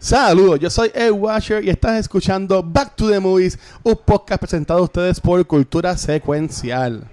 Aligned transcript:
Saludos, 0.00 0.58
yo 0.58 0.70
soy 0.70 0.90
Ed 0.94 1.10
Washer 1.10 1.62
y 1.62 1.68
estás 1.68 2.00
escuchando 2.00 2.62
Back 2.62 2.96
to 2.96 3.10
the 3.10 3.20
Movies, 3.20 3.58
un 3.82 3.94
podcast 3.94 4.40
presentado 4.40 4.80
a 4.80 4.84
ustedes 4.84 5.20
por 5.20 5.46
Cultura 5.46 5.94
Secuencial. 5.94 7.06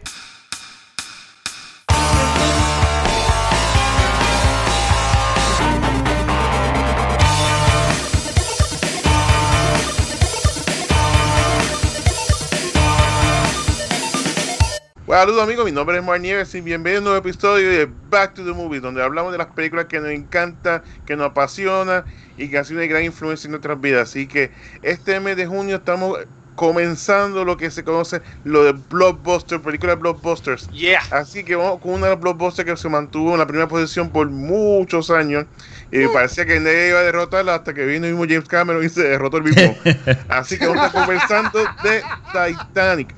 Saludos 15.18 15.42
amigos, 15.42 15.66
mi 15.66 15.72
nombre 15.72 15.98
es 15.98 16.04
Mar 16.04 16.22
Nieves 16.22 16.54
y 16.54 16.62
bienvenido 16.62 17.00
a 17.00 17.02
un 17.02 17.06
nuevo 17.06 17.20
episodio 17.20 17.70
de 17.70 17.90
Back 18.10 18.36
to 18.36 18.46
the 18.46 18.54
Movies, 18.54 18.84
donde 18.84 19.02
hablamos 19.02 19.32
de 19.32 19.40
las 19.40 19.48
películas 19.48 19.88
que 19.88 20.00
nos 20.00 20.12
encantan, 20.12 20.84
que 21.08 21.16
nos 21.16 21.32
apasiona 21.32 22.06
y 22.38 22.50
que 22.50 22.58
han 22.58 22.66
sido 22.66 22.80
de 22.80 22.88
gran 22.88 23.04
influencia 23.04 23.48
en 23.48 23.52
nuestras 23.52 23.80
vidas. 23.82 24.10
Así 24.10 24.28
que 24.28 24.52
este 24.82 25.20
mes 25.20 25.36
de 25.38 25.48
junio 25.48 25.78
estamos 25.78 26.20
comenzando 26.58 27.45
lo 27.45 27.55
que 27.55 27.70
se 27.70 27.84
conoce 27.84 28.22
lo 28.44 28.64
de 28.64 28.73
blockbuster, 28.73 29.62
películas 29.62 29.95
de 29.95 30.02
blockbusters. 30.02 30.68
Yeah. 30.72 31.02
Así 31.12 31.44
que 31.44 31.55
vamos 31.55 31.80
con 31.80 31.94
una 31.94 32.08
de 32.08 32.14
las 32.14 32.20
blockbusters 32.20 32.70
que 32.70 32.76
se 32.76 32.90
mantuvo 32.90 33.34
en 33.34 33.40
la 33.40 33.45
primera 33.45 33.68
posición 33.68 34.09
por 34.09 34.30
muchos 34.30 35.12
años 35.12 35.45
y 35.92 36.08
parecía 36.08 36.45
que 36.45 36.59
nadie 36.59 36.90
iba 36.90 37.00
a 37.00 37.04
derrotarla 37.04 37.55
hasta 37.55 37.73
que 37.73 37.86
vino 37.86 38.08
el 38.08 38.14
mismo 38.14 38.26
James 38.28 38.50
Cameron 38.50 38.84
y 38.84 38.90
se 38.90 39.04
derrotó 39.04 39.38
el 39.38 39.44
mismo. 39.44 39.78
Así 40.30 40.58
que 40.58 40.66
vamos 40.66 40.84
a 40.84 40.88
estar 40.88 41.06
conversando 41.06 41.59
de 41.84 42.02
Titanic, 42.34 43.14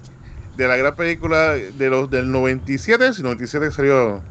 de 0.57 0.67
la 0.67 0.75
gran 0.75 0.95
película 0.95 1.53
de 1.53 1.89
los 1.89 2.09
del 2.09 2.29
97, 2.29 3.13
si 3.13 3.23
97 3.23 3.71
salió 3.71 4.21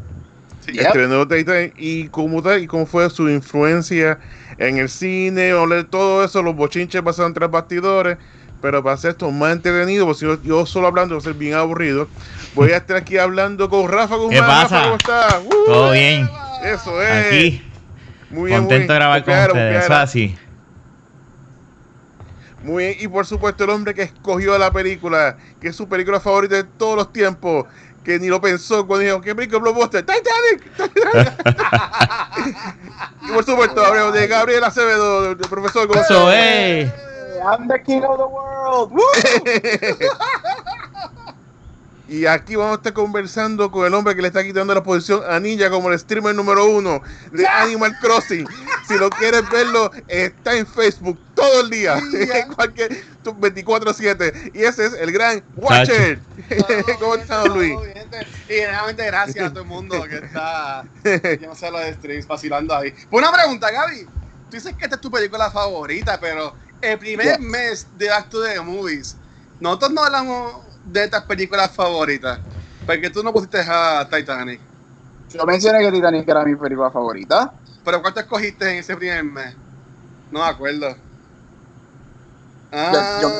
Sí, 0.69 0.79
estrenó 0.79 1.27
Titanic 1.27 1.73
y 1.79 2.09
cómo 2.09 2.43
tal 2.43 2.63
y 2.63 2.67
cómo 2.67 2.85
fue 2.85 3.09
su 3.09 3.29
influencia 3.31 4.19
en 4.59 4.79
el 4.79 4.89
cine, 4.89 5.55
o 5.55 5.67
leer 5.67 5.85
todo 5.85 6.25
eso, 6.25 6.43
los 6.43 6.55
bochinches 6.55 7.03
pasaron 7.03 7.33
tras 7.33 7.51
bastidores, 7.51 8.19
pero 8.61 8.83
para 8.83 8.95
hacer 8.95 9.13
esto 9.13 9.31
más 9.31 9.53
entretenido, 9.53 10.05
porque 10.05 10.21
si 10.21 10.27
yo, 10.27 10.43
yo 10.43 10.67
solo 10.67 10.89
hablando 10.89 11.15
va 11.15 11.21
a 11.21 11.25
ser 11.25 11.35
bien 11.35 11.55
aburrido, 11.55 12.09
voy 12.55 12.73
a 12.73 12.79
estar 12.79 12.97
aquí 12.97 13.17
hablando 13.19 13.69
con 13.71 13.89
Rafa 13.89 14.17
Guzmán. 14.17 14.31
¿Qué 14.31 14.41
Rafa, 14.41 14.63
pasa? 14.63 14.83
¿cómo 14.83 14.97
estás? 14.97 15.41
¡Uh! 15.47 15.65
Todo 15.67 15.93
bien. 15.93 16.29
Eso 16.65 17.03
es. 17.03 17.27
Aquí, 17.27 17.63
Muy 18.31 18.51
bien, 18.51 18.61
muy 18.61 18.69
contento 18.69 18.93
de 18.93 18.99
grabar 18.99 19.25
con 19.25 19.35
ustedes. 19.35 19.85
Eso 19.85 19.95
así. 19.95 20.37
Muy 22.65 22.85
bien, 22.85 22.97
y 22.99 23.07
por 23.07 23.25
supuesto 23.25 23.63
el 23.63 23.71
hombre 23.71 23.95
que 23.95 24.03
escogió 24.03 24.59
la 24.59 24.73
película, 24.73 25.37
que 25.61 25.69
es 25.69 25.77
su 25.77 25.89
película 25.89 26.19
favorita 26.19 26.57
de 26.57 26.65
todos 26.65 26.97
los 26.97 27.13
tiempos, 27.13 27.67
que 28.09 28.19
ni 28.19 28.29
lo 28.29 28.41
pensó 28.41 28.87
cuando 28.87 29.05
dijo, 29.05 29.21
¿qué 29.21 29.35
película 29.35 29.61
blockbuster? 29.61 30.03
¡Titanic! 30.03 30.65
¡Titanic! 30.79 31.35
y 33.29 33.33
por 33.33 33.45
supuesto 33.45 33.85
hablamos 33.85 34.15
de 34.15 34.27
Gabriel 34.27 34.65
Acevedo, 34.65 35.35
del 35.35 35.47
profesor 35.47 35.87
Eso 35.91 35.93
Gonzalo. 35.93 36.33
es. 36.33 36.91
I'm 37.45 37.69
the 37.69 37.83
king 37.83 38.01
of 38.01 38.17
the 38.17 38.25
world. 38.25 38.93
Woo! 38.93 39.05
Y 42.09 42.25
aquí 42.25 42.57
vamos 42.57 42.73
a 42.73 42.77
estar 42.77 42.95
conversando 42.95 43.71
con 43.71 43.87
el 43.87 43.93
hombre 43.93 44.17
que 44.17 44.23
le 44.23 44.29
está 44.29 44.43
quitando 44.43 44.75
la 44.75 44.83
posición 44.83 45.21
a 45.29 45.39
Ninja 45.39 45.69
como 45.69 45.91
el 45.91 45.99
streamer 45.99 46.35
número 46.35 46.65
uno 46.65 47.03
de 47.33 47.47
Animal 47.47 47.95
Crossing. 48.01 48.49
Si 48.87 48.97
lo 48.97 49.11
quieres 49.11 49.43
verlo, 49.51 49.91
está 50.09 50.57
en 50.57 50.67
Facebook 50.67 51.19
todo 51.39 51.61
el 51.63 51.71
día, 51.71 52.01
cualquier 52.57 52.91
24-7. 53.25 54.51
Y 54.55 54.63
ese 54.65 54.87
es 54.87 54.93
el 54.95 55.13
gran 55.13 55.45
Watcher. 55.55 56.21
¿Cómo 57.01 57.15
estás, 57.15 57.49
Luis? 57.49 57.73
Todo 57.75 57.85
bien, 57.85 58.11
te- 58.11 58.55
Y 58.55 58.65
realmente 58.65 59.07
gracias 59.07 59.47
a 59.47 59.51
todo 59.51 59.63
el 59.63 59.69
mundo 59.69 60.03
que 60.05 60.17
está, 60.17 60.85
yo 61.41 61.47
no 61.49 61.55
sé, 61.55 61.71
los 61.71 61.81
streams 61.97 62.27
vacilando 62.27 62.75
ahí. 62.75 62.93
Pues 63.09 63.23
Una 63.25 63.33
pregunta, 63.33 63.71
Gaby. 63.71 64.05
Tú 64.51 64.57
dices 64.57 64.75
que 64.77 64.85
esta 64.85 64.97
es 64.97 65.01
tu 65.01 65.11
película 65.11 65.51
favorita, 65.51 66.19
pero 66.19 66.55
el 66.81 66.99
primer 66.99 67.39
mes 67.41 67.87
de 67.93 68.09
Back 68.09 68.31
to 68.31 68.43
the 68.43 68.61
Movies, 68.61 69.17
nosotros 69.61 69.93
no 69.93 70.05
hablamos 70.05 70.65
de 70.85 71.05
estas 71.05 71.25
películas 71.25 71.71
favoritas. 71.71 72.41
Porque 72.87 73.11
tú 73.11 73.23
no 73.23 73.33
pusiste 73.33 73.61
a 73.61 74.09
Titanic. 74.11 74.61
Yo 75.29 75.45
mencioné 75.45 75.81
que 75.81 75.93
Titanic 75.93 76.27
era 76.27 76.43
mi 76.45 76.57
película 76.57 76.91
favorita. 76.91 77.53
Pero 77.85 78.01
¿cuánto 78.01 78.21
escogiste 78.21 78.71
en 78.71 78.79
ese 78.79 78.97
primer 78.97 79.23
mes? 79.25 79.55
No 80.31 80.41
me 80.41 80.47
acuerdo. 80.47 80.97
Ya, 82.73 83.19
yo- 83.23 83.33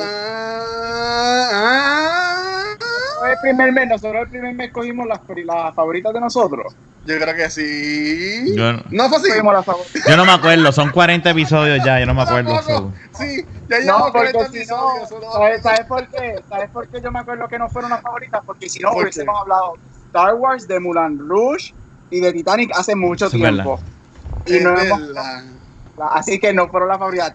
Ah, 1.11 1.49
ah. 1.53 3.29
El 3.31 3.37
primer 3.41 3.71
mes, 3.71 3.87
nosotros 3.87 4.23
el 4.23 4.29
primer 4.29 4.53
mes 4.55 4.71
cogimos 4.71 5.07
las, 5.07 5.19
las 5.45 5.75
favoritas 5.75 6.13
de 6.13 6.19
nosotros. 6.19 6.73
Yo 7.05 7.17
creo 7.19 7.35
que 7.35 7.49
sí. 7.49 8.53
Yo 8.55 8.73
no- 8.73 8.83
no 8.89 9.09
fue 9.09 9.17
así. 9.17 9.29
Cogimos 9.29 9.53
las 9.53 9.65
favoritas. 9.65 10.03
Yo 10.07 10.17
no 10.17 10.25
me 10.25 10.31
acuerdo, 10.31 10.71
son 10.71 10.89
40 10.91 11.29
episodios 11.29 11.83
ya, 11.85 11.99
yo 11.99 12.05
no 12.05 12.13
me 12.13 12.21
acuerdo. 12.23 12.61
So. 12.63 12.91
Sí, 13.17 13.45
ya 13.67 13.77
No, 13.77 13.83
llevamos 13.83 14.11
porque 14.11 14.31
40 14.33 14.51
si 14.51 14.65
no, 14.67 15.31
¿sabes, 15.33 15.61
sabes 15.61 15.85
por 15.85 16.07
qué? 16.07 16.35
¿Sabes 16.49 16.69
por 16.71 16.87
qué 16.87 17.01
yo 17.01 17.11
me 17.11 17.19
acuerdo 17.19 17.47
que 17.47 17.57
no 17.59 17.69
fueron 17.69 17.91
las 17.91 18.01
favoritas? 18.01 18.41
Porque 18.45 18.69
si 18.69 18.79
no, 18.79 18.91
¿Por 18.91 19.03
hubiésemos 19.03 19.39
hablado 19.41 19.73
de 19.75 20.05
Star 20.07 20.33
Wars, 20.35 20.67
de 20.67 20.79
Mulan 20.79 21.17
Rouge 21.19 21.73
y 22.09 22.19
de 22.19 22.33
Titanic 22.33 22.71
hace 22.75 22.95
mucho 22.95 23.25
es 23.27 23.31
tiempo. 23.31 23.79
Y 24.45 24.55
Es 24.57 24.63
no 24.63 24.79
hemos- 24.79 25.07
verdad. 25.07 25.43
Así 26.07 26.39
que 26.39 26.53
no 26.53 26.67
fueron 26.69 26.89
las 26.89 26.97
favoritas. 26.97 27.33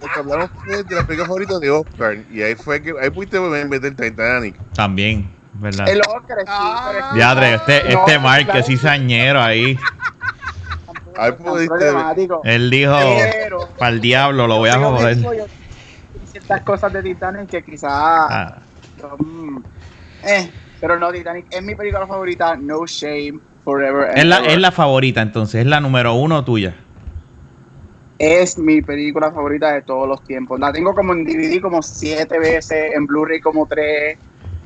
Porque 0.00 0.20
hablamos 0.20 0.50
fue 0.64 0.82
de 0.82 0.94
la 0.94 1.02
película 1.06 1.26
favorita 1.26 1.58
de 1.58 1.70
Oscar. 1.70 2.16
Y 2.30 2.42
ahí 2.42 2.54
fue 2.54 2.80
que 2.82 2.92
ahí 3.00 3.10
pudiste 3.10 3.40
meter 3.40 3.94
Titanic. 3.94 4.56
También, 4.74 5.30
¿verdad? 5.54 5.88
El 5.88 6.00
Oscar, 6.00 6.38
sí, 6.40 6.44
Ah. 6.48 7.10
Diadre, 7.14 7.54
este, 7.54 7.82
No, 7.94 8.00
este 8.00 8.18
Mark 8.18 8.46
que 8.52 8.76
sañero 8.76 9.40
ahí. 9.40 9.78
Ahí 11.16 11.32
pudiste-. 11.32 12.40
Él 12.44 12.70
dijo, 12.70 12.96
para 13.78 13.90
el 13.90 14.00
diablo, 14.00 14.46
lo 14.46 14.58
voy 14.58 14.70
a 14.70 14.74
Yo 14.74 14.96
joder. 14.96 15.18
ciertas 16.32 16.60
cosas 16.62 16.92
de 16.92 17.02
Titanic 17.02 17.48
que 17.48 17.62
quizás 17.64 17.90
Ah, 17.92 18.56
son, 19.00 19.64
eh, 20.24 20.50
pero 20.80 20.98
no 20.98 21.12
Titanic 21.12 21.46
es 21.50 21.62
mi 21.62 21.74
película 21.76 22.06
favorita 22.06 22.56
no 22.56 22.84
shame 22.86 23.38
forever 23.64 24.10
es, 24.18 24.24
la, 24.24 24.38
es 24.38 24.58
la 24.58 24.72
favorita 24.72 25.22
entonces, 25.22 25.60
es 25.60 25.66
la 25.66 25.80
número 25.80 26.14
uno 26.14 26.44
tuya. 26.44 26.74
Es 28.18 28.56
mi 28.58 28.80
película 28.82 29.32
favorita 29.32 29.72
de 29.72 29.82
todos 29.82 30.08
los 30.08 30.22
tiempos 30.22 30.60
la 30.60 30.72
tengo 30.72 30.94
como 30.94 31.12
en 31.12 31.24
DVD 31.24 31.60
como 31.60 31.82
siete 31.82 32.38
veces 32.38 32.92
en 32.94 33.06
Blu-ray 33.06 33.40
como 33.40 33.66
tres 33.66 34.18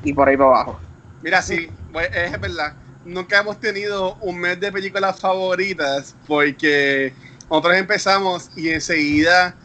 y 0.03 0.13
por 0.13 0.29
ahí 0.29 0.37
para 0.37 0.51
abajo 0.51 0.81
Mira, 1.21 1.43
sí, 1.43 1.73
pues, 1.93 2.09
es 2.15 2.41
verdad. 2.41 2.77
Nunca 3.03 3.41
hemos 3.41 3.59
tenido 3.59 4.17
un 4.19 4.39
mes 4.39 4.61
de 4.61 4.71
películas 4.71 5.19
favoritas 5.19 6.15
porque 6.27 7.13
nosotros 7.51 7.75
empezamos 7.75 8.51
y 8.57 8.69
enseguida 8.71 9.57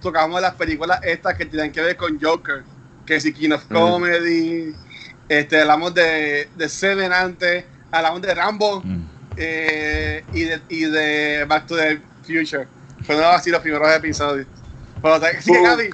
tocamos 0.00 0.40
las 0.40 0.54
películas 0.54 1.00
estas 1.02 1.34
que 1.34 1.46
tienen 1.46 1.72
que 1.72 1.80
ver 1.80 1.96
con 1.96 2.18
Joker, 2.20 2.64
que 3.04 3.16
es 3.16 3.24
King 3.32 3.50
of 3.50 3.64
Mm. 3.68 3.74
Comedy, 3.74 4.74
este, 5.28 5.60
hablamos 5.60 5.94
de, 5.94 6.48
de 6.54 6.68
Seven 6.68 7.12
antes, 7.12 7.64
hablamos 7.90 8.22
de 8.22 8.34
Rambo 8.34 8.80
Mm. 8.84 9.02
eh, 9.36 10.24
y, 10.32 10.44
de, 10.44 10.60
y 10.68 10.84
de 10.84 11.44
Back 11.46 11.66
to 11.66 11.76
the 11.76 12.00
Future. 12.22 12.68
Fueron 13.04 13.24
así 13.34 13.50
los 13.50 13.60
primeros 13.60 13.94
episodios. 13.94 14.46
Pero, 15.02 15.20
sí. 15.40 15.52
Gaby, 15.62 15.90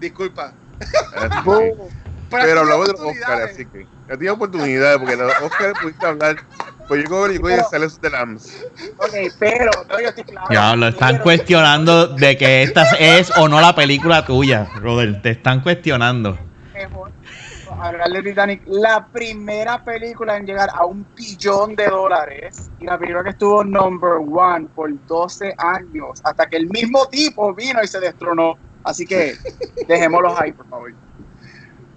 disculpa. 0.00 0.52
Pero 2.30 2.60
hablamos 2.60 2.86
de 2.86 2.92
los. 2.92 3.00
Oscars, 3.02 3.52
así 3.52 3.66
que 3.66 3.86
ya 4.08 4.16
tiene 4.16 4.30
oportunidades, 4.30 4.98
porque 4.98 5.16
los 5.16 5.32
Oscars 5.42 5.78
pudiste 5.80 6.06
hablar. 6.06 6.36
Pues 6.88 7.02
yo 7.02 7.08
creo 7.08 7.26
que 7.28 7.34
yo 7.34 7.42
Pero- 7.42 7.68
sale 7.68 7.86
de 8.00 8.10
Lambs. 8.10 8.64
ok 8.98 9.14
pero 9.40 9.70
no, 9.88 10.00
yo 10.00 10.08
estoy 10.08 10.22
claro 10.22 10.46
Diablo, 10.48 10.88
están 10.88 11.12
Pero- 11.14 11.24
cuestionando 11.24 12.06
de 12.08 12.36
que 12.36 12.62
esta 12.62 12.82
es 12.98 13.32
o 13.36 13.48
no 13.48 13.60
la 13.60 13.74
película 13.74 14.24
tuya, 14.24 14.68
brother. 14.76 15.20
Te 15.20 15.30
están 15.30 15.60
cuestionando. 15.62 16.38
mejor 16.72 17.10
hablar 17.80 18.10
de 18.10 18.22
Titanic, 18.22 18.62
la 18.66 19.08
primera 19.12 19.82
película 19.84 20.36
en 20.36 20.46
llegar 20.46 20.70
a 20.74 20.86
un 20.86 21.06
billón 21.14 21.74
de 21.76 21.86
dólares 21.86 22.70
y 22.78 22.86
la 22.86 22.98
película 22.98 23.24
que 23.24 23.30
estuvo 23.30 23.64
number 23.64 24.12
one 24.28 24.68
por 24.74 24.90
12 25.06 25.54
años 25.58 26.20
hasta 26.24 26.46
que 26.46 26.56
el 26.56 26.68
mismo 26.68 27.06
tipo 27.08 27.54
vino 27.54 27.82
y 27.82 27.86
se 27.86 28.00
destronó. 28.00 28.56
Así 28.84 29.04
que 29.06 29.34
dejémoslos 29.88 30.38
ahí, 30.40 30.52
por 30.52 30.66
favor. 30.68 30.94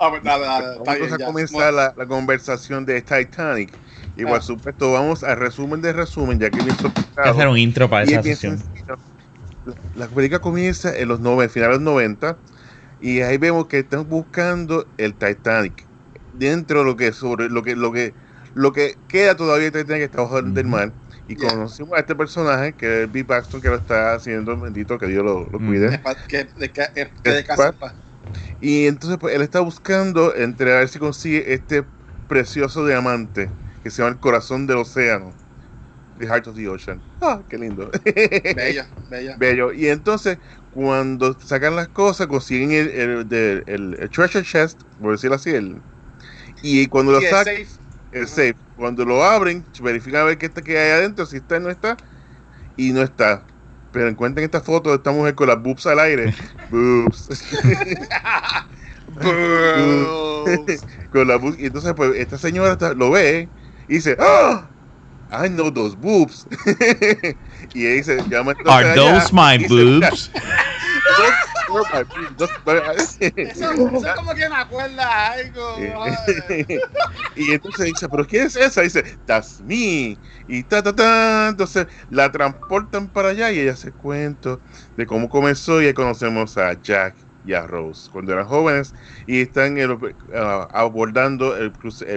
Ah, 0.02 0.10
pues 0.10 0.22
bien, 0.24 0.34
Vamos 0.86 1.12
a 1.12 1.18
ya. 1.18 1.26
comenzar 1.26 1.74
la, 1.74 1.94
la 1.96 2.08
conversación 2.08 2.86
de 2.86 3.02
Titanic. 3.02 3.74
Y 4.16 4.24
por 4.25 4.38
Ah. 4.38 4.42
supuesto, 4.42 4.92
vamos 4.92 5.24
al 5.24 5.38
resumen 5.38 5.82
de 5.82 5.94
resumen, 5.94 6.40
ya 6.40 6.50
que 6.50 6.62
bien 6.64 6.75
hacer 7.18 7.48
un 7.48 7.58
intro 7.58 7.90
para 7.90 8.04
esa 8.04 8.24
sesión. 8.24 8.62
La, 9.66 9.75
la 9.96 10.08
película 10.08 10.40
comienza 10.40 10.98
en 10.98 11.08
los 11.10 11.20
90, 11.20 11.54
finales 11.54 11.80
de 11.80 11.84
los 11.86 11.94
90, 11.94 12.38
y 13.00 13.22
ahí 13.22 13.38
vemos 13.38 13.68
que 13.68 13.80
están 13.80 14.07
buscando 14.10 14.94
el 14.98 15.18
Titanic. 15.18 15.90
Dentro 16.31 16.80
de 16.80 16.86
lo 16.86 16.96
que 16.96 17.12
sobre 17.13 17.50
lo 17.50 17.63
que 17.63 17.75
lo 17.75 17.92
que 17.92 18.16
lo 18.54 18.72
que 18.74 19.01
queda 19.07 19.36
todavía 19.36 19.72
de 19.72 19.84
Titanic 19.84 20.04
está 20.04 20.22
bajo 20.22 20.42
del 20.42 20.66
mar. 20.68 20.96
Y 21.28 21.36
Yeah. 21.36 21.50
conocimos 21.50 21.98
a 21.98 22.01
este 22.01 22.16
personaje, 22.16 22.75
que 22.75 23.04
es 23.04 23.12
Bill 23.12 23.25
Paxton, 23.25 23.62
que 23.62 23.69
lo 23.69 23.75
está 23.75 24.13
haciendo, 24.16 24.60
bendito, 24.60 24.98
que 24.98 25.07
Dios 25.07 25.24
lo, 25.24 25.46
lo 25.50 25.60
Mm. 25.60 25.63
cuide. 25.63 26.07
Que, 26.28 26.46
que, 27.24 27.44
que. 27.44 27.74
Y 28.60 28.88
entonces 28.88 29.18
pues, 29.19 29.36
él 29.36 29.42
está 29.42 29.60
buscando 29.62 30.36
entre 30.36 30.74
a 30.74 30.80
ver 30.80 30.90
si 30.90 31.00
consigue 31.00 31.54
este 31.54 31.88
precioso 32.28 32.86
diamante 32.86 33.56
que 33.84 33.92
se 33.92 34.01
llama 34.01 34.13
el 34.13 34.19
corazón 34.19 34.68
del 34.68 34.78
océano. 34.78 35.36
The 36.18 36.28
Heart 36.28 36.48
of 36.48 36.56
the 36.56 36.68
Ocean. 36.69 37.04
Ah, 37.22 37.44
qué 37.50 37.57
lindo. 37.57 37.92
Bella, 38.50 38.86
bella. 39.10 39.38
Bello. 39.40 39.74
Y 39.74 39.88
entonces, 39.90 40.40
cuando 40.69 41.33
sacan 41.39 41.75
las 41.75 41.89
cosas, 41.89 42.27
consiguen 42.27 42.71
el, 42.71 42.89
el, 42.89 43.27
del- 43.27 43.63
el- 43.68 43.98
el 44.00 44.10
treasure 44.10 44.44
chest, 44.45 44.83
por 44.98 45.12
decirlo 45.13 45.36
así, 45.38 45.51
el, 45.51 45.83
y 46.62 46.88
cuando 46.88 47.12
lo 47.13 47.21
el 47.21 47.27
sacan, 47.27 47.56
safe. 47.56 47.80
el 48.12 48.27
safe, 48.27 48.56
cuando 48.75 49.06
lo 49.06 49.24
abren, 49.24 49.69
verifican 49.81 50.21
a 50.21 50.25
ver 50.25 50.38
qué 50.38 50.48
está 50.48 50.62
que 50.63 50.77
hay 50.80 50.92
adentro, 50.92 51.25
si 51.25 51.38
está 51.38 51.57
o 51.57 51.60
no 51.62 51.69
está, 51.69 51.98
y 52.75 52.94
no 52.94 53.01
está. 53.04 53.48
Pero 53.92 54.07
encuentran 54.10 54.45
esta 54.45 54.62
foto 54.62 54.92
de 54.92 54.98
esta 54.98 55.12
mujer 55.12 55.36
con 55.36 55.48
las 55.50 55.62
boobs 55.62 55.86
al 55.88 56.00
aire. 56.00 56.31
boobs. 56.68 57.30
Boobs. 59.74 60.86
con 61.10 61.27
la 61.27 61.38
boobs. 61.38 61.60
Y 61.60 61.65
entonces, 61.68 61.94
pues, 61.95 62.15
esta 62.18 62.38
señora 62.38 62.77
lo 62.95 63.12
ve 63.12 63.54
y 63.88 63.95
dice, 63.95 64.18
¡Ah! 64.19 64.74
I 65.31 65.48
know 65.48 65.70
those 65.70 65.96
boobs. 65.96 66.48
y 67.74 67.86
ella 67.86 67.96
dice, 67.96 68.24
llama 68.30 68.54
Are 68.66 68.86
allá, 68.92 68.96
those 68.96 69.31
my 69.34 69.56
y 69.56 69.68
boobs? 69.68 70.31
"Those 71.68 71.86
are 71.94 71.94
my 71.94 72.04
boobs, 72.04 72.36
those- 72.38 73.18
Eso, 73.36 73.72
eso 73.72 74.06
es 74.08 74.16
como 74.16 74.34
que 74.34 74.50
me 74.50 74.56
acuerda 74.56 75.31
algo. 75.34 75.76
y 77.36 77.52
entonces 77.52 77.86
dice, 77.86 78.10
¿pero 78.10 78.26
quién 78.26 78.48
es 78.48 78.56
esa? 78.56 78.81
dice, 78.81 79.20
that's 79.26 79.60
me. 79.62 80.20
Y 80.48 80.64
ta, 80.64 80.81
ta, 80.81 80.96
ta. 80.96 81.50
Entonces 81.50 81.88
la 82.10 82.32
transportan 82.32 83.12
para 83.12 83.30
allá 83.30 83.52
y 83.52 83.60
ella 83.60 83.74
hace 83.74 83.94
cuento 83.94 84.62
de 84.96 85.06
cómo 85.06 85.30
comenzó 85.30 85.82
y 85.82 85.88
ahí 85.88 85.94
conocemos 85.94 86.58
a 86.58 86.74
Jack 86.82 87.18
y 87.44 87.54
a 87.54 87.66
Rose 87.68 88.10
cuando 88.12 88.34
eran 88.34 88.48
jóvenes 88.48 88.94
y 89.28 89.42
están 89.42 89.78
el- 89.78 89.98
ah, 90.34 90.68
abordando 90.72 91.56
el, 91.56 91.72
cruce- 91.74 92.08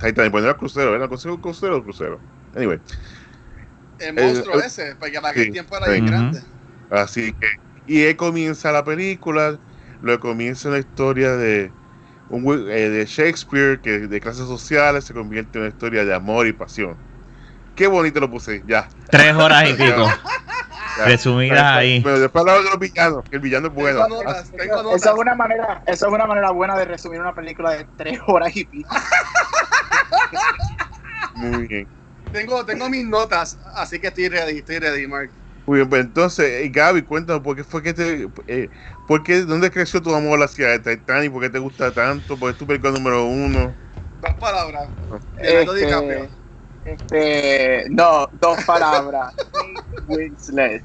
el 0.00 0.08
Titanic. 0.12 0.32
Bueno, 0.32 0.46
era 0.48 0.56
crucero, 0.56 0.94
¿era 0.94 1.08
crucero, 1.08 1.40
crucero 1.40 1.78
o 1.78 1.82
crucero? 1.84 2.24
Anyway, 2.52 2.80
El 3.98 4.12
monstruo 4.12 4.58
el- 4.58 4.62
ese, 4.62 4.96
porque 4.96 5.20
para 5.20 5.28
aquel 5.28 5.50
sí, 5.52 5.52
tiempo 5.52 5.76
era 5.76 5.90
bien 5.90 6.04
grande. 6.04 6.42
así 6.90 7.34
que. 7.34 7.46
Y 7.86 8.04
ahí 8.04 8.16
comienza 8.16 8.72
la 8.72 8.84
película, 8.84 9.60
luego 10.00 10.20
comienza 10.20 10.68
la 10.70 10.78
historia 10.78 11.36
de, 11.36 11.76
un, 12.28 12.44
eh, 12.70 12.90
de 12.90 13.06
Shakespeare, 13.06 13.80
que 13.80 14.00
de 14.08 14.20
clases 14.20 14.46
sociales 14.46 15.04
se 15.06 15.14
convierte 15.14 15.58
en 15.58 15.62
una 15.64 15.70
historia 15.70 16.04
de 16.04 16.14
amor 16.14 16.46
y 16.46 16.52
pasión. 16.52 17.02
Qué 17.74 17.86
bonito 17.88 18.20
lo 18.20 18.30
puse, 18.30 18.62
ya. 18.66 18.88
Tres 19.10 19.34
horas 19.34 19.68
y 19.68 19.74
pico. 19.74 20.06
Resumidas 21.04 21.62
ahí. 21.62 22.00
Pero 22.02 22.20
después 22.20 22.40
hablamos 22.40 22.64
de 22.64 22.70
los 22.70 22.78
villanos, 22.78 23.24
que 23.28 23.36
el 23.36 23.42
villano 23.42 23.68
es 23.68 23.74
bueno. 23.74 24.02
Tengo 24.04 24.22
notas, 24.22 24.50
tengo 24.50 24.62
Eso, 24.74 24.82
notas. 24.82 25.02
eso 25.02 25.14
es 25.14 25.18
una 25.20 25.34
manera, 25.34 25.82
eso 25.86 26.06
es 26.06 26.12
una 26.12 26.26
manera 26.26 26.50
buena 26.50 26.78
de 26.78 26.84
resumir 26.84 27.20
una 27.20 27.34
película 27.34 27.72
de 27.72 27.86
tres 27.96 28.18
horas 28.26 28.54
y 28.56 28.64
pico. 28.64 28.94
Muy 31.34 31.66
bien. 31.66 31.88
Tengo, 32.32 32.64
tengo 32.64 32.88
mis 32.90 33.06
notas, 33.06 33.58
así 33.74 33.98
que 34.00 34.08
estoy 34.08 34.28
ready, 34.28 34.58
estoy 34.58 34.78
ready, 34.78 35.06
Mark. 35.06 35.30
Muy 35.66 35.78
bien, 35.78 35.88
pues 35.88 36.02
entonces, 36.02 36.64
eh, 36.64 36.68
Gaby, 36.70 37.02
cuéntanos, 37.02 37.42
¿por 37.42 37.56
qué 37.56 37.64
fue 37.64 37.82
que 37.82 37.92
te... 37.92 38.26
Eh, 38.46 38.70
¿por 39.06 39.22
qué, 39.22 39.42
¿Dónde 39.42 39.70
creció 39.70 40.00
tu 40.02 40.14
amor 40.14 40.42
hacia 40.42 40.74
el 40.74 40.82
Titanic? 40.82 41.30
¿Por 41.30 41.42
qué 41.42 41.50
te 41.50 41.58
gusta 41.58 41.92
tanto? 41.92 42.38
¿Por 42.38 42.48
qué 42.48 42.52
es 42.52 42.58
tu 42.58 42.66
película 42.66 42.92
número 42.92 43.26
uno? 43.26 43.74
Dos 44.20 44.34
palabras. 44.40 44.88
Leonardo 45.36 45.76
Este. 45.76 46.37
Este, 46.92 47.84
no, 47.90 48.28
dos 48.32 48.64
palabras. 48.64 49.34
Kate 49.52 49.82
Winslet. 50.06 50.82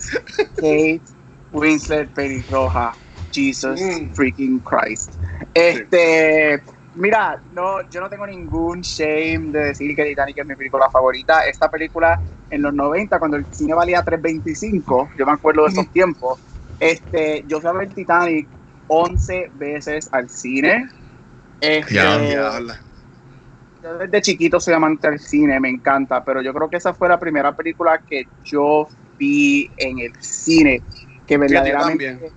Kate 0.55 1.03
Winslet 1.51 2.13
pelirroja. 2.13 2.93
Jesus 3.31 3.81
Mm. 3.81 4.13
freaking 4.13 4.61
Christ. 4.61 5.15
Este, 5.53 6.61
mira, 6.93 7.41
no, 7.49 7.87
yo 7.89 7.99
no 8.01 8.09
tengo 8.09 8.27
ningún 8.27 8.81
shame 8.81 9.51
de 9.51 9.59
decir 9.65 9.95
que 9.95 10.05
Titanic 10.05 10.37
es 10.37 10.45
mi 10.45 10.55
película 10.55 10.87
favorita. 10.91 11.45
Esta 11.47 11.67
película 11.69 12.19
en 12.49 12.61
los 12.61 12.73
90, 12.73 13.17
cuando 13.17 13.37
el 13.37 13.47
cine 13.49 13.73
valía 13.73 14.03
3.25, 14.03 15.09
yo 15.17 15.25
me 15.25 15.31
acuerdo 15.31 15.63
de 15.63 15.69
esos 15.71 15.89
tiempos. 15.91 16.39
Este, 16.79 17.43
yo 17.47 17.59
fui 17.59 17.69
a 17.69 17.73
ver 17.73 17.93
Titanic 17.93 18.49
11 18.87 19.49
veces 19.53 20.07
al 20.11 20.29
cine. 20.29 20.85
Este, 21.59 21.93
Ya. 21.95 22.19
Diabla. 22.19 22.83
Yo 23.83 23.97
desde 23.97 24.21
chiquito 24.21 24.59
soy 24.59 24.73
amante 24.73 25.09
del 25.09 25.19
cine, 25.19 25.59
me 25.59 25.69
encanta, 25.69 26.23
pero 26.23 26.41
yo 26.41 26.53
creo 26.53 26.69
que 26.69 26.77
esa 26.77 26.93
fue 26.93 27.09
la 27.09 27.19
primera 27.19 27.55
película 27.55 28.01
que 28.05 28.29
yo 28.43 28.87
vi 29.17 29.71
en 29.77 29.99
el 29.99 30.13
cine 30.19 30.85
que 31.25 31.37
verdaderamente 31.37 32.33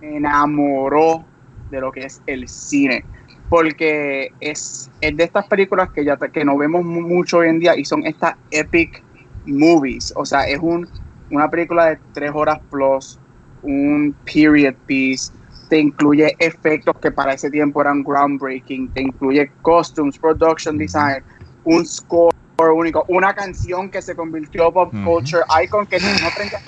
me 0.00 0.16
enamoró 0.18 1.30
de 1.68 1.80
lo 1.80 1.92
que 1.92 2.06
es 2.06 2.22
el 2.26 2.48
cine. 2.48 3.06
Porque 3.48 4.36
es, 4.40 4.90
es 5.00 5.16
de 5.16 5.24
estas 5.24 5.46
películas 5.48 5.90
que 5.94 6.04
ya 6.04 6.18
que 6.18 6.44
no 6.44 6.58
vemos 6.58 6.84
mu- 6.84 7.02
mucho 7.02 7.38
hoy 7.38 7.48
en 7.48 7.60
día 7.60 7.76
y 7.76 7.84
son 7.84 8.06
estas 8.06 8.34
epic 8.50 9.04
movies. 9.44 10.12
O 10.16 10.26
sea, 10.26 10.46
es 10.48 10.58
un, 10.60 10.88
una 11.30 11.50
película 11.50 11.86
de 11.86 12.00
tres 12.12 12.32
horas 12.34 12.58
plus, 12.70 13.20
un 13.62 14.16
period 14.24 14.76
piece, 14.86 15.37
te 15.68 15.78
incluye 15.78 16.34
efectos 16.38 16.94
que 17.00 17.12
para 17.12 17.34
ese 17.34 17.50
tiempo 17.50 17.80
eran 17.80 18.02
groundbreaking, 18.02 18.90
te 18.92 19.02
incluye 19.02 19.52
costumes, 19.60 20.18
production 20.18 20.78
design, 20.78 21.24
un 21.64 21.86
score 21.86 22.32
único, 22.74 23.04
una 23.08 23.34
canción 23.34 23.90
que 23.90 24.02
se 24.02 24.16
convirtió 24.16 24.72
pop 24.72 24.92
culture 25.04 25.42
icon 25.62 25.86
que 25.86 26.00
si 26.00 26.06
no 26.06 26.28
esa 26.28 26.58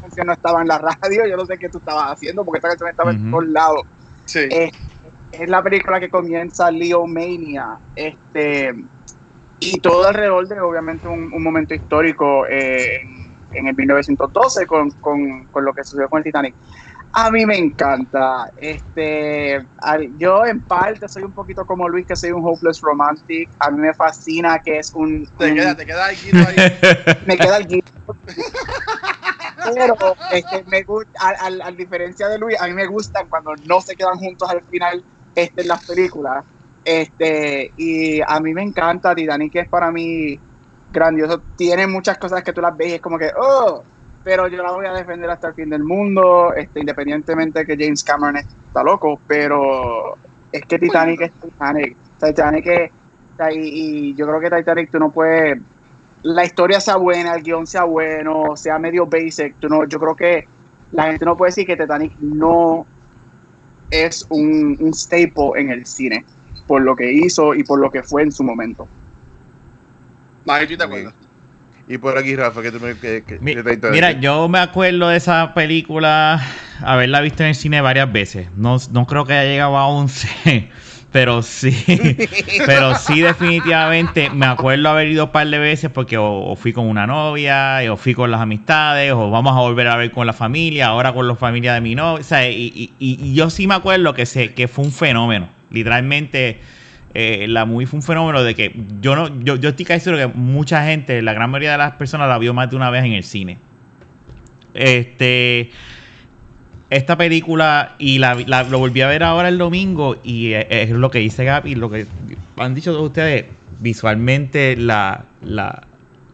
canción 0.00 0.26
no 0.26 0.32
estaba 0.34 0.60
en 0.60 0.68
la 0.68 0.78
radio, 0.78 1.26
yo 1.26 1.36
no 1.36 1.46
sé 1.46 1.58
qué 1.58 1.68
tú 1.70 1.78
estabas 1.78 2.12
haciendo 2.12 2.44
porque 2.44 2.58
esta 2.58 2.68
canción 2.68 2.90
estaba 2.90 3.10
en 3.12 3.22
Ujú. 3.22 3.30
todos 3.30 3.46
lados. 3.46 3.82
Sí. 4.26 4.40
Eh, 4.50 4.70
es 5.30 5.48
la 5.48 5.62
película 5.62 5.98
que 5.98 6.10
comienza 6.10 6.70
Leo 6.70 7.06
Mania, 7.06 7.78
este 7.94 8.74
y 9.58 9.80
todo 9.80 10.06
alrededor 10.06 10.46
de 10.46 10.60
obviamente 10.60 11.08
un, 11.08 11.32
un 11.32 11.42
momento 11.42 11.74
histórico 11.74 12.46
eh, 12.46 13.00
en, 13.00 13.38
en 13.52 13.68
el 13.68 13.74
1912 13.74 14.66
con, 14.66 14.90
con, 15.00 15.46
con 15.46 15.64
lo 15.64 15.72
que 15.72 15.84
sucedió 15.84 16.08
con 16.08 16.18
el 16.18 16.24
Titanic. 16.24 16.56
A 17.16 17.30
mí 17.30 17.46
me 17.46 17.56
encanta. 17.56 18.50
Este, 18.56 19.60
yo 20.16 20.44
en 20.46 20.62
parte 20.62 21.08
soy 21.08 21.22
un 21.22 21.32
poquito 21.32 21.64
como 21.64 21.88
Luis, 21.88 22.06
que 22.06 22.16
soy 22.16 22.32
un 22.32 22.42
hopeless 22.44 22.80
romantic. 22.80 23.50
A 23.60 23.70
mí 23.70 23.78
me 23.78 23.94
fascina 23.94 24.58
que 24.58 24.78
es 24.78 24.92
un, 24.94 25.24
Te 25.38 25.50
un- 25.50 25.54
queda, 25.54 25.76
te 25.76 25.86
queda 25.86 26.10
el 26.10 26.16
guito 26.16 26.38
ahí. 26.38 26.56
me 27.26 27.36
queda 27.36 27.56
el 27.58 27.66
guito. 27.66 27.90
Pero 29.74 29.96
este, 30.32 30.64
me 30.66 30.82
gusta, 30.82 31.10
al, 31.20 31.36
al- 31.40 31.62
al 31.62 31.76
diferencia 31.76 32.28
de 32.28 32.38
Luis, 32.38 32.60
a 32.60 32.66
mí 32.66 32.72
me 32.74 32.86
gustan 32.86 33.28
cuando 33.28 33.52
no 33.64 33.80
se 33.80 33.94
quedan 33.96 34.18
juntos 34.18 34.50
al 34.50 34.62
final 34.64 35.04
este, 35.34 35.62
en 35.62 35.68
las 35.68 35.86
películas. 35.86 36.44
Este, 36.84 37.72
y 37.76 38.20
a 38.26 38.40
mí 38.40 38.52
me 38.52 38.62
encanta 38.62 39.14
Titanic, 39.14 39.52
que 39.52 39.60
es 39.60 39.68
para 39.68 39.90
mí 39.92 40.42
grandioso. 40.90 41.44
Tiene 41.56 41.86
muchas 41.86 42.18
cosas 42.18 42.42
que 42.42 42.52
tú 42.52 42.60
las 42.60 42.76
ves 42.76 42.88
y 42.88 42.94
es 42.94 43.00
como 43.00 43.18
que, 43.18 43.30
oh, 43.40 43.84
pero 44.24 44.48
yo 44.48 44.62
la 44.62 44.72
voy 44.72 44.86
a 44.86 44.92
defender 44.92 45.30
hasta 45.30 45.48
el 45.48 45.54
fin 45.54 45.70
del 45.70 45.84
mundo, 45.84 46.52
este, 46.54 46.80
independientemente 46.80 47.60
de 47.60 47.66
que 47.66 47.84
James 47.84 48.02
Cameron 48.02 48.36
está 48.38 48.82
loco, 48.82 49.20
pero 49.28 50.16
es 50.50 50.62
que 50.64 50.78
Titanic 50.78 51.20
es 51.20 51.32
Titanic. 51.32 51.96
Titanic 52.18 52.66
es, 52.66 52.90
y, 53.54 53.58
y 54.10 54.14
yo 54.14 54.26
creo 54.26 54.40
que 54.40 54.50
Titanic 54.50 54.90
tú 54.90 54.98
no 54.98 55.10
puedes 55.10 55.58
la 56.24 56.44
historia 56.44 56.80
sea 56.80 56.96
buena, 56.96 57.34
el 57.34 57.42
guion 57.42 57.66
sea 57.66 57.84
bueno, 57.84 58.56
sea 58.56 58.78
medio 58.78 59.06
basic, 59.06 59.56
tú 59.60 59.68
no, 59.68 59.86
yo 59.86 60.00
creo 60.00 60.16
que 60.16 60.48
la 60.90 61.04
gente 61.04 61.24
no 61.24 61.36
puede 61.36 61.50
decir 61.50 61.66
que 61.66 61.76
Titanic 61.76 62.16
no 62.18 62.86
es 63.90 64.26
un, 64.30 64.76
un 64.80 64.94
staple 64.94 65.50
en 65.56 65.70
el 65.70 65.84
cine, 65.84 66.24
por 66.66 66.80
lo 66.80 66.96
que 66.96 67.12
hizo 67.12 67.54
y 67.54 67.62
por 67.62 67.78
lo 67.78 67.90
que 67.90 68.02
fue 68.02 68.22
en 68.22 68.32
su 68.32 68.42
momento. 68.42 68.88
No, 70.46 70.62
yo 70.62 70.78
te 70.78 70.84
acuerdo. 70.84 71.12
Y 71.86 71.98
por 71.98 72.16
aquí, 72.16 72.34
Rafa, 72.34 72.62
que 72.62 72.70
tú 72.72 72.80
me... 72.80 72.94
Que, 72.98 73.24
que- 73.26 73.38
Mi- 73.40 73.54
Titanic. 73.54 73.90
Mira, 73.90 74.12
yo 74.12 74.48
me 74.48 74.58
acuerdo 74.58 75.08
de 75.08 75.16
esa 75.18 75.52
película, 75.52 76.40
haberla 76.80 77.20
visto 77.20 77.42
en 77.42 77.50
el 77.50 77.54
cine 77.54 77.80
varias 77.82 78.10
veces. 78.10 78.48
No, 78.56 78.78
no 78.92 79.06
creo 79.06 79.26
que 79.26 79.34
haya 79.34 79.50
llegado 79.50 79.76
a 79.76 79.86
11, 79.88 80.70
pero 81.12 81.42
sí, 81.42 81.76
pero 82.66 82.94
sí 82.96 83.20
definitivamente 83.20 84.30
me 84.30 84.46
acuerdo 84.46 84.88
haber 84.88 85.08
ido 85.08 85.26
un 85.26 85.30
par 85.32 85.46
de 85.46 85.58
veces 85.58 85.90
porque 85.90 86.16
o, 86.16 86.24
o 86.46 86.56
fui 86.56 86.72
con 86.72 86.86
una 86.86 87.06
novia, 87.06 87.80
o 87.92 87.96
fui 87.98 88.14
con 88.14 88.30
las 88.30 88.40
amistades, 88.40 89.12
o 89.12 89.30
vamos 89.30 89.54
a 89.54 89.60
volver 89.60 89.86
a 89.88 89.96
ver 89.96 90.10
con 90.10 90.26
la 90.26 90.32
familia, 90.32 90.86
ahora 90.86 91.12
con 91.12 91.28
la 91.28 91.36
familia 91.36 91.74
de 91.74 91.82
mi 91.82 91.94
novia. 91.94 92.20
O 92.20 92.24
sea, 92.24 92.48
y- 92.50 92.94
y 92.98 93.34
yo 93.34 93.50
sí 93.50 93.66
me 93.66 93.74
acuerdo 93.74 94.14
que, 94.14 94.24
se, 94.24 94.54
que 94.54 94.68
fue 94.68 94.86
un 94.86 94.92
fenómeno. 94.92 95.50
Literalmente, 95.70 96.60
eh, 97.14 97.46
la 97.48 97.64
movie 97.64 97.86
fue 97.86 97.98
un 97.98 98.02
fenómeno 98.02 98.42
de 98.42 98.54
que 98.54 98.74
yo 99.00 99.14
no, 99.16 99.40
yo, 99.40 99.56
yo 99.56 99.70
estoy 99.70 99.84
casi 99.84 100.00
seguro 100.04 100.26
que 100.28 100.34
mucha 100.36 100.84
gente, 100.84 101.22
la 101.22 101.32
gran 101.32 101.50
mayoría 101.50 101.72
de 101.72 101.78
las 101.78 101.92
personas 101.92 102.28
la 102.28 102.38
vio 102.38 102.52
más 102.54 102.68
de 102.70 102.76
una 102.76 102.90
vez 102.90 103.04
en 103.04 103.12
el 103.12 103.22
cine. 103.24 103.58
Este. 104.74 105.70
Esta 106.90 107.16
película, 107.16 107.96
y 107.98 108.18
la, 108.18 108.34
la- 108.46 108.62
lo 108.64 108.78
volví 108.78 109.00
a 109.00 109.08
ver 109.08 109.22
ahora 109.22 109.48
el 109.48 109.58
domingo, 109.58 110.16
y 110.22 110.52
eh, 110.52 110.66
es, 110.70 110.90
lo 110.90 111.10
que 111.10 111.18
dice 111.18 111.44
Gaby, 111.44 111.74
lo 111.74 111.90
que 111.90 112.06
han 112.56 112.74
dicho 112.74 112.92
todos 112.92 113.06
ustedes, 113.06 113.46
visualmente 113.80 114.76
la, 114.76 115.24
la- 115.42 115.86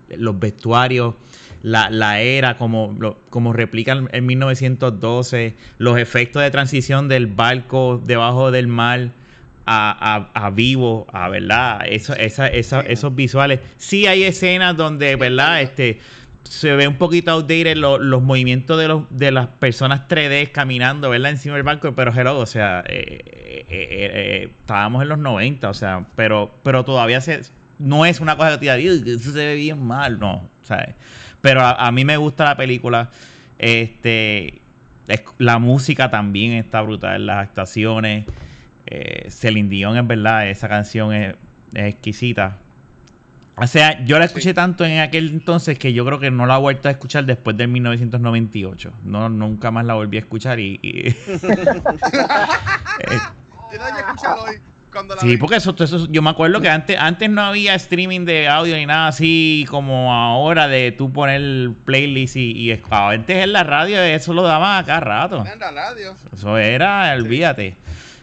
los 0.08 0.38
vestuarios, 0.38 1.14
la, 1.62 1.88
la 1.88 2.20
era, 2.20 2.56
como, 2.56 2.94
lo- 2.98 3.20
como 3.30 3.52
replican 3.52 4.08
en 4.12 4.26
1912, 4.26 5.54
los 5.78 5.98
efectos 5.98 6.42
de 6.42 6.50
transición 6.50 7.08
del 7.08 7.26
barco 7.26 8.02
debajo 8.04 8.50
del 8.50 8.66
mar 8.66 9.12
a, 9.72 10.30
a, 10.34 10.46
a 10.46 10.50
vivo, 10.50 11.06
a 11.12 11.28
verdad, 11.28 11.82
eso, 11.86 12.12
esa, 12.14 12.48
esa, 12.48 12.80
esos 12.80 13.14
visuales. 13.14 13.60
Sí 13.76 14.06
hay 14.08 14.24
escenas 14.24 14.76
donde, 14.76 15.14
¿verdad? 15.14 15.62
Este 15.62 16.00
se 16.42 16.74
ve 16.74 16.88
un 16.88 16.96
poquito 16.96 17.30
outdated 17.30 17.76
los 17.76 18.22
movimientos 18.22 18.76
de 18.80 18.88
los 18.88 19.04
de 19.10 19.30
las 19.30 19.46
personas 19.46 20.08
3D 20.08 20.50
caminando, 20.50 21.08
¿verdad? 21.08 21.30
Encima 21.30 21.54
del 21.54 21.62
barco, 21.62 21.94
pero 21.94 22.12
hello, 22.12 22.38
o 22.38 22.46
sea, 22.46 22.82
eh, 22.88 23.20
eh, 23.24 23.66
eh, 23.68 24.54
estábamos 24.58 25.02
en 25.02 25.10
los 25.10 25.18
90, 25.18 25.70
o 25.70 25.74
sea, 25.74 26.08
pero 26.16 26.52
pero 26.64 26.84
todavía 26.84 27.20
se 27.20 27.42
no 27.78 28.04
es 28.04 28.18
una 28.18 28.36
cosa 28.36 28.58
que 28.58 28.66
te 28.66 28.76
diga, 28.76 29.00
eso 29.06 29.30
se 29.30 29.38
ve 29.38 29.54
bien 29.54 29.80
mal, 29.80 30.18
no, 30.18 30.50
¿sabes? 30.62 30.96
Pero 31.40 31.60
a, 31.60 31.86
a 31.86 31.92
mí 31.92 32.04
me 32.04 32.16
gusta 32.16 32.44
la 32.44 32.56
película, 32.56 33.10
este 33.58 34.60
la 35.38 35.58
música 35.60 36.10
también 36.10 36.54
está 36.54 36.82
brutal, 36.82 37.26
las 37.26 37.46
actuaciones. 37.46 38.24
Eh, 38.86 39.30
Celine 39.30 39.68
Dion, 39.68 39.96
es 39.96 40.06
verdad, 40.06 40.48
esa 40.48 40.68
canción 40.68 41.12
es, 41.14 41.36
exquisita. 41.74 42.58
O 43.56 43.66
sea, 43.66 44.02
yo 44.04 44.18
la 44.18 44.24
escuché 44.24 44.54
tanto 44.54 44.84
en 44.84 45.00
aquel 45.00 45.28
entonces 45.28 45.78
que 45.78 45.92
yo 45.92 46.04
creo 46.06 46.18
que 46.18 46.30
no 46.30 46.46
la 46.46 46.56
he 46.56 46.60
vuelto 46.60 46.88
a 46.88 46.92
escuchar 46.92 47.24
después 47.26 47.56
del 47.56 47.68
1998. 47.68 48.92
No, 49.04 49.28
nunca 49.28 49.70
más 49.70 49.84
la 49.84 49.94
volví 49.94 50.16
a 50.16 50.20
escuchar 50.20 50.58
y... 50.60 50.80
y 50.82 51.08
hoy 54.38 54.60
sí, 55.20 55.36
porque 55.36 55.56
eso, 55.56 55.74
eso, 55.78 56.06
yo 56.10 56.22
me 56.22 56.30
acuerdo 56.30 56.60
que 56.60 56.68
antes, 56.68 56.98
antes 56.98 57.30
no 57.30 57.42
había 57.42 57.74
streaming 57.74 58.24
de 58.24 58.48
audio 58.48 58.76
ni 58.76 58.86
nada 58.86 59.08
así 59.08 59.66
como 59.68 60.12
ahora 60.12 60.68
de 60.68 60.92
tú 60.92 61.12
poner 61.12 61.70
playlist 61.84 62.36
y, 62.36 62.70
y 62.70 62.82
antes 62.90 63.44
en 63.44 63.52
la 63.52 63.64
radio 63.64 64.00
eso 64.00 64.34
lo 64.34 64.42
daban 64.42 64.82
acá 64.82 65.00
rato. 65.00 65.44
En 65.46 65.58
la 65.58 65.70
radio. 65.70 66.14
Eso 66.32 66.58
era, 66.58 67.12
olvídate. 67.14 67.76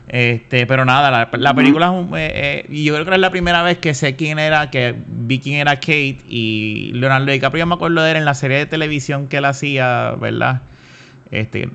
Este, 0.10 0.66
pero 0.66 0.86
nada, 0.86 1.12
la, 1.12 1.30
la 1.38 1.54
película 1.54 1.94
eh, 2.16 2.66
eh, 2.70 2.84
yo 2.84 2.94
creo 2.94 3.06
que 3.06 3.12
es 3.12 3.20
la 3.20 3.30
primera 3.30 3.62
vez 3.62 3.78
que 3.78 3.94
sé 3.94 4.16
quién 4.16 4.40
era, 4.40 4.72
que 4.72 4.96
vi 5.06 5.40
quién 5.40 5.56
era 5.56 5.76
Kate 5.76 6.20
y 6.30 6.92
Leonardo 6.94 7.30
DiCaprio, 7.30 7.66
me 7.66 7.76
acuerdo 7.76 8.02
de 8.02 8.12
él 8.12 8.18
en 8.18 8.26
la 8.26 8.34
serie 8.34 8.58
de 8.58 8.66
televisión 8.66 9.28
que 9.28 9.38
él 9.38 9.46
hacía, 9.46 10.16
¿verdad? 10.18 10.62
Este, 11.30 11.70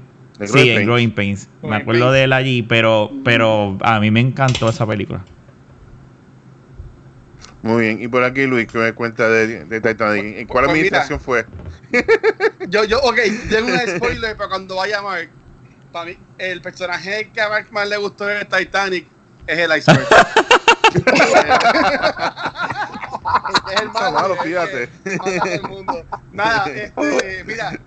sí, 0.46 0.70
en 0.70 0.86
Growing 0.86 1.14
Pains. 1.14 1.50
me 1.62 1.76
acuerdo 1.76 2.10
de 2.10 2.24
él 2.24 2.32
allí, 2.32 2.62
pero, 2.62 3.10
pero 3.22 3.76
a 3.82 4.00
mí 4.00 4.10
me 4.10 4.20
encantó 4.20 4.70
esa 4.70 4.86
película. 4.86 5.26
Muy 7.60 7.82
bien, 7.82 8.02
y 8.02 8.08
por 8.08 8.24
aquí 8.24 8.46
Luis, 8.46 8.66
que 8.66 8.78
me 8.78 8.92
cuenta 8.94 9.28
de, 9.28 9.66
de 9.66 9.80
Titanic. 9.80 10.48
¿Cuál 10.48 10.64
pues 10.64 10.76
administración 10.76 11.20
fue? 11.20 11.46
yo, 12.70 12.84
yo, 12.84 12.98
ok, 13.02 13.18
tengo 13.50 13.68
un 13.68 13.96
spoiler 13.96 14.36
para 14.36 14.48
cuando 14.48 14.76
vaya 14.76 15.02
Mark. 15.02 15.30
Para 15.92 16.06
mí, 16.06 16.16
el 16.38 16.62
personaje 16.62 17.30
que 17.32 17.40
a 17.40 17.50
Mark 17.50 17.68
más 17.70 17.86
le 17.86 17.98
gustó 17.98 18.24
de 18.24 18.46
Titanic 18.46 19.06
es 19.46 19.58
el 19.58 19.76
iceberg. 19.76 20.02
es 23.70 23.80
el 23.80 23.90
malo, 23.90 24.36
fíjate. 24.42 24.88
Nada, 26.32 26.70
este, 26.70 27.44
mira, 27.44 27.78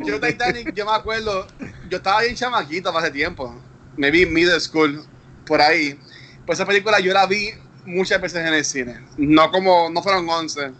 yo 0.00 0.20
Titanic, 0.20 0.74
yo 0.74 0.86
me 0.86 0.92
acuerdo, 0.92 1.46
yo 1.88 1.98
estaba 1.98 2.22
bien 2.22 2.34
chamaquito 2.34 2.96
hace 2.96 3.12
tiempo. 3.12 3.54
Me 3.96 4.10
vi 4.10 4.26
middle 4.26 4.58
school, 4.58 5.04
por 5.46 5.60
ahí. 5.60 5.96
Pues 6.44 6.58
esa 6.58 6.66
película 6.66 6.98
yo 6.98 7.12
la 7.12 7.26
vi 7.26 7.50
muchas 7.84 8.20
veces 8.20 8.44
en 8.44 8.54
el 8.54 8.64
cine. 8.64 9.06
No 9.16 9.52
como, 9.52 9.88
no 9.88 10.02
fueron 10.02 10.28
11, 10.28 10.72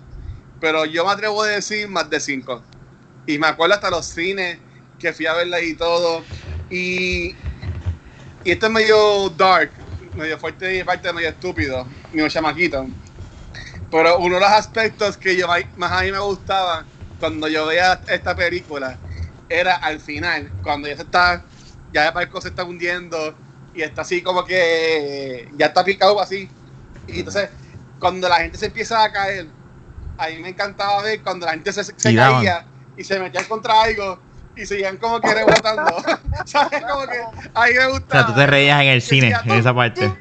pero 0.61 0.85
yo 0.85 1.05
me 1.05 1.13
atrevo 1.13 1.43
a 1.43 1.47
decir 1.47 1.89
más 1.89 2.11
de 2.11 2.19
5. 2.19 2.61
Y 3.27 3.39
me 3.39 3.47
acuerdo 3.47 3.77
hasta 3.77 3.91
los 3.91 4.07
cines 4.07 4.59
que 4.99 5.13
fui 5.13 5.27
a 5.27 5.35
verla 5.35 5.61
y 5.61 5.75
todo. 5.75 6.25
Y, 6.73 7.37
y 8.45 8.51
esto 8.51 8.67
es 8.67 8.73
medio 8.73 9.29
dark, 9.37 9.71
medio 10.17 10.39
fuerte 10.39 10.79
y 10.79 10.83
parte 10.83 11.13
medio 11.13 11.29
estúpido, 11.29 11.87
medio 12.13 12.31
chamaquito. 12.31 12.87
Pero 13.91 14.19
uno 14.19 14.37
de 14.37 14.41
los 14.41 14.51
aspectos 14.51 15.19
que 15.19 15.37
yo 15.37 15.47
más 15.77 15.93
a 15.93 16.03
mí 16.03 16.11
me 16.11 16.19
gustaba 16.19 16.87
cuando 17.21 17.47
yo 17.47 17.67
veía 17.67 18.01
esta 18.09 18.35
película 18.35 18.99
era 19.51 19.77
al 19.77 20.01
final, 20.01 20.51
cuando 20.63 20.89
ya 20.89 20.97
se 20.97 21.03
está, 21.03 21.45
ya 21.93 22.09
el 22.09 22.15
barco 22.15 22.41
se 22.41 22.49
está 22.49 22.65
hundiendo 22.65 23.35
y 23.75 23.83
está 23.83 24.01
así 24.01 24.23
como 24.23 24.43
que 24.47 25.51
ya 25.59 25.67
está 25.67 25.85
picado 25.85 26.19
así. 26.23 26.49
Y 27.07 27.19
entonces, 27.19 27.51
cuando 27.99 28.31
la 28.31 28.37
gente 28.37 28.57
se 28.57 28.67
empieza 28.67 29.05
a 29.05 29.13
caer, 29.13 29.47
a 30.17 30.29
mí 30.29 30.39
me 30.39 30.49
encantaba 30.49 31.03
ver 31.03 31.21
cuando 31.21 31.45
la 31.45 31.53
gente 31.53 31.71
se, 31.71 31.95
caía 31.95 32.65
y 32.97 33.05
se 33.05 33.21
metía 33.21 33.47
contra 33.47 33.83
algo 33.83 34.32
y 34.57 34.67
seguían 34.67 34.97
como 34.97 35.21
que 35.21 35.35
rebotando. 35.35 35.97
¿Sabes? 36.45 36.83
Como 36.83 37.07
que 37.07 37.19
a 37.55 37.67
mí 37.67 37.73
me 37.75 37.87
gustaba. 37.87 38.23
O 38.23 38.25
sea, 38.25 38.27
tú 38.27 38.35
te 38.35 38.47
reías 38.47 38.83
en 38.83 38.89
el 38.89 39.03
cine, 39.03 39.35
en 39.45 39.53
esa 39.53 39.75
parte. 39.75 40.13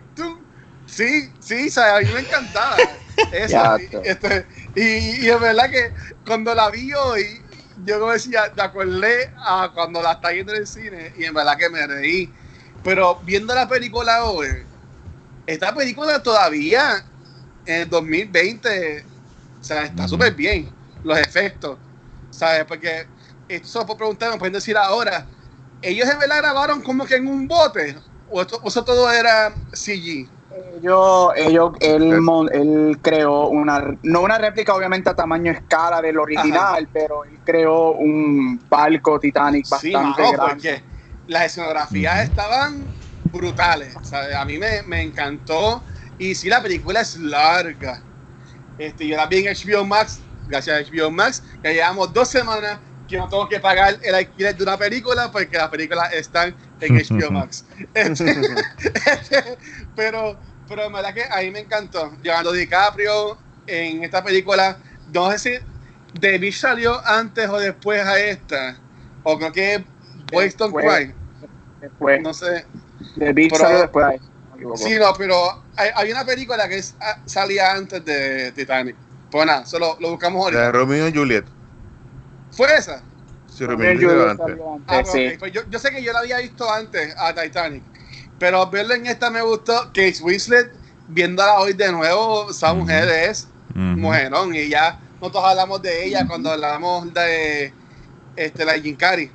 Sí, 0.86 1.32
sí, 1.40 1.70
¿sabes? 1.70 2.06
a 2.06 2.10
mí 2.10 2.14
me 2.14 2.28
encantaba. 2.28 2.76
Eso. 3.32 3.78
Este, 4.04 4.46
y, 4.76 5.26
y, 5.26 5.30
es 5.30 5.40
verdad 5.40 5.70
que 5.70 5.94
cuando 6.26 6.54
la 6.54 6.70
vi 6.70 6.94
hoy, 6.94 7.42
yo 7.86 8.00
como 8.00 8.12
decía, 8.12 8.52
me 8.56 8.64
acordé 8.64 9.32
a 9.38 9.72
cuando 9.74 10.02
la 10.02 10.14
está 10.14 10.30
viendo 10.30 10.54
en 10.54 10.60
el 10.60 10.68
cine 10.68 11.14
y 11.18 11.24
en 11.26 11.34
verdad 11.34 11.58
que 11.58 11.70
me 11.70 11.86
reí. 11.88 12.32
Pero 12.84 13.20
viendo 13.24 13.54
la 13.54 13.68
película 13.68 14.26
hoy, 14.26 14.48
esta 15.46 15.74
película 15.74 16.22
todavía 16.22 17.04
en 17.66 17.82
el 17.82 17.90
2020, 17.90 19.06
o 19.60 19.64
sea, 19.64 19.84
está 19.84 20.08
súper 20.08 20.34
bien. 20.34 20.70
Los 21.04 21.18
efectos, 21.20 21.78
¿sabes? 22.32 22.66
Porque 22.66 23.08
esto 23.56 23.86
por 23.86 23.98
preguntar, 23.98 24.32
me 24.32 24.38
pueden 24.38 24.54
decir 24.54 24.78
ahora, 24.78 25.26
ellos 25.82 26.10
en 26.10 26.20
verdad 26.20 26.38
grabaron 26.38 26.82
como 26.82 27.06
que 27.06 27.16
en 27.16 27.28
un 27.28 27.48
bote, 27.48 27.98
o, 28.30 28.42
esto, 28.42 28.60
o 28.62 28.68
eso 28.68 28.84
todo 28.84 29.12
era 29.12 29.54
CG. 29.74 30.28
Ellos, 30.78 31.32
ellos, 31.36 31.74
él, 31.80 32.20
él 32.52 33.00
creó 33.02 33.48
una, 33.48 33.96
no 34.04 34.22
una 34.22 34.38
réplica 34.38 34.74
obviamente 34.74 35.10
a 35.10 35.16
tamaño 35.16 35.52
escala 35.52 36.02
del 36.02 36.20
original, 36.20 36.88
pero 36.92 37.24
él 37.24 37.40
creó 37.46 37.92
un 37.92 38.62
barco 38.70 39.20
Titanic 39.20 39.70
bastante 39.70 40.22
grande. 40.22 40.38
Porque 40.38 40.84
las 41.28 41.46
escenografías 41.46 42.24
estaban 42.24 42.84
brutales, 43.32 43.96
a 44.14 44.44
mí 44.44 44.58
me, 44.58 44.84
me, 44.84 45.02
encantó 45.02 45.82
y 46.18 46.36
sí 46.36 46.50
la 46.50 46.62
película 46.62 47.02
es 47.02 47.18
larga. 47.18 48.02
Este, 48.78 49.08
yo 49.08 49.16
la 49.16 49.28
vi 49.28 49.46
en 49.46 49.56
HBO 49.56 49.86
Max, 49.86 50.20
gracias 50.50 50.76
a 50.76 50.92
HBO 50.92 51.12
Max, 51.12 51.44
ya 51.64 51.72
llevamos 51.72 52.14
dos 52.14 52.28
semanas 52.28 52.80
que 53.12 53.18
no 53.18 53.28
tengo 53.28 53.48
que 53.48 53.60
pagar 53.60 54.00
el 54.02 54.16
alquiler 54.16 54.56
de 54.56 54.64
una 54.64 54.78
película 54.78 55.32
porque 55.32 55.58
las 55.58 55.70
películas 55.70 56.12
están 56.14 56.56
en 56.80 56.96
HBO 57.20 57.32
Max. 57.32 57.66
Este, 57.94 58.32
este, 59.06 59.58
pero, 59.96 60.38
pero 60.68 60.86
en 60.86 60.94
verdad 60.94 61.14
que 61.14 61.24
a 61.24 61.42
mí 61.42 61.52
me 61.52 61.60
encantó. 61.60 62.12
Leonardo 62.24 62.54
DiCaprio 62.54 63.38
en 63.68 64.04
esta 64.04 64.24
película, 64.24 64.78
no 65.14 65.30
sé 65.32 65.38
si 65.38 66.20
David 66.20 66.54
salió 66.54 67.06
antes 67.06 67.48
o 67.50 67.60
después 67.60 68.02
a 68.02 68.20
esta, 68.20 68.78
o 69.24 69.38
creo 69.38 69.52
que 69.52 69.84
Don't 70.58 70.76
Cry. 70.76 71.14
Después. 71.82 72.22
No 72.22 72.34
sé. 72.34 72.66
David 73.18 73.52
salió 73.54 73.80
después. 73.82 74.22
Sí, 74.76 74.96
no, 75.00 75.14
pero 75.18 75.64
hay, 75.76 75.90
hay, 75.96 76.12
una 76.12 76.24
película 76.24 76.70
que 76.70 76.78
es, 76.78 76.96
ah, 77.02 77.18
salía 77.26 77.74
antes 77.74 78.06
de 78.06 78.52
Titanic. 78.52 78.96
Pues 79.32 79.46
nada, 79.48 79.66
solo 79.66 79.98
lo 80.00 80.12
buscamos 80.12 80.44
ahorita. 80.44 80.62
De 80.62 80.72
Romeo 80.72 81.08
y 81.08 81.14
Juliet. 81.14 81.46
¿Fue 82.52 82.74
esa? 82.76 83.04
Sí, 83.48 83.66
ah, 83.66 85.04
pues 85.40 85.52
yo, 85.52 85.62
yo, 85.70 85.80
sé 85.80 85.92
que 85.92 86.02
yo 86.02 86.14
la 86.14 86.20
había 86.20 86.38
visto 86.38 86.72
antes 86.72 87.14
a 87.18 87.34
Titanic, 87.34 87.84
pero 88.40 88.66
verla 88.70 88.96
en 88.96 89.08
esta 89.08 89.30
me 89.30 89.42
gustó. 89.42 89.88
Kate 89.88 90.16
Winslet, 90.22 90.72
viéndola 91.08 91.60
hoy 91.60 91.74
de 91.74 91.92
nuevo, 91.92 92.50
esa 92.50 92.74
mujer 92.74 93.10
es 93.10 93.48
mujerón 93.76 94.56
y 94.56 94.70
ya 94.70 95.00
nosotros 95.20 95.44
hablamos 95.46 95.82
de 95.82 96.06
ella 96.06 96.26
cuando 96.28 96.52
hablamos 96.52 97.14
de 97.14 97.74
este, 98.36 98.66
la 98.66 98.74
Jim 98.74 98.96
Carrey, 98.96 99.30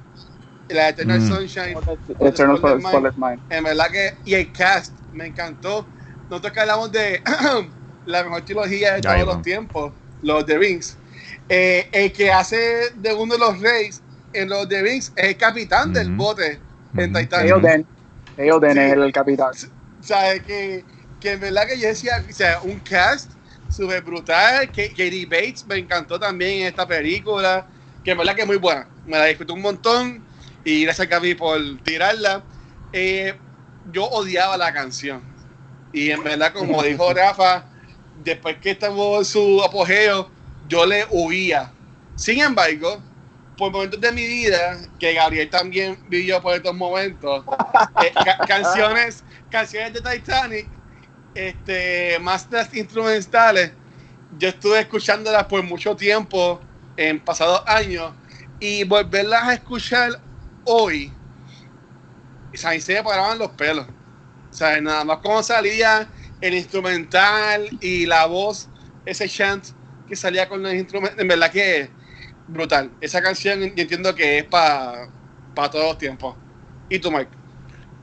la 0.68 0.88
Eternal 0.88 1.20
Sunshine, 1.20 1.76
Eternal 2.18 3.14
Mind. 3.16 3.40
En 3.50 3.64
verdad 3.64 3.90
que, 3.90 4.14
y 4.24 4.34
el 4.34 4.52
cast 4.52 4.92
me 5.12 5.26
encantó. 5.26 5.86
Nosotros 6.28 6.52
que 6.52 6.60
hablamos 6.60 6.90
de 6.90 7.22
la 8.06 8.24
mejor 8.24 8.42
trilogía 8.42 8.94
de 8.94 9.02
todos 9.02 9.26
los 9.26 9.42
tiempos, 9.42 9.92
los 10.22 10.44
The 10.44 10.58
Rings. 10.58 10.96
Eh, 11.48 11.88
el 11.92 12.12
que 12.12 12.32
hace 12.32 12.90
de 12.96 13.12
uno 13.14 13.34
de 13.34 13.38
los 13.38 13.60
reyes 13.60 14.02
en 14.32 14.48
los 14.48 14.68
The 14.68 14.82
Rings 14.82 15.12
es 15.16 15.26
el 15.26 15.36
capitán 15.36 15.92
del 15.92 16.10
bote 16.10 16.60
en 16.96 17.12
Titanic. 17.12 17.50
Eoden. 17.50 17.86
Eoden 18.36 18.78
es 18.78 18.92
el 18.92 19.12
capitán. 19.12 19.50
O 20.00 20.02
sea, 20.02 20.38
que, 20.40 20.84
que 21.20 21.32
en 21.32 21.40
verdad 21.40 21.66
que 21.66 21.78
yo 21.78 21.88
decía, 21.88 22.24
o 22.28 22.32
sea, 22.32 22.60
un 22.62 22.80
cast 22.80 23.30
súper 23.68 24.02
brutal. 24.02 24.70
Que 24.70 24.88
Katie 24.90 25.26
Bates 25.26 25.66
me 25.66 25.76
encantó 25.76 26.18
también 26.18 26.62
en 26.62 26.66
esta 26.66 26.86
película. 26.86 27.66
Que 28.04 28.12
en 28.12 28.18
verdad 28.18 28.34
que 28.34 28.42
es 28.42 28.46
muy 28.46 28.56
buena. 28.56 28.88
Me 29.06 29.18
la 29.18 29.26
disfruté 29.26 29.52
un 29.52 29.62
montón. 29.62 30.24
Y 30.64 30.84
gracias 30.84 31.06
a 31.06 31.10
Gaby 31.10 31.34
por 31.34 31.58
tirarla. 31.84 32.42
Eh, 32.92 33.34
yo 33.92 34.04
odiaba 34.04 34.56
la 34.56 34.72
canción. 34.72 35.22
Y 35.92 36.10
en 36.10 36.22
verdad, 36.22 36.52
como 36.52 36.82
dijo 36.82 37.12
Rafa, 37.14 37.64
después 38.22 38.56
que 38.58 38.72
estamos 38.72 39.18
en 39.18 39.24
su 39.24 39.62
apogeo, 39.62 40.30
yo 40.68 40.86
le 40.86 41.06
huía. 41.10 41.72
Sin 42.16 42.40
embargo, 42.40 43.02
por 43.56 43.72
momentos 43.72 44.00
de 44.00 44.12
mi 44.12 44.26
vida, 44.26 44.78
que 44.98 45.14
Gabriel 45.14 45.48
también 45.48 45.98
vivió 46.08 46.40
por 46.42 46.54
estos 46.54 46.74
momentos, 46.74 47.44
eh, 48.02 48.12
canciones, 48.46 49.24
canciones 49.50 49.92
de 49.94 50.00
Titanic, 50.00 50.66
este, 51.34 52.18
más 52.20 52.46
las 52.50 52.72
instrumentales, 52.74 53.72
yo 54.38 54.48
estuve 54.48 54.80
escuchándolas 54.80 55.44
por 55.44 55.62
mucho 55.62 55.94
tiempo 55.96 56.60
en 56.96 57.20
pasados 57.20 57.62
años 57.66 58.12
y 58.60 58.84
volverlas 58.84 59.42
a 59.44 59.54
escuchar 59.54 60.20
hoy, 60.64 61.12
o 62.52 62.68
ahí 62.68 62.80
se 62.80 62.94
me 62.94 63.02
paraban 63.02 63.38
los 63.38 63.50
pelos. 63.50 63.86
O 63.86 64.80
nada 64.80 65.04
más 65.04 65.18
como 65.18 65.42
salía 65.42 66.08
el 66.40 66.54
instrumental 66.54 67.68
y 67.80 68.06
la 68.06 68.24
voz, 68.26 68.68
ese 69.04 69.28
chant 69.28 69.75
que 70.06 70.16
salía 70.16 70.48
con 70.48 70.62
los 70.62 70.72
instrumentos, 70.72 71.20
en 71.20 71.28
verdad 71.28 71.50
que 71.50 71.80
es 71.80 71.90
brutal. 72.46 72.96
Esa 73.00 73.20
canción 73.22 73.60
yo 73.60 73.82
entiendo 73.82 74.14
que 74.14 74.38
es 74.38 74.44
para 74.44 75.10
todos 75.54 75.84
los 75.84 75.98
tiempos. 75.98 76.36
¿Y 76.88 76.98
tú, 76.98 77.10
Mike? 77.10 77.30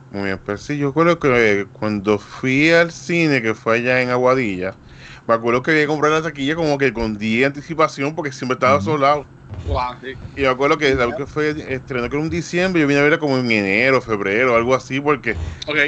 Muy 0.10 0.25
bien, 0.25 0.39
pues 0.45 0.62
sí, 0.62 0.77
yo 0.77 0.89
recuerdo 0.89 1.17
que 1.17 1.67
cuando 1.72 2.19
fui 2.19 2.69
al 2.72 2.91
cine, 2.91 3.41
que 3.41 3.55
fue 3.55 3.77
allá 3.77 4.00
en 4.01 4.10
Aguadilla, 4.10 4.77
me 5.25 5.33
acuerdo 5.33 5.63
que 5.63 5.72
había 5.72 5.83
que 5.83 5.88
comprar 5.88 6.12
la 6.12 6.22
taquilla 6.22 6.55
como 6.55 6.77
que 6.77 6.93
con 6.93 7.17
día 7.17 7.39
de 7.39 7.45
anticipación 7.48 8.13
porque 8.13 8.31
siempre 8.31 8.53
estaba 8.53 8.79
solado. 8.81 9.25
Wow, 9.65 9.95
sí. 10.01 10.15
Y 10.36 10.41
me 10.41 10.48
acuerdo 10.50 10.77
que 10.77 10.89
algo 10.91 11.15
que 11.17 11.25
fue 11.25 11.50
estrenó 11.74 12.10
que 12.10 12.15
era 12.15 12.24
un 12.24 12.29
diciembre, 12.29 12.81
yo 12.81 12.88
vine 12.88 13.00
a 13.00 13.03
verla 13.03 13.17
como 13.17 13.38
en 13.38 13.50
enero, 13.50 14.01
febrero, 14.01 14.55
algo 14.55 14.75
así, 14.75 15.00
porque 15.00 15.38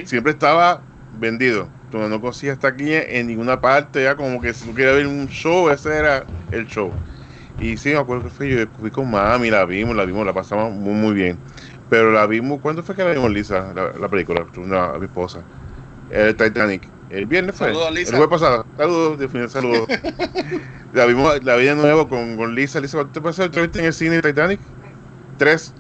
siempre 0.06 0.32
estaba 0.32 0.84
vendido. 1.12 1.72
Tú 1.96 2.10
no 2.10 2.20
conseguías 2.20 2.60
taquilla 2.60 3.04
en 3.04 3.28
ninguna 3.28 3.62
parte, 3.62 4.04
ya 4.04 4.18
como 4.18 4.42
que 4.42 4.54
si 4.54 4.66
tú 4.66 4.74
querías 4.74 4.96
ver 4.96 5.08
un 5.08 5.28
show, 5.30 5.70
ese 5.70 5.96
era 5.98 6.30
el 6.50 6.66
show. 6.68 7.00
Y 7.56 7.78
sí, 7.78 7.90
me 7.92 8.00
acuerdo 8.00 8.24
que 8.24 8.30
fue, 8.32 8.50
yo 8.50 8.58
fui 8.78 8.92
con 8.92 9.10
mami, 9.10 9.50
la 9.50 9.66
vimos, 9.66 9.96
la 9.96 10.04
vimos, 10.04 10.26
la 10.26 10.34
pasamos 10.34 10.74
muy, 10.74 10.94
muy 10.94 11.14
bien. 11.14 11.40
Pero 11.88 12.12
la 12.12 12.28
vimos, 12.28 12.60
¿cuándo 12.62 12.84
fue 12.84 12.96
que 12.96 13.04
la 13.06 13.14
vimos, 13.14 13.32
Lisa, 13.32 13.74
la, 13.74 13.94
la 13.94 14.10
película? 14.10 14.46
No, 14.58 14.78
a 14.78 15.00
mi 15.00 15.06
esposa. 15.06 15.48
El 16.10 16.36
Titanic. 16.36 16.92
El 17.10 17.28
viernes 17.28 17.56
fue. 17.56 17.68
Saludos, 17.68 17.94
Lisa. 17.94 18.12
El 18.12 18.18
jueves 18.18 18.42
pasado. 18.42 18.68
Saludos, 18.76 19.20
definitivamente 19.20 19.54
saludos. 19.54 19.88
la 20.92 21.06
vimos, 21.06 21.44
la 21.46 21.56
vi 21.56 21.66
de 21.66 21.76
nuevo 21.76 22.10
con, 22.10 22.36
con 22.36 22.56
Lisa. 22.56 22.82
Lisa, 22.82 22.98
¿cuánto 22.98 23.14
te 23.14 23.22
pasó? 23.22 23.50
¿Tú 23.50 23.62
viste 23.62 23.80
en 23.80 23.86
el 23.86 23.94
cine 23.94 24.22
Titanic? 24.22 24.60
Tres. 25.38 25.74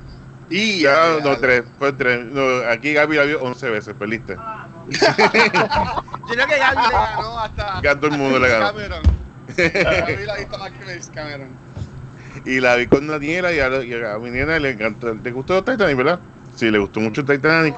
Y 0.47 0.81
Ya, 0.81 1.17
ya, 1.17 1.23
no, 1.23 1.37
tres. 1.39 1.65
Fue 1.77 1.91
tres. 1.91 2.25
No, 2.25 2.41
aquí 2.69 2.93
Gaby 2.93 3.17
la 3.17 3.23
vio 3.23 3.41
once 3.41 3.69
veces, 3.69 3.95
perdiste. 3.95 4.35
Yo 4.87 6.33
creo 6.33 6.47
que 6.47 6.57
Gaby 6.57 6.81
le 6.81 6.93
ganó 6.93 7.39
hasta. 7.39 7.81
Todo 7.81 8.07
el 8.07 8.17
mundo 8.17 8.39
le 8.39 8.49
ganó. 8.49 8.65
Cameron. 8.67 9.03
Gaby 9.47 10.25
la 10.25 10.33
ha 10.33 10.37
visto 10.37 10.57
más 10.57 10.71
que 10.71 10.85
James 10.85 11.09
Cameron. 11.09 11.59
Y 12.43 12.59
la 12.59 12.75
vi 12.75 12.87
con 12.87 13.07
Daniela 13.07 13.53
y 13.53 13.59
a, 13.59 13.83
y 13.83 13.93
a 13.93 14.19
mi 14.19 14.29
nena 14.29 14.59
le 14.59 14.71
encantó. 14.71 15.13
¿Le 15.13 15.31
gustó 15.31 15.63
Titanic, 15.63 15.97
verdad? 15.97 16.19
Sí, 16.53 16.69
le 16.69 16.79
gustó 16.79 16.99
mucho 16.99 17.23
Titanic. 17.23 17.75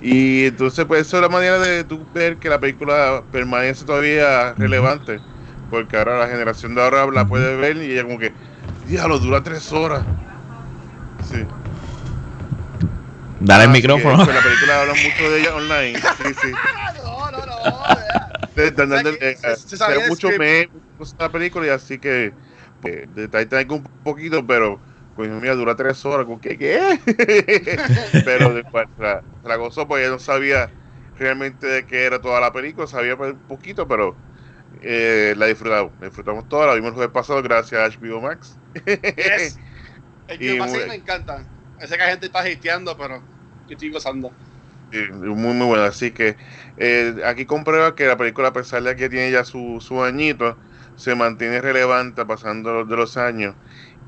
Y 0.00 0.46
entonces, 0.46 0.86
pues, 0.86 1.02
eso 1.06 1.16
es 1.16 1.22
la 1.22 1.28
manera 1.28 1.58
de 1.58 1.84
tú 1.84 2.08
ver 2.12 2.38
que 2.38 2.48
la 2.48 2.58
película 2.58 3.22
permanece 3.30 3.84
todavía 3.84 4.54
relevante. 4.54 5.20
Porque 5.68 5.96
ahora 5.96 6.18
la 6.18 6.28
generación 6.28 6.74
de 6.74 6.82
ahora 6.82 7.06
la 7.06 7.26
puede 7.28 7.56
ver 7.56 7.76
y 7.76 7.92
ella, 7.92 8.04
como 8.04 8.18
que, 8.18 8.34
diablo, 8.80 9.18
dura 9.18 9.42
tres 9.42 9.70
horas. 9.72 10.08
Sí. 11.20 11.46
Dale 13.40 13.64
el 13.64 13.70
que, 13.70 13.76
micrófono. 13.78 14.24
pues, 14.24 14.34
la 14.34 14.42
película 14.42 14.80
habla 14.80 14.94
mucho 14.94 15.30
de 15.30 15.40
ella 15.40 15.54
online. 15.54 15.98
Sí, 15.98 16.34
sí. 16.42 16.52
No, 17.04 17.30
no, 17.30 17.46
no. 17.46 17.54
mucho 20.08 20.28
script. 20.28 20.38
me 20.38 20.68
gusta 20.98 21.24
la 21.24 21.32
película 21.32 21.66
y 21.66 21.70
así 21.70 21.98
que 21.98 22.32
de 22.82 23.28
Titanic 23.28 23.70
un 23.72 23.84
poquito, 24.02 24.46
pero 24.46 24.80
pues 25.16 25.30
mira, 25.30 25.54
dura 25.54 25.76
tres 25.76 26.04
horas, 26.04 26.26
¿con 26.26 26.40
qué? 26.40 26.56
¿Qué? 26.56 26.98
pero 28.24 28.54
después 28.54 28.86
la, 28.98 29.22
la 29.44 29.56
gozó 29.56 29.86
porque 29.86 30.02
ella 30.04 30.12
no 30.12 30.18
sabía 30.18 30.70
realmente 31.18 31.66
de 31.66 31.86
qué 31.86 32.04
era 32.04 32.20
toda 32.20 32.40
la 32.40 32.52
película, 32.52 32.86
sabía 32.86 33.16
pues, 33.16 33.32
un 33.32 33.38
poquito, 33.40 33.86
pero 33.86 34.16
eh, 34.82 35.34
la 35.36 35.46
disfrutamos, 35.46 35.92
la 36.00 36.06
disfrutamos 36.06 36.48
toda, 36.48 36.68
la 36.68 36.74
vimos 36.74 36.88
el 36.90 36.94
jueves 36.94 37.12
pasado 37.12 37.42
gracias 37.42 37.80
a 37.80 37.98
HBO 37.98 38.20
Max. 38.20 38.56
Yes. 38.86 39.58
El 40.28 40.38
que 40.38 40.54
Y 40.54 40.58
más 40.58 40.70
sí 40.70 40.78
muy- 40.78 40.88
me 40.88 40.94
encanta. 40.94 41.44
Ese 41.80 41.94
que 41.96 42.02
la 42.04 42.10
gente 42.10 42.26
está 42.26 42.40
hateando, 42.42 42.96
pero 42.96 43.26
yo 43.66 43.74
estoy 43.74 43.90
gozando. 43.90 44.36
Sí, 44.92 44.98
muy 45.12 45.54
muy 45.54 45.66
buena, 45.68 45.86
así 45.86 46.12
que 46.12 46.36
eh, 46.74 47.14
aquí 47.24 47.46
comprueba 47.46 47.94
que 47.94 48.06
la 48.06 48.16
película 48.16 48.48
a 48.48 48.52
pesar 48.52 48.82
de 48.82 48.96
que 48.96 49.08
tiene 49.08 49.30
ya 49.30 49.44
su, 49.44 49.78
su 49.80 50.02
añito, 50.02 50.58
se 50.96 51.14
mantiene 51.14 51.60
relevante 51.60 52.26
pasando 52.26 52.84
de 52.84 52.96
los 52.96 53.16
años 53.16 53.54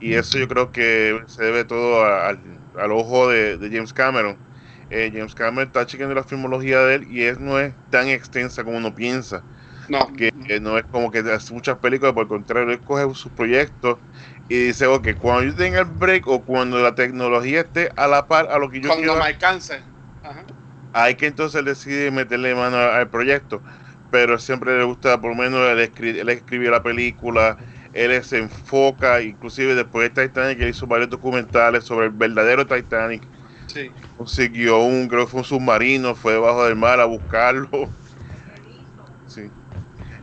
y 0.01 0.15
eso 0.15 0.39
yo 0.39 0.49
creo 0.49 0.73
que 0.73 1.21
se 1.29 1.45
debe 1.45 1.65
todo 1.65 2.05
a- 2.05 2.29
al, 2.31 2.65
al 2.75 2.91
ojo 2.93 3.29
de, 3.29 3.59
de 3.59 3.71
James 3.71 3.93
Cameron. 3.93 4.43
Eh, 4.89 5.11
James 5.15 5.35
Cameron 5.37 5.69
está 5.69 5.87
chequeando 5.87 6.17
la 6.17 6.25
filmología 6.25 6.81
de 6.81 6.97
él 6.97 7.05
y 7.07 7.23
es, 7.23 7.39
no 7.39 7.61
es 7.61 7.77
tan 7.89 8.09
extensa 8.09 8.65
como 8.65 8.77
uno 8.79 8.93
piensa, 8.93 9.47
No. 9.89 10.11
que 10.17 10.31
eh, 10.49 10.61
no 10.61 10.79
es 10.79 10.85
como 10.87 11.11
que 11.11 11.19
hace 11.21 11.53
muchas 11.55 11.79
películas, 11.79 12.13
por 12.15 12.23
el 12.25 12.29
contrario, 12.29 12.73
él 12.73 12.83
coge 12.83 13.13
sus 13.15 13.33
proyectos 13.33 14.01
y 14.49 14.67
dice, 14.67 14.87
ok, 14.87 15.09
cuando 15.19 15.45
yo 15.51 15.55
tenga 15.57 15.81
el 15.81 15.87
break 15.87 16.27
o 16.29 16.45
cuando 16.45 16.79
la 16.81 16.95
tecnología 16.95 17.61
esté 17.63 17.93
a 17.97 18.07
la 18.09 18.29
par 18.29 18.49
a 18.51 18.59
lo 18.59 18.69
que 18.71 18.81
yo 18.81 18.89
Cuando 18.89 19.03
quiero 19.03 19.17
me 19.17 19.25
alcance. 19.27 19.83
Ajá. 20.23 20.45
hay 20.93 21.17
que 21.17 21.27
entonces 21.27 21.65
decidir 21.65 22.13
meterle 22.13 22.55
mano 22.55 22.77
al 22.79 23.09
proyecto, 23.11 23.63
pero 24.11 24.39
siempre 24.39 24.77
le 24.79 24.85
gusta, 24.85 25.21
por 25.21 25.31
lo 25.31 25.37
menos, 25.43 25.61
él, 25.71 25.79
escri- 25.79 26.19
él 26.19 26.29
escribió 26.29 26.71
la 26.71 26.83
película, 26.83 27.57
él 27.93 28.23
se 28.25 28.39
enfoca, 28.39 29.23
inclusive 29.23 29.75
después 29.75 30.13
de 30.15 30.27
Titanic, 30.29 30.61
él 30.61 30.69
hizo 30.71 30.87
varios 30.87 31.09
documentales 31.11 31.85
sobre 31.85 32.07
el 32.07 32.13
verdadero 32.13 32.67
Titanic, 32.67 33.29
Sí. 33.67 33.93
consiguió 34.17 34.81
un, 34.81 35.09
creo 35.09 35.23
que 35.27 35.31
fue 35.33 35.41
un 35.41 35.45
submarino, 35.47 36.15
fue 36.17 36.35
debajo 36.35 36.65
del 36.67 36.77
mar 36.77 37.01
a 37.01 37.07
buscarlo. 37.07 37.71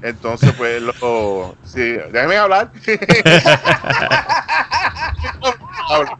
Entonces, 0.01 0.53
pues, 0.57 0.81
lo, 0.81 1.55
sí, 1.63 1.97
déjeme 2.11 2.37
hablar. 2.37 2.71
Habla. 5.89 6.17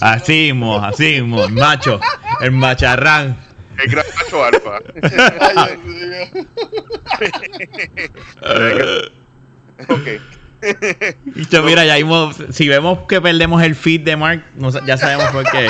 Así 0.00 0.52
mismo, 0.52 0.78
así 0.78 1.20
mismo, 1.20 1.44
el 1.44 1.52
macho, 1.52 2.00
el 2.40 2.50
macharrán. 2.50 3.36
El 3.78 3.90
gran 3.90 4.04
macho 4.16 4.44
alfa. 4.44 4.78
Ay, 5.56 5.78
Dios 5.84 6.04
mío. 6.08 6.44
ok. 9.88 10.08
Mira, 11.64 11.84
ya 11.84 11.96
vimos, 11.96 12.36
si 12.50 12.68
vemos 12.68 13.00
que 13.08 13.20
perdemos 13.20 13.62
el 13.62 13.74
feed 13.74 14.02
de 14.02 14.16
Mark, 14.16 14.44
no 14.54 14.70
ya 14.86 14.96
sabemos 14.96 15.26
por 15.26 15.44
qué. 15.50 15.68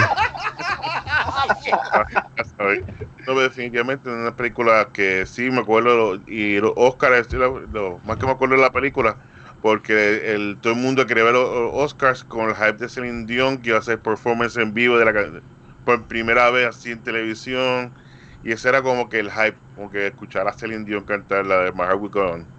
No, 2.59 3.41
definitivamente 3.41 4.11
es 4.11 4.15
una 4.17 4.37
película 4.37 4.91
que 4.93 5.25
sí 5.27 5.51
me 5.51 5.61
acuerdo 5.61 6.17
lo- 6.17 6.23
y 6.27 6.61
los 6.61 6.73
Oscars, 6.77 7.33
lo, 7.33 7.61
lo 7.61 8.01
más 8.05 8.19
que 8.19 8.27
me 8.27 8.33
acuerdo 8.33 8.57
de 8.57 8.61
la 8.63 8.73
película, 8.73 9.19
porque 9.61 10.35
el, 10.35 10.61
todo 10.61 10.75
el 10.75 10.79
mundo 10.79 11.07
quería 11.07 11.25
ver 11.25 11.33
los, 11.35 11.49
Oscars 11.73 12.23
con 12.25 12.51
el 12.51 12.55
hype 12.57 12.75
de 12.75 12.89
Celine 12.91 13.25
Dion, 13.27 13.63
que 13.63 13.71
iba 13.71 13.79
a 13.79 13.81
hacer 13.81 14.03
performance 14.03 14.57
en 14.57 14.75
vivo 14.75 14.99
de 14.99 15.05
la 15.07 15.43
por 15.85 16.07
primera 16.07 16.51
vez 16.51 16.67
así 16.69 16.91
en 16.91 17.03
televisión, 17.03 17.95
y 18.43 18.53
ese 18.53 18.69
era 18.69 18.83
como 18.83 19.09
que 19.09 19.21
el 19.21 19.31
hype, 19.33 19.61
como 19.75 19.91
que 19.91 20.07
escuchar 20.09 20.47
a 20.49 20.53
Celine 20.53 20.85
Dion 20.85 21.05
cantar 21.05 21.47
la 21.47 21.61
de 21.65 21.73
My 21.73 21.81
Heart 21.85 22.01
Will 22.01 22.11
Go 22.11 22.31
On. 22.31 22.53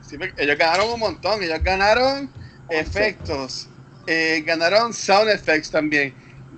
Sí, 0.00 0.16
ellos 0.36 0.58
ganaron 0.58 0.90
un 0.90 1.00
montón. 1.00 1.42
Ellos 1.42 1.62
ganaron 1.62 2.32
efectos. 2.68 3.70
eh, 4.06 4.42
ganaron 4.46 4.92
sound 4.92 5.30
effects 5.30 5.70
también. 5.70 6.14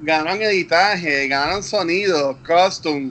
Ganaron 0.06 0.40
editaje. 0.40 1.26
Ganaron 1.26 1.62
sonido, 1.64 2.38
costume, 2.46 3.10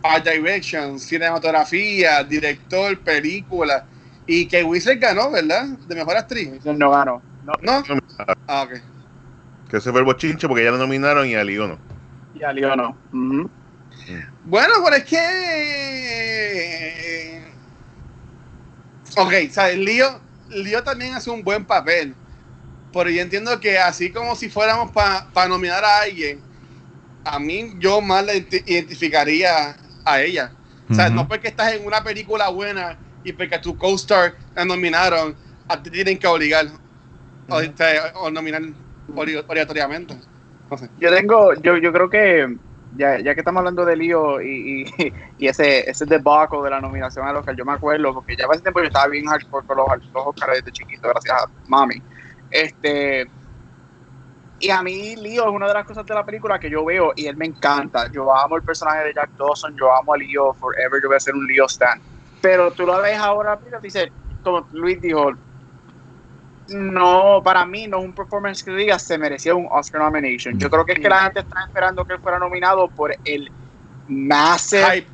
art 0.00 0.24
direction, 0.24 0.98
cinematografía, 1.00 2.22
director, 2.22 2.96
película. 3.00 3.84
Y 4.28 4.46
que 4.46 4.62
Winslet 4.62 5.00
ganó, 5.00 5.32
¿verdad? 5.32 5.66
De 5.88 5.94
mejor 5.96 6.16
actriz. 6.16 6.64
No 6.64 6.90
ganó. 6.90 7.20
No, 7.44 7.52
¿No? 7.62 7.82
Ah, 8.46 8.62
ok. 8.62 8.74
Que 9.68 9.78
ese 9.78 9.90
fue 9.90 9.98
el 10.00 10.06
bochinche 10.06 10.46
porque 10.46 10.62
ya 10.62 10.70
la 10.70 10.78
nominaron 10.78 11.26
y 11.26 11.34
a 11.34 11.42
Lío 11.42 11.66
no. 11.66 11.78
y 12.34 12.44
a 12.44 12.52
Leo 12.52 12.76
no. 12.76 12.96
Ujú. 13.12 13.50
Bueno, 14.44 14.74
pero 14.84 14.96
es 14.96 15.04
que. 15.04 15.16
Ok, 19.16 19.32
¿sabes? 19.50 19.78
Lío, 19.78 20.20
Lío 20.50 20.84
también 20.84 21.14
hace 21.14 21.30
un 21.30 21.42
buen 21.42 21.64
papel. 21.64 22.14
Pero 22.92 23.10
yo 23.10 23.20
entiendo 23.22 23.58
que 23.60 23.78
así 23.78 24.12
como 24.12 24.34
si 24.36 24.48
fuéramos 24.48 24.90
para 24.92 25.48
nominar 25.48 25.84
a 25.84 26.00
alguien, 26.00 26.42
a 27.24 27.38
mí 27.38 27.72
yo 27.78 28.00
más 28.00 28.24
la 28.24 28.34
identi- 28.34 28.62
identificaría 28.66 29.76
a 30.04 30.22
ella. 30.22 30.52
O 30.90 30.94
sea, 30.94 31.06
Ujú. 31.06 31.16
no 31.16 31.28
porque 31.28 31.48
estás 31.48 31.72
en 31.72 31.84
una 31.84 32.02
película 32.02 32.48
buena 32.48 32.98
y 33.22 33.32
porque 33.32 33.58
tu 33.58 33.76
co-star 33.76 34.34
la 34.54 34.64
nominaron, 34.64 35.36
a 35.68 35.82
ti 35.82 35.90
tienen 35.90 36.16
que 36.18 36.26
obligar 36.28 36.66
o, 37.48 37.60
este, 37.60 37.98
o 38.14 38.30
nominar 38.30 38.62
obli- 39.08 39.44
obligatoriamente. 39.46 40.16
No 40.70 40.78
sé. 40.78 40.90
Yo 40.96 41.12
tengo, 41.14 41.54
yo, 41.54 41.76
yo 41.76 41.92
creo 41.92 42.08
que 42.08 42.46
ya, 42.90 43.18
ya 43.18 43.34
que 43.34 43.40
estamos 43.40 43.58
hablando 43.60 43.84
de 43.84 43.96
lío 43.96 44.40
y, 44.40 44.84
y, 44.96 45.12
y 45.38 45.48
ese, 45.48 45.88
ese 45.90 46.06
debacle 46.06 46.62
de 46.62 46.70
la 46.70 46.80
nominación 46.80 47.26
al 47.26 47.36
Oscar, 47.36 47.56
yo 47.56 47.64
me 47.64 47.72
acuerdo, 47.72 48.14
porque 48.14 48.36
ya 48.36 48.46
hace 48.50 48.62
tiempo 48.62 48.80
yo 48.80 48.86
estaba 48.86 49.08
bien 49.08 49.26
hardcore 49.26 49.66
con 49.66 49.76
los, 49.76 49.86
los 50.14 50.26
Oscars 50.26 50.58
desde 50.58 50.72
chiquito, 50.72 51.08
gracias 51.08 51.34
a 51.36 51.46
mami. 51.64 51.96
Este, 52.50 53.26
y 54.58 54.70
a 54.70 54.82
mí 54.82 55.16
Leo 55.16 55.48
es 55.48 55.54
una 55.54 55.68
de 55.68 55.74
las 55.74 55.84
cosas 55.84 56.06
de 56.06 56.14
la 56.14 56.24
película 56.24 56.58
que 56.58 56.70
yo 56.70 56.84
veo 56.84 57.12
y 57.14 57.26
él 57.26 57.36
me 57.36 57.46
encanta. 57.46 58.10
Yo 58.10 58.34
amo 58.34 58.56
el 58.56 58.62
personaje 58.62 59.04
de 59.04 59.14
Jack 59.14 59.30
Dawson, 59.36 59.76
yo 59.76 59.94
amo 59.94 60.14
a 60.14 60.16
Leo 60.16 60.54
forever, 60.54 61.00
yo 61.02 61.08
voy 61.08 61.16
a 61.16 61.20
ser 61.20 61.34
un 61.34 61.46
Leo 61.46 61.66
stan. 61.66 62.00
Pero 62.40 62.70
tú 62.70 62.86
lo 62.86 63.00
ves 63.02 63.18
ahora, 63.18 63.58
mira, 63.62 63.80
dice, 63.80 64.10
como 64.42 64.66
Luis 64.72 65.00
dijo, 65.00 65.32
no, 66.68 67.42
para 67.44 67.66
mí 67.66 67.86
no 67.86 67.98
es 67.98 68.04
un 68.04 68.12
performance 68.14 68.62
que 68.64 68.70
diga 68.72 68.98
se 68.98 69.18
merecía 69.18 69.54
un 69.54 69.68
Oscar 69.70 70.00
nomination. 70.00 70.58
Yo 70.58 70.70
creo 70.70 70.84
que 70.84 70.92
es 70.92 71.00
que 71.00 71.08
la 71.08 71.24
gente 71.24 71.40
está 71.40 71.64
esperando 71.66 72.04
que 72.04 72.14
él 72.14 72.20
fuera 72.20 72.38
nominado 72.38 72.88
por 72.88 73.14
el 73.24 73.50
massive 74.08 74.84
Hype 74.84 75.10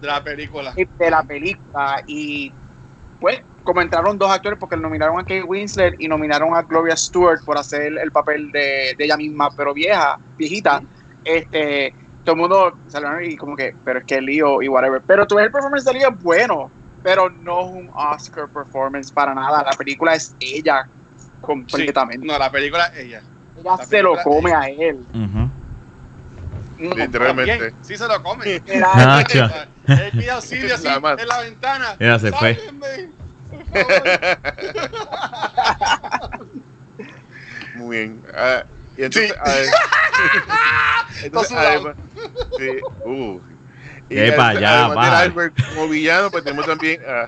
de 0.00 0.06
la 0.06 0.22
película. 0.22 0.72
hype 0.72 1.04
de 1.04 1.10
la 1.10 1.22
película 1.22 2.02
y 2.06 2.52
pues 3.20 3.40
como 3.64 3.80
entraron 3.80 4.18
dos 4.18 4.30
actores 4.30 4.58
porque 4.58 4.76
nominaron 4.76 5.18
a 5.18 5.22
Kate 5.22 5.42
Winslet 5.42 5.96
y 5.98 6.08
nominaron 6.08 6.54
a 6.54 6.62
Gloria 6.62 6.96
Stewart 6.96 7.44
por 7.44 7.58
hacer 7.58 7.98
el 7.98 8.12
papel 8.12 8.50
de, 8.52 8.94
de 8.96 9.04
ella 9.04 9.16
misma 9.16 9.50
pero 9.56 9.74
vieja 9.74 10.18
viejita 10.36 10.82
este 11.24 11.92
todo 12.24 12.34
el 12.34 12.40
mundo 12.40 12.78
salieron 12.86 13.24
y 13.24 13.36
como 13.36 13.56
que 13.56 13.74
pero 13.84 13.98
es 14.00 14.04
que 14.04 14.20
Leo 14.20 14.62
y 14.62 14.68
whatever 14.68 15.02
pero 15.06 15.26
tú 15.26 15.36
ves 15.36 15.46
el 15.46 15.52
performance 15.52 15.84
de 15.84 15.94
Leo 15.94 16.10
es 16.10 16.22
bueno 16.22 16.70
pero 17.06 17.30
no 17.30 17.60
es 17.60 17.66
un 17.66 17.90
Oscar 17.94 18.48
performance 18.48 19.12
para 19.12 19.32
nada. 19.32 19.62
La 19.62 19.76
película 19.78 20.16
es 20.16 20.34
ella 20.40 20.88
completamente. 21.40 22.26
Sí, 22.26 22.26
no, 22.26 22.36
la 22.36 22.50
película 22.50 22.86
es 22.86 22.98
ella. 22.98 23.22
ella 23.56 23.76
la 23.76 23.84
se 23.84 24.02
lo 24.02 24.16
come 24.24 24.52
a 24.52 24.68
él 24.68 25.06
Literalmente. 26.78 27.74
Sí 27.82 27.96
se 27.96 28.06
lo 28.06 28.22
come. 28.22 28.62
Nacho. 28.96 29.48
Él 29.86 30.10
pide 30.12 30.30
auxilio 30.30 30.74
así 30.74 30.84
La 30.88 31.16
en 31.18 31.28
la 31.28 31.40
ventana. 31.40 31.96
Ya 31.98 32.18
se 32.18 32.30
fue. 32.32 32.56
Muy 37.76 37.96
bien. 37.96 38.22
Ah, 38.34 38.64
y 38.96 39.02
entonces, 39.04 39.32
Sí. 39.32 39.38
ah, 40.48 41.06
entonces, 41.22 41.56
además, 41.56 41.94
sí, 42.58 42.68
uh, 43.04 43.40
y 44.08 44.18
Epa, 44.18 44.48
además- 44.48 44.60
ya, 44.60 44.86
además 44.86 45.04
de 45.06 45.10
va. 45.10 45.18
Albert 45.20 45.54
como 45.74 45.88
villano, 45.88 46.30
pues 46.30 46.44
tenemos 46.44 46.66
también 46.66 47.00
a, 47.06 47.26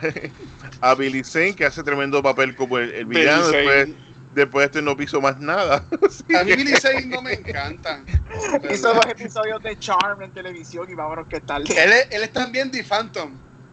a 0.91 0.95
Billy 0.95 1.23
Zane, 1.25 1.55
que 1.55 1.67
hace 1.67 1.83
tremendo 1.83 2.23
papel 2.23 2.55
como 2.57 2.79
el, 2.79 2.93
el 2.95 3.05
villano. 3.05 3.47
Billy 3.49 3.57
Después, 3.57 3.89
Zane. 3.89 4.08
Después 4.39 4.63
de 4.63 4.67
este 4.67 4.83
no 4.83 4.97
piso 4.97 5.21
más 5.21 5.39
nada. 5.39 5.85
A 6.41 6.45
mí 6.45 6.55
Billy 6.57 6.73
Zane 6.77 7.07
no 7.07 7.23
me 7.23 7.35
encanta. 7.35 8.01
hizo 8.73 8.95
dos 8.95 9.07
episodios 9.07 9.63
de 9.63 9.79
Charm 9.79 10.23
en 10.23 10.31
televisión 10.33 10.87
y 10.91 10.95
vámonos 10.95 11.27
que 11.29 11.41
tal 11.41 11.63
Él 11.71 11.93
es, 11.93 12.07
él 12.11 12.23
es 12.23 12.33
también 12.33 12.71
The 12.71 12.83
Phantom. 12.85 13.33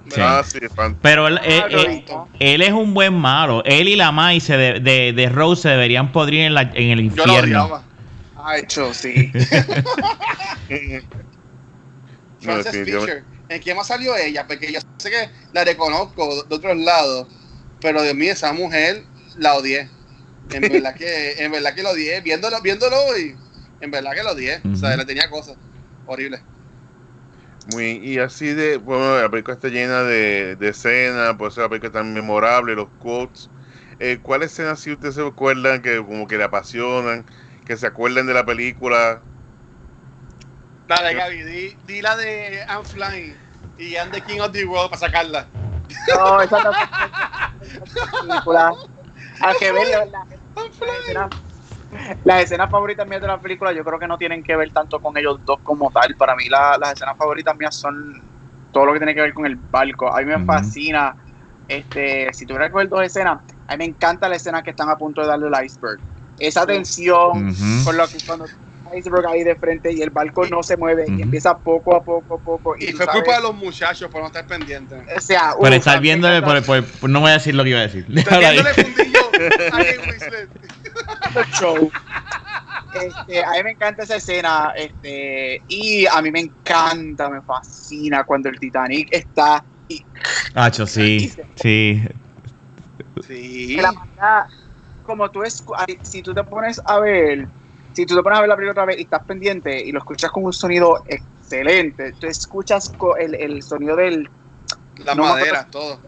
Sí. 0.09 0.21
Ah, 0.21 0.43
sí, 0.45 0.59
fan- 0.75 0.97
Pero 1.01 1.27
él, 1.27 1.39
eh, 1.43 1.61
Ah, 1.63 1.67
eh, 1.71 2.05
no. 2.07 2.29
él 2.39 2.61
es 2.61 2.71
un 2.71 2.93
buen 2.93 3.13
malo. 3.15 3.63
Él 3.65 3.87
y 3.87 3.95
la 3.95 4.11
Mai 4.11 4.39
se 4.39 4.55
de, 4.55 4.79
de, 4.79 5.13
de 5.13 5.29
Rose 5.29 5.63
se 5.63 5.69
deberían 5.69 6.11
podrir 6.11 6.41
en, 6.41 6.53
la, 6.53 6.61
en 6.61 6.91
el 6.91 7.09
Yo 7.09 7.25
lo 7.25 7.33
infierno. 7.33 7.63
odiaba. 7.65 7.83
Ay, 8.43 8.63
cho, 8.67 8.93
sí. 8.93 9.31
No, 12.41 12.51
Frances. 12.51 12.85
Fisher. 12.85 13.23
¿En 13.49 13.61
quién 13.61 13.77
más 13.77 13.87
salió 13.87 14.15
ella? 14.15 14.45
Porque 14.47 14.71
yo 14.71 14.79
sé 14.97 15.09
que 15.09 15.29
la 15.53 15.63
reconozco 15.63 16.43
de 16.45 16.55
otros 16.55 16.77
lados. 16.77 17.27
Pero 17.81 18.01
de 18.01 18.13
mí, 18.13 18.27
esa 18.27 18.53
mujer 18.53 19.03
la 19.37 19.55
odié. 19.55 19.89
En 20.49 20.61
verdad 20.61 20.95
que, 20.95 21.33
en 21.43 21.51
verdad 21.51 21.73
que 21.75 21.83
lo 21.83 21.89
odié. 21.91 22.21
Viéndolo, 22.21 22.61
viéndolo 22.61 22.95
hoy, 23.05 23.37
en 23.79 23.91
verdad 23.91 24.13
que 24.13 24.23
lo 24.23 24.31
odié. 24.31 24.61
O 24.71 24.75
sea, 24.75 24.95
le 24.95 25.05
tenía 25.05 25.29
cosas 25.29 25.57
horribles. 26.05 26.41
Muy, 27.67 27.93
y 27.97 28.19
así 28.19 28.53
de, 28.53 28.77
bueno, 28.77 29.19
la 29.19 29.29
película 29.29 29.55
está 29.55 29.69
llena 29.69 30.03
de, 30.03 30.55
de 30.55 30.69
escenas, 30.69 31.35
por 31.35 31.49
eso 31.51 31.61
la 31.61 31.69
película 31.69 31.87
es 31.87 31.93
tan 31.93 32.13
memorable, 32.13 32.75
los 32.75 32.89
quotes. 32.99 33.49
Eh, 33.97 34.19
¿Cuáles 34.21 34.51
escenas 34.51 34.79
si 34.79 34.91
ustedes 34.91 35.15
se 35.15 35.25
acuerdan 35.25 35.81
que 35.81 35.97
como 35.97 36.27
que 36.27 36.37
le 36.37 36.43
apasionan, 36.43 37.25
que 37.65 37.75
se 37.75 37.87
acuerdan 37.87 38.27
de 38.27 38.33
la 38.35 38.45
película? 38.45 39.23
Dale, 40.87 41.15
Gaby, 41.15 41.43
di, 41.43 41.77
di 41.87 42.01
la 42.03 42.15
de 42.15 42.63
I'm 42.69 42.83
Flying 42.83 43.35
y 43.77 43.95
I'm 43.95 44.11
the 44.11 44.21
King 44.21 44.39
of 44.41 44.51
the 44.51 44.63
World 44.65 44.91
para 44.91 44.99
sacarla. 44.99 45.49
No, 46.15 46.41
esa 46.41 46.61
no 46.63 46.71
es 47.61 47.79
película. 48.21 48.71
Al 49.39 49.57
que 49.57 49.71
ver 49.71 49.87
la- 49.87 50.05
la- 50.05 50.27
las 50.55 50.99
escenas- 51.07 52.21
las 52.23 52.43
escenas 52.43 52.69
favoritas 52.69 53.07
mías 53.07 53.21
de 53.21 53.27
la 53.27 53.39
película, 53.39 53.71
yo 53.71 53.83
creo 53.83 53.99
que 53.99 54.07
no 54.07 54.17
tienen 54.17 54.43
que 54.43 54.55
ver 54.55 54.71
tanto 54.71 54.99
con 54.99 55.15
ellos 55.17 55.39
dos 55.45 55.59
como 55.61 55.91
tal. 55.91 56.15
Para 56.17 56.35
mí, 56.35 56.47
la- 56.49 56.77
las 56.77 56.93
escenas 56.93 57.15
favoritas 57.17 57.55
mías 57.55 57.75
son 57.75 58.13
todo 58.71 58.85
lo 58.85 58.93
que 58.93 58.99
tiene 58.99 59.15
que 59.15 59.21
ver 59.21 59.33
con 59.33 59.45
el 59.45 59.55
barco. 59.55 60.13
A 60.13 60.19
mí 60.19 60.25
me 60.25 60.45
fascina. 60.45 61.15
Este, 61.67 62.31
si 62.33 62.45
tuviera 62.45 62.69
que 62.69 62.75
ver 62.75 62.89
dos 62.89 63.01
escenas, 63.01 63.39
a 63.67 63.73
mí 63.73 63.77
me 63.79 63.85
encanta 63.85 64.29
la 64.29 64.35
escena 64.35 64.61
que 64.61 64.69
están 64.71 64.89
a 64.89 64.97
punto 64.97 65.21
de 65.21 65.27
darle 65.27 65.47
el 65.47 65.65
iceberg. 65.65 65.99
Esa 66.37 66.65
tensión, 66.65 67.49
Ujú. 67.49 67.85
con 67.85 67.97
lo 67.97 68.07
que 68.07 68.17
cuando 68.25 68.45
iceberg 68.97 69.25
ahí 69.27 69.43
de 69.43 69.55
frente 69.55 69.91
y 69.91 70.01
el 70.01 70.09
barco 70.09 70.45
no 70.47 70.61
se 70.63 70.77
mueve 70.77 71.05
y 71.07 71.21
empieza 71.21 71.57
poco 71.57 71.95
a 71.95 72.03
poco, 72.03 72.39
poco. 72.39 72.75
Y 72.77 72.91
tú 72.91 72.97
fue 72.97 73.05
sabes- 73.05 73.21
culpa 73.21 73.37
de 73.37 73.41
los 73.43 73.55
muchachos 73.55 74.09
por 74.11 74.21
no 74.21 74.27
estar 74.27 74.45
pendientes. 74.45 74.99
O 75.15 75.21
sea, 75.21 75.51
Por 75.57 75.69
uf, 75.69 75.75
estar 75.75 75.99
a 75.99 76.01
encanta- 76.41 76.45
por, 76.45 76.63
por- 76.65 76.83
por- 76.99 77.09
no 77.09 77.21
voy 77.21 77.31
a 77.31 77.33
decir 77.33 77.55
lo 77.55 77.63
que 77.63 77.69
iba 77.71 77.79
a 77.79 77.83
decir. 77.87 78.05
A 81.35 81.43
show. 81.59 81.91
Este, 83.01 83.43
a 83.43 83.51
mí 83.51 83.63
me 83.63 83.71
encanta 83.71 84.03
esa 84.03 84.15
escena, 84.15 84.71
este, 84.77 85.61
y 85.67 86.05
a 86.07 86.21
mí 86.21 86.31
me 86.31 86.39
encanta, 86.39 87.29
me 87.29 87.41
fascina 87.41 88.23
cuando 88.23 88.47
el 88.47 88.57
Titanic 88.57 89.09
está 89.11 89.63
y 89.89 90.03
Hacho, 90.53 90.87
sí, 90.87 91.29
sí. 91.55 92.01
Sí. 93.27 93.75
de 93.75 93.81
la 93.81 93.91
manera, 93.91 94.47
como 95.05 95.29
tú 95.29 95.43
es, 95.43 95.63
si 96.03 96.21
tú 96.21 96.33
te 96.33 96.43
pones 96.45 96.81
a 96.85 96.99
ver, 96.99 97.47
si 97.95 98.05
tú 98.05 98.15
te 98.15 98.21
pones 98.21 98.37
a 98.37 98.41
ver 98.41 98.49
la 98.49 98.55
película 98.55 98.71
otra 98.73 98.85
vez 98.85 98.97
y 98.99 99.03
estás 99.03 99.23
pendiente 99.25 99.79
y 99.83 99.91
lo 99.91 99.99
escuchas 99.99 100.29
con 100.31 100.43
un 100.43 100.53
sonido 100.53 101.01
excelente, 101.07 102.13
tú 102.19 102.27
escuchas 102.27 102.93
co- 102.97 103.15
el, 103.15 103.35
el 103.35 103.63
sonido 103.63 103.95
del 103.95 104.29
No 104.97 105.15
me 105.15 105.21
maderas, 105.21 105.69
todo. 105.71 106.01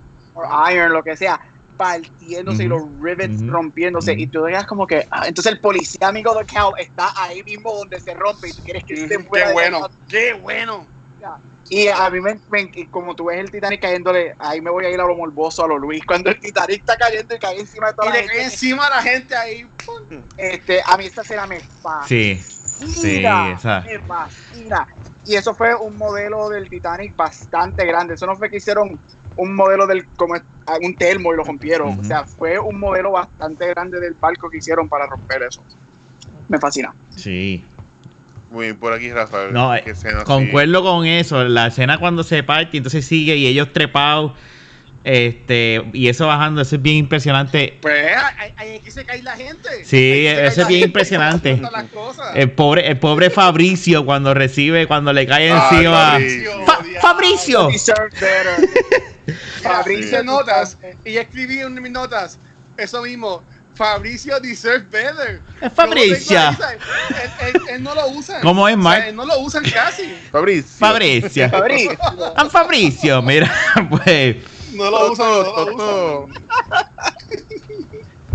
iron, 0.71 0.91
lo 0.91 1.03
que 1.03 1.15
sea, 1.15 1.39
partiéndose 1.77 2.65
y 2.65 2.67
los 2.67 2.81
rivets 3.01 3.45
rompiéndose. 3.47 4.13
Y 4.13 4.27
tú 4.27 4.43
digas 4.45 4.65
como 4.65 4.85
que 4.85 5.05
ah, 5.11 5.27
entonces 5.27 5.53
el 5.53 5.61
policía 5.61 6.07
amigo 6.09 6.33
de 6.35 6.45
Cal 6.45 6.71
está 6.77 7.13
ahí 7.15 7.41
mismo 7.43 7.73
donde 7.73 7.99
se 7.99 8.13
rompe 8.13 8.49
y 8.49 8.53
tú 8.53 8.61
quieres 8.63 8.83
que 8.83 8.93
esté 8.95 9.19
fuera 9.19 9.47
Qué 9.47 9.53
bueno, 9.53 9.79
la- 9.81 9.91
qué 10.09 10.33
bueno. 10.33 10.91
Y 11.69 11.87
a 11.87 12.09
mí 12.09 12.21
me, 12.21 12.39
me- 12.47 12.71
y 12.73 12.87
como 12.87 13.15
tú 13.15 13.25
ves 13.25 13.39
el 13.39 13.51
Titanic 13.51 13.81
cayéndole 13.81 14.35
ahí 14.39 14.61
me 14.61 14.69
voy 14.71 14.85
a 14.85 14.89
ir 14.89 14.99
a 14.99 15.05
lo 15.05 15.15
morboso 15.15 15.63
a 15.63 15.67
lo 15.67 15.77
Luis. 15.77 16.01
Cuando 16.05 16.29
el 16.29 16.39
Titanic 16.39 16.79
está 16.79 16.95
cayendo 16.97 17.35
y 17.35 17.39
cae 17.39 17.59
encima 17.59 17.87
de 17.87 17.93
Y 17.93 17.95
toda 17.95 18.09
la 18.09 18.13
le 18.15 18.19
gente, 18.21 18.33
cae 18.35 18.43
encima 18.45 18.87
a 18.87 18.89
la 18.89 19.01
gente 19.01 19.35
ahí. 19.35 19.65
este, 20.37 20.81
a 20.85 20.97
mí 20.97 21.05
esta 21.05 21.21
escena 21.21 21.45
me 21.47 21.61
fascina. 21.81 22.07
Sí, 22.07 22.41
sí, 23.01 23.23
esa. 23.25 23.81
me 23.81 23.99
fascina. 23.99 24.87
Y 25.23 25.35
eso 25.35 25.53
fue 25.53 25.75
un 25.75 25.97
modelo 25.97 26.47
del 26.49 26.69
Titanic 26.69 27.15
bastante 27.15 27.85
grande. 27.85 28.13
Eso 28.13 28.25
no 28.25 28.35
fue 28.37 28.49
que 28.49 28.57
hicieron 28.57 28.99
un 29.35 29.55
modelo 29.55 29.85
del 29.85 30.07
como 30.15 30.35
es- 30.35 30.43
un 30.81 30.95
termo 30.97 31.33
y 31.33 31.37
lo 31.37 31.43
rompieron. 31.43 31.99
O 31.99 32.03
sea 32.03 32.25
fue 32.25 32.59
un 32.59 32.79
modelo 32.79 33.11
bastante 33.11 33.67
grande 33.67 33.99
del 33.99 34.13
barco 34.15 34.49
que 34.49 34.57
hicieron 34.57 34.87
para 34.89 35.05
romper 35.07 35.43
eso. 35.43 35.63
Me 36.47 36.59
fascina. 36.59 36.95
Sí. 37.09 37.69
Muy 38.49 38.65
bien, 38.67 38.77
por 38.79 38.93
aquí, 38.93 39.11
Rafael. 39.11 39.51
No, 39.53 39.75
eh. 39.75 39.83
Concuerdo 40.25 40.81
con 40.81 41.05
eso. 41.05 41.43
La 41.43 41.67
escena 41.67 41.97
cuando 41.97 42.23
se 42.23 42.43
parte, 42.43 42.77
entonces 42.77 43.05
sigue 43.05 43.35
y 43.35 43.45
ellos 43.47 43.73
trepados. 43.73 44.33
Este, 45.03 45.85
y 45.93 46.09
eso 46.09 46.27
bajando, 46.27 46.61
eso 46.61 46.75
es 46.75 46.81
bien 46.81 46.97
impresionante. 46.97 47.77
Pues 47.81 48.07
ahí, 48.37 48.53
ahí 48.57 48.81
se 48.91 49.05
cae 49.05 49.23
la 49.23 49.37
gente. 49.37 49.69
Sí, 49.85 50.23
cae 50.25 50.47
eso 50.47 50.61
es 50.63 50.67
bien 50.67 50.81
gente, 50.81 50.87
impresionante. 50.87 51.61
El 52.35 52.51
pobre, 52.51 52.87
el 52.89 52.99
pobre 52.99 53.29
Fabricio 53.29 54.05
cuando 54.05 54.33
recibe, 54.33 54.85
cuando 54.85 55.13
le 55.13 55.25
cae 55.25 55.49
Ay, 55.51 55.59
encima. 55.77 56.11
Fabricio. 56.11 56.65
Fa- 56.65 56.83
Fabricio. 57.01 57.69
Fabricio 59.63 60.23
notas 60.23 60.77
y 61.05 61.17
escribí 61.17 61.59
en 61.59 61.81
mis 61.81 61.91
notas 61.91 62.39
eso 62.77 63.01
mismo. 63.01 63.43
Fabricio 63.77 64.39
deserves 64.39 64.89
better. 64.89 65.41
Es 65.61 65.73
¿sabes? 65.73 66.59
Él, 67.41 67.53
él- 67.53 67.61
él 67.75 67.83
no 67.83 67.93
lo 67.95 68.07
usa. 68.09 68.41
¿Cómo 68.41 68.67
es, 68.67 68.75
Mark? 68.75 69.05
él 69.07 69.15
no 69.15 69.25
lo 69.25 69.39
usan 69.39 69.63
casi. 69.63 70.13
Fabricio. 70.31 70.77
Fabricio. 70.79 71.49
Fabricio. 71.51 71.97
Ah, 72.35 72.47
Fabricio, 72.49 73.21
mira, 73.21 73.53
pues. 73.89 74.37
No 74.73 74.89
lo 74.89 75.11
usan. 75.11 75.27
No 75.27 75.33
lo 75.35 75.43
Toto, 75.43 75.63
usan. 75.63 75.77
Toto. 75.77 76.27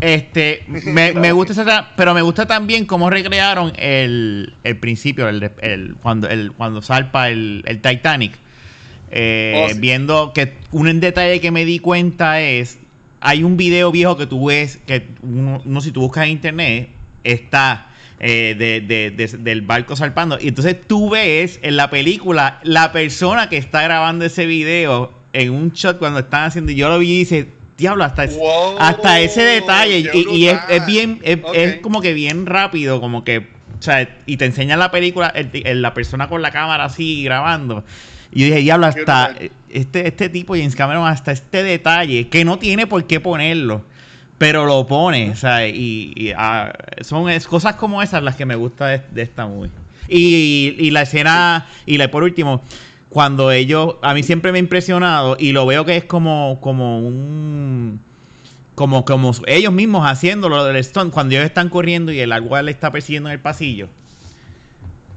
Este, 0.00 0.64
me, 0.66 1.12
me 1.12 1.30
gusta 1.30 1.52
esa, 1.52 1.90
pero 1.96 2.12
me 2.12 2.22
gusta 2.22 2.44
también 2.46 2.86
cómo 2.86 3.08
recrearon 3.08 3.72
el, 3.76 4.52
el 4.64 4.76
principio, 4.78 5.28
el, 5.28 5.52
el- 5.60 5.94
cuando, 6.02 6.28
el, 6.28 6.52
cuando 6.52 6.82
salpa 6.82 7.28
el, 7.30 7.62
el 7.66 7.80
Titanic. 7.80 8.34
Eh, 9.14 9.66
Oh, 9.66 9.72
sí. 9.74 9.78
Viendo 9.78 10.32
que 10.32 10.56
un 10.72 10.98
detalle 10.98 11.40
que 11.40 11.50
me 11.50 11.64
di 11.66 11.78
cuenta 11.78 12.40
es, 12.40 12.78
hay 13.22 13.42
un 13.44 13.56
video 13.56 13.90
viejo 13.90 14.16
que 14.16 14.26
tú 14.26 14.46
ves, 14.46 14.78
que 14.86 15.06
uno, 15.22 15.62
uno 15.64 15.80
si 15.80 15.92
tú 15.92 16.00
buscas 16.02 16.24
en 16.24 16.32
internet, 16.32 16.90
está 17.24 17.88
eh, 18.24 18.54
de- 18.56 18.80
de- 18.80 19.10
de- 19.10 19.38
del 19.38 19.62
barco 19.62 19.96
salpando. 19.96 20.38
Y 20.40 20.48
entonces 20.48 20.76
tú 20.86 21.10
ves 21.10 21.58
en 21.62 21.76
la 21.76 21.90
película 21.90 22.60
la 22.62 22.92
persona 22.92 23.48
que 23.48 23.56
está 23.56 23.82
grabando 23.82 24.24
ese 24.24 24.46
video 24.46 25.12
en 25.32 25.50
un 25.50 25.72
shot 25.72 25.98
cuando 25.98 26.20
están 26.20 26.44
haciendo, 26.44 26.70
y 26.70 26.76
yo 26.76 26.88
lo 26.88 26.98
vi 27.00 27.10
y 27.12 27.18
dice, 27.20 27.48
diablo, 27.76 28.04
hasta, 28.04 28.24
es- 28.24 28.36
Wow, 28.36 28.76
hasta 28.78 29.18
ese 29.20 29.42
detalle. 29.42 30.08
Y, 30.14 30.36
y 30.36 30.48
es, 30.48 30.58
es 30.68 30.86
bien, 30.86 31.20
es, 31.24 31.38
es 31.54 31.76
como 31.80 32.00
que 32.00 32.12
bien 32.12 32.46
rápido, 32.46 33.00
como 33.00 33.24
que 33.24 33.38
o 33.78 33.82
sea, 33.84 34.16
y 34.26 34.36
te 34.36 34.44
enseñan 34.44 34.78
la 34.78 34.92
película, 34.92 35.26
el- 35.34 35.50
el- 35.64 35.82
la 35.82 35.92
persona 35.92 36.28
con 36.28 36.42
la 36.42 36.52
cámara 36.52 36.84
así 36.84 37.24
grabando. 37.24 37.84
Y 38.30 38.40
yo 38.42 38.46
dije, 38.46 38.58
diablo, 38.60 38.86
hasta 38.86 39.34
Qué 39.36 39.50
este, 39.72 40.08
este 40.08 40.28
tipo, 40.28 40.54
James 40.54 40.76
Cameron, 40.76 41.06
hasta 41.06 41.32
este 41.32 41.62
detalle, 41.62 42.28
que 42.28 42.44
no 42.44 42.58
tiene 42.58 42.86
por 42.86 43.06
qué 43.06 43.20
ponerlo, 43.20 43.84
pero 44.38 44.64
lo 44.66 44.86
pone, 44.86 45.30
o 45.30 45.36
sea, 45.36 45.66
y, 45.68 46.32
ah, 46.36 46.72
son 47.00 47.26
cosas 47.48 47.76
como 47.76 48.02
esas 48.02 48.22
las 48.22 48.36
que 48.36 48.46
me 48.46 48.56
gusta 48.56 48.88
de, 48.88 49.22
esta 49.22 49.46
movie. 49.46 49.70
Y, 50.08 50.74
y 50.78 50.90
la 50.90 51.02
escena, 51.02 51.66
y 51.86 51.96
la, 51.96 52.10
por 52.10 52.22
último, 52.22 52.62
cuando 53.08 53.50
ellos, 53.50 53.96
a 54.02 54.14
mí 54.14 54.22
siempre 54.22 54.52
me 54.52 54.58
ha 54.58 54.60
impresionado, 54.60 55.36
y 55.38 55.52
lo 55.52 55.66
veo 55.66 55.84
que 55.84 55.96
es 55.96 56.04
como, 56.04 56.58
como 56.60 56.98
un 56.98 58.00
como, 58.74 59.04
como 59.04 59.32
ellos 59.46 59.72
mismos 59.72 60.08
haciendo 60.08 60.48
lo 60.48 60.64
del 60.64 60.82
stunt, 60.82 61.12
cuando 61.12 61.34
ellos 61.34 61.44
están 61.44 61.68
corriendo 61.68 62.10
y 62.12 62.20
el 62.20 62.32
agua 62.32 62.62
le 62.62 62.70
está 62.70 62.90
persiguiendo 62.90 63.28
en 63.28 63.34
el 63.34 63.40
pasillo. 63.40 63.88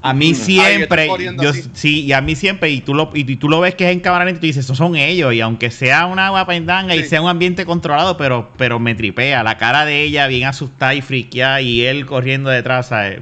A 0.05 0.13
mí 0.13 0.35
siempre, 0.35 1.09
Ay, 1.09 1.35
yo, 1.39 1.51
sí, 1.73 2.03
y 2.05 2.13
a 2.13 2.21
mí 2.21 2.35
siempre, 2.35 2.69
y 2.69 2.81
tú 2.81 2.93
lo, 2.93 3.09
y, 3.13 3.29
y 3.31 3.35
tú 3.37 3.49
lo 3.49 3.59
ves 3.59 3.75
que 3.75 3.85
es 3.85 3.91
en 3.91 3.99
cámara 3.99 4.25
lenta 4.25 4.37
y 4.37 4.41
tú 4.41 4.47
dices, 4.47 4.65
esos 4.65 4.77
son 4.77 4.95
ellos, 4.95 5.33
y 5.33 5.41
aunque 5.41 5.71
sea 5.71 6.05
una 6.05 6.27
agua 6.27 6.45
pendanga 6.45 6.95
y 6.95 7.03
sea 7.03 7.21
un 7.21 7.29
ambiente 7.29 7.65
controlado, 7.65 8.15
pero, 8.17 8.53
pero 8.57 8.79
me 8.79 8.95
tripea, 8.95 9.43
la 9.43 9.57
cara 9.57 9.85
de 9.85 10.03
ella 10.03 10.27
bien 10.27 10.47
asustada 10.47 10.93
y 10.93 11.01
friqueada, 11.01 11.61
y 11.61 11.81
él 11.81 12.05
corriendo 12.05 12.49
detrás, 12.49 12.87
¿sabes? 12.89 13.21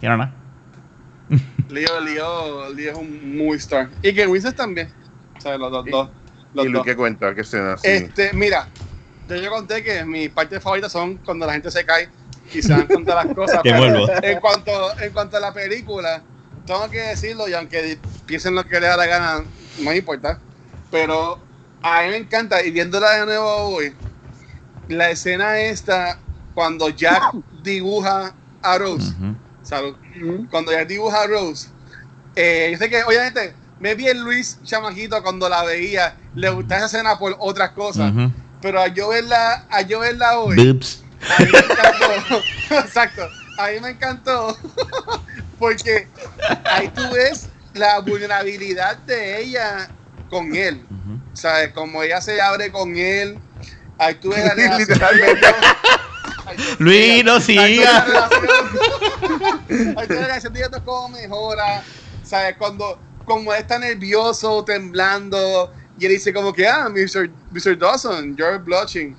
No, 0.00 0.16
nada. 0.16 0.34
Leo, 1.68 2.00
Leo, 2.00 2.72
Leo 2.74 2.92
es 2.92 2.98
un 2.98 3.36
movie 3.36 3.56
star. 3.56 3.90
Y 4.02 4.12
que 4.12 4.26
Winston 4.26 4.54
también. 4.54 4.92
O 5.36 5.40
sea, 5.40 5.56
los 5.56 5.70
dos. 5.70 5.86
Y- 5.86 5.90
dos, 5.90 6.10
los 6.52 6.66
¿Y 6.66 6.68
dos. 6.68 6.74
lo 6.74 6.84
que 6.84 6.96
cuenta? 6.96 7.34
¿Qué 7.34 7.40
escena? 7.40 7.76
Sí. 7.76 7.88
Este, 7.88 8.32
mira, 8.32 8.68
yo, 9.26 9.36
yo 9.36 9.50
conté 9.50 9.82
que 9.82 10.04
mis 10.04 10.30
partes 10.30 10.62
favoritas 10.62 10.92
son 10.92 11.18
cuando 11.18 11.46
la 11.46 11.54
gente 11.54 11.70
se 11.70 11.84
cae 11.84 12.08
y 12.52 12.62
se 12.62 12.68
dan 12.68 12.86
cuenta 12.86 13.16
de 13.16 13.26
las 13.26 13.34
cosas. 13.34 13.62
Te 13.62 13.72
pero. 13.72 14.22
En 14.22 14.40
cuanto, 14.40 15.00
en 15.00 15.12
cuanto 15.12 15.36
a 15.36 15.40
la 15.40 15.52
película, 15.52 16.22
tengo 16.66 16.88
que 16.90 17.00
decirlo, 17.00 17.48
y 17.48 17.54
aunque 17.54 17.98
piensen 18.26 18.54
lo 18.54 18.64
que 18.64 18.80
les 18.80 18.88
da 18.88 18.96
la 18.96 19.06
gana, 19.06 19.44
no 19.78 19.92
importa. 19.92 20.38
Pero 20.90 21.38
a 21.82 22.02
mí 22.02 22.08
me 22.08 22.16
encanta, 22.16 22.62
y 22.62 22.70
viéndola 22.70 23.10
de 23.12 23.26
nuevo 23.26 23.50
hoy, 23.50 23.94
la 24.88 25.10
escena 25.10 25.58
esta, 25.58 26.18
cuando 26.54 26.88
Jack 26.88 27.34
dibuja 27.62 28.34
a 28.62 28.78
Rose. 28.78 29.12
Salud. 29.62 29.96
Cuando 30.50 30.72
Jack 30.72 30.88
dibuja 30.88 31.22
a 31.22 31.26
Rose, 31.26 31.68
eh, 32.36 32.70
yo 32.72 32.78
sé 32.78 32.88
que, 32.88 33.02
obviamente, 33.04 33.54
me 33.80 33.94
vi 33.94 34.06
el 34.06 34.20
Luis 34.20 34.58
Chamajito 34.64 35.22
cuando 35.22 35.48
la 35.48 35.64
veía, 35.64 36.16
le 36.34 36.50
gustaba 36.50 36.78
esa 36.78 36.86
escena 36.86 37.18
por 37.18 37.36
otras 37.38 37.70
cosas, 37.70 38.12
pero 38.62 38.80
a 38.80 38.88
yo 38.88 39.08
verla, 39.08 39.66
a 39.68 39.82
yo 39.82 40.00
verla 40.00 40.38
hoy. 40.38 40.56
A 41.38 41.42
mí 41.42 41.48
me 41.52 41.58
encantó. 41.58 42.42
Exacto, 42.70 43.28
a 43.58 43.68
mí 43.68 43.80
me 43.80 43.88
encantó 43.90 44.56
porque 45.58 46.08
ahí 46.64 46.88
tú 46.88 47.02
ves 47.12 47.48
la 47.74 47.98
vulnerabilidad 48.00 48.96
de 48.98 49.40
ella 49.40 49.88
con 50.30 50.54
él. 50.54 50.84
¿sabes? 51.32 51.72
Como 51.72 52.02
ella 52.02 52.20
se 52.20 52.40
abre 52.40 52.70
con 52.70 52.96
él, 52.96 53.38
ahí 53.98 54.14
tú 54.16 54.30
ves 54.30 54.44
la 54.44 54.54
relación. 54.54 54.88
Literalmente. 54.88 55.46
Ay, 56.46 56.56
Luis, 56.78 57.24
no 57.24 57.34
Ahí 57.34 57.40
tú 57.40 57.52
ves 57.52 57.56
la 57.56 57.66
siga. 57.66 58.04
relación- 58.04 59.98
ahí 59.98 60.06
tú 60.06 60.14
ves 60.14 60.20
la 60.20 60.26
relación 60.26 60.52
de 60.52 60.58
ellos 60.60 60.70
dos 60.70 60.82
cómo 60.84 61.08
mejora, 61.08 61.82
¿sabes? 62.22 62.56
Cuando 62.58 62.98
como 63.24 63.52
él 63.54 63.60
está 63.60 63.78
nervioso, 63.78 64.62
temblando, 64.64 65.72
y 65.98 66.04
él 66.06 66.12
dice 66.12 66.32
como 66.32 66.52
que, 66.52 66.68
ah, 66.68 66.88
Mr. 66.90 67.30
Mr. 67.50 67.78
Dawson, 67.78 68.36
you're 68.36 68.58
blushing. 68.58 69.16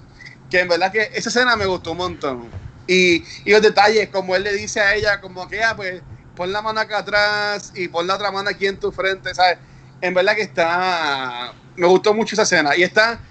Que 0.55 0.61
en 0.61 0.69
verdad 0.69 0.89
que 0.89 1.11
esa 1.13 1.27
escena 1.27 1.57
me 1.57 1.65
gustó 1.65 1.91
un 1.91 1.97
montón. 1.97 2.55
Y, 2.87 3.25
y 3.43 3.51
los 3.51 3.61
detalles, 3.61 4.09
como 4.09 4.37
él 4.37 4.43
le 4.43 4.53
dice 4.53 4.79
a 4.79 4.95
ella, 4.95 5.19
como 5.19 5.49
que, 5.49 5.61
ah, 5.61 5.75
pues, 5.75 6.01
pon 6.33 6.49
la 6.53 6.61
mano 6.61 6.79
acá 6.79 6.99
atrás 6.99 7.73
y 7.75 7.89
pon 7.89 8.07
la 8.07 8.15
otra 8.15 8.31
mano 8.31 8.49
aquí 8.49 8.65
en 8.65 8.79
tu 8.79 8.89
frente, 8.93 9.33
¿sabes? 9.35 9.57
En 9.99 10.13
verdad 10.13 10.33
que 10.33 10.43
está, 10.43 11.53
me 11.75 11.87
gustó 11.87 12.13
mucho 12.13 12.35
esa 12.35 12.43
escena. 12.43 12.73
Y 12.77 12.83
está, 12.83 13.21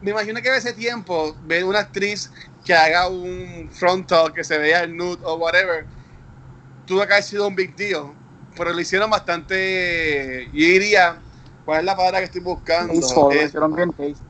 me 0.00 0.12
imagino 0.12 0.42
que 0.42 0.50
a 0.50 0.56
ese 0.58 0.74
tiempo, 0.74 1.38
ver 1.42 1.64
una 1.64 1.80
actriz 1.80 2.32
que 2.64 2.74
haga 2.74 3.08
un 3.08 3.70
frontal, 3.72 4.32
que 4.34 4.44
se 4.44 4.58
vea 4.58 4.82
el 4.84 4.96
nude 4.96 5.20
o 5.24 5.36
whatever, 5.36 5.88
tuvo 6.84 7.06
que 7.06 7.12
haber 7.14 7.24
sido 7.24 7.48
un 7.48 7.56
big 7.56 7.76
deal. 7.76 8.16
Pero 8.56 8.72
lo 8.72 8.80
hicieron 8.80 9.10
bastante, 9.10 10.50
yo 10.52 10.66
diría, 10.66 11.22
¿cuál 11.64 11.80
es 11.80 11.84
la 11.86 11.96
palabra 11.96 12.20
que 12.20 12.26
estoy 12.26 12.42
buscando? 12.42 12.92
Tasteful, 12.92 13.34
lo 13.36 13.42
Es- 13.42 13.46
hicieron 13.46 13.74
bien 13.76 13.92
tasteful. 13.92 14.29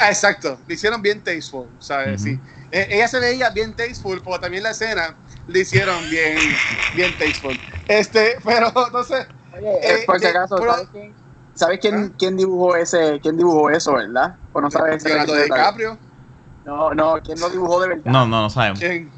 Ah, 0.00 0.08
exacto, 0.08 0.60
le 0.66 0.74
hicieron 0.74 1.00
bien 1.00 1.22
tasteful, 1.22 1.76
¿sabes? 1.78 2.20
Ujú. 2.20 2.30
Sí. 2.30 2.42
Eh, 2.70 2.88
ella 2.90 3.08
se 3.08 3.20
veía 3.20 3.50
bien 3.50 3.74
tasteful, 3.74 4.20
pero 4.24 4.40
también 4.40 4.62
la 4.64 4.70
escena 4.70 5.16
le 5.46 5.60
hicieron 5.60 6.08
bien, 6.08 6.60
bien 6.92 7.16
tasteful. 7.16 7.60
Este, 7.86 8.36
pero 8.44 8.66
entonces, 8.68 9.26
Oye, 9.52 9.68
Eh, 9.68 9.80
eh, 10.02 10.04
por 10.06 10.18
si 10.18 10.26
eh, 10.26 10.28
acaso, 10.28 10.56
pero- 10.58 10.72
¿sabes 10.74 10.88
quién, 10.90 11.16
¿sabes 11.54 11.78
quién, 11.80 11.94
¿Ah? 11.94 12.12
quién 12.18 12.36
dibujó 12.36 12.76
ese, 12.76 13.20
quién 13.20 13.36
dibujó 13.36 13.70
eso, 13.70 13.94
verdad? 13.94 14.36
O 14.52 14.60
no 14.60 14.70
sabes 14.70 15.02
Leonardo? 15.04 15.34
DiCaprio, 15.34 16.00
No, 16.64 16.92
no, 16.92 17.22
¿quién 17.22 17.38
lo 17.38 17.48
dibujó 17.48 17.80
de 17.80 17.88
verdad? 17.88 18.10
No, 18.12 18.26
no, 18.26 18.42
no 18.42 18.50
sabemos. 18.50 18.80
¿quién? 18.80 19.12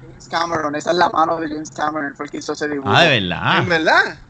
James 0.00 0.28
Cameron, 0.28 0.74
esa 0.76 0.90
es 0.90 0.96
la 0.96 1.08
mano 1.08 1.40
de 1.40 1.48
James 1.48 1.70
Cameron, 1.70 2.14
fue 2.16 2.26
el 2.26 2.30
que 2.30 2.38
hizo 2.38 2.52
ese 2.52 2.68
dibujo. 2.68 2.90
Ah, 2.90 3.04
de 3.04 3.20
verdad. 3.20 3.58
¿En 3.62 3.68
verdad? 3.68 4.20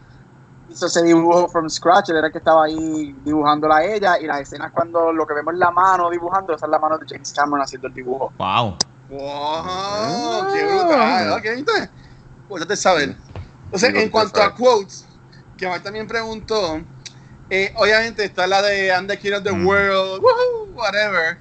Hizo 0.68 0.86
ese 0.86 1.02
dibujo 1.02 1.48
from 1.48 1.68
scratch, 1.70 2.10
él 2.10 2.16
era 2.18 2.26
el 2.26 2.32
que 2.32 2.38
estaba 2.38 2.64
ahí 2.64 3.14
dibujándola 3.22 3.78
a 3.78 3.84
ella, 3.84 4.18
y 4.20 4.26
las 4.26 4.40
escenas 4.40 4.70
cuando 4.70 5.12
lo 5.12 5.26
que 5.26 5.34
vemos 5.34 5.54
es 5.54 5.58
la 5.58 5.70
mano 5.70 6.10
dibujando, 6.10 6.54
esa 6.54 6.66
es 6.66 6.70
la 6.70 6.78
mano 6.78 6.98
de 6.98 7.06
James 7.08 7.32
Cameron 7.32 7.62
haciendo 7.62 7.88
el 7.88 7.94
dibujo. 7.94 8.32
Wow. 8.38 8.76
¡Wow! 9.08 10.46
¡Qué 10.52 10.66
brutal! 10.66 11.32
Ok, 11.32 11.44
entonces, 11.46 11.90
pues 12.46 12.68
de 12.68 12.76
saber. 12.76 13.16
Entonces, 13.64 13.94
en 13.94 14.10
cuanto 14.10 14.42
a 14.42 14.54
quotes, 14.54 15.06
que 15.56 15.66
Mar 15.66 15.82
también 15.82 16.06
preguntó, 16.06 16.84
eh, 17.48 17.72
obviamente 17.76 18.24
está 18.24 18.46
la 18.46 18.60
de 18.60 18.88
I'm 18.88 19.06
the 19.06 19.18
king 19.18 19.32
of 19.32 19.42
the 19.42 19.52
Mm. 19.52 19.66
world, 19.66 20.22
woohoo, 20.22 20.74
whatever. 20.74 21.40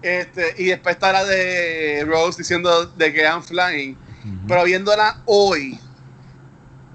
Este, 0.00 0.54
y 0.58 0.66
después 0.66 0.94
está 0.94 1.12
la 1.12 1.24
de 1.24 2.04
Rose 2.06 2.38
diciendo 2.38 2.86
de 2.86 3.12
que 3.12 3.22
I'm 3.22 3.42
flying. 3.42 3.98
Pero 4.46 4.62
viéndola 4.64 5.16
hoy, 5.26 5.80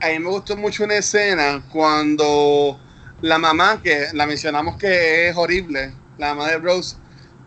a 0.03 0.09
mí 0.09 0.19
me 0.19 0.29
gustó 0.29 0.57
mucho 0.57 0.83
una 0.83 0.97
escena 0.97 1.65
cuando 1.69 2.83
la 3.21 3.37
mamá, 3.37 3.81
que 3.81 4.07
la 4.13 4.25
mencionamos 4.25 4.77
que 4.77 5.29
es 5.29 5.35
horrible, 5.37 5.99
la 6.17 6.33
mamá 6.35 6.49
de 6.51 6.57
Rose, 6.57 6.97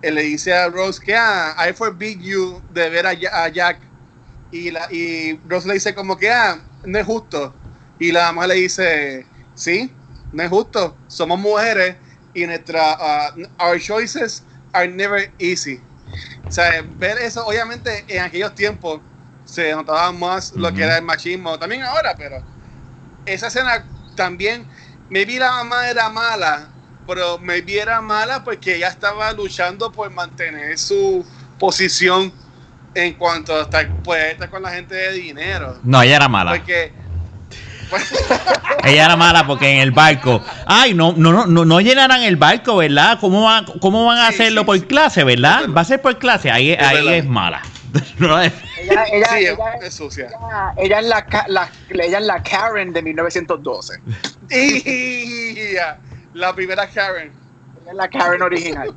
eh, 0.00 0.10
le 0.10 0.22
dice 0.22 0.52
a 0.54 0.68
Rose 0.68 1.00
que 1.04 1.14
ah, 1.14 1.54
I 1.68 1.72
forbid 1.72 2.20
you 2.20 2.64
de 2.68 2.88
ver 2.90 3.06
a, 3.06 3.14
Ja- 3.16 3.44
a 3.44 3.48
Jack. 3.48 3.82
Y, 4.50 4.70
la, 4.70 4.86
y 4.90 5.40
Rose 5.48 5.68
le 5.68 5.74
dice 5.74 5.94
como 5.94 6.16
que 6.18 6.30
ah, 6.30 6.64
no 6.84 6.98
es 6.98 7.06
justo. 7.06 7.60
Y 7.98 8.12
la 8.12 8.26
mamá 8.32 8.46
le 8.48 8.56
dice, 8.56 9.30
sí, 9.54 9.98
no 10.32 10.42
es 10.44 10.50
justo. 10.50 11.02
Somos 11.08 11.38
mujeres 11.40 11.98
y 12.34 12.46
nuestra, 12.46 12.96
ah, 12.98 13.34
our 13.60 13.80
choices 13.80 14.46
are 14.72 14.88
never 14.88 15.34
easy. 15.38 15.86
O 16.48 16.50
sea, 16.52 16.82
ver 16.82 17.18
eso, 17.18 17.46
obviamente 17.46 18.04
en 18.08 18.22
aquellos 18.22 18.54
tiempos 18.54 19.02
se 19.56 19.72
notaba 19.72 20.12
más 20.12 20.52
lo 20.54 20.70
que 20.72 20.82
era 20.82 20.98
el 20.98 21.02
machismo, 21.04 21.58
también 21.58 21.82
ahora, 21.82 22.14
pero 22.16 22.36
esa 23.24 23.46
escena 23.46 23.84
también, 24.14 24.66
maybe 25.08 25.38
la 25.38 25.50
mamá 25.52 25.88
era 25.88 26.10
mala, 26.10 26.68
pero 27.06 27.38
maybe 27.38 27.80
era 27.80 28.02
mala 28.02 28.44
porque 28.44 28.76
ella 28.76 28.88
estaba 28.88 29.32
luchando 29.32 29.90
por 29.90 30.10
mantener 30.10 30.76
su 30.78 31.24
posición 31.58 32.32
en 32.94 33.14
cuanto 33.14 33.54
a 33.56 33.62
estar, 33.62 33.88
pues, 34.04 34.32
estar 34.32 34.50
con 34.50 34.62
la 34.62 34.70
gente 34.70 34.94
de 34.94 35.12
dinero. 35.12 35.78
No, 35.82 36.02
ella 36.02 36.16
era 36.16 36.28
mala. 36.28 36.50
Porque, 36.50 36.92
Ella 38.84 39.04
era 39.06 39.16
mala 39.16 39.46
porque 39.46 39.70
en 39.70 39.78
el 39.78 39.90
barco. 39.92 40.42
Ay, 40.66 40.92
no, 40.92 41.14
no, 41.16 41.46
no, 41.46 41.64
no, 41.64 41.80
llenarán 41.80 42.22
el 42.22 42.36
barco, 42.36 42.76
¿verdad? 42.76 43.18
¿Cómo, 43.20 43.44
van 43.44 43.64
cómo 43.80 44.04
van 44.06 44.18
a 44.18 44.28
Sí, 44.28 44.34
hacerlo 44.34 44.62
sí, 44.62 44.66
por 44.66 44.86
clase, 44.86 45.24
verdad? 45.24 45.62
Va 45.74 45.80
a 45.80 45.84
ser 45.84 46.02
por 46.02 46.18
clase. 46.18 46.50
Ahí, 46.50 46.72
Es 46.72 46.82
ahí 46.82 46.96
verdad. 46.96 47.14
es 47.14 47.24
mala. 47.26 47.62
No 48.18 48.40
es- 48.40 48.52
Ella, 48.78 49.04
ella, 49.12 49.26
sí, 49.28 49.46
ella, 49.46 49.72
es 49.82 49.94
sucia. 49.94 50.26
ella- 50.26 50.74
ella 50.76 50.98
es 51.00 51.06
la, 51.06 51.44
la- 51.48 51.72
ella 51.88 52.18
es 52.18 52.24
la 52.24 52.42
Karen 52.42 52.92
de 52.92 53.02
1912. 53.02 53.94
Y 54.50 55.74
la 56.32 56.54
primera 56.54 56.86
Karen. 56.88 57.32
Ella 57.80 57.90
es 57.90 57.96
la 57.96 58.08
Karen 58.08 58.42
original. 58.42 58.94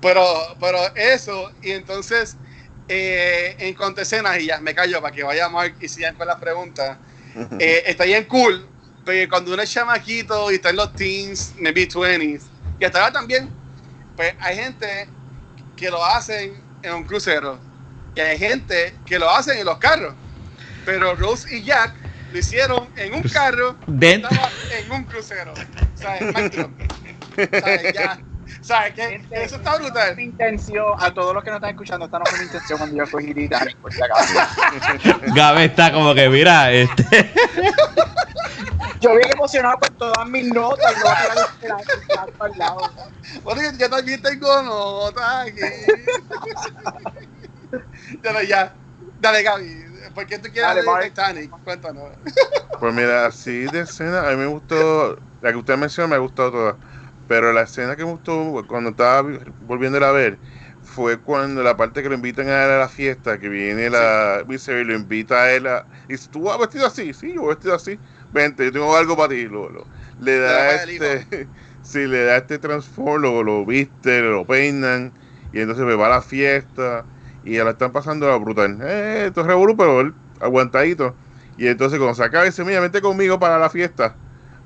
Pero, 0.00 0.24
pero 0.60 0.78
eso, 0.94 1.50
y 1.62 1.72
entonces, 1.72 2.36
eh, 2.88 3.56
en 3.58 3.74
cuanto 3.74 4.00
a 4.00 4.02
escenas, 4.02 4.38
y 4.38 4.46
ya 4.46 4.60
me 4.60 4.74
callo 4.74 5.00
para 5.00 5.14
que 5.14 5.22
vaya 5.24 5.48
Mark 5.48 5.74
y 5.80 5.88
sigan 5.88 6.14
con 6.14 6.26
las 6.26 6.36
preguntas, 6.36 6.98
eh, 7.58 7.82
está 7.86 8.04
bien 8.04 8.24
cool, 8.24 8.66
pero 9.04 9.28
cuando 9.28 9.52
uno 9.52 9.62
es 9.62 9.70
chamaquito 9.70 10.50
y 10.50 10.56
está 10.56 10.70
en 10.70 10.76
los 10.76 10.92
teens, 10.94 11.54
maybe 11.58 11.88
20s, 11.88 12.42
y 12.78 12.84
hasta 12.84 13.00
ahora 13.00 13.12
también, 13.12 13.50
pues 14.16 14.34
hay 14.40 14.56
gente 14.56 15.08
que 15.76 15.90
lo 15.90 16.04
hacen 16.04 16.54
en 16.82 16.94
un 16.94 17.04
crucero, 17.04 17.58
y 18.16 18.20
hay 18.20 18.38
gente 18.38 18.94
que 19.04 19.18
lo 19.18 19.30
hacen 19.30 19.58
en 19.58 19.66
los 19.66 19.78
carros, 19.78 20.14
pero 20.84 21.14
Rose 21.14 21.54
y 21.54 21.62
Jack 21.62 21.94
lo 22.32 22.38
hicieron 22.38 22.88
en 22.96 23.14
un 23.14 23.22
carro, 23.22 23.76
Dentro- 23.86 24.30
estaba 24.30 24.50
en 24.78 24.90
un 24.92 25.04
crucero, 25.04 25.52
o 25.52 25.98
sea, 25.98 26.18
mic 26.20 26.52
drop. 26.52 26.70
O 27.38 27.60
sea, 27.60 27.92
ya, 27.92 28.18
¿Sabes 28.62 28.94
qué? 28.94 29.20
Eso 29.30 29.56
está 29.56 29.76
brutal. 29.76 30.16
Mi 30.16 30.24
intención, 30.24 30.86
a 30.98 31.12
todos 31.12 31.34
los 31.34 31.44
que 31.44 31.50
nos 31.50 31.58
están 31.58 31.70
escuchando, 31.70 32.06
esta 32.06 32.18
no 32.18 32.24
fue 32.26 32.38
mi 32.38 32.44
intención 32.46 32.78
cuando 32.78 32.96
yo 32.96 33.10
cogí 33.10 33.34
Titanic, 33.34 33.76
por 33.76 33.92
si 33.92 34.00
acaso. 34.02 34.34
Gabe 35.34 35.64
está 35.66 35.92
como 35.92 36.14
que, 36.14 36.28
mira, 36.28 36.72
este. 36.72 37.04
Yo 39.00 39.14
bien 39.14 39.30
emocionado 39.30 39.78
con 39.78 39.94
todas 39.98 40.26
mis 40.28 40.46
notas 40.52 40.94
no 40.96 41.02
voy 41.04 42.52
a 42.54 42.56
lado. 42.56 42.90
Bueno, 43.44 43.62
yo, 43.62 43.78
yo 43.78 43.90
también 43.90 44.22
tengo 44.22 44.62
notas 44.62 45.46
aquí. 45.46 45.60
Dale, 48.22 48.46
ya. 48.46 48.76
Dale, 49.18 49.42
Gaby. 49.42 49.84
¿Por 50.14 50.26
qué 50.26 50.38
tú 50.38 50.48
quieres 50.50 50.62
Dale, 50.62 50.80
hablar 50.80 50.98
de. 50.98 51.10
Titanic? 51.10 51.52
Cuéntanos. 51.62 52.12
Pues 52.78 52.92
mira, 52.94 53.26
así 53.26 53.68
de 53.68 53.80
escena, 53.80 54.28
a 54.28 54.32
mí 54.32 54.36
me 54.36 54.46
gustó, 54.46 55.16
la 55.40 55.50
que 55.52 55.56
usted 55.58 55.78
mencionó 55.78 56.08
me 56.08 56.16
ha 56.16 56.18
gustado 56.18 56.50
toda, 56.52 56.78
pero 57.26 57.52
la 57.54 57.62
escena 57.62 57.96
que 57.96 58.04
me 58.04 58.10
gustó 58.12 58.66
cuando 58.68 58.90
estaba 58.90 59.22
vi- 59.22 59.38
volviéndola 59.58 60.10
a 60.10 60.12
ver 60.12 60.42
fue 60.82 61.22
cuando 61.22 61.62
la 61.62 61.76
parte 61.76 62.02
que 62.02 62.08
lo 62.10 62.14
invitan 62.14 62.48
a 62.48 62.64
él 62.66 62.70
a 62.72 62.78
la 62.80 62.88
fiesta, 62.90 63.38
que 63.38 63.48
viene 63.48 63.88
la 63.88 64.44
Misery 64.46 64.82
y 64.82 64.84
lo 64.84 64.94
invita 64.94 65.44
a 65.44 65.52
él 65.54 65.66
a, 65.66 65.88
y 66.06 66.12
dice, 66.14 66.28
¿tú 66.30 66.42
vas 66.44 66.58
vestido 66.58 66.86
así? 66.86 67.14
Sí, 67.14 67.32
yo 67.34 67.40
voy 67.42 67.50
vestido 67.54 67.74
así, 67.74 68.00
vente, 68.30 68.64
yo 68.66 68.72
tengo 68.72 68.94
algo 68.94 69.16
para 69.16 69.30
ti, 69.30 69.44
lo, 69.46 69.70
lo- 69.70 69.88
le 70.18 70.38
da 70.38 70.74
este, 70.74 71.26
sí, 71.80 72.06
le 72.06 72.24
da 72.24 72.36
este 72.36 72.58
transform, 72.58 73.22
lo, 73.22 73.42
lo 73.42 73.64
viste, 73.64 74.20
lo 74.20 74.46
peinan, 74.46 75.14
y 75.50 75.60
entonces 75.60 75.84
me 75.86 75.94
va 75.94 76.06
a 76.06 76.10
la 76.10 76.22
fiesta, 76.22 77.08
y 77.46 77.56
la 77.58 77.70
están 77.70 77.92
pasando 77.92 78.30
a 78.30 78.36
brutal, 78.38 78.78
eh, 78.82 79.24
esto 79.28 79.40
es 79.42 79.46
revolú, 79.46 79.76
pero 79.76 80.00
él 80.00 80.14
aguantadito, 80.40 81.16
y 81.56 81.66
entonces 81.68 81.98
cuando 81.98 82.14
se 82.14 82.24
acaba 82.24 82.44
dice, 82.44 82.64
mira, 82.64 82.80
vente 82.80 83.00
conmigo 83.00 83.38
para 83.38 83.58
la 83.58 83.70
fiesta, 83.70 84.16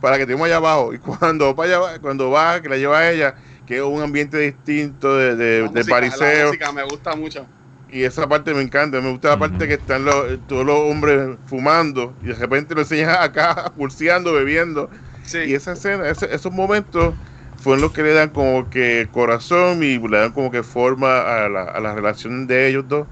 para 0.00 0.16
que 0.16 0.22
estemos 0.22 0.46
allá 0.46 0.56
abajo. 0.56 0.92
Y 0.94 0.98
cuando 1.00 1.54
va, 1.54 1.64
allá- 1.64 1.98
cuando 2.00 2.30
va, 2.30 2.60
que 2.60 2.68
la 2.68 2.76
lleva 2.76 2.98
a 2.98 3.10
ella, 3.10 3.36
que 3.66 3.76
es 3.76 3.82
un 3.82 4.02
ambiente 4.02 4.38
distinto 4.38 5.16
de, 5.16 5.36
de, 5.36 5.60
La 5.62 5.68
de 5.68 5.68
música, 5.68 5.80
La 5.80 5.86
pariseo. 5.88 6.46
música 6.48 6.72
me 6.72 6.82
gusta 6.84 7.14
mucho. 7.14 7.46
Y 7.88 8.04
esa 8.04 8.28
parte 8.28 8.54
me 8.54 8.62
encanta. 8.62 9.00
Me 9.00 9.10
gusta 9.10 9.30
la 9.30 9.38
parte 9.38 9.66
que 9.66 9.74
están 9.74 10.04
los, 10.04 10.46
todos 10.46 10.64
los 10.64 10.78
hombres 10.78 11.38
fumando 11.44 12.16
y 12.22 12.28
de 12.28 12.34
repente 12.34 12.74
lo 12.74 12.82
enseñan 12.82 13.10
acá, 13.20 13.72
pulseando, 13.76 14.32
bebiendo. 14.32 14.90
Sí. 15.24 15.38
Y 15.46 15.54
esa 15.54 15.72
escena, 15.72 16.08
ese- 16.08 16.32
esos 16.34 16.52
momentos 16.52 17.14
fueron 17.60 17.82
los 17.82 17.92
que 17.92 18.02
le 18.02 18.12
dan 18.14 18.30
como 18.30 18.68
que 18.70 19.08
corazón 19.12 19.82
y 19.82 19.98
le 19.98 20.18
dan 20.18 20.32
como 20.32 20.50
que 20.50 20.62
forma 20.62 21.20
a 21.44 21.48
la, 21.48 21.62
a 21.64 21.80
la 21.80 21.94
relación 21.94 22.46
de 22.46 22.68
ellos 22.68 22.86
dos. 22.88 23.06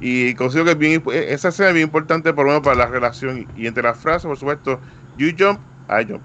Y 0.00 0.34
considero 0.34 0.64
que 0.66 0.70
es 0.72 0.78
bien, 0.78 1.02
imp- 1.02 1.12
esa 1.12 1.48
escena 1.48 1.68
es 1.70 1.74
bien 1.74 1.86
importante 1.88 2.32
por 2.32 2.44
lo 2.46 2.52
menos 2.52 2.64
para 2.64 2.76
la 2.76 2.86
relación. 2.86 3.46
Y 3.56 3.66
entre 3.66 3.82
las 3.82 3.98
frases, 3.98 4.26
por 4.26 4.38
supuesto, 4.38 4.80
you 5.16 5.30
jump, 5.36 5.58
I 5.90 6.04
jump. 6.08 6.22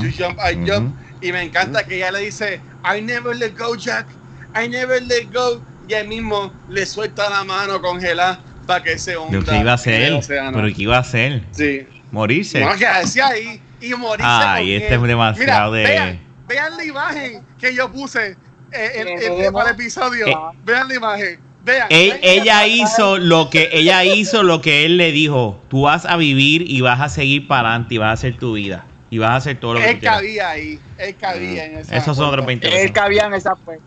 You 0.00 0.10
jump, 0.16 0.38
I 0.38 0.54
jump. 0.68 0.94
Y 1.20 1.32
me 1.32 1.42
encanta 1.42 1.84
que 1.84 1.96
ella 1.96 2.12
le 2.12 2.20
dice, 2.20 2.60
I 2.84 3.02
never 3.02 3.36
let 3.36 3.52
go, 3.58 3.74
Jack. 3.76 4.06
I 4.54 4.68
never 4.68 5.02
let 5.02 5.26
go. 5.32 5.60
Y 5.88 5.94
él 5.94 6.06
mismo 6.08 6.52
le 6.68 6.86
suelta 6.86 7.28
la 7.28 7.42
mano 7.44 7.80
congelada 7.80 8.40
para 8.66 8.84
que 8.84 8.98
se 8.98 9.16
hunda. 9.16 9.38
Lo 9.38 9.44
que 9.44 9.56
iba 9.56 9.72
a 9.72 9.74
hacer. 9.74 10.20
Pero 10.28 10.66
¿qué 10.68 10.82
iba 10.82 10.96
a 10.96 11.00
hacer? 11.00 11.42
Sí. 11.50 11.86
Morirse. 12.12 12.60
No, 12.60 12.74
quedarse 12.76 13.20
ahí 13.20 13.60
y 13.80 13.94
morirse. 13.94 14.22
Ay, 14.30 14.64
con 14.64 14.82
este 14.82 14.94
él. 14.94 15.00
es 15.02 15.08
demasiado 15.08 15.72
Mira, 15.72 15.88
de- 15.88 15.94
Vean, 15.94 16.20
vean 16.48 16.76
la 16.76 16.84
imagen 16.84 17.44
que 17.58 17.74
yo 17.74 17.90
puse 17.92 18.36
en- 18.72 19.08
en- 19.08 19.18
Eh, 19.44 19.52
para 19.52 19.70
el 19.70 19.74
episodio. 19.74 20.26
eh, 20.26 20.36
vean 20.64 20.88
la 20.88 20.94
imagen. 20.94 21.40
Vean. 21.64 21.86
Él- 21.90 22.10
vean. 22.10 22.20
ella 22.22 22.66
hizo 22.66 23.18
lo 23.18 23.50
que 23.50 23.68
ella 23.72 24.04
hizo 24.04 24.42
lo 24.42 24.60
que 24.60 24.86
él 24.86 24.96
le 24.96 25.12
dijo. 25.12 25.60
Tú 25.68 25.82
vas 25.82 26.06
a 26.06 26.16
vivir 26.16 26.62
y 26.70 26.80
vas 26.80 27.00
a 27.00 27.08
seguir 27.08 27.46
para 27.46 27.70
adelante 27.70 27.94
y 27.94 27.98
vas 27.98 28.10
a 28.10 28.12
hacer 28.12 28.36
tu 28.38 28.54
vida 28.54 28.86
y 29.10 29.18
vas 29.18 29.30
a 29.30 29.36
hacer 29.36 29.60
todo 29.60 29.74
lo 29.74 29.80
que 29.80 29.88
Él 29.90 29.94
tú 29.96 30.00
quieras. 30.00 30.16
cabía 30.18 30.50
ahí. 30.50 30.80
Él 30.98 31.16
cabía 31.16 31.64
en 31.66 31.78
esa. 31.78 31.96
Esos 31.96 32.16
son 32.16 32.26
otros 32.28 32.44
puerta. 32.44 32.68
20 32.68 32.82
Él 32.82 32.92
cabía 32.92 33.26
en 33.26 33.34
esa 33.34 33.54
puerta. 33.54 33.84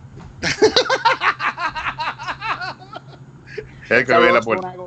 El 3.89 4.05
que 4.05 4.13
abre 4.13 4.31
la 4.31 4.41
puerta. 4.41 4.73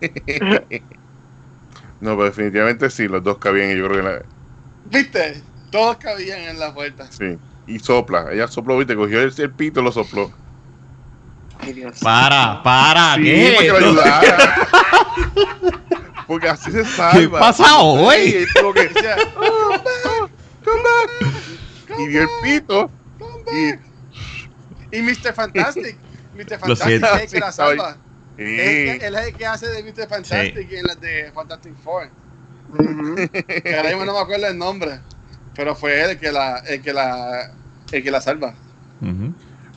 No, 2.00 2.12
pero 2.16 2.24
definitivamente 2.24 2.90
sí, 2.90 3.08
los 3.08 3.22
dos 3.24 3.38
cabían 3.38 3.70
y 3.72 3.76
yo 3.78 3.88
creo 3.88 3.96
que 4.02 4.08
la, 4.08 4.22
¿Viste? 4.86 5.42
Todos 5.70 5.96
cabían 5.98 6.40
en 6.40 6.58
la 6.58 6.72
puerta. 6.74 7.10
sí. 7.10 7.36
Y 7.66 7.78
sopla, 7.80 8.32
ella 8.32 8.48
sopló, 8.48 8.78
viste, 8.78 8.96
cogió 8.96 9.20
el, 9.20 9.30
el 9.36 9.50
pito 9.50 9.80
y 9.80 9.84
lo 9.84 9.92
sopló. 9.92 10.32
Ay, 11.60 11.74
Dios. 11.74 11.98
Para, 12.00 12.62
para, 12.62 13.16
Sí, 13.16 13.24
¿qué? 13.24 13.52
para 13.56 13.62
que 13.62 13.68
lo 13.68 13.76
ayudara. 13.88 14.68
Porque 16.26 16.48
así 16.48 16.70
se 16.70 16.84
salva. 16.86 17.18
¿Qué 17.20 17.28
pasa 17.28 17.78
hoy? 17.78 18.30
Sí, 18.30 18.46
como 18.58 18.72
que, 18.72 18.88
Decía, 18.88 19.16
come 19.34 19.50
back, 19.50 20.30
come 20.64 20.82
back. 20.82 21.98
Y 21.98 22.06
vio 22.06 22.22
el 22.22 22.28
pito. 22.42 22.90
Y, 23.52 24.96
Y 24.96 25.02
Mr. 25.02 25.34
Fantastic. 25.34 25.98
Mr. 26.36 26.58
Fantastic 26.58 27.04
es 27.24 27.32
que 27.32 27.40
la 27.40 27.52
salva. 27.52 27.96
Y- 28.38 28.60
Es 28.60 28.68
el 28.94 28.98
que- 29.00 29.06
Él 29.06 29.14
es 29.16 29.26
el 29.26 29.34
que 29.34 29.46
hace 29.46 29.66
de 29.68 29.82
Mr. 29.82 30.08
Fantastic 30.08 30.72
en 30.72 30.86
las 30.86 31.00
de 31.00 31.30
Fantastic 31.34 31.76
Four. 31.76 32.08
Que 33.62 33.76
ahora 33.76 33.88
mismo 33.90 34.04
no 34.04 34.12
me 34.14 34.20
acuerdo 34.20 34.46
el 34.46 34.58
nombre. 34.58 35.00
Pero 35.54 35.74
fue 35.74 36.02
él 36.02 36.10
el 36.10 36.18
que 36.18 36.30
la, 36.30 36.58
el 36.58 36.80
que 36.82 36.92
la, 36.92 37.50
el 37.90 38.02
que 38.02 38.10
la 38.10 38.20
salva. 38.20 38.54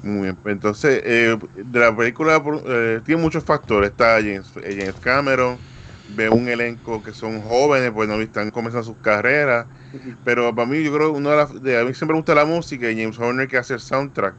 Muy 0.04 0.24
bien, 0.24 0.36
pues 0.36 0.54
entonces, 0.54 1.02
eh, 1.06 1.38
de 1.54 1.80
la 1.80 1.95
película 1.95 2.41
eh, 2.65 3.02
tiene 3.06 3.21
muchos 3.21 3.43
factores. 3.43 3.91
Está 3.91 4.15
James, 4.15 4.52
eh, 4.63 4.76
James 4.80 4.95
Cameron, 5.00 5.58
ve 6.10 6.30
un 6.30 6.47
elenco 6.50 7.02
que 7.04 7.13
son 7.13 7.41
jóvenes, 7.41 7.91
pues 7.91 8.10
no 8.10 8.19
están 8.19 8.50
comenzando 8.52 8.84
sus 8.84 8.97
carreras. 8.97 9.67
Pero 10.24 10.54
para 10.56 10.67
mí, 10.67 10.84
yo 10.84 10.93
creo, 10.93 11.12
uno 11.12 11.30
de, 11.32 11.38
las- 11.38 11.62
de- 11.62 11.80
a 11.80 11.84
mí 11.84 11.93
siempre 11.93 12.13
me 12.13 12.19
gusta 12.19 12.34
la 12.36 12.45
música 12.45 12.89
y 12.89 13.00
James 13.00 13.17
Horner 13.19 13.47
que 13.47 13.58
hace 13.58 13.74
el 13.76 13.80
soundtrack 13.80 14.36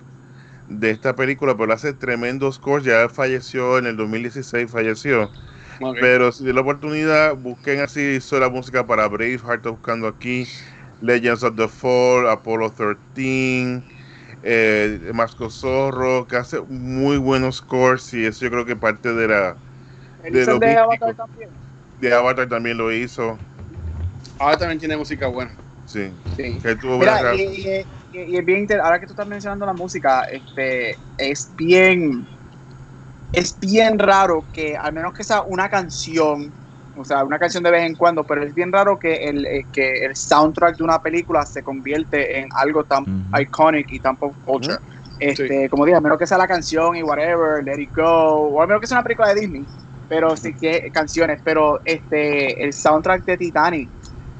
de 0.80 0.90
esta 0.90 1.14
película, 1.16 1.56
pero 1.56 1.72
hace 1.72 1.92
tremendos 1.94 2.56
scores. 2.56 2.84
Ya 2.86 3.08
falleció 3.08 3.78
en 3.78 3.86
el 3.86 3.96
2016, 3.96 4.70
falleció. 4.70 5.36
Pero 5.98 6.32
si 6.32 6.44
de 6.44 6.52
la 6.54 6.62
oportunidad, 6.62 7.36
busquen 7.36 7.80
así 7.80 8.00
hizo 8.16 8.38
la 8.40 8.50
música 8.50 8.86
para 8.86 9.08
Braveheart, 9.08 9.66
buscando 9.66 10.08
aquí, 10.08 10.48
Legends 11.00 11.42
of 11.44 11.56
the 11.56 11.68
Fall, 11.68 12.28
Apollo 12.28 12.72
13, 12.74 13.84
eh, 14.42 15.10
Masco 15.14 15.50
Zorro, 15.50 16.26
que 16.26 16.36
hace 16.36 16.60
muy 16.62 17.16
buenos 17.18 17.56
scores 17.58 18.12
y 18.14 18.26
eso 18.26 18.44
yo 18.46 18.50
creo 18.50 18.66
que 18.66 18.76
parte 18.76 19.12
de 19.14 19.28
la 19.28 19.62
De 20.28 20.44
místicos. 20.46 20.78
Avatar 20.78 21.14
también. 21.14 21.50
de 21.96 22.12
Avatar 22.14 22.48
también 22.48 22.76
lo 22.78 22.92
hizo, 22.92 23.40
Ahora 24.38 24.56
también 24.58 24.78
tiene 24.78 24.96
música 24.96 25.26
buena. 25.28 25.52
sí, 25.84 26.12
Sí. 26.36 26.60
que 26.62 26.76
tuvo 26.76 26.98
Mira, 26.98 27.34
y- 27.34 27.86
y- 28.12 28.36
es 28.36 28.44
bien 28.44 28.60
inter- 28.60 28.80
ahora 28.80 29.00
que 29.00 29.06
tú 29.06 29.12
estás 29.12 29.26
mencionando 29.26 29.66
la 29.66 29.72
música, 29.74 30.22
este 30.30 30.98
es 31.16 31.54
bien 31.56 32.28
es 33.32 33.58
bien 33.58 33.98
raro 33.98 34.46
que 34.52 34.76
al 34.76 34.92
menos 34.92 35.12
que 35.14 35.24
sea 35.24 35.42
una 35.46 35.68
canción, 35.68 36.54
o 36.94 37.04
sea, 37.04 37.24
una 37.24 37.38
canción 37.38 37.62
de 37.62 37.70
vez 37.70 37.82
en 37.86 37.96
cuando, 37.96 38.24
pero 38.26 38.42
es 38.44 38.52
bien 38.54 38.70
raro 38.72 38.98
que 38.98 39.14
el 39.14 39.46
eh, 39.46 39.68
que 39.72 40.04
el 40.04 40.14
soundtrack 40.16 40.76
de 40.76 40.84
una 40.84 40.98
película 41.00 41.46
se 41.46 41.62
convierte 41.62 42.38
en 42.40 42.48
algo 42.54 42.84
tan 42.84 43.06
iconic 43.40 43.90
y 43.92 44.00
tan 44.00 44.16
pop 44.18 44.36
culture. 44.42 44.76
Este, 45.18 45.68
como 45.70 45.86
dije, 45.86 45.96
a 45.96 46.00
menos 46.00 46.18
que 46.18 46.26
sea 46.26 46.36
la 46.38 46.48
canción 46.48 46.96
y 46.96 47.02
whatever, 47.02 47.62
Let 47.64 47.80
It 47.80 47.92
Go, 47.94 48.02
o 48.54 48.60
a 48.62 48.66
menos 48.66 48.80
que 48.80 48.86
sea 48.88 48.98
una 48.98 49.04
película 49.04 49.32
de 49.32 49.40
Disney, 49.40 49.68
pero 50.08 50.36
sí 50.36 50.52
que 50.54 50.90
canciones, 50.92 51.40
pero 51.44 51.80
este 51.84 52.62
el 52.62 52.72
soundtrack 52.72 53.24
de 53.24 53.36
Titanic 53.38 53.92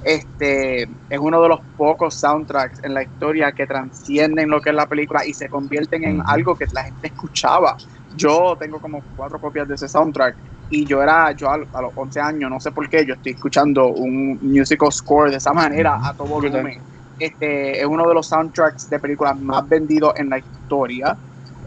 este 0.05 0.83
es 0.83 1.19
uno 1.19 1.41
de 1.43 1.49
los 1.49 1.61
pocos 1.77 2.15
soundtracks 2.15 2.83
en 2.83 2.95
la 2.95 3.03
historia 3.03 3.53
que 3.53 3.67
transcienden 3.67 4.51
lo 4.51 4.61
que 4.61 4.71
es 4.71 4.77
la 4.77 4.87
película 4.87 5.25
y 5.25 5.35
se 5.35 5.49
convierten 5.49 6.05
en 6.05 6.23
algo 6.27 6.57
que 6.57 6.67
la 6.73 6.85
gente 6.85 7.09
escuchaba. 7.09 7.77
Yo 8.17 8.57
tengo 8.59 8.81
como 8.81 9.03
cuatro 9.17 9.41
copias 9.41 9.69
de 9.69 9.75
ese 9.75 9.89
soundtrack 9.89 10.37
y 10.71 10.85
yo 10.85 11.03
era, 11.03 11.33
yo 11.33 11.51
a, 11.51 11.55
a 11.55 11.83
los 11.83 11.93
11 11.95 12.21
años, 12.21 12.51
no 12.51 12.59
sé 12.59 12.73
por 12.73 12.89
qué, 12.89 13.05
yo 13.05 13.15
estoy 13.15 13.33
escuchando 13.33 13.89
un 13.89 14.39
musical 14.41 14.91
score 14.91 15.31
de 15.31 15.37
esa 15.37 15.53
manera 15.53 16.01
a 16.03 16.15
todo 16.15 16.27
volumen. 16.27 16.81
Este 17.19 17.81
es 17.81 17.87
uno 17.87 18.09
de 18.09 18.15
los 18.15 18.27
soundtracks 18.27 18.91
de 18.91 18.99
películas 18.99 19.39
más 19.39 19.69
vendidos 19.69 20.15
en 20.17 20.31
la 20.31 20.39
historia. 20.39 21.17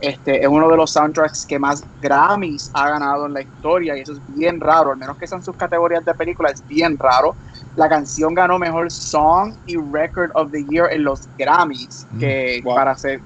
Este 0.02 0.41
es 0.41 0.48
uno 0.48 0.67
de 0.69 0.76
los 0.76 0.91
soundtracks 0.91 1.45
que 1.45 1.58
más 1.58 1.84
Grammys 2.02 2.69
ha 2.74 2.89
ganado 2.89 3.28
en 3.28 3.34
la 3.34 3.41
historia 3.41 3.95
y 3.95 4.02
eso 4.02 4.13
es 4.13 4.19
bien 4.36 4.60
raro, 4.60 4.91
al 4.91 4.98
menos 4.98 5.17
que 5.17 5.28
sean 5.28 5.41
sus 5.41 5.56
categorías 5.56 6.04
de 6.04 6.13
película, 6.13 6.50
es 6.50 6.67
bien 6.67 6.98
raro. 6.98 7.36
La 7.75 7.89
canción 7.89 8.33
ganó 8.33 8.57
mejor 8.57 8.91
Song 8.91 9.53
y 9.65 9.75
Record 9.77 10.31
of 10.33 10.51
the 10.51 10.63
Year 10.65 10.88
en 10.91 11.03
los 11.03 11.27
Grammys, 11.38 12.07
que 12.19 12.61
Wow. 12.63 12.76
para 12.76 12.91
hacer 12.91 13.21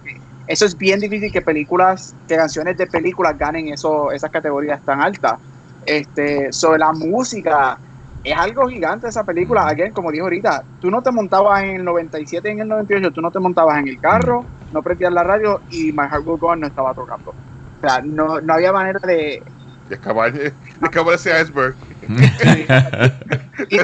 eso 0.50 0.66
es 0.66 0.76
bien 0.76 1.00
difícil 1.00 1.32
que 1.32 1.42
películas, 1.42 2.16
que 2.28 2.36
canciones 2.36 2.76
de 2.76 2.88
películas 2.88 3.38
ganen 3.38 3.68
eso, 3.68 4.12
esas 4.12 4.32
categorías 4.32 4.84
tan 4.84 5.00
altas. 5.00 5.36
Este, 5.86 6.52
sobre 6.52 6.80
la 6.80 6.92
música, 6.92 7.78
es 8.24 8.36
algo 8.36 8.68
gigante 8.68 9.08
esa 9.08 9.24
película. 9.24 9.68
Again, 9.68 9.94
como 9.94 10.12
dijo 10.12 10.24
ahorita, 10.24 10.64
tú 10.82 10.90
no 10.90 11.04
te 11.04 11.12
montabas 11.12 11.62
en 11.62 11.76
el 11.76 11.86
97 11.86 12.50
y 12.50 12.52
en 12.54 12.62
el 12.62 12.68
98, 12.68 13.12
tú 13.12 13.22
no 13.22 13.30
te 13.30 13.40
montabas 13.40 13.78
en 13.78 13.90
el 13.90 14.00
carro, 14.00 14.44
no 14.72 14.82
prendías 14.82 15.14
la 15.14 15.22
radio 15.22 15.62
y 15.70 15.92
My 15.92 16.08
Heart 16.10 16.26
Will 16.26 16.40
Go 16.40 16.48
On 16.48 16.60
no 16.62 16.66
estaba 16.66 16.96
tocando. 16.96 17.30
O 17.30 17.88
sea, 17.88 18.02
no, 18.02 18.42
no 18.42 18.54
había 18.54 18.74
manera 18.74 19.00
de... 19.04 19.44
De 19.88 19.96
escapar, 19.96 20.34
de 20.34 20.52
escapar 20.82 21.14
ese 21.14 21.30
iceberg. 21.40 21.76
y. 23.70 23.78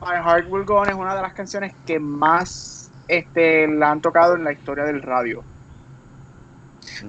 My 0.00 0.16
Heart 0.16 0.46
Will 0.50 0.64
Go 0.64 0.80
On 0.80 0.88
es 0.88 0.94
una 0.94 1.16
de 1.16 1.22
las 1.22 1.32
canciones 1.32 1.72
que 1.86 1.98
más 1.98 2.90
este, 3.08 3.66
la 3.66 3.90
han 3.90 4.02
tocado 4.02 4.34
en 4.34 4.44
la 4.44 4.52
historia 4.52 4.84
del 4.84 5.00
radio. 5.00 5.42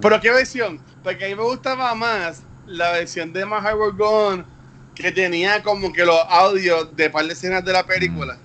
¿Pero 0.02 0.22
qué 0.22 0.32
versión? 0.32 0.80
Porque 1.04 1.26
a 1.26 1.28
mí 1.28 1.36
me 1.36 1.44
gustaba 1.44 1.94
más 1.94 2.44
la 2.66 2.94
versión 2.94 3.34
de 3.34 3.46
My 3.46 3.58
Heart 3.62 3.78
Will 3.78 3.98
Go 3.98 4.28
On 4.28 4.46
que 4.96 5.12
tenía 5.12 5.62
como 5.62 5.92
que 5.92 6.06
los 6.06 6.20
audios 6.30 6.96
de 6.96 7.10
par 7.10 7.26
de 7.26 7.34
escenas 7.34 7.64
de 7.66 7.74
la 7.74 7.86
película. 7.86 8.38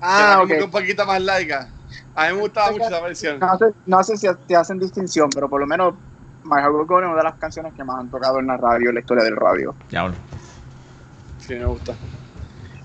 Ah, 0.00 0.16
que 0.16 0.22
era 0.22 0.32
ok. 0.32 0.40
como 0.40 0.58
que 0.58 0.64
un 0.64 0.70
poquito 0.70 1.06
más 1.06 1.22
larga. 1.22 1.68
A 2.14 2.28
mí 2.28 2.34
me 2.34 2.40
gustaba 2.40 2.72
mucho 2.72 2.84
esa 2.84 3.00
versión. 3.00 3.38
No 3.38 3.56
sé, 3.56 3.64
no 3.86 4.02
sé 4.02 4.16
si 4.16 4.26
te 4.48 4.56
hacen 4.56 4.78
distinción, 4.78 5.30
pero 5.30 5.48
por 5.48 5.60
lo 5.60 5.66
menos 5.66 5.94
My 6.46 6.60
Heart 6.60 6.74
Will 6.74 6.86
Go 6.86 6.96
On 6.96 7.04
es 7.04 7.08
una 7.08 7.18
de 7.18 7.24
las 7.24 7.34
canciones 7.36 7.74
que 7.74 7.84
más 7.84 7.98
han 8.00 8.10
tocado 8.10 8.38
en 8.38 8.46
la 8.46 8.56
radio, 8.56 8.88
en 8.90 8.94
la 8.94 9.00
historia 9.00 9.24
del 9.24 9.36
radio. 9.36 9.74
Diablo. 9.90 10.14
Sí, 11.38 11.54
me 11.54 11.66
gusta. 11.66 11.94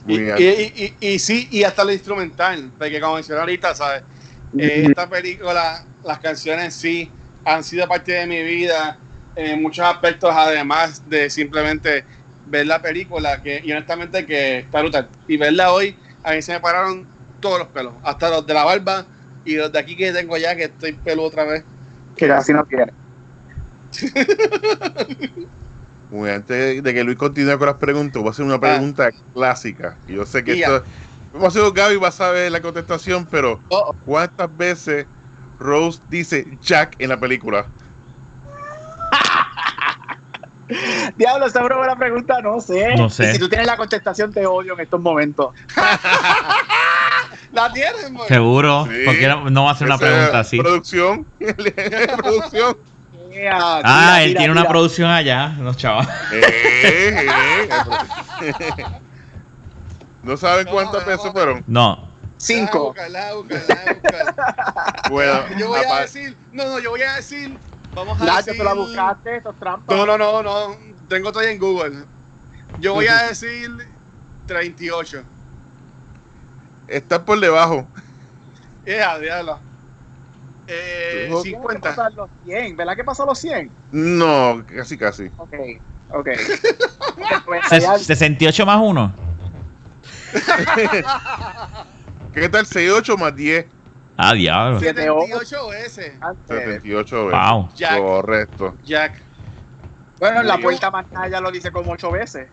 Y, 0.08 0.18
bien. 0.18 0.36
y, 0.38 0.44
y, 0.44 0.98
y- 1.00 1.08
y 1.14 1.20
sí, 1.20 1.48
y 1.52 1.64
hasta 1.64 1.84
lo 1.84 1.92
instrumental, 1.92 2.72
porque 2.78 3.00
como 3.00 3.16
mencioné 3.16 3.42
ahorita, 3.42 3.76
¿sabes? 3.76 4.04
Eh, 4.58 4.86
esta 4.88 5.08
película, 5.08 5.82
las 6.04 6.20
canciones 6.20 6.74
sí 6.74 7.12
han 7.46 7.64
sido 7.64 7.88
parte 7.88 8.12
de 8.14 8.26
mi 8.26 8.42
vida 8.44 8.98
en 9.36 9.62
muchos 9.62 9.86
aspectos, 9.86 10.32
además 10.34 11.08
de 11.08 11.30
simplemente 11.30 12.04
ver 12.48 12.66
la 12.68 12.82
película, 12.82 13.42
que, 13.42 13.62
y 13.64 13.72
honestamente 13.72 14.26
que 14.26 14.60
está 14.60 14.82
brutal. 14.82 15.10
Y 15.28 15.38
verla 15.38 15.72
hoy, 15.72 15.96
a 16.24 16.34
mí 16.34 16.42
se 16.42 16.54
me 16.54 16.60
pararon 16.60 17.06
todos 17.40 17.60
los 17.60 17.68
pelos, 17.70 17.94
hasta 18.04 18.30
los 18.30 18.46
de 18.46 18.54
la 18.54 18.64
barba 18.66 19.06
y 19.46 19.56
los 19.56 19.72
de 19.72 19.80
aquí 19.80 19.96
que 19.96 20.12
tengo 20.12 20.38
ya, 20.38 20.56
que 20.56 20.66
estoy 20.66 20.94
peludo 20.94 21.28
otra 21.28 21.46
vez. 21.46 21.64
Que 22.16 22.28
casi 22.28 22.54
no 22.54 22.66
quiere. 22.66 22.92
Muy 26.10 26.24
bien, 26.24 26.36
antes 26.36 26.84
de 26.84 26.94
que 26.94 27.04
Luis 27.04 27.18
continúe 27.18 27.58
con 27.58 27.68
las 27.68 27.78
preguntas, 27.78 28.22
voy 28.22 28.30
a 28.30 28.32
hacer 28.32 28.46
una 28.46 28.60
pregunta 28.60 29.10
clásica. 29.34 29.98
Yo 30.08 30.26
sé 30.26 30.44
que 30.44 30.64
Ah. 30.66 30.78
Esto. 30.78 30.84
Vamos 31.34 31.56
a 31.56 31.60
hacer 31.60 31.72
Gaby 31.74 31.96
va 31.96 32.10
a 32.10 32.12
saber 32.12 32.52
la 32.52 32.62
contestación, 32.62 33.26
pero 33.26 33.62
Oh, 33.70 33.96
¿cuántas 34.06 34.56
veces 34.58 35.06
Rose 35.60 36.02
dice 36.10 36.46
Jack 36.62 36.96
en 37.00 37.10
la 37.10 37.20
película? 37.20 37.66
Diablo, 41.18 41.46
esa 41.46 41.60
es 41.60 41.66
una 41.66 41.78
buena 41.78 41.96
pregunta, 41.96 42.42
no 42.42 42.60
sé. 42.60 42.96
No 42.96 43.10
sé. 43.10 43.30
Y 43.30 43.34
si 43.34 43.40
tú 43.40 43.48
tienes 43.48 43.68
la 43.68 43.78
contestación, 43.78 44.34
te 44.34 44.46
odio 44.46 44.74
en 44.74 44.82
estos 44.82 45.00
momentos. 45.00 45.54
¿La 47.54 47.72
tienes? 47.74 48.12
Seguro. 48.28 48.88
Sí. 48.90 49.02
Porque 49.06 49.28
no, 49.28 49.64
va 49.64 49.70
a 49.70 49.74
hacer 49.74 49.88
una 49.88 49.98
pregunta 49.98 50.40
así. 50.40 50.58
Producción. 50.58 51.26
producción. 51.38 52.78
Yeah, 53.32 53.58
Ah, 53.60 53.82
tira, 53.84 54.24
él 54.24 54.30
tira, 54.30 54.38
tiene 54.40 54.52
una 54.52 54.62
tira. 54.62 54.70
producción 54.72 55.10
allá, 55.10 55.50
los 55.60 55.78
chavos. 55.78 56.08
Eh, 56.34 57.28
eh. 58.42 58.86
¿No 60.24 60.38
saben 60.38 60.68
cuántas 60.68 61.02
no, 61.02 61.08
veces 61.08 61.26
no. 61.26 61.32
fueron? 61.32 61.64
No. 61.68 62.12
Cinco. 62.38 62.88
Búscala, 62.94 63.34
búscala. 63.34 65.02
Bueno, 65.10 65.42
Yo 65.58 65.68
voy 65.68 65.82
a 65.84 66.02
decir, 66.02 66.38
no, 66.52 66.66
no, 66.66 66.80
yo 66.80 66.92
voy 66.92 67.02
a 67.02 67.16
decir, 67.16 67.58
vamos 67.94 68.20
a 68.22 68.38
decir. 68.38 68.58
tú 68.58 68.64
la 68.64 68.74
buscaste, 68.74 69.38
esto 69.38 69.50
es 69.52 69.60
trampa. 69.60 69.94
No, 69.96 70.06
no, 70.06 70.18
no, 70.18 70.42
no, 70.44 70.76
tengo 71.08 71.32
todo 71.32 71.44
en 71.44 71.60
Google. 71.60 72.06
Yo 72.80 72.94
voy 72.94 73.08
a 73.08 73.24
decir 73.24 73.70
38. 74.48 75.24
está 76.88 77.24
por 77.24 77.40
debajo. 77.40 77.88
Yeah, 78.86 79.20
diablo. 79.20 79.60
Eh, 80.68 81.30
Ojo. 81.32 81.42
Tiene 81.44 81.58
que 81.58 81.62
50. 81.64 81.90
pasar 81.90 82.14
los 82.14 82.30
100, 82.46 82.78
¿verdad 82.78 82.96
que 82.96 83.04
pasó 83.04 83.26
los 83.26 83.38
100? 83.40 83.72
No, 83.92 84.64
casi, 84.66 84.98
casi. 84.98 85.26
Ok, 85.38 85.54
ok. 86.10 86.28
Pues, 87.46 87.64
Ses- 87.66 87.86
allá- 87.88 87.98
68 88.00 88.66
más 88.66 88.80
1. 88.82 89.16
¿Qué 92.34 92.50
tal 92.50 92.66
68 92.66 93.18
más 93.18 93.36
10? 93.36 93.66
Ah, 94.18 94.34
diablo. 94.34 94.80
Sí. 94.80 94.86
78 94.86 95.68
veces. 95.70 96.14
antes. 96.22 96.48
78 96.48 97.26
veces. 97.28 97.40
Wow. 97.50 97.70
Jack. 97.76 97.98
Correcto. 98.00 98.76
Jack. 98.84 99.22
Bueno, 100.20 100.42
en 100.42 100.48
la 100.48 100.58
puerta 100.60 100.92
más 100.92 101.06
allá 101.16 101.42
lo 101.42 101.52
dice 101.52 101.72
como 101.72 101.92
8 101.92 102.12
veces. 102.12 102.48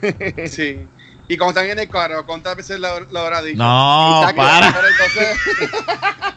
Sí. 0.50 0.86
Y 1.28 1.36
cuando 1.36 1.60
están 1.60 1.70
en 1.70 1.78
el 1.78 1.88
carro, 1.88 2.26
¿cuántas 2.26 2.56
veces 2.56 2.80
lo, 2.80 3.00
lo 3.00 3.20
habrá 3.20 3.40
dicho? 3.42 3.58
No, 3.62 4.22
para. 4.34 4.66
Entonces, 4.66 5.38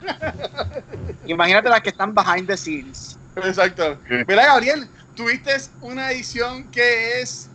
Imagínate 1.26 1.70
las 1.70 1.82
que 1.82 1.90
están 1.90 2.14
behind 2.14 2.48
the 2.48 2.58
scenes. 2.58 3.18
Exacto. 3.36 3.98
Mira, 4.28 4.46
Gabriel, 4.46 4.88
tuviste 5.16 5.56
una 5.82 6.12
edición 6.12 6.66
que 6.72 7.22
es, 7.22 7.50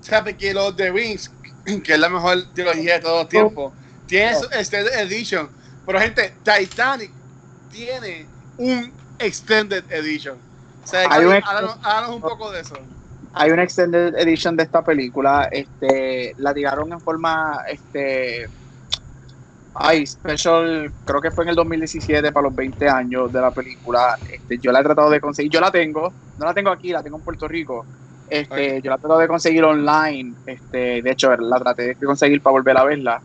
¿sabes? 0.00 0.36
Que 0.36 0.52
los 0.54 0.76
The 0.76 0.90
Rings, 0.90 1.30
que 1.84 1.92
es 1.92 1.98
la 1.98 2.08
mejor 2.08 2.44
trilogía 2.54 2.94
de 2.94 3.00
todos 3.00 3.22
los 3.22 3.28
tiempos, 3.28 3.72
tiene 4.06 4.34
su 4.36 4.44
Extended 4.46 4.92
Edition. 4.94 5.48
Pero, 5.86 6.00
gente, 6.00 6.34
Titanic 6.44 7.10
tiene 7.70 8.26
un 8.56 8.92
Extended 9.18 9.84
Edition. 9.90 10.38
O 10.84 10.86
sea, 10.86 11.04
háblanos 11.04 12.10
un 12.10 12.20
poco 12.20 12.50
de 12.50 12.60
eso. 12.60 12.76
Hay 13.34 13.50
una 13.50 13.62
extended 13.62 14.14
edition 14.16 14.56
de 14.56 14.64
esta 14.64 14.84
película. 14.84 15.48
Este, 15.50 16.34
la 16.38 16.52
tiraron 16.52 16.92
en 16.92 17.00
forma, 17.00 17.60
este, 17.68 18.48
ay, 19.74 20.06
special. 20.06 20.92
Creo 21.04 21.20
que 21.20 21.30
fue 21.30 21.44
en 21.44 21.50
el 21.50 21.56
2017 21.56 22.32
para 22.32 22.44
los 22.44 22.54
20 22.54 22.88
años 22.88 23.32
de 23.32 23.40
la 23.40 23.50
película. 23.50 24.18
Este, 24.30 24.58
yo 24.58 24.72
la 24.72 24.80
he 24.80 24.82
tratado 24.82 25.10
de 25.10 25.20
conseguir. 25.20 25.50
Yo 25.50 25.60
la 25.60 25.70
tengo, 25.70 26.12
no 26.38 26.46
la 26.46 26.54
tengo 26.54 26.70
aquí, 26.70 26.90
la 26.90 27.02
tengo 27.02 27.18
en 27.18 27.22
Puerto 27.22 27.48
Rico. 27.48 27.84
Este, 28.28 28.80
yo 28.80 28.90
la 28.90 28.96
he 28.96 28.98
tratado 28.98 29.18
de 29.20 29.28
conseguir 29.28 29.64
online. 29.64 30.34
Este, 30.46 31.02
de 31.02 31.10
hecho, 31.10 31.34
la 31.36 31.58
traté 31.58 31.94
de 31.94 32.06
conseguir 32.06 32.40
para 32.40 32.52
volver 32.52 32.76
a 32.76 32.84
verla. 32.84 33.22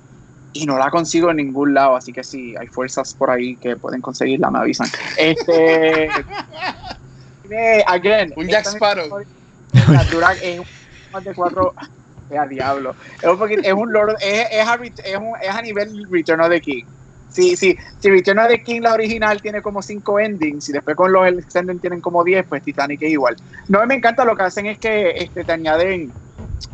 Y 0.53 0.65
no 0.65 0.77
la 0.77 0.89
consigo 0.89 1.29
en 1.29 1.37
ningún 1.37 1.73
lado, 1.73 1.95
así 1.95 2.11
que 2.11 2.23
si 2.23 2.55
hay 2.55 2.67
fuerzas 2.67 3.13
por 3.13 3.29
ahí 3.29 3.55
que 3.57 3.75
pueden 3.75 4.01
conseguirla, 4.01 4.49
me 4.49 4.59
avisan. 4.59 4.87
Este, 5.17 6.09
again, 7.87 8.33
Un 8.35 8.47
Jack 8.47 8.65
Sparrow. 8.65 9.23
dura 10.11 10.33
es 10.41 10.61
más 11.11 11.23
de 11.23 11.33
cuatro 11.35 11.73
a 12.37 12.45
diablo. 12.47 12.95
Es 13.21 13.29
un 13.29 13.37
poquito- 13.37 13.61
es 13.61 14.67
a, 14.67 14.79
es 15.41 15.49
a 15.49 15.61
nivel 15.61 16.07
Return 16.09 16.41
of 16.41 16.49
the 16.49 16.61
King. 16.61 16.85
Si, 17.29 17.55
si, 17.55 17.77
si 17.99 18.09
Return 18.09 18.39
of 18.39 18.47
the 18.47 18.63
King 18.63 18.81
la 18.81 18.93
original 18.93 19.41
tiene 19.41 19.61
como 19.61 19.81
cinco 19.81 20.19
endings 20.19 20.69
y 20.69 20.73
después 20.73 20.95
con 20.95 21.11
los 21.11 21.27
extended 21.27 21.77
tienen 21.79 22.01
como 22.01 22.23
10 22.23 22.45
pues 22.47 22.63
Titanic 22.63 23.01
es 23.03 23.11
igual. 23.11 23.35
No 23.67 23.85
me 23.85 23.95
encanta 23.95 24.25
lo 24.25 24.35
que 24.35 24.43
hacen 24.43 24.65
es 24.65 24.79
que 24.79 25.11
este, 25.11 25.43
te 25.43 25.51
añaden 25.51 26.11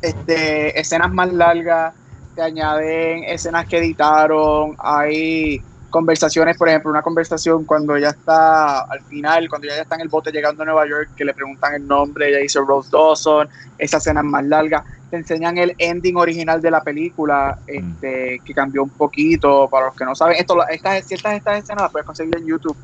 este, 0.02 0.80
escenas 0.80 1.12
más 1.12 1.32
largas 1.34 1.94
te 2.36 2.42
añaden 2.42 3.24
escenas 3.26 3.68
que 3.68 3.78
editaron 3.78 4.76
hay 4.80 5.62
conversaciones, 5.94 6.58
por 6.58 6.68
ejemplo, 6.68 6.90
una 6.90 7.04
conversación 7.04 7.66
cuando 7.66 7.96
ella 7.96 8.10
está 8.10 8.80
al 8.80 9.00
final, 9.04 9.48
cuando 9.48 9.68
ya 9.68 9.76
está 9.76 9.94
en 9.94 10.02
el 10.02 10.08
bote 10.08 10.32
llegando 10.32 10.64
a 10.64 10.66
Nueva 10.66 10.88
York, 10.88 11.12
que 11.16 11.24
le 11.24 11.36
preguntan 11.36 11.76
el 11.76 11.88
nombre, 11.88 12.30
ella 12.30 12.40
dice 12.40 12.60
Rose 12.68 12.90
Dawson, 12.92 13.48
esa 13.78 13.98
escena 13.98 14.22
es 14.22 14.26
más 14.26 14.44
larga, 14.44 14.84
te 15.12 15.18
enseñan 15.18 15.56
el 15.60 15.76
ending 15.78 16.18
original 16.18 16.60
de 16.64 16.72
la 16.72 16.82
película, 16.82 17.60
este, 17.68 18.42
que 18.44 18.54
cambió 18.56 18.82
un 18.82 18.90
poquito, 18.90 19.70
para 19.70 19.86
los 19.86 19.96
que 19.96 20.04
no 20.04 20.16
saben, 20.16 20.38
esto, 20.40 20.68
estas, 20.68 21.06
ciertas 21.06 21.36
estas 21.36 21.60
escenas 21.60 21.84
las 21.84 21.92
puedes 21.92 22.08
conseguir 22.08 22.36
en 22.38 22.48
YouTube, 22.48 22.76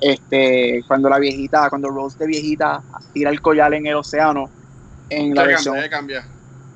este, 0.00 0.84
cuando 0.86 1.08
la 1.08 1.18
viejita, 1.18 1.68
cuando 1.68 1.88
Rose 1.88 2.16
de 2.16 2.28
viejita 2.28 2.80
tira 3.12 3.30
el 3.30 3.42
collar 3.42 3.74
en 3.74 3.86
el 3.86 3.96
océano, 3.96 4.48
en 5.10 5.34
la 5.34 5.42
versión 5.42 5.74
cambia, 5.74 5.90
cambia. 5.90 6.24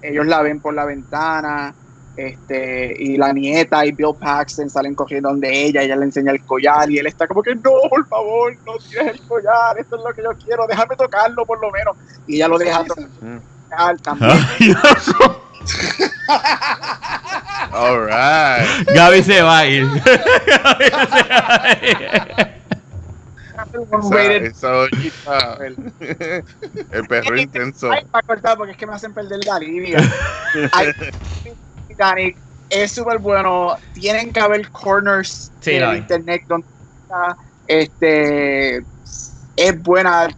ellos 0.03 0.27
la 0.27 0.43
ven 0.43 0.59
por 0.59 0.75
la 0.75 0.85
ventana, 0.85 1.73
este, 2.17 2.97
y 2.99 3.17
la 3.19 3.33
nieta 3.33 3.85
y 3.85 3.93
Bill 3.93 4.15
Paxton 4.19 4.71
salen 4.71 4.95
corriendo 4.95 5.29
donde 5.29 5.67
ella, 5.67 5.83
ella 5.83 5.97
le 5.97 6.05
enseña 6.07 6.33
el 6.33 6.43
collar 6.45 6.91
y 6.91 6.99
él 6.99 7.07
está 7.07 7.27
como 7.27 7.43
que 7.43 7.55
no, 7.55 7.73
por 7.91 8.07
favor, 8.09 8.57
no 8.65 8.79
tires 8.79 9.15
el 9.15 9.21
collar, 9.23 9.79
esto 9.79 9.97
es 9.97 10.03
lo 10.03 10.15
que 10.15 10.23
yo 10.23 10.31
quiero, 10.43 10.67
déjame 10.67 10.97
tocarlo 10.97 11.45
por 11.45 11.61
lo 11.61 11.71
menos. 11.71 11.97
Y 12.27 12.37
ella 12.37 12.49
lo 12.49 12.59
deja 12.59 12.85
tocar 12.85 14.01
también. 14.03 14.39
Dios. 14.59 15.15
All 17.73 18.07
right. 18.07 18.87
Gaby 18.95 19.23
se 19.23 19.43
va 19.43 19.59
a 19.59 19.67
ir. 19.67 19.85
Gaby 19.85 20.85
se 20.85 21.29
va 21.29 21.63
a 21.63 21.73
ir. 21.85 22.57
Esa, 24.45 24.87
esa 24.87 25.59
el 25.67 27.07
perro 27.09 27.39
intenso. 27.39 27.91
Ay, 27.91 28.05
para 28.11 28.27
cortar 28.27 28.57
porque 28.57 28.73
es 28.73 28.79
que 28.79 28.87
me 28.87 28.95
hacen 28.95 29.13
perder 29.13 29.45
la 29.45 29.59
línea. 29.59 29.99
Ay, 30.73 30.93
Titanic 31.97 32.37
es 32.69 32.93
súper 32.93 33.19
bueno. 33.19 33.77
Tienen 33.95 34.33
que 34.33 34.41
haber 34.41 34.71
corners 34.71 35.51
Sí, 35.61 35.77
en 35.77 35.97
internet 35.97 36.43
donde 36.47 36.67
está, 37.03 37.37
este 37.67 38.77
es 39.57 39.83
buena. 39.83 40.29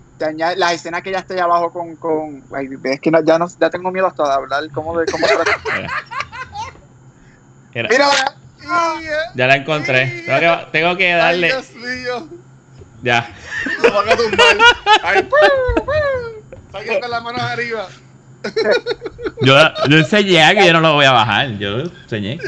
Las 0.57 0.73
escenas 0.75 1.03
que 1.03 1.13
ya 1.13 1.19
estoy 1.19 1.39
abajo 1.39 1.71
con, 1.71 1.95
con 1.97 2.43
ay, 2.57 2.69
es 2.85 3.01
que 3.01 3.11
no- 3.11 3.23
ya 3.23 3.39
no 3.39 3.47
ya 3.61 3.71
tengo 3.71 3.91
miedo 3.93 4.07
hasta 4.09 4.25
de 4.27 4.33
hablar 4.35 4.65
cómo 4.73 4.99
de 4.99 5.07
cómo 5.07 5.25
Mira, 7.73 7.89
ya 9.35 9.47
la 9.47 9.57
encontré. 9.57 10.25
Tengo 10.27 10.41
que, 10.41 10.67
tengo 10.73 10.97
que 10.97 11.13
Ay, 11.13 11.19
darle. 11.19 11.47
Dios 11.49 11.75
mío. 11.75 12.29
Ya. 13.03 13.33
Lo 13.83 13.93
van 13.93 14.09
a 14.09 14.17
tumbar. 14.17 14.57
Ay, 15.05 15.29
Salga 16.73 17.01
con 17.01 17.11
las 17.11 17.23
manos 17.23 17.41
arriba. 17.43 17.89
Yo, 19.43 19.55
yo 19.89 19.99
enseñé 19.99 20.55
que 20.55 20.67
yo 20.67 20.73
no 20.73 20.81
lo 20.81 20.95
voy 20.95 21.07
a 21.07 21.13
bajar. 21.13 21.59
Yo 21.59 21.81
enseñé. 21.81 22.39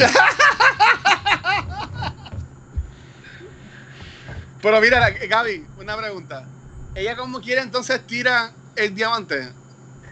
Pero 4.62 4.80
mira, 4.80 5.10
Gaby, 5.10 5.66
una 5.78 5.96
pregunta. 5.96 6.44
¿Ella 6.94 7.16
como 7.16 7.40
quiere 7.40 7.62
entonces 7.62 8.00
tira 8.06 8.52
el 8.76 8.94
diamante? 8.94 9.48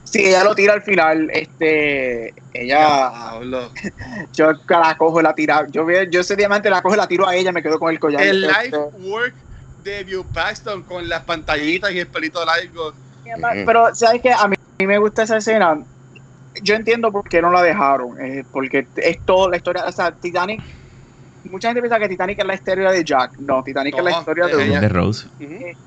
Sí, 0.04 0.24
ella 0.24 0.44
lo 0.44 0.54
tira 0.54 0.72
al 0.72 0.82
final. 0.82 1.28
Este, 1.32 2.34
ella, 2.54 3.10
Diablo. 3.10 3.72
yo 4.32 4.52
la 4.68 4.96
cojo, 4.96 5.20
la 5.20 5.34
tira. 5.34 5.66
Yo, 5.70 5.86
yo 6.10 6.20
ese 6.20 6.34
diamante 6.34 6.70
la 6.70 6.80
cojo, 6.80 6.96
la 6.96 7.06
tiro 7.06 7.28
a 7.28 7.34
ella, 7.34 7.52
me 7.52 7.62
quedo 7.62 7.78
con 7.78 7.90
el 7.90 8.00
collar. 8.00 8.22
El 8.22 8.44
Este, 8.44 8.64
life 8.64 8.78
work 9.00 9.34
de 9.84 10.04
View 10.04 10.24
Paxton 10.32 10.82
con 10.82 11.08
las 11.08 11.24
pantallitas 11.24 11.92
y 11.92 11.98
el 12.00 12.06
pelito 12.06 12.42
largo. 12.44 12.94
Pero, 13.66 13.94
¿sabes 13.94 14.22
qué? 14.22 14.32
A 14.32 14.48
mí, 14.48 14.56
mí 14.78 14.86
me 14.86 14.98
gusta 14.98 15.22
esa 15.24 15.36
escena. 15.38 15.78
Yo 16.62 16.74
entiendo 16.74 17.12
por 17.12 17.24
qué 17.28 17.40
no 17.42 17.50
la 17.50 17.62
dejaron. 17.62 18.20
eh, 18.20 18.44
porque 18.50 18.86
es 18.96 19.24
toda 19.24 19.50
la 19.50 19.56
historia. 19.56 19.84
O 19.86 19.92
sea, 19.92 20.12
Titanic. 20.12 20.62
Mucha 21.44 21.68
gente 21.68 21.80
piensa 21.80 21.98
que 21.98 22.08
Titanic 22.08 22.38
es 22.40 22.44
la 22.44 22.54
historia 22.54 22.90
de 22.90 23.04
Jack. 23.04 23.38
No, 23.38 23.62
Titanic 23.62 23.96
es 23.96 24.04
la 24.04 24.10
historia 24.10 24.46
de 24.48 24.80
de 24.80 24.88
Rose. 24.88 25.28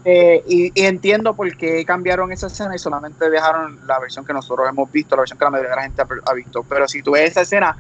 Eh, 0.06 0.44
y, 0.48 0.72
y 0.74 0.86
entiendo 0.86 1.36
por 1.36 1.56
qué 1.56 1.86
cambiaron 1.86 2.32
esa 2.32 2.48
escena 2.48 2.74
y 2.74 2.80
solamente 2.80 3.30
dejaron 3.30 3.86
la 3.86 4.00
versión 4.00 4.26
que 4.26 4.34
nosotros 4.34 4.68
hemos 4.68 4.92
visto, 4.92 5.16
la 5.16 5.22
versión 5.22 5.38
que 5.38 5.46
la 5.46 5.52
mayoría 5.52 5.70
de 5.72 5.76
la 5.76 5.82
gente 5.84 6.02
ha, 6.02 6.08
ha 6.26 6.34
visto. 6.34 6.64
Pero 6.64 6.88
si 6.88 7.04
tú 7.04 7.12
ves 7.12 7.32
esa 7.32 7.42
escena, 7.42 7.78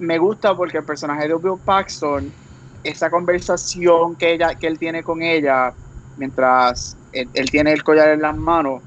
me 0.00 0.18
gusta 0.18 0.56
porque 0.56 0.78
el 0.78 0.84
personaje 0.84 1.28
de 1.28 1.34
Bill 1.34 1.60
Paxton, 1.64 2.32
esa 2.82 3.10
conversación 3.10 4.16
que, 4.16 4.32
ella, 4.32 4.54
que 4.56 4.66
él 4.66 4.78
tiene 4.78 5.02
con 5.04 5.22
ella, 5.22 5.72
mientras 6.16 6.96
él, 7.12 7.28
él 7.34 7.50
tiene 7.50 7.72
el 7.72 7.84
collar 7.84 8.08
en 8.08 8.22
las 8.22 8.36
manos, 8.36 8.82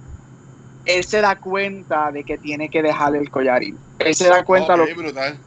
él 0.86 1.04
se 1.04 1.22
da 1.22 1.36
cuenta 1.40 2.12
de 2.12 2.24
que 2.24 2.38
tiene 2.38 2.70
que 2.70 2.82
dejarle 2.82 3.20
el 3.20 3.30
collar 3.30 3.64
ir. 3.64 3.76
Él 4.00 4.16
se 4.16 4.28
da 4.30 4.44
cuenta 4.44 4.74
Ok, 4.74 4.80
lo, 4.90 4.96
brutal. 4.96 5.40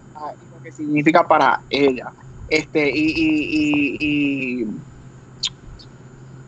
lo 0.50 0.60
que 0.60 0.72
significa 0.72 1.26
para 1.26 1.60
ella. 1.68 2.12
Este, 2.46 2.88
y, 2.88 3.06
y, 3.06 3.96
y, 4.00 4.62
y- 4.62 4.66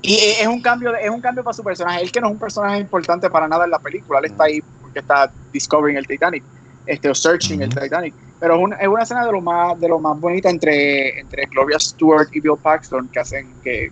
y 0.03 0.15
es 0.41 0.47
un 0.47 0.61
cambio, 0.63 0.95
es 0.95 1.11
un 1.11 1.21
cambio 1.21 1.43
para 1.43 1.55
su 1.55 1.65
personaje. 1.65 2.03
Él 2.03 2.13
que 2.13 2.21
no 2.21 2.29
es 2.29 2.33
un 2.35 2.39
personaje 2.39 2.79
importante 2.79 3.29
para 3.29 3.49
nada 3.49 3.65
en 3.65 3.71
la 3.71 3.79
película, 3.81 4.21
él 4.21 4.27
está 4.27 4.45
ahí 4.45 4.61
porque 4.81 5.01
está 5.01 5.33
discovering 5.53 5.97
el 5.97 6.07
Titanic, 6.07 6.45
este, 6.85 7.09
o 7.11 7.15
searching 7.15 7.63
el 7.63 7.71
Titanic. 7.75 8.15
Pero 8.39 8.55
es, 8.55 8.61
un- 8.63 8.77
es 8.79 8.87
una 8.87 9.03
escena 9.03 9.27
de 9.27 9.33
lo 9.33 9.41
más, 9.41 9.79
de 9.81 9.89
lo 9.89 9.99
más 9.99 10.17
bonita 10.21 10.49
entre, 10.51 11.19
entre 11.19 11.47
Gloria 11.47 11.79
Stewart 11.81 12.29
y 12.33 12.41
Bill 12.41 12.59
Paxton 12.63 13.09
que 13.09 13.19
hacen 13.21 13.59
que, 13.61 13.91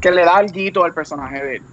que 0.00 0.10
le 0.10 0.22
da 0.24 0.36
algo 0.36 0.84
al 0.84 0.92
personaje 0.92 1.42
de 1.42 1.56
él. 1.56 1.66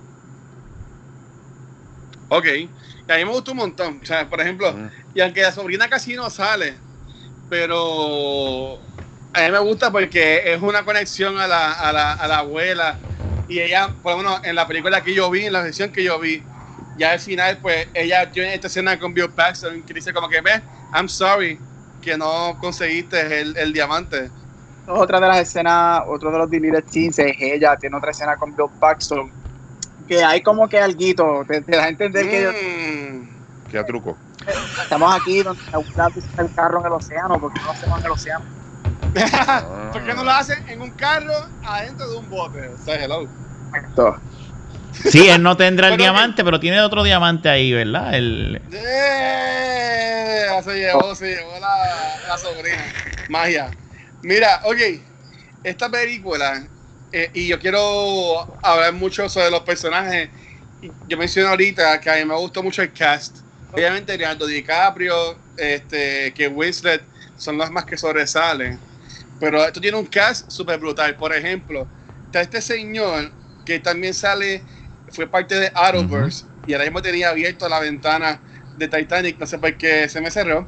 Ok. 2.34 2.46
Y 2.46 3.12
a 3.12 3.18
mí 3.18 3.26
me 3.26 3.32
gustó 3.32 3.52
un 3.52 3.58
montón. 3.58 4.00
O 4.02 4.06
sea, 4.06 4.30
por 4.30 4.40
ejemplo, 4.40 4.74
y 5.14 5.20
aunque 5.20 5.42
la 5.42 5.52
sobrina 5.52 5.90
casi 5.90 6.16
no 6.16 6.30
sale, 6.30 6.76
pero 7.50 8.76
a 9.34 9.42
mí 9.42 9.52
me 9.52 9.60
gusta 9.60 9.92
porque 9.92 10.54
es 10.54 10.62
una 10.62 10.86
conexión 10.86 11.38
a 11.38 11.46
la, 11.46 11.74
a 11.74 11.92
la, 11.92 12.14
a 12.14 12.28
la 12.30 12.38
abuela. 12.40 12.98
Y 13.50 13.60
ella, 13.60 13.90
por 14.02 14.14
lo 14.14 14.18
menos 14.20 14.42
en 14.46 14.56
la 14.56 14.66
película 14.66 15.04
que 15.04 15.14
yo 15.14 15.30
vi, 15.30 15.46
en 15.46 15.52
la 15.52 15.62
versión 15.62 15.92
que 15.92 16.06
yo 16.06 16.20
vi, 16.20 16.42
ya 16.98 17.12
al 17.12 17.20
final, 17.20 17.58
pues 17.62 17.90
ella 17.94 18.32
tiene 18.32 18.54
esta 18.54 18.68
escena 18.68 18.98
con 18.98 19.14
Bill 19.14 19.30
Paxton 19.30 19.84
que 19.84 19.94
dice 19.94 20.14
como 20.14 20.30
que, 20.30 20.40
ve, 20.40 20.62
I'm 20.94 21.10
sorry 21.10 21.60
que 22.02 22.18
no 22.18 22.58
conseguiste 22.62 23.42
el, 23.42 23.58
el 23.58 23.74
diamante. 23.74 24.30
Otra 24.88 25.20
de 25.20 25.28
las 25.28 25.40
escenas, 25.40 26.04
otro 26.08 26.32
de 26.32 26.38
los 26.38 26.50
deleted 26.50 26.86
scenes 26.88 27.20
es 27.20 27.36
ella, 27.40 27.76
tiene 27.76 27.98
otra 27.98 28.12
escena 28.12 28.38
con 28.38 28.56
Bill 28.56 28.70
Paxton, 28.80 29.41
que 30.12 30.22
hay 30.22 30.42
como 30.42 30.68
que 30.68 30.78
alguito, 30.78 31.46
te, 31.48 31.62
te 31.62 31.78
da 31.78 31.86
a 31.86 31.88
entender 31.88 32.30
que 32.30 33.12
Mm. 33.14 33.70
Qué 33.72 33.82
truco. 33.86 34.18
estamos 34.84 35.16
aquí 35.16 35.42
donde 35.42 35.62
visita 36.14 36.42
el 36.42 36.54
carro 36.54 36.82
en 36.82 36.88
el 36.88 36.92
océano, 36.92 37.40
porque 37.40 37.62
no 37.62 37.68
lo 37.68 37.72
hacemos 37.72 38.00
en 38.00 38.06
el 38.06 38.12
océano. 38.12 38.46
¿Por 39.94 40.04
qué 40.04 40.14
no 40.14 40.26
lo 40.26 40.32
hacen 40.32 40.68
en 40.68 40.82
un 40.82 40.90
carro 40.92 41.32
adentro 41.64 42.10
de 42.10 42.18
un 42.18 42.30
bote? 42.30 42.68
O 42.68 42.78
sea, 42.78 43.02
hello. 43.02 43.26
Exacto. 43.74 44.20
Sí, 44.92 45.30
él 45.30 45.42
no 45.42 45.56
tendrá 45.64 45.88
el 45.88 45.94
Pero 45.94 46.04
diamante, 46.04 46.44
pero 46.44 46.60
tiene 46.60 46.82
otro 46.82 47.04
diamante 47.04 47.48
ahí, 47.48 47.72
¿verdad? 47.72 48.14
El, 48.14 48.62
¡Eh! 48.70 50.48
Se 50.62 50.74
llevó, 50.76 51.16
se 51.16 51.36
llevó 51.36 51.58
la, 51.58 52.18
la 52.28 52.38
sobrina. 52.38 52.84
Magia. 53.30 53.72
Mira, 54.24 54.60
ok. 54.66 54.78
Esta 55.64 55.90
película, 55.90 56.64
eh, 57.12 57.30
y 57.34 57.48
yo 57.48 57.60
quiero 57.60 58.48
hablar 58.62 58.94
mucho 58.94 59.28
sobre 59.28 59.52
los 59.52 59.62
personajes. 59.62 60.30
Yo 61.08 61.18
mencioné 61.18 61.50
ahorita 61.50 62.00
que 62.00 62.10
a 62.10 62.16
mí 62.16 62.26
me 62.26 62.36
gustó 62.36 62.64
mucho 62.64 62.82
el 62.82 62.94
cast. 62.94 63.38
Obviamente, 63.72 64.18
Leonardo 64.18 64.46
DiCaprio, 64.46 65.38
este, 65.58 66.34
que 66.34 66.48
Winslet 66.48 67.04
son 67.38 67.58
los 67.58 67.70
más 67.72 67.86
que 67.86 67.98
sobresalen. 67.98 68.80
Pero 69.40 69.64
esto 69.66 69.82
tiene 69.82 69.98
un 69.98 70.06
cast 70.06 70.50
súper 70.50 70.80
brutal. 70.80 71.16
Por 71.18 71.34
ejemplo, 71.34 71.88
está 72.26 72.42
este 72.42 72.62
señor 72.62 73.32
que 73.66 73.80
también 73.80 74.14
sale, 74.14 74.64
fue 75.10 75.28
parte 75.28 75.56
de 75.56 75.72
Arrowverse 75.76 76.46
y 76.66 76.74
ahora 76.74 76.86
mismo 76.86 77.02
tenía 77.02 77.30
abierto 77.30 77.68
la 77.68 77.80
ventana 77.80 78.42
de 78.76 78.88
Titanic, 78.88 79.40
no 79.40 79.46
sé 79.46 79.58
por 79.58 79.76
qué 79.78 80.08
se 80.10 80.22
me 80.22 80.32
cerró. 80.32 80.68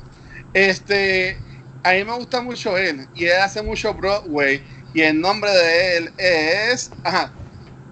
Este, 0.53 1.37
a 1.83 1.93
mí 1.93 2.03
me 2.03 2.13
gusta 2.13 2.41
mucho 2.41 2.77
él 2.77 3.07
y 3.13 3.25
él 3.25 3.39
hace 3.41 3.61
mucho 3.61 3.93
Broadway 3.93 4.63
y 4.93 5.01
el 5.01 5.19
nombre 5.19 5.51
de 5.51 5.97
él 5.97 6.13
es, 6.17 6.91
ajá, 7.03 7.33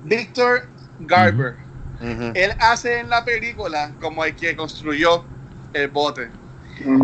Victor 0.04 0.62
Garber. 1.00 1.58
Él 2.34 2.54
hace 2.60 3.00
en 3.00 3.10
la 3.10 3.24
película 3.24 3.96
como 4.00 4.24
el 4.24 4.36
que 4.36 4.56
construyó 4.56 5.26
el 5.74 5.88
bote. 5.90 6.32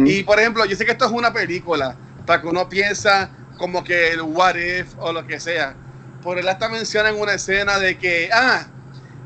Y 0.05 0.23
por 0.23 0.39
ejemplo, 0.39 0.65
yo 0.65 0.75
sé 0.75 0.85
que 0.85 0.91
esto 0.91 1.05
es 1.05 1.11
una 1.11 1.31
película, 1.33 1.97
para 2.25 2.41
que 2.41 2.47
uno 2.47 2.67
piensa 2.67 3.31
como 3.57 3.83
que 3.83 4.09
el 4.11 4.21
what 4.21 4.55
if 4.55 4.93
o 4.97 5.11
lo 5.11 5.25
que 5.25 5.39
sea. 5.39 5.75
Por 6.21 6.37
él 6.39 6.47
hasta 6.47 6.69
menciona 6.69 7.09
en 7.09 7.19
una 7.19 7.33
escena 7.33 7.77
de 7.79 7.97
que, 7.97 8.29
ah, 8.31 8.67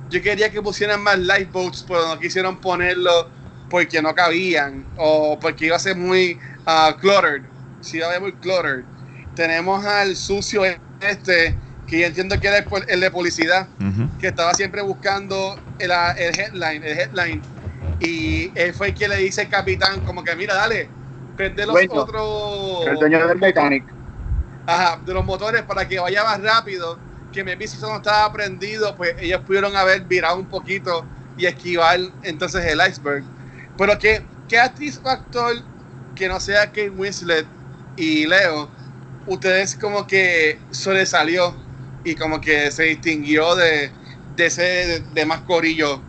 yo 0.09 0.21
quería 0.21 0.51
que 0.51 0.61
pusieran 0.61 1.01
más 1.01 1.17
lifeboats, 1.17 1.83
pero 1.87 2.07
no 2.07 2.19
quisieron 2.19 2.59
ponerlo 2.59 3.29
porque 3.69 4.01
no 4.01 4.13
cabían 4.13 4.85
o 4.97 5.39
porque 5.39 5.67
iba 5.67 5.77
a 5.77 5.79
ser 5.79 5.95
muy 5.95 6.37
ah, 6.65 6.97
cluttered. 6.99 7.43
Si 7.79 7.97
iba 7.97 8.09
a 8.09 8.11
ser 8.11 8.21
muy 8.21 8.33
cluttered. 8.33 8.90
Tenemos 9.35 9.85
al 9.85 10.15
sucio 10.15 10.63
este, 10.99 11.57
que 11.87 11.99
yo 11.99 12.05
entiendo 12.07 12.39
que 12.39 12.47
era 12.47 12.65
el, 12.87 12.99
de 12.99 13.11
publicidad 13.11 13.67
que 14.19 14.27
estaba 14.27 14.53
siempre 14.53 14.81
buscando 14.81 15.59
el, 15.79 15.91
el 15.91 16.39
headline, 16.39 16.83
el 16.83 16.99
headline. 16.99 17.41
Y 17.99 18.51
él 18.55 18.73
fue 18.73 18.87
el 18.87 18.93
que 18.93 19.07
le 19.07 19.17
dice 19.17 19.41
al 19.41 19.49
capitán, 19.49 20.01
como 20.01 20.23
que 20.23 20.35
mira, 20.35 20.55
dale, 20.55 20.89
prende 21.35 21.65
los 21.65 21.75
otros 21.89 22.87
El 22.87 22.95
dueño 22.95 23.27
del 23.27 23.39
Titanic. 23.39 23.83
ajá, 24.65 24.99
de 25.05 25.13
los 25.13 25.25
motores 25.25 25.61
para 25.63 25.87
que 25.87 25.99
vaya 25.99 26.23
más 26.23 26.41
rápido. 26.41 26.97
Que 27.31 27.43
me 27.43 27.55
si 27.55 27.77
eso 27.77 27.87
no 27.87 27.97
estaba 27.97 28.31
prendido, 28.33 28.95
pues 28.97 29.15
ellos 29.19 29.41
pudieron 29.41 29.75
haber 29.75 30.01
virado 30.01 30.37
un 30.37 30.47
poquito 30.47 31.05
y 31.37 31.45
esquivar 31.45 31.99
entonces 32.23 32.65
el 32.65 32.79
iceberg. 32.85 33.23
Pero 33.77 33.97
que, 33.97 34.25
¿qué 34.49 34.59
actriz 34.59 34.99
o 35.03 35.09
actor 35.09 35.55
que 36.15 36.27
no 36.27 36.39
sea 36.39 36.67
Kate 36.67 36.89
Winslet 36.89 37.47
y 37.95 38.27
Leo, 38.27 38.69
ustedes 39.33 39.75
como 39.75 40.05
que 40.05 40.59
sobresalió 40.71 41.55
y 42.03 42.15
como 42.15 42.41
que 42.41 42.71
se 42.71 42.83
distinguió 42.83 43.55
de, 43.55 43.91
de 44.35 44.45
ese 44.45 44.61
de, 44.61 44.99
de 44.99 45.25
más 45.25 45.41
corillo 45.41 46.01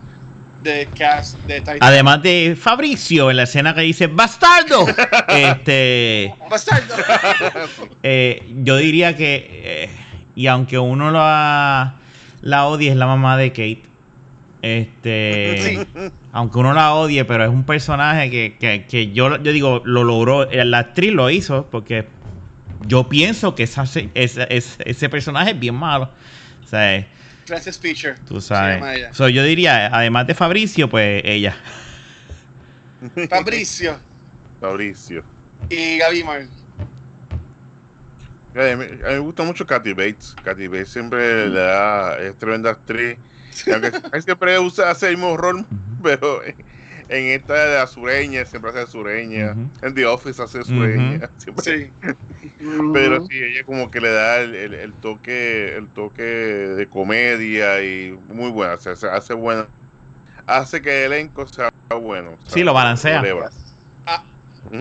de 0.62 0.88
cast 0.96 1.38
de? 1.46 1.62
Además 1.80 2.22
de 2.22 2.56
Fabricio, 2.60 3.30
en 3.30 3.36
la 3.36 3.42
escena 3.44 3.74
que 3.74 3.82
dice 3.82 4.06
¡Bastardo! 4.06 4.86
este, 5.28 6.34
Bastardo. 6.48 6.94
eh, 8.02 8.42
yo 8.62 8.76
diría 8.76 9.16
que, 9.16 9.48
eh, 9.64 9.90
y 10.34 10.46
aunque 10.46 10.78
uno 10.78 11.10
la, 11.10 12.00
la 12.40 12.66
odie, 12.66 12.90
es 12.90 12.96
la 12.96 13.06
mamá 13.06 13.36
de 13.36 13.50
Kate. 13.50 13.82
Este, 14.62 15.86
aunque 16.32 16.58
uno 16.58 16.72
la 16.72 16.94
odie, 16.94 17.24
pero 17.24 17.42
es 17.44 17.50
un 17.50 17.64
personaje 17.64 18.30
que, 18.30 18.56
que- 18.58 18.86
que 18.86 19.12
yo, 19.12 19.42
yo 19.42 19.52
digo, 19.52 19.82
lo 19.84 20.04
logró. 20.04 20.48
La 20.50 20.78
actriz 20.78 21.12
lo 21.12 21.28
hizo 21.30 21.68
porque 21.70 22.06
yo 22.86 23.08
pienso 23.08 23.54
que 23.54 23.62
esa, 23.64 23.82
esa- 24.14 24.44
ese, 24.44 24.76
ese 24.84 25.08
personaje 25.08 25.50
es 25.52 25.58
bien 25.60 25.74
malo. 25.74 26.12
O 26.62 26.66
sea, 26.66 27.06
Frances 27.46 27.78
Fisher. 27.78 28.18
tú 28.20 28.40
sabes. 28.40 28.82
So, 29.16 29.28
yo 29.28 29.42
diría, 29.44 29.86
además 29.94 30.26
de 30.26 30.34
Fabricio, 30.34 30.88
pues 30.88 31.22
ella. 31.24 31.56
Fabricio 33.30 34.00
Fabricio. 34.60 35.24
y 35.68 35.98
Gaby 35.98 36.24
Mar. 36.24 36.42
A 38.54 38.58
mí, 38.58 38.62
a 38.70 38.76
mí 38.76 38.86
me 39.00 39.18
gusta 39.18 39.42
mucho 39.44 39.66
Kathy 39.66 39.92
Bates. 39.92 40.34
Kathy 40.44 40.68
Bates 40.68 40.90
siempre 40.90 41.48
le 41.48 41.58
da, 41.60 42.18
es 42.18 42.36
tremenda 42.38 42.70
actriz. 42.70 43.18
Aunque 43.72 43.92
siempre 44.22 44.58
usa 44.58 44.90
hace 44.90 45.08
el 45.08 45.16
mismo 45.16 45.36
rol, 45.36 45.66
pero 46.02 46.42
en, 47.16 47.26
esta 47.40 47.66
de 47.66 47.74
la 47.76 47.86
sureña, 47.86 48.44
siempre 48.44 48.70
hace 48.70 48.90
sureña. 48.90 49.54
En 49.82 49.94
The 49.94 50.06
Office 50.06 50.42
hace 50.42 50.62
sureña. 50.64 51.30
siempre- 51.38 51.64
Sí. 51.64 51.92
Pero 52.92 53.26
sí, 53.28 53.36
ella 53.38 53.64
como 53.64 53.90
que 53.90 54.00
le 54.00 54.10
da 54.10 54.40
el, 54.40 54.54
el- 54.54 54.74
el 54.74 54.92
toque 54.94 55.74
el 55.76 55.88
toque 55.88 56.22
de 56.22 56.88
comedia 56.88 57.82
y 57.82 58.12
muy 58.28 58.50
buena, 58.50 58.76
se, 58.76 58.96
se 58.96 59.08
hace 59.08 59.34
buena. 59.34 59.68
hace 60.46 60.80
que 60.82 61.04
el 61.04 61.12
elenco 61.12 61.46
sea 61.46 61.70
bueno. 62.00 62.38
Sí, 62.48 62.62
lo 62.62 62.72
balancea. 62.74 63.22
Ah. 64.06 64.24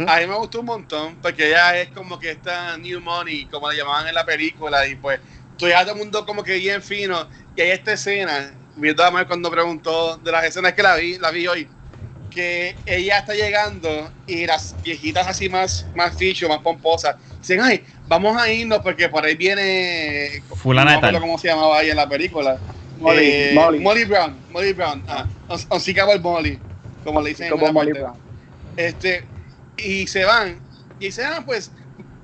A 0.08 0.20
mí 0.20 0.28
me 0.28 0.36
gustó 0.38 0.60
un 0.60 0.68
montón, 0.68 1.16
porque 1.22 1.48
ella 1.50 1.80
es 1.82 1.90
como 1.90 2.18
que 2.20 2.32
esta 2.32 2.78
New 2.78 3.02
Money, 3.02 3.46
como 3.46 3.70
la 3.70 3.76
llamaban 3.76 4.08
en 4.08 4.14
la 4.16 4.26
película, 4.26 4.88
y 4.88 4.96
pues 4.96 5.20
tú 5.58 5.68
ya 5.68 5.82
todo 5.84 5.94
el 5.94 6.00
mundo 6.00 6.26
como 6.26 6.44
que 6.44 6.58
bien 6.58 6.82
fino, 6.82 7.28
y 7.56 7.62
hay 7.62 7.72
esta 7.72 7.94
escena, 7.94 8.54
Mar 8.76 9.28
cuando 9.28 9.52
preguntó 9.52 10.18
de 10.18 10.32
las 10.32 10.46
escenas 10.46 10.74
que 10.74 10.84
la 10.84 10.96
vi, 10.96 11.18
la 11.18 11.32
vi 11.32 11.48
hoy, 11.48 11.68
que 12.32 12.76
ella 12.88 13.20
está 13.20 13.34
llegando 13.36 14.12
y 14.26 14.46
las 14.48 14.76
viejitas 14.84 15.28
así 15.28 15.50
más, 15.50 15.86
más 15.96 16.16
ficho, 16.18 16.50
más 16.50 16.60
pomposas, 16.60 17.16
dicen, 17.40 17.62
ay, 17.62 17.84
vamos 18.08 18.36
a 18.42 18.52
irnos 18.52 18.80
porque 18.80 19.08
por 19.10 19.24
ahí 19.24 19.36
viene... 19.36 20.42
Fulana 20.56 20.96
no 20.96 21.02
tal. 21.02 21.20
cómo 21.20 21.38
se 21.38 21.50
llamaba 21.50 21.78
ahí 21.80 21.90
en 21.92 21.98
la 21.98 22.10
película. 22.10 22.58
Molly, 23.00 23.20
Eh, 23.24 23.52
Molly. 23.54 23.80
Molly 23.80 24.06
Brown, 24.06 24.36
Molly 24.52 24.74
Brown, 24.74 25.04
ah, 25.08 25.28
Unsinkable 25.70 26.20
Molly, 26.20 26.58
como 27.04 27.22
le 27.22 27.30
dicen 27.30 27.48
en 27.48 27.52
Como 27.52 27.66
la 27.68 27.72
Molly 27.74 27.88
parte. 27.92 28.02
Brown. 28.02 28.18
Este, 28.78 29.24
y 29.78 30.08
se 30.08 30.24
van. 30.24 30.60
Y 31.00 31.06
dicen, 31.06 31.26
ah, 31.28 31.44
pues, 31.46 31.72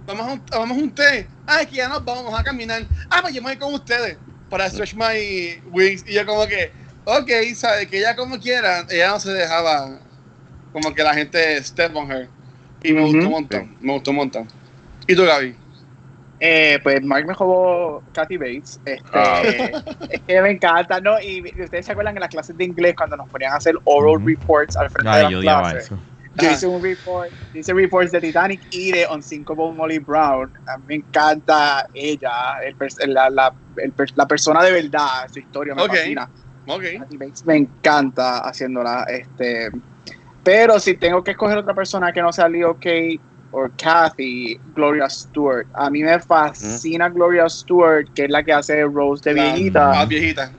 vamos 0.05 0.28
a 0.28 0.34
un, 0.34 0.41
vamos 0.51 0.78
a 0.78 0.82
un 0.82 0.91
té. 0.91 1.28
Ah, 1.45 1.62
es 1.62 1.68
que 1.68 1.76
ya 1.78 1.89
nos 1.89 2.03
vamos 2.05 2.38
a 2.39 2.43
caminar. 2.43 2.84
Ah, 3.10 3.20
pues 3.22 3.34
yo 3.34 3.41
me 3.41 3.49
voy 3.49 3.58
con 3.58 3.74
ustedes 3.74 4.18
para 4.49 4.70
stretch 4.70 4.93
my 4.93 5.60
wings. 5.72 6.03
Y 6.08 6.14
yo 6.14 6.26
como 6.26 6.45
que, 6.47 6.72
ok, 7.08 7.30
sabe 7.55 7.88
que 7.88 7.99
ella 7.99 8.16
como 8.16 8.38
quiera, 8.39 8.86
ella 8.89 9.10
no 9.10 9.20
se 9.20 9.32
dejaba 9.32 9.99
como 10.74 10.93
que 10.93 11.03
la 11.03 11.14
gente 11.14 11.64
step 11.64 11.95
on 11.95 12.12
her. 12.12 12.30
Y 12.84 12.93
me 12.93 13.01
gustó 13.01 13.20
un 13.20 13.32
montón, 13.32 13.78
me 13.80 13.93
gustó 13.93 14.12
un 14.12 14.18
montón. 14.18 14.47
¿Y 15.08 15.16
tú, 15.16 15.24
Gaby? 15.26 15.55
Eh, 16.39 16.80
pues 16.84 17.01
Mark 17.03 17.26
me 17.26 17.34
jugó 17.34 18.03
Kathy 18.14 18.38
Bates. 18.38 18.80
Este, 18.86 19.01
Ah. 19.14 19.41
es 20.10 20.22
que 20.28 20.41
me 20.41 20.51
encanta, 20.51 20.99
¿no? 21.01 21.20
Y 21.20 21.41
ustedes 21.64 21.86
se 21.86 21.91
acuerdan 21.91 22.16
en 22.16 22.22
las 22.22 22.30
clases 22.30 22.55
de 22.55 22.66
inglés 22.66 22.93
cuando 22.95 23.18
nos 23.18 23.28
ponían 23.30 23.53
a 23.53 23.55
hacer 23.55 23.76
oral 23.86 24.24
reports 24.24 24.76
al 24.76 24.89
frente 24.89 25.10
de 25.10 25.16
Ay, 25.16 25.24
las 25.24 25.32
yo 25.32 25.39
odiaba 25.39 25.62
clases. 25.72 25.86
eso. 25.86 25.99
Yo 26.36 26.51
hice 26.51 26.68
un 26.68 26.84
report, 26.84 27.32
hice 27.53 27.74
reports 27.74 28.12
de 28.12 28.22
Titanic 28.22 28.62
y 28.70 28.91
de 28.91 29.08
Unsinkable 29.08 29.72
Molly 29.72 29.97
Brown. 29.97 30.53
A 30.68 30.78
mí 30.78 30.84
me 30.88 30.95
encanta 30.95 31.88
ella, 31.93 32.58
el 32.62 32.76
la, 33.14 33.30
la, 33.32 33.55
el 33.78 33.93
la 34.14 34.28
persona 34.28 34.62
de 34.64 34.72
verdad, 34.72 35.28
su 35.34 35.39
historia 35.39 35.74
me 35.74 35.82
Ok. 35.82 35.89
fascina. 35.89 36.30
Ok. 36.68 36.84
Kathy 36.99 37.18
Bates 37.18 37.45
me 37.45 37.55
encanta 37.55 38.39
haciéndola. 38.39 39.03
Este, 39.03 39.70
pero 40.43 40.80
si 40.80 40.95
tengo 40.95 41.24
que 41.24 41.32
escoger 41.32 41.57
otra 41.57 41.74
persona 41.74 42.11
que 42.11 42.22
no 42.22 42.32
sea 42.32 42.47
Leo 42.47 42.76
Kate 42.76 43.20
o 43.51 43.68
Kathy, 43.82 44.59
Gloria 44.76 45.09
Stewart. 45.09 45.68
A 45.74 45.89
mí 45.89 46.03
me 46.03 46.20
fascina 46.20 47.09
Gloria 47.09 47.49
Stewart, 47.49 48.07
que 48.13 48.26
es 48.26 48.30
la 48.30 48.43
que 48.43 48.53
hace 48.53 48.84
Rose 48.84 49.30
de 49.30 49.34
viejita. 49.34 50.01
Ah, 50.01 50.05
viejita. 50.05 50.51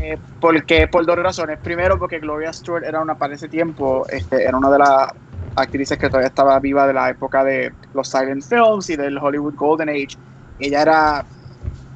Eh, 0.00 0.18
porque 0.40 0.88
por 0.88 1.06
dos 1.06 1.16
razones. 1.16 1.58
Primero, 1.62 1.98
porque 1.98 2.18
Gloria 2.18 2.52
Stewart 2.52 2.84
era 2.84 3.00
una 3.00 3.16
para 3.16 3.34
ese 3.34 3.48
tiempo, 3.48 4.06
este, 4.08 4.44
era 4.44 4.56
una 4.56 4.70
de 4.70 4.78
las 4.78 5.08
actrices 5.54 5.98
que 5.98 6.08
todavía 6.08 6.28
estaba 6.28 6.58
viva 6.58 6.86
de 6.86 6.94
la 6.94 7.10
época 7.10 7.44
de 7.44 7.72
los 7.94 8.08
silent 8.08 8.42
films 8.42 8.90
y 8.90 8.96
del 8.96 9.18
Hollywood 9.18 9.54
Golden 9.54 9.90
Age. 9.90 10.16
Ella 10.58 10.82
era 10.82 11.24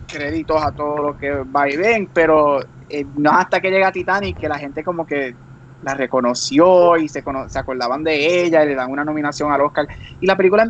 créditos 0.06 0.62
a 0.62 0.70
todo 0.72 0.98
lo 0.98 1.18
que 1.18 1.30
va 1.32 1.68
y 1.68 1.76
ven, 1.76 2.08
pero 2.12 2.60
eh, 2.88 3.06
no 3.14 3.30
hasta 3.32 3.60
que 3.60 3.70
llega 3.70 3.92
Titanic 3.92 4.38
que 4.38 4.48
la 4.48 4.58
gente 4.58 4.84
como 4.84 5.06
que 5.06 5.38
la 5.80 5.94
reconoció 5.94 6.96
y 6.96 7.08
se, 7.08 7.22
cono- 7.22 7.48
se 7.48 7.58
acordaban 7.58 8.02
de 8.04 8.44
ella 8.44 8.64
y 8.64 8.68
le 8.68 8.74
dan 8.74 8.90
una 8.90 9.04
nominación 9.04 9.52
al 9.52 9.60
Oscar. 9.62 9.86
Y 10.20 10.26
la 10.26 10.36
película 10.36 10.66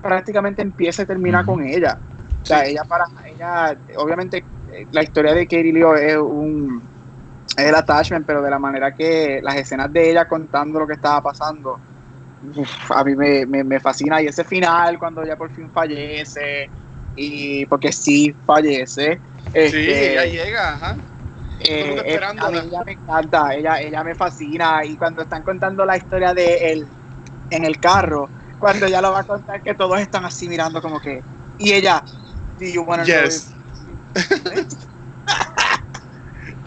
prácticamente 0.00 0.62
empieza 0.62 1.02
y 1.02 1.06
termina 1.06 1.44
con 1.44 1.62
ella. 1.64 2.00
O 2.42 2.46
sea, 2.46 2.64
Sí. 2.64 2.70
ella 2.70 2.84
para 2.84 3.04
ella, 3.26 3.80
obviamente, 3.98 4.48
eh, 4.66 4.88
la 4.92 5.02
historia 5.02 5.34
de 5.34 5.46
Katie 5.46 5.72
Leo 5.72 5.94
es 5.96 6.16
un 6.16 6.90
es 7.56 7.66
el 7.66 7.74
attachment, 7.74 8.26
pero 8.26 8.42
de 8.42 8.50
la 8.50 8.58
manera 8.58 8.92
que 8.94 9.40
las 9.42 9.56
escenas 9.56 9.92
de 9.92 10.10
ella 10.10 10.26
contando 10.26 10.78
lo 10.80 10.86
que 10.86 10.94
estaba 10.94 11.22
pasando, 11.22 11.82
uf, 12.40 12.90
a 12.92 13.04
mí 13.04 13.16
me, 13.16 13.46
me, 13.46 13.64
me 13.64 13.80
fascina. 13.80 14.22
Y 14.22 14.26
ese 14.28 14.44
final, 14.44 14.98
cuando 14.98 15.22
ella 15.22 15.36
por 15.36 15.50
fin 15.52 15.70
fallece, 15.70 16.72
y 17.14 17.66
porque 17.66 17.92
sí 17.92 18.34
fallece. 18.44 19.22
Sí, 19.62 19.76
este, 19.76 20.12
ella 20.12 20.24
llega, 20.26 20.74
ajá. 20.74 21.02
Eh, 21.62 22.20
a 22.38 22.50
mí 22.50 22.58
ella 22.58 22.82
me 22.84 22.92
encanta, 22.92 23.54
ella, 23.54 23.80
ella 23.80 24.02
me 24.02 24.14
fascina. 24.14 24.84
Y 24.84 24.96
cuando 24.96 25.22
están 25.22 25.42
contando 25.42 25.84
la 25.84 25.96
historia 25.96 26.34
de 26.34 26.72
él 26.72 26.88
en 27.50 27.64
el 27.64 27.78
carro, 27.78 28.30
cuando 28.58 28.86
ella 28.86 29.00
lo 29.00 29.12
va 29.12 29.20
a 29.20 29.24
contar, 29.24 29.62
que 29.62 29.74
todos 29.74 29.98
están 30.00 30.24
así 30.24 30.48
mirando 30.48 30.80
como 30.80 31.00
que. 31.00 31.22
Y 31.58 31.72
ella, 31.72 32.04
do 32.58 32.66
you 32.66 32.82
wanna 32.82 33.04
know 33.04 33.24
Yes. 33.24 33.52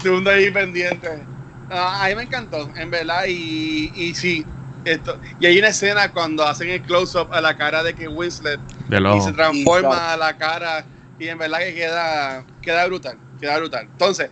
el 0.04 0.12
mundo 0.12 0.30
ahí 0.30 0.52
pendiente. 0.52 1.28
Ah, 1.70 2.06
a 2.06 2.10
mí 2.10 2.16
me 2.16 2.24
encantó, 2.24 2.72
en 2.76 2.91
verdad, 2.91 3.26
y, 3.28 3.91
y 3.96 4.14
sí. 4.14 4.46
Esto. 4.84 5.18
Y 5.39 5.46
hay 5.46 5.58
una 5.58 5.70
escena 5.70 6.12
cuando 6.12 6.46
hacen 6.46 6.70
el 6.70 6.82
close-up 6.82 7.30
a 7.32 7.39
la 7.39 7.56
cara 7.56 7.84
de 7.84 7.96
que 7.96 8.08
Winslet 8.08 8.60
De 8.89 8.98
y 9.16 9.22
se 9.22 9.32
transforma 9.32 10.12
a 10.14 10.18
la 10.18 10.36
cara 10.38 10.86
y 11.18 11.28
en 11.30 11.38
verdad 11.38 11.60
que 11.60 11.74
queda, 11.74 12.46
queda 12.62 12.86
brutal, 12.88 13.18
queda 13.39 13.58
brutal. 13.60 13.88
Entonces, 13.89 14.30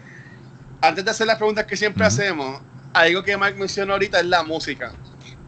antes 0.81 1.05
de 1.05 1.11
hacer 1.11 1.27
las 1.27 1.37
preguntas 1.37 1.65
que 1.65 1.77
siempre 1.77 2.03
Ujú. 2.03 2.07
hacemos, 2.07 2.61
algo 2.93 3.23
que 3.23 3.37
Mike 3.37 3.57
mencionó 3.57 3.93
ahorita 3.93 4.19
es 4.19 4.25
la 4.25 4.43
música. 4.43 4.91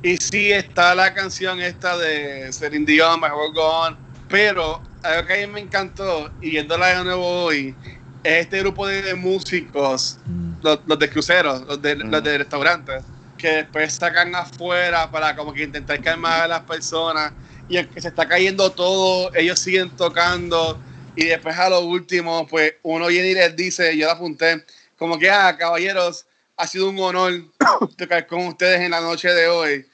Y 0.02 0.18
sí 0.18 0.52
está 0.52 0.94
la 0.96 1.14
canción 1.14 1.60
esta 1.62 1.98
de 1.98 2.52
Celine 2.54 2.86
Dion, 2.86 3.20
My 3.20 3.28
Heart 3.28 3.54
Go 3.54 3.68
On, 3.68 4.00
pero 4.28 4.84
algo 5.02 5.28
que 5.28 5.34
a 5.34 5.48
mí 5.48 5.48
me 5.48 5.60
encantó, 5.60 6.34
y 6.40 6.52
viéndola 6.52 6.98
de 6.98 7.04
nuevo 7.04 7.44
hoy, 7.46 7.78
es 8.24 8.42
este 8.44 8.60
grupo 8.60 8.88
de 8.88 9.14
músicos, 9.16 10.20
los, 10.62 10.80
los 10.86 11.00
de 11.00 11.10
cruceros, 11.10 11.62
los 11.68 11.82
de, 11.82 11.96
Ujú. 11.96 12.08
los 12.08 12.24
de 12.24 12.38
restaurantes, 12.38 13.04
que 13.36 13.50
después 13.50 13.94
sacan 13.94 14.34
afuera 14.36 15.12
para 15.12 15.36
como 15.36 15.54
que 15.54 15.64
intentar 15.64 16.00
calmar 16.02 16.44
a 16.44 16.48
las 16.48 16.62
personas 16.64 17.34
y 17.68 17.78
aunque 17.78 18.00
se 18.00 18.10
está 18.10 18.28
cayendo 18.28 18.72
todo, 18.72 19.32
ellos 19.34 19.60
siguen 19.60 19.92
tocando 19.92 20.82
y 21.16 21.26
después 21.26 21.58
a 21.58 21.70
lo 21.70 21.82
último, 21.82 22.48
pues 22.48 22.76
uno 22.84 23.08
viene 23.08 23.30
y 23.30 23.34
les 23.34 23.56
dice, 23.56 23.98
yo 23.98 24.08
la 24.08 24.14
apunté, 24.14 24.64
como 25.04 25.20
que, 25.20 25.30
ah, 25.30 25.54
caballeros, 25.58 26.26
ha 26.56 26.66
sido 26.66 26.90
un 26.90 26.98
honor 26.98 27.34
tocar 27.98 28.26
con 28.26 28.48
ustedes 28.48 28.80
en 28.80 28.92
la 28.92 29.02
noche 29.02 29.28
de 29.28 29.50
hoy. 29.50 29.86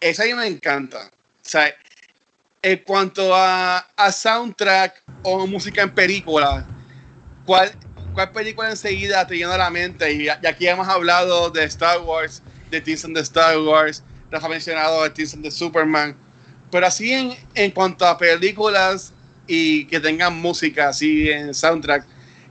Esa 0.00 0.22
a 0.22 0.26
mí 0.28 0.32
me 0.32 0.46
encanta. 0.46 1.10
O 1.10 1.10
sea, 1.42 1.74
en 2.62 2.78
cuanto 2.78 3.34
a, 3.34 3.80
a 3.80 4.10
soundtrack 4.10 5.02
o 5.24 5.46
música 5.46 5.82
en 5.82 5.94
película, 5.94 6.66
¿cuál, 7.44 7.70
¿cuál 8.14 8.32
película 8.32 8.70
enseguida 8.70 9.26
te 9.26 9.36
llena 9.36 9.58
la 9.58 9.68
mente? 9.68 10.10
Y, 10.10 10.24
y 10.24 10.46
aquí 10.46 10.66
hemos 10.66 10.88
hablado 10.88 11.50
de 11.50 11.64
Star 11.64 12.00
Wars, 12.00 12.42
de 12.70 12.80
Teams 12.80 13.12
de 13.12 13.20
Star 13.20 13.58
Wars, 13.58 14.02
Rafa 14.30 14.46
ha 14.46 14.48
mencionado 14.48 15.02
de 15.02 15.10
Teams 15.10 15.42
de 15.42 15.50
Superman, 15.50 16.16
pero 16.70 16.86
así 16.86 17.12
en, 17.12 17.36
en 17.54 17.72
cuanto 17.72 18.06
a 18.06 18.16
películas 18.16 19.12
y 19.46 19.84
que 19.84 20.00
tengan 20.00 20.34
música 20.34 20.88
así 20.88 21.28
en 21.28 21.52
soundtrack, 21.52 22.06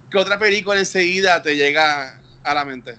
¿qué 0.09 0.17
otra 0.17 0.37
película 0.37 0.79
enseguida 0.79 1.41
te 1.41 1.55
llega 1.55 2.19
a 2.43 2.53
la 2.53 2.65
mente? 2.65 2.97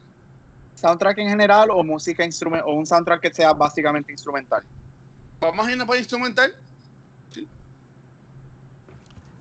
soundtrack 0.75 1.19
en 1.19 1.29
general 1.29 1.69
o 1.71 1.85
música 1.85 2.25
instrumental 2.25 2.67
o 2.67 2.73
un 2.73 2.87
soundtrack 2.87 3.21
que 3.21 3.35
sea 3.35 3.53
básicamente 3.53 4.11
instrumental. 4.11 4.65
Vamos 5.39 5.67
a 5.67 5.71
irnos 5.71 5.87
por 5.87 5.97
instrumental, 5.99 6.57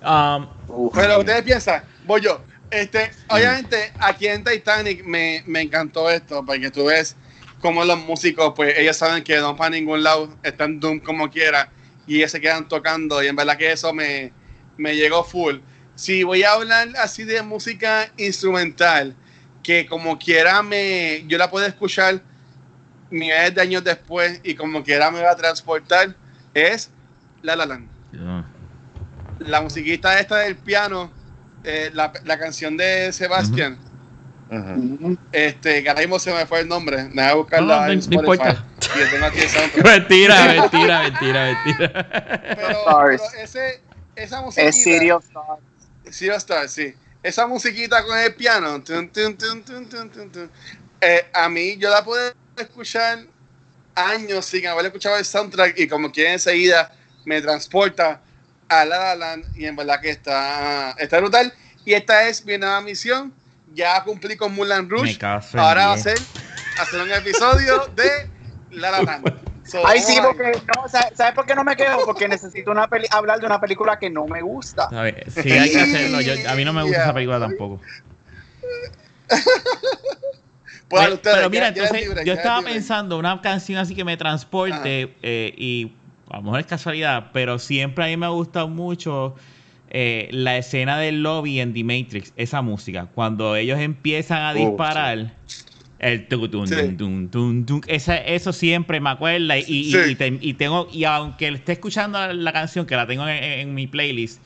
Um, 0.01 0.47
pero 0.93 1.19
ustedes 1.19 1.43
piensan, 1.43 1.83
voy 2.05 2.21
yo. 2.21 2.41
Este, 2.71 3.11
obviamente, 3.29 3.91
aquí 3.99 4.27
en 4.27 4.43
Titanic 4.43 5.03
me, 5.03 5.43
me 5.45 5.61
encantó 5.61 6.09
esto, 6.09 6.45
porque 6.45 6.69
tú 6.69 6.85
ves 6.85 7.15
como 7.59 7.83
los 7.83 7.97
músicos, 8.05 8.53
pues 8.55 8.77
ellos 8.77 8.95
saben 8.95 9.23
que 9.23 9.37
no 9.39 9.55
para 9.55 9.71
ningún 9.71 10.03
lado, 10.03 10.33
están 10.43 10.79
Doom 10.79 10.99
como 10.99 11.29
quiera, 11.29 11.69
y 12.07 12.17
ellos 12.17 12.31
se 12.31 12.39
quedan 12.39 12.67
tocando, 12.67 13.21
y 13.23 13.27
en 13.27 13.35
verdad 13.35 13.57
que 13.57 13.71
eso 13.71 13.93
me, 13.93 14.31
me 14.77 14.95
llegó 14.95 15.23
full. 15.23 15.57
Si 15.99 16.23
voy 16.23 16.43
a 16.43 16.53
hablar 16.53 16.87
así 16.95 17.25
de 17.25 17.41
música 17.41 18.09
instrumental, 18.15 19.13
que 19.61 19.85
como 19.85 20.17
quiera 20.17 20.63
me, 20.63 21.25
yo 21.27 21.37
la 21.37 21.51
puedo 21.51 21.65
escuchar 21.65 22.21
miles 23.09 23.53
de 23.53 23.61
años 23.61 23.83
después, 23.83 24.39
y 24.43 24.55
como 24.55 24.81
quiera 24.81 25.11
me 25.11 25.21
va 25.21 25.31
a 25.31 25.35
transportar, 25.35 26.15
es 26.53 26.89
La 27.41 27.57
La 27.57 27.65
Land 27.65 27.89
la 29.39 29.61
musiquita 29.61 30.17
esta 30.19 30.37
del 30.37 30.55
piano, 30.55 31.11
eh, 31.65 31.91
la, 31.93 32.13
la 32.23 32.39
canción 32.39 32.77
de 32.77 33.11
Sebastián, 33.11 33.77
este, 35.33 35.83
que 35.83 35.89
ahora 35.89 35.99
mismo 35.99 36.17
se 36.17 36.33
me 36.33 36.45
fue 36.45 36.61
el 36.61 36.69
nombre, 36.69 37.09
me 37.09 37.23
voy 37.23 37.31
a 37.31 37.33
buscarla 37.35 37.75
No, 37.75 37.85
no, 37.87 37.91
en 37.91 37.99
no 37.99 38.15
importa. 38.15 38.63
Y 38.95 39.11
tengo 39.11 39.25
aquí 39.25 39.39
el 39.39 39.49
soundtrack. 39.49 39.85
mentira, 40.09 40.45
mentira, 40.45 41.01
mentira, 41.03 41.45
mentira. 41.45 42.55
pero, 42.55 43.09
ese, 43.11 43.81
esa 44.15 44.41
musiquita, 44.41 44.69
Es 44.69 44.81
City 44.81 45.11
of 45.11 45.25
Stars. 45.25 45.68
Of 46.29 46.37
Stars, 46.37 46.71
sí. 46.71 46.93
Esa 47.21 47.47
musiquita 47.47 48.03
con 48.03 48.17
el 48.17 48.33
piano, 48.35 48.81
tun, 48.81 49.09
tun, 49.09 49.37
tun. 49.37 50.51
Eh, 51.01 51.29
a 51.33 51.49
mí 51.49 51.77
yo 51.77 51.89
la 51.89 52.03
puedo 52.03 52.33
escuchar 52.57 53.25
años 53.95 54.45
sin 54.45 54.67
haber 54.67 54.85
escuchado 54.85 55.17
el 55.17 55.25
soundtrack 55.25 55.77
y 55.79 55.87
como 55.87 56.11
que 56.11 56.31
enseguida 56.31 56.91
me 57.25 57.41
transporta 57.41 58.21
a 58.69 58.85
La 58.85 58.97
La 58.99 59.15
Land 59.15 59.57
y 59.57 59.65
en 59.65 59.75
verdad 59.75 59.99
que 59.99 60.09
está, 60.09 60.95
está 60.97 61.19
brutal. 61.19 61.53
Y 61.85 61.93
esta 61.93 62.27
es 62.27 62.45
mi 62.45 62.57
nueva 62.57 62.81
misión. 62.81 63.33
Ya 63.73 64.03
cumplí 64.03 64.35
con 64.35 64.53
Mulan 64.53 64.89
Rouge. 64.89 65.17
Ahora 65.53 65.87
va 65.87 65.93
a 65.93 65.97
ser 65.97 66.17
hacer 66.79 67.01
un 67.01 67.11
episodio 67.11 67.87
de 67.95 68.29
La 68.71 68.91
La 68.91 69.01
Land. 69.01 69.39
So, 69.69 69.85
Ay, 69.85 69.99
sí, 70.01 70.17
porque 70.23 70.51
no, 70.75 70.87
¿sabes 70.87 71.33
por 71.35 71.45
qué 71.45 71.53
no 71.55 71.63
me 71.63 71.75
quedo? 71.75 71.99
Porque 72.05 72.27
necesito 72.27 72.71
una 72.71 72.87
peli 72.87 73.05
hablar 73.11 73.39
de 73.39 73.45
una 73.45 73.59
película 73.61 73.99
que 73.99 74.09
no 74.09 74.25
me 74.25 74.41
gusta. 74.41 74.87
A 74.91 75.01
ver, 75.03 75.29
sí, 75.31 75.51
hay 75.51 75.69
que 75.71 75.79
hacerlo. 75.81 76.21
Yo- 76.21 76.49
a 76.49 76.55
mí 76.55 76.65
no 76.65 76.73
me 76.73 76.83
gusta 76.83 77.03
esa 77.03 77.13
película 77.13 77.39
tampoco. 77.39 77.79
Pues, 80.89 81.03
Pero- 81.03 81.15
ustedes, 81.15 81.35
pero 81.37 81.49
mira, 81.51 81.69
ya- 81.69 81.75
ya 81.75 81.81
entonces 81.83 82.01
es 82.01 82.07
libre, 82.09 82.25
yo 82.25 82.33
estaba 82.33 82.57
libre. 82.61 82.73
pensando 82.73 83.19
una 83.19 83.39
canción 83.41 83.77
así 83.77 83.93
que 83.93 84.03
me 84.03 84.17
transporte 84.17 85.15
eh, 85.21 85.53
y 85.55 85.91
a 86.31 86.37
lo 86.37 86.41
mejor 86.43 86.61
es 86.61 86.65
casualidad, 86.65 87.27
pero 87.31 87.59
siempre 87.59 88.05
a 88.05 88.07
mí 88.07 88.17
me 88.17 88.25
ha 88.25 88.29
gustado 88.29 88.67
mucho 88.67 89.35
eh, 89.91 90.29
la 90.31 90.57
escena 90.57 90.97
del 90.97 91.21
lobby 91.21 91.59
en 91.59 91.75
The 91.75 91.83
Matrix, 91.83 92.33
esa 92.37 92.63
música, 92.63 93.07
cuando 93.13 93.55
ellos 93.55 93.79
empiezan 93.79 94.41
a 94.41 94.51
Oh, 94.51 94.53
disparar. 94.55 95.31
Sí. 95.45 95.63
Tun, 96.29 96.49
tun, 96.49 97.29
tun, 97.29 97.65
tun, 97.65 97.81
esa- 97.87 98.17
eso 98.17 98.53
siempre 98.53 98.99
me 99.01 99.09
acuerda 99.09 99.57
y, 99.57 99.63
y- 99.67 99.91
Sí. 99.91 99.99
y 100.11 100.15
te- 100.15 100.37
y 100.41 100.53
tengo 100.53 100.87
y 100.91 101.03
aunque 101.03 101.49
esté 101.49 101.73
escuchando 101.73 102.31
la 102.33 102.53
canción 102.53 102.85
que 102.85 102.95
la 102.95 103.05
tengo 103.05 103.27
en, 103.27 103.43
en 103.43 103.73
mi 103.73 103.85
playlist 103.87 104.41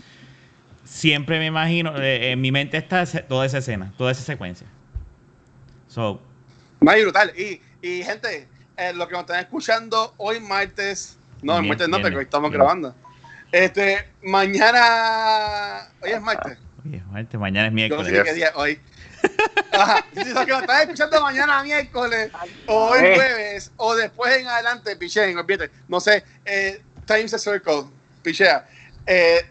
siempre 0.83 1.39
me 1.39 1.45
imagino 1.47 1.95
eh, 2.01 2.31
en 2.31 2.41
mi 2.41 2.51
mente 2.51 2.77
está 2.77 3.05
toda 3.05 3.45
esa 3.45 3.59
escena 3.59 3.93
toda 3.97 4.11
esa 4.11 4.23
secuencia 4.23 4.67
so 5.87 6.19
Más 6.81 6.99
brutal. 7.01 7.31
Y, 7.37 7.61
y 7.87 8.03
gente, 8.03 8.47
eh, 8.77 8.91
lo 8.93 9.07
que 9.07 9.13
nos 9.13 9.21
están 9.21 9.39
escuchando 9.39 10.13
hoy 10.17 10.39
martes, 10.39 11.17
no, 11.41 11.53
el 11.55 11.61
Bien, 11.61 11.69
martes 11.69 11.87
no, 11.87 12.01
porque 12.01 12.17
hoy 12.17 12.23
estamos 12.23 12.49
bien. 12.49 12.59
grabando. 12.59 12.95
Este, 13.51 13.99
mañana, 14.23 15.87
hoy 16.01 16.09
es 16.11 16.21
martes. 16.21 16.57
Oye, 16.85 17.01
martes, 17.11 17.39
mañana 17.39 17.67
es 17.67 17.71
Yo 17.71 17.95
no 17.95 18.03
miércoles. 18.03 18.07
sé 18.11 18.17
ni 18.17 18.23
qué 18.23 18.33
día 18.33 18.47
es 18.47 18.55
hoy. 18.55 18.79
Ajá. 19.71 20.05
Si 20.13 20.29
los 20.33 20.45
que 20.45 20.51
nos 20.51 20.61
están 20.61 20.81
escuchando 20.81 21.21
mañana 21.21 21.63
miércoles, 21.63 22.31
o 22.67 22.89
hoy 22.89 22.99
Eh. 23.03 23.15
jueves, 23.15 23.71
o 23.77 23.95
después 23.95 24.37
en 24.37 24.47
adelante, 24.47 24.95
picheen, 24.95 25.37
olvídate. 25.37 25.71
No 25.87 25.99
sé, 25.99 26.23
eh, 26.45 26.81
Times 27.05 27.31
Circle, 27.41 27.85
pichea. 28.21 28.67
Eh, 29.05 29.45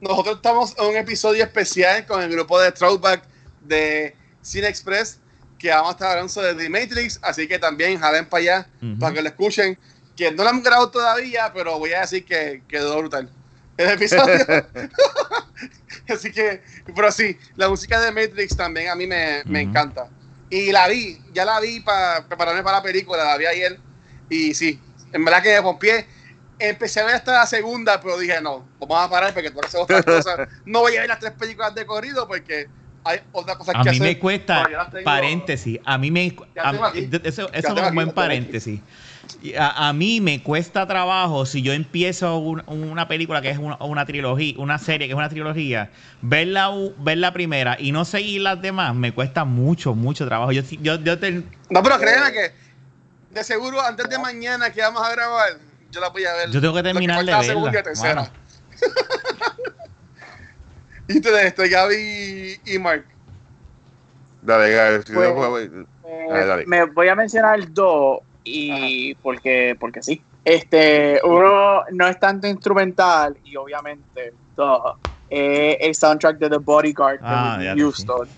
nosotros 0.00 0.36
estamos 0.36 0.74
en 0.78 0.84
un 0.86 0.96
episodio 0.96 1.42
especial 1.44 2.06
con 2.06 2.22
el 2.22 2.30
grupo 2.30 2.58
de 2.60 2.70
Throwback 2.72 3.22
de 3.62 4.14
Cine 4.42 4.68
Express, 4.68 5.18
que 5.58 5.70
vamos 5.70 5.88
a 5.88 5.92
estar 5.92 6.10
hablando 6.12 6.40
de 6.42 6.54
The 6.54 6.68
Matrix, 6.70 7.18
así 7.22 7.48
que 7.48 7.58
también 7.58 7.98
jalen 7.98 8.26
para 8.28 8.40
allá, 8.42 8.66
Ujú. 8.80 8.98
para 8.98 9.14
que 9.14 9.22
lo 9.22 9.28
escuchen. 9.28 9.78
Que 10.16 10.30
no 10.32 10.42
lo 10.44 10.50
hemos 10.50 10.64
grabado 10.64 10.90
todavía, 10.90 11.52
pero 11.52 11.78
voy 11.78 11.92
a 11.92 12.00
decir 12.00 12.24
que 12.24 12.62
quedó 12.68 12.98
brutal. 12.98 13.28
El 13.76 13.90
episodio. 13.90 14.36
Así 16.08 16.30
que, 16.32 16.62
pero 16.94 17.10
sí, 17.12 17.36
la 17.56 17.68
música 17.68 18.00
de 18.00 18.10
Matrix 18.12 18.56
también 18.56 18.88
a 18.88 18.94
mí 18.94 19.06
me, 19.06 19.42
me 19.46 19.60
encanta. 19.62 20.08
Y 20.50 20.72
la 20.72 20.88
vi, 20.88 21.20
ya 21.32 21.44
la 21.44 21.60
vi 21.60 21.80
para 21.80 22.26
prepararme 22.26 22.62
para 22.62 22.78
la 22.78 22.82
película, 22.82 23.24
la 23.24 23.36
vi 23.36 23.46
ayer. 23.46 23.78
Y 24.30 24.54
sí, 24.54 24.80
en 25.12 25.24
verdad 25.24 25.42
que 25.42 25.54
me 25.54 25.62
pompié. 25.62 26.06
Empecé 26.60 27.00
a 27.00 27.04
ver 27.04 27.14
hasta 27.14 27.32
la 27.32 27.46
segunda, 27.46 28.00
pero 28.00 28.18
dije, 28.18 28.40
no, 28.40 28.66
vamos 28.80 28.98
a 29.06 29.08
parar 29.10 29.32
porque 29.32 29.52
que 29.52 29.60
hacer 29.60 29.80
otras 29.80 30.04
cosas. 30.04 30.48
No 30.64 30.80
voy 30.80 30.96
a 30.96 31.00
ver 31.00 31.08
las 31.08 31.20
tres 31.20 31.32
películas 31.32 31.74
de 31.74 31.86
corrido 31.86 32.26
porque 32.26 32.66
hay 33.04 33.20
otras 33.32 33.56
cosas 33.56 33.76
A 33.76 33.82
que 33.84 33.90
mí 33.90 33.96
hacer. 33.96 34.08
me 34.08 34.18
cuesta, 34.18 34.62
No, 34.64 34.70
yo 34.70 34.76
las 34.78 34.90
tengo- 34.90 35.04
paréntesis, 35.04 35.78
a 35.84 35.98
mí 35.98 36.10
me... 36.10 36.34
A- 36.56 36.72
eso 37.22 37.48
eso 37.52 37.52
es 37.52 37.64
un 37.90 37.94
buen 37.94 38.08
aquí. 38.08 38.14
A, 39.58 39.88
a 39.88 39.92
mí 39.92 40.20
me 40.20 40.42
cuesta 40.42 40.86
trabajo 40.86 41.46
si 41.46 41.62
yo 41.62 41.72
empiezo 41.72 42.38
un- 42.38 42.62
una 42.66 43.08
película 43.08 43.40
que 43.42 43.50
es 43.50 43.58
una, 43.58 43.76
una 43.80 44.06
trilogía, 44.06 44.54
una 44.58 44.78
serie 44.78 45.06
que 45.06 45.12
es 45.12 45.16
una 45.18 45.28
trilogía, 45.28 45.90
ver 46.22 46.48
la, 46.48 46.70
u- 46.70 46.94
ver 46.98 47.18
la 47.18 47.32
primera 47.32 47.76
y 47.78 47.92
no 47.92 48.04
seguir 48.04 48.40
las 48.42 48.60
demás, 48.60 48.94
me 48.94 49.12
cuesta 49.12 49.44
mucho, 49.44 49.94
mucho 49.94 50.26
trabajo. 50.26 50.52
Yo, 50.52 50.62
yo, 50.80 50.96
yo 50.96 51.18
te- 51.18 51.42
No, 51.70 51.82
pero 51.82 51.98
créeme 51.98 52.32
que 52.32 52.52
de 53.30 53.44
seguro 53.44 53.80
antes 53.80 54.08
de 54.08 54.18
mañana 54.18 54.70
que 54.72 54.80
vamos 54.80 55.02
a 55.06 55.10
grabar, 55.12 55.50
yo 55.90 56.00
la 56.00 56.08
voy 56.08 56.24
a 56.24 56.32
ver. 56.34 56.50
Yo 56.50 56.60
tengo 56.60 56.74
que 56.74 56.82
terminar 56.82 57.24
de 57.24 57.32
falta 57.32 57.38
la 57.38 57.44
segunda 57.44 57.70
verla, 57.70 58.14
mano. 58.14 58.28
y 61.08 61.16
ustedes, 61.18 61.44
este, 61.44 61.68
Gaby 61.68 62.60
y 62.66 62.78
Mark. 62.78 63.04
Dale, 64.42 64.70
Gaby. 64.70 65.02
si 65.06 65.12
Pues- 65.12 65.28
no, 65.28 65.34
pues, 65.50 65.70
Eh, 66.10 66.26
Dale, 66.30 66.46
dale. 66.46 66.66
Me 66.66 66.84
voy 66.84 67.08
a 67.08 67.14
mencionar 67.14 67.70
dos 67.72 68.20
y 68.48 69.14
porque, 69.16 69.76
porque 69.78 70.02
sí. 70.02 70.22
Este, 70.44 71.20
uno 71.24 71.82
no 71.92 72.06
es 72.06 72.18
tanto 72.18 72.46
instrumental 72.46 73.36
y 73.44 73.56
obviamente 73.56 74.32
dos, 74.56 74.96
eh, 75.28 75.76
el 75.80 75.94
soundtrack 75.94 76.38
de 76.38 76.50
The 76.50 76.56
Bodyguard 76.58 77.18
Ah, 77.22 77.58
de 77.60 77.74
Houston. 77.80 78.28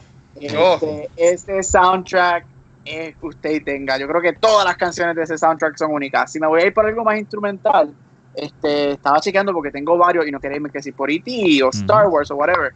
Oh. 0.56 0.74
Este, 0.74 1.10
ese 1.16 1.62
soundtrack 1.62 2.46
es 2.84 3.16
que 3.16 3.26
usted 3.26 3.62
tenga. 3.64 3.98
Yo 3.98 4.08
creo 4.08 4.20
que 4.20 4.32
todas 4.32 4.64
las 4.64 4.76
canciones 4.76 5.14
de 5.14 5.22
ese 5.22 5.38
soundtrack 5.38 5.76
son 5.76 5.92
únicas. 5.92 6.32
Si 6.32 6.40
me 6.40 6.46
voy 6.46 6.62
a 6.62 6.66
ir 6.66 6.74
por 6.74 6.86
algo 6.86 7.04
más 7.04 7.18
instrumental, 7.18 7.92
este, 8.34 8.92
estaba 8.92 9.20
chequeando 9.20 9.52
porque 9.52 9.70
tengo 9.70 9.96
varios 9.98 10.26
y 10.26 10.30
no 10.30 10.40
quería 10.40 10.56
irme 10.56 10.70
que 10.70 10.82
si 10.82 10.92
por 10.92 11.10
E.T. 11.10 11.62
o 11.62 11.70
Star. 11.70 12.08
Wars 12.08 12.30
o 12.30 12.36
whatever. 12.36 12.72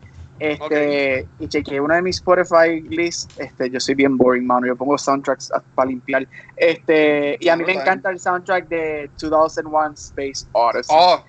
Este, 0.53 1.27
y 1.39 1.49
chequeé 1.49 1.81
una 1.81 1.97
de 1.97 2.03
mis 2.03 2.17
Spotify 2.17 2.81
lists. 2.89 3.29
Este, 3.39 3.71
yo 3.71 3.81
soy 3.81 3.95
bien 3.95 4.17
boring, 4.17 4.47
mano. 4.47 4.67
Yo 4.67 4.77
pongo 4.77 4.99
soundtracks 4.99 5.51
para 5.75 5.89
limpiar. 5.89 6.27
Este, 6.57 7.37
y 7.41 7.49
a 7.49 7.57
mí 7.57 7.65
me 7.65 7.73
encanta 7.73 8.11
el 8.11 8.19
soundtrack 8.19 8.69
de 8.69 9.11
2001 9.19 9.95
Space 9.95 10.47
Odyssey. 10.53 10.97
Oh. 10.97 11.25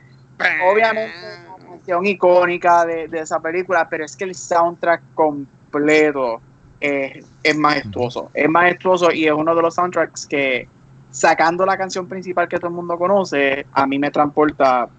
Obviamente 0.70 1.14
es 1.16 1.40
una 1.58 1.70
canción 1.70 2.06
icónica 2.06 2.86
de, 2.86 3.08
de 3.08 3.20
esa 3.20 3.40
película, 3.40 3.88
pero 3.90 4.04
es 4.04 4.16
que 4.18 4.26
el 4.26 4.36
soundtrack 4.36 5.02
completo 5.14 6.42
es, 6.80 7.26
es 7.44 7.56
majestuoso. 7.56 8.30
Es 8.34 8.50
majestuoso 8.50 9.12
y 9.12 9.28
es 9.28 9.34
uno 9.34 9.56
de 9.56 9.62
los 9.62 9.76
soundtracks 9.76 10.26
que, 10.26 10.68
sacando 11.12 11.66
la 11.66 11.78
canción 11.78 12.08
principal 12.08 12.48
que 12.48 12.58
todo 12.58 12.68
el 12.68 12.76
mundo 12.76 12.98
conoce, 12.98 13.66
a 13.72 13.88
mí 13.88 13.98
me 13.98 14.12
transporta 14.12 14.90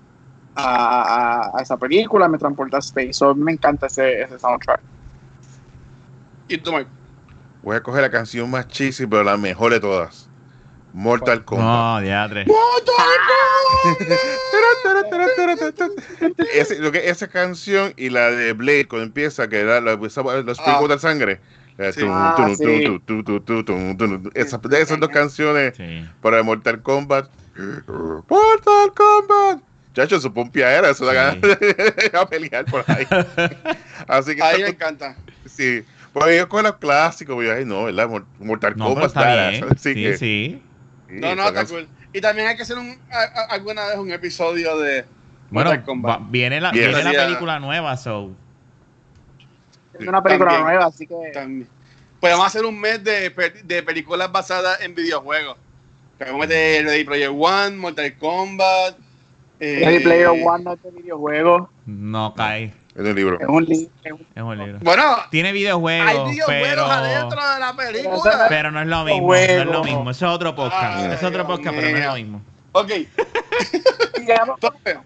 a, 0.57 1.51
a- 1.53 1.59
a 1.59 1.63
esa 1.63 1.77
película, 1.77 2.29
me 2.29 2.39
transporta 2.39 2.77
a 2.79 2.81
Space. 2.81 3.13
So, 3.13 3.35
me 3.35 3.53
encanta 3.53 3.87
ese, 3.87 4.23
ese 4.23 4.39
soundtrack. 4.39 4.81
Y 6.49 6.59
tú, 6.59 6.73
Mark. 6.73 6.87
Voy 7.63 7.77
a 7.77 7.83
coger 7.83 8.03
la 8.03 8.11
canción 8.11 8.49
más 8.51 8.69
cheesy, 8.69 9.07
pero 9.07 9.25
la 9.25 9.37
mejor 9.37 9.73
de 9.73 9.81
todas. 9.81 10.29
Mortal 10.93 11.45
Kombat. 11.45 11.67
No, 11.67 12.01
diatre. 12.01 12.47
Ese- 16.55 16.79
lo 16.79 16.93
que, 16.93 17.09
esa 17.09 17.29
canción 17.29 17.93
y 17.97 18.11
la 18.11 18.31
de 18.31 18.53
Blade 18.53 18.87
cuando 18.89 19.05
empieza, 19.07 19.49
que 19.49 19.65
da, 19.65 19.81
los 19.81 20.19
Ah. 20.19 20.65
picos 20.65 20.89
de 20.89 20.99
sangre. 20.99 21.41
La 21.77 21.91
de 21.91 22.07
Ah, 22.09 22.35
tum. 22.37 24.31
Esas- 24.35 25.01
dos 25.01 25.09
canciones 25.11 25.77
Sí. 25.77 26.09
para 26.23 26.43
Mortal 26.43 26.83
Kombat. 26.83 27.29
Mortal 28.29 28.93
Kombat. 28.95 29.61
Chacho, 29.97 30.21
su 30.21 30.31
pompia 30.33 30.71
era, 30.77 30.91
eso 30.91 31.07
da 31.07 31.13
Sí. 31.33 31.41
ganas 31.41 31.59
de 31.61 32.11
a 32.13 32.27
pelear 32.27 32.65
por 32.67 32.85
ahí. 32.87 33.07
Así 34.07 34.37
que 34.37 34.43
A 34.43 34.53
mí 34.53 34.63
me 34.63 34.69
encanta. 34.69 35.17
sí. 35.47 35.83
Pues 36.13 36.39
yo 36.39 36.49
con 36.49 36.63
los 36.65 36.77
clásicos, 36.77 37.35
voy 37.35 37.49
ay, 37.49 37.65
no, 37.65 37.85
¿verdad? 37.85 38.09
Mor- 38.09 38.25
Mortal 38.39 38.75
No, 38.77 38.87
Kombat 38.87 39.07
está 39.07 39.49
bien. 39.51 39.65
Así 39.65 39.77
Sí, 39.79 39.95
que- 39.95 40.17
sí. 40.17 40.63
sí, 41.09 41.15
No, 41.15 41.35
no, 41.35 41.47
está 41.49 41.65
cool. 41.67 41.89
Y 42.13 42.21
también 42.21 42.49
hay 42.49 42.57
que 42.57 42.63
hacer 42.63 42.79
un, 42.79 42.99
a- 43.11 43.17
a- 43.41 43.45
alguna 43.55 43.87
vez 43.87 43.97
un 43.99 44.11
episodio 44.11 44.79
de 44.79 45.05
Bueno, 45.51 45.71
Mortal 45.71 45.85
Kombat. 45.85 46.21
va- 46.21 46.27
viene 46.31 46.61
la, 46.61 46.71
viene 46.73 47.03
la 47.03 47.13
película 47.13 47.59
nueva, 47.61 47.97
so. 47.97 48.31
Es 49.99 50.07
una 50.07 50.23
película 50.23 50.51
También. 50.51 50.67
nueva, 50.75 50.87
así 50.87 51.07
que. 51.07 51.15
También. 51.33 51.69
Pues 52.21 52.33
vamos 52.33 52.45
a 52.45 52.49
hacer 52.49 52.65
un 52.65 52.79
mes 52.81 53.03
de, 53.05 53.31
de 53.65 53.83
películas 53.83 54.31
basadas 54.33 54.81
en 54.81 54.95
videojuegos. 54.95 55.57
Vamos 56.19 56.35
a 56.35 56.39
meter 56.47 56.85
Ready 56.87 57.05
Player 57.05 57.31
One, 57.31 57.77
Mortal 57.77 58.15
Kombat. 58.19 58.97
Eh, 59.61 59.83
Ready 59.85 60.01
Player 60.01 60.29
One 60.29 60.65
no 60.65 60.73
es 60.75 60.83
de 60.83 60.91
videojuego, 60.91 61.71
No 61.87 62.35
cae. 62.35 62.75
En 62.95 63.07
el 63.07 63.15
libro. 63.15 63.39
es 63.39 63.47
un, 63.47 63.65
li- 63.65 63.91
es 64.05 64.13
un- 64.13 64.27
Es 64.35 64.43
un 64.43 64.57
libro. 64.59 64.79
Bueno, 64.81 65.17
Tiene 65.31 65.53
videojuegos, 65.53 66.09
hay 66.09 66.31
videojuegos 66.31 66.69
pero, 66.71 66.85
adentro 66.87 67.53
de 67.55 67.61
la 67.61 67.77
película. 67.77 68.47
pero 68.49 68.71
no 68.71 68.81
es 68.81 68.87
lo 68.87 69.05
mismo. 69.05 69.27
No 69.29 69.35
es 69.35 69.67
lo 69.67 69.85
mismo. 69.85 70.11
Eso 70.11 70.27
es 70.27 70.33
otro 70.33 70.55
podcast. 70.55 70.97
Ay, 70.99 71.13
es 71.13 71.23
otro 71.23 71.47
podcast, 71.47 71.77
pero 71.77 71.91
no 71.91 71.99
es 71.99 72.07
lo 72.07 72.15
mismo. 72.15 72.43
Ok, 72.73 72.91
y 74.19 74.21
llegamos 74.21 74.57
entonces, 74.63 74.99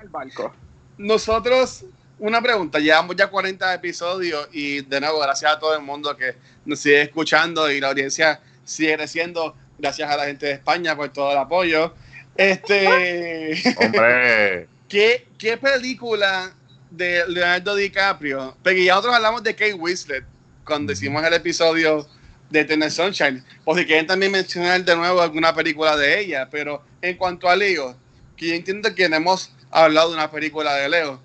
al 0.00 0.08
barco. 0.08 0.52
nosotros, 0.98 1.84
una 2.18 2.40
pregunta, 2.40 2.78
llevamos 2.78 3.16
ya 3.16 3.28
40 3.28 3.74
episodios 3.74 4.48
y 4.52 4.82
de 4.82 5.00
nuevo, 5.00 5.20
gracias 5.20 5.52
a 5.52 5.58
todo 5.58 5.74
el 5.76 5.82
mundo 5.82 6.16
que 6.16 6.36
nos 6.64 6.78
sigue 6.80 7.02
escuchando 7.02 7.70
y 7.70 7.80
la 7.80 7.88
audiencia 7.88 8.40
sigue 8.64 8.94
creciendo. 8.96 9.54
Gracias 9.78 10.08
a 10.10 10.16
la 10.16 10.24
gente 10.26 10.46
de 10.46 10.52
España 10.52 10.94
por 10.96 11.08
todo 11.08 11.32
el 11.32 11.38
apoyo. 11.38 11.94
Este, 12.36 13.54
Hombre. 13.76 14.68
¿qué, 14.88 15.26
¿qué 15.38 15.56
película 15.56 16.52
de 16.90 17.24
Leonardo 17.28 17.74
DiCaprio? 17.74 18.56
Porque 18.62 18.84
ya 18.84 18.92
nosotros 18.94 19.14
hablamos 19.16 19.42
de 19.42 19.54
Kate 19.54 19.74
Winslet 19.74 20.24
cuando 20.64 20.92
hicimos 20.92 21.22
el 21.24 21.32
episodio 21.34 22.06
de 22.50 22.60
Eternal 22.60 22.90
Sunshine. 22.90 23.44
O 23.64 23.76
si 23.76 23.84
quieren 23.84 24.06
también 24.06 24.32
mencionar 24.32 24.84
de 24.84 24.96
nuevo 24.96 25.20
alguna 25.20 25.54
película 25.54 25.96
de 25.96 26.20
ella. 26.20 26.48
Pero 26.50 26.82
en 27.00 27.16
cuanto 27.16 27.48
a 27.48 27.56
Leo, 27.56 27.96
que 28.36 28.48
yo 28.48 28.54
entiendo 28.54 28.94
que 28.94 29.08
no 29.08 29.16
hemos 29.16 29.52
hablado 29.70 30.10
de 30.10 30.14
una 30.16 30.30
película 30.30 30.74
de 30.74 30.88
Leo. 30.88 31.20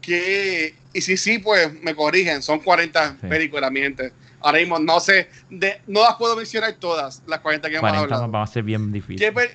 Que, 0.00 0.74
y 0.92 1.00
si 1.02 1.16
sí, 1.16 1.38
pues 1.38 1.72
me 1.82 1.94
corrigen, 1.94 2.42
son 2.42 2.60
40 2.60 3.18
Sí. 3.20 3.26
películas, 3.26 3.70
mi 3.70 3.80
gente. 3.80 4.12
ahora 4.40 4.58
mismo 4.58 4.78
no 4.78 4.98
sé, 5.00 5.28
de, 5.50 5.82
no 5.86 6.02
las 6.02 6.14
puedo 6.14 6.34
mencionar 6.34 6.72
todas, 6.74 7.22
las 7.26 7.40
40 7.40 7.68
que 7.68 7.74
hemos 7.76 7.90
40 7.90 8.02
hablado. 8.14 8.32
va 8.32 8.42
a 8.42 8.46
ser 8.46 8.62
bien 8.62 8.90
difícil. 8.90 9.18
¿Qué, 9.18 9.50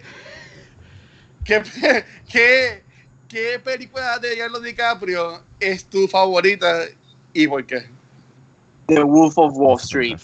qué, 1.46 1.64
qué, 2.30 2.84
qué 3.30 3.60
película 3.64 4.20
de 4.20 4.36
Leonardo 4.36 4.60
DiCaprio 4.62 5.42
es 5.60 5.86
tu 5.86 6.08
favorita 6.08 6.84
y 7.34 7.48
por 7.48 7.66
qué? 7.66 7.90
The 8.88 9.02
Wolf 9.04 9.38
of 9.38 9.54
Wall 9.56 9.80
Street. 9.80 10.20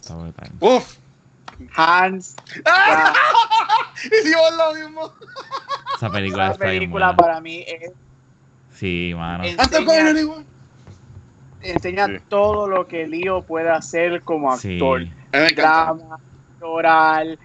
Uf. 0.59 0.97
Hands. 1.75 2.35
¡Ah! 2.65 3.13
Hicimos 4.03 4.51
lo 4.57 4.73
mismo. 4.75 5.13
Esa 5.95 6.09
película 6.09 6.49
Esa 6.49 6.57
película 6.59 7.15
para 7.15 7.39
mí 7.39 7.63
es- 7.67 7.91
Sí, 8.73 9.13
mano. 9.15 9.43
Igual. 9.45 10.45
enseña 11.61 12.07
Sí. 12.07 12.13
todo 12.29 12.67
lo 12.67 12.87
que 12.87 13.07
Leo 13.07 13.43
puede 13.43 13.69
hacer 13.69 14.21
como 14.23 14.51
actor. 14.51 15.03
Drama, 15.55 16.19
oral. 16.61 17.37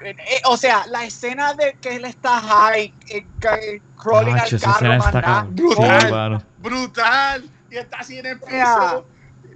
Eh, 0.00 0.16
o 0.44 0.56
sea, 0.56 0.86
la 0.88 1.04
escena 1.04 1.54
de 1.54 1.76
que 1.80 1.96
él 1.96 2.04
está 2.04 2.40
high, 2.40 2.94
eh, 3.08 3.26
eh, 3.60 3.80
crawling 4.00 4.36
Nacho, 4.36 4.56
al 4.56 4.62
carro, 4.62 4.94
está 4.94 5.46
brutal. 5.48 6.00
Sí, 6.02 6.10
mano. 6.12 6.42
Brutal. 6.58 7.44
Y 7.70 7.76
está 7.76 7.98
así 7.98 8.18
en 8.18 8.26
el 8.26 8.38
piso. 8.40 9.06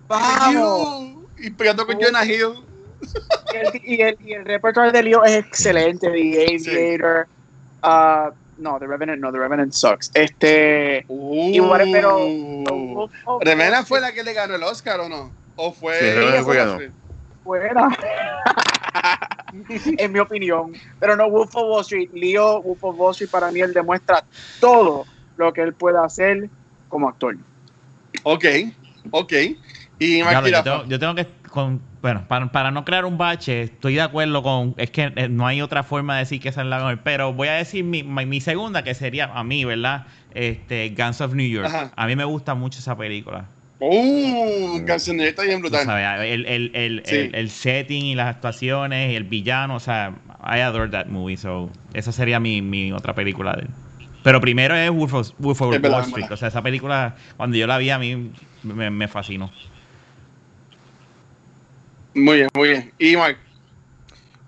Vamos. 0.09 1.15
Y 1.39 1.51
pegando 1.51 1.87
con 1.87 1.97
Jonah 2.01 2.25
Hill. 2.25 2.65
Y 3.53 3.57
el, 3.57 3.81
y 3.85 4.03
el, 4.03 4.17
y 4.21 4.33
el 4.35 4.45
repertorio 4.45 4.93
de 4.93 5.03
Leo 5.03 5.25
es 5.25 5.33
excelente. 5.45 6.11
The 6.11 6.45
Aviator. 6.45 7.27
uh, 7.83 8.31
no, 8.59 8.79
The 8.79 8.87
Revenant, 8.87 9.21
no, 9.21 9.33
The 9.33 9.39
Revenant 9.39 9.73
sucks. 9.73 10.11
Este. 10.15 11.05
Igual, 11.09 11.89
pero- 11.93 12.19
Uh. 12.27 13.09
¿Remena 13.41 13.85
fue 13.85 14.01
la 14.01 14.13
que 14.13 14.23
le 14.23 14.33
ganó 14.33 14.55
el 14.55 14.63
Oscar 14.63 15.01
o 15.01 15.09
no? 15.09 15.33
¿O 15.57 15.73
fue.? 15.73 15.99
Sí, 15.99 16.11
Revenant 16.11 16.45
fue 16.45 16.57
ganó. 16.57 16.79
Fuera. 17.45 17.89
en 19.99 20.13
mi 20.13 20.19
opinión. 20.19 20.73
Pero 20.99 21.17
no 21.17 21.29
Wolf 21.31 21.55
of 21.57 21.65
Wall 21.69 21.81
Street. 21.83 22.11
Leo, 22.13 22.63
Wolf 22.63 22.83
of 22.85 22.99
Wall 22.99 23.13
Street 23.13 23.31
para 23.31 23.51
mí 23.51 23.61
él 23.61 23.73
demuestra 23.73 24.25
todo 24.61 25.05
lo 25.37 25.53
que 25.53 25.63
él 25.63 25.75
puede 25.75 25.99
hacer 25.99 26.49
como 26.89 27.09
actor. 27.09 27.37
Ok, 28.25 28.45
ok. 29.11 29.33
Y 29.99 30.23
lo, 30.23 30.49
yo, 30.49 30.63
tengo, 30.63 30.85
yo 30.87 30.99
tengo 30.99 31.15
que. 31.15 31.27
con- 31.49 31.81
bueno, 32.03 32.27
para, 32.27 32.51
para 32.51 32.71
no 32.73 32.85
crear 32.85 33.05
un 33.05 33.17
bache, 33.17 33.63
estoy 33.63 33.95
de 33.95 34.03
acuerdo 34.03 34.43
con. 34.43 34.75
Es 34.77 34.91
que 34.91 35.13
eh, 35.15 35.29
no 35.29 35.47
hay 35.47 35.63
otra 35.63 35.85
forma 35.85 36.15
de 36.15 36.21
decir 36.21 36.41
que 36.41 36.49
esa 36.49 36.63
es 36.63 36.67
la 36.67 36.79
mejor. 36.79 37.01
Pero 37.05 37.33
voy 37.33 37.49
a 37.49 37.53
decir 37.55 37.85
mi, 37.85 38.03
mi, 38.03 38.27
mi 38.27 38.41
segunda, 38.41 38.83
que 38.83 38.95
sería 38.95 39.27
a 39.33 39.45
mí, 39.45 39.65
¿verdad? 39.65 40.07
Este, 40.35 40.93
Guns 40.97 41.21
of 41.21 41.35
New 41.35 41.49
York. 41.49 41.67
Ajá. 41.67 41.93
A 41.95 42.07
mí 42.07 42.17
me 42.17 42.25
gusta 42.25 42.55
mucho 42.55 42.81
esa 42.81 42.97
película. 42.97 43.47
Uh, 43.85 44.85
cancioneta 44.87 45.43
bien 45.43 45.61
brutal. 45.61 45.85
sabes, 45.85 46.31
el, 46.31 46.47
el, 46.47 46.71
el, 46.73 47.03
Sí. 47.05 47.17
el, 47.17 47.35
el 47.35 47.51
setting 47.51 48.05
y 48.05 48.15
las 48.15 48.29
actuaciones 48.29 49.11
y 49.11 49.17
el 49.17 49.25
villano, 49.25 49.75
o 49.75 49.81
sea, 49.81 50.15
I 50.45 50.61
adore 50.61 50.89
that 50.91 51.07
movie. 51.07 51.37
So, 51.37 51.69
esa 51.93 52.13
sería 52.13 52.39
mi, 52.39 52.63
mi 52.63 52.93
otra 52.93 53.13
película 53.13 53.55
de 53.55 53.63
él. 53.63 53.69
Pero 54.23 54.41
primero 54.41 54.77
es 54.77 54.89
Wolf 54.89 55.15
of, 55.15 55.31
Wolf 55.39 55.63
of 55.63 55.83
Wall 55.83 56.05
Street. 56.05 56.31
O 56.31 56.37
sea, 56.37 56.47
esa 56.47 56.63
película, 56.63 57.17
cuando 57.37 57.57
yo 57.57 57.67
la 57.67 57.77
vi, 57.79 57.91
a 57.91 57.99
mí 57.99 58.31
me, 58.63 58.89
me 58.91 59.09
fascinó. 59.09 59.51
Muy 62.15 62.37
bien, 62.37 62.49
muy 62.55 62.69
bien. 62.69 62.93
Y 63.01 63.17
Mark. 63.17 63.39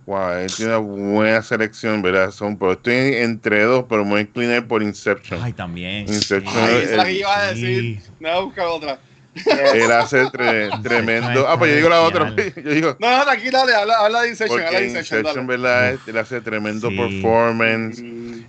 Wow, 0.06 0.32
él 0.34 0.54
tiene 0.54 0.76
una 0.76 1.12
buena 1.12 1.42
selección, 1.42 2.02
¿verdad? 2.02 2.30
Son, 2.30 2.56
pero 2.56 2.72
estoy 2.74 2.94
entre 3.16 3.64
dos, 3.64 3.86
pero 3.88 4.04
me 4.04 4.10
voy 4.10 4.18
a 4.20 4.22
inclinar 4.22 4.68
por 4.68 4.80
Inception. 4.80 5.42
Ay, 5.42 5.54
también. 5.54 6.06
Inception. 6.06 6.54
Ay, 6.56 6.74
el- 6.76 6.82
esa 6.82 6.90
es 6.92 6.96
la 6.98 7.04
que 7.06 7.12
iba 7.18 7.36
a 7.36 7.54
sí. 7.54 7.60
decir. 7.62 8.02
Me 8.20 8.28
voy 8.28 8.38
a 8.38 8.40
buscar 8.42 8.66
otra. 8.66 9.00
Él 9.74 9.90
hace 9.90 10.24
tre- 10.26 10.82
tremendo. 10.82 11.46
Ah, 11.48 11.58
pues 11.58 11.70
yo 11.70 11.76
digo 11.76 11.88
la 11.88 12.02
otra. 12.02 12.34
Yo 12.56 12.70
digo, 12.70 12.96
No, 13.00 13.18
no, 13.18 13.24
tranquila, 13.24 13.58
dale, 13.60 13.74
habla, 13.74 13.94
habla 13.98 14.22
de 14.22 14.28
Inception. 14.30 14.60
Habla 14.62 14.78
de 14.80 14.86
Inception, 14.86 15.20
Inception. 15.20 15.46
¿verdad? 15.46 15.98
Él 16.06 16.18
hace 16.18 16.40
tremendo 16.40 16.88
Sí. 16.88 16.96
performance. 16.96 18.00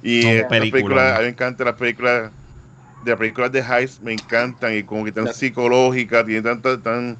Y 0.03 0.43
películas, 0.43 1.13
a 1.13 1.17
mí 1.19 1.23
me 1.23 1.29
encantan 1.29 1.65
las 1.65 1.75
películas 1.75 2.31
de 3.03 3.11
las 3.11 3.19
películas 3.19 3.51
de 3.51 3.59
Heist, 3.61 4.01
me 4.01 4.13
encantan 4.13 4.75
y 4.75 4.83
como 4.83 5.05
que 5.05 5.11
tan 5.11 5.25
Ya. 5.25 5.33
psicológicas, 5.33 6.25
tanto, 6.43 6.79
tan, 6.79 7.17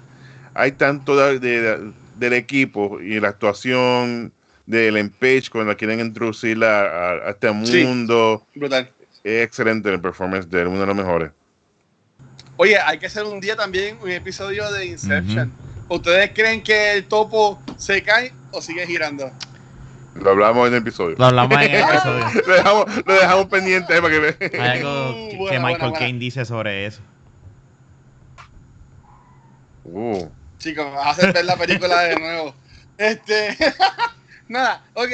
hay 0.54 0.72
tanto 0.74 1.16
de- 1.16 1.40
de- 1.40 1.92
del 2.16 2.34
equipo 2.34 3.00
y 3.02 3.20
la 3.20 3.30
actuación 3.30 4.32
de 4.66 4.88
Ellen 4.88 5.10
Page 5.10 5.44
cuando 5.52 5.72
la 5.72 5.78
quieren 5.78 6.00
introducir 6.00 6.64
a, 6.64 6.82
a- 6.82 7.12
a 7.28 7.30
este 7.32 7.50
Sí. 7.66 7.84
mundo, 7.84 8.46
Brutal. 8.56 8.90
es 9.24 9.44
excelente 9.44 9.92
el 9.92 10.00
performance 10.00 10.50
de 10.50 10.62
él, 10.62 10.68
uno 10.68 10.80
de 10.80 10.86
los 10.88 10.96
mejores. 10.96 11.32
Oye, 12.58 12.78
hay 12.80 12.98
que 13.00 13.08
hacer 13.08 13.24
un 13.26 13.40
día 13.40 13.56
también 13.56 13.98
un 14.02 14.10
episodio 14.10 14.72
de 14.72 14.86
Inception. 14.86 15.52
¿Ustedes 15.90 16.32
creen 16.34 16.64
que 16.64 16.94
el 16.94 17.06
topo 17.08 17.62
se 17.78 18.02
cae 18.02 18.34
o 18.52 18.62
sigue 18.62 18.88
girando? 18.88 19.30
Lo 20.16 20.30
hablamos 20.32 20.68
en 20.70 20.76
el 20.76 20.80
episodio. 20.82 21.16
Lo 21.18 21.26
hablamos 21.26 21.54
en 21.62 21.72
el 21.72 21.82
episodio. 21.90 22.26
lo, 22.48 22.54
dejamos, 22.54 22.86
lo 23.06 23.14
dejamos 23.14 23.46
pendiente 23.48 23.94
ahí 23.94 24.02
para 24.02 24.14
que 24.14 24.20
ve- 24.20 24.52
Hay 24.60 24.80
algo 24.80 25.10
Uh, 25.26 25.30
que, 25.30 25.38
buena, 25.38 25.68
Michael. 25.68 25.94
Caine 25.94 26.20
dice 26.20 26.46
sobre 26.46 26.86
eso. 26.86 27.02
Uh, 29.84 30.28
Chicos, 30.58 30.92
vas 30.94 31.06
a 31.08 31.10
hacer 31.12 31.34
ver 31.34 31.46
la 31.46 31.58
película 31.58 32.02
de 32.02 32.16
nuevo. 32.20 32.56
Este. 32.98 33.58
Nada, 34.48 34.86
ok. 34.94 35.10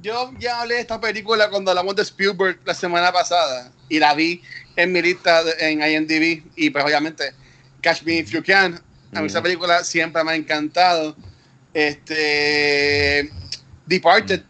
Yo 0.00 0.30
ya 0.38 0.60
hablé 0.60 0.76
de 0.76 0.80
esta 0.82 1.00
película 1.00 1.50
cuando 1.50 1.72
hablamos 1.72 1.96
de 1.96 2.02
Spielberg 2.02 2.60
la 2.64 2.72
semana 2.74 3.10
pasada 3.10 3.72
y 3.88 3.98
la 3.98 4.14
vi 4.14 4.40
en 4.78 4.92
mi 4.92 5.02
lista 5.02 5.42
de- 5.42 5.56
en 5.58 5.82
IMDb 5.82 6.44
y 6.54 6.70
pues 6.70 6.84
obviamente 6.84 7.32
Catch 7.82 8.02
Me 8.04 8.18
If 8.18 8.30
You 8.30 8.42
Can. 8.44 8.80
A 9.12 9.20
mí 9.20 9.26
esa 9.26 9.42
película 9.42 9.82
siempre 9.82 10.22
me 10.22 10.30
ha 10.32 10.34
encantado. 10.36 11.16
Este 11.74 13.28
Departed 13.86 14.42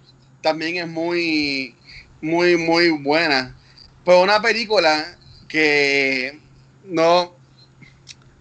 también 0.42 0.76
es 0.76 0.86
muy, 0.86 1.74
muy, 2.20 2.56
muy 2.58 2.90
buena. 2.90 3.56
Pero 4.04 4.22
una 4.22 4.40
película 4.42 5.16
que 5.48 6.38
no, 6.84 7.34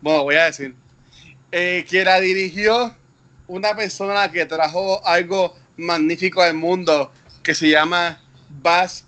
bueno, 0.02 0.24
voy 0.24 0.36
a 0.36 0.46
decir, 0.46 0.76
eh, 1.52 1.86
que 1.90 2.04
la 2.04 2.20
dirigió 2.20 2.94
una 3.48 3.74
persona 3.76 4.30
que 4.30 4.46
trajo 4.46 5.06
algo 5.08 5.58
magnífico 5.78 6.42
al 6.42 6.54
mundo 6.56 7.14
que 7.44 7.56
se 7.56 7.70
llama 7.70 8.20
Baz 8.62 9.06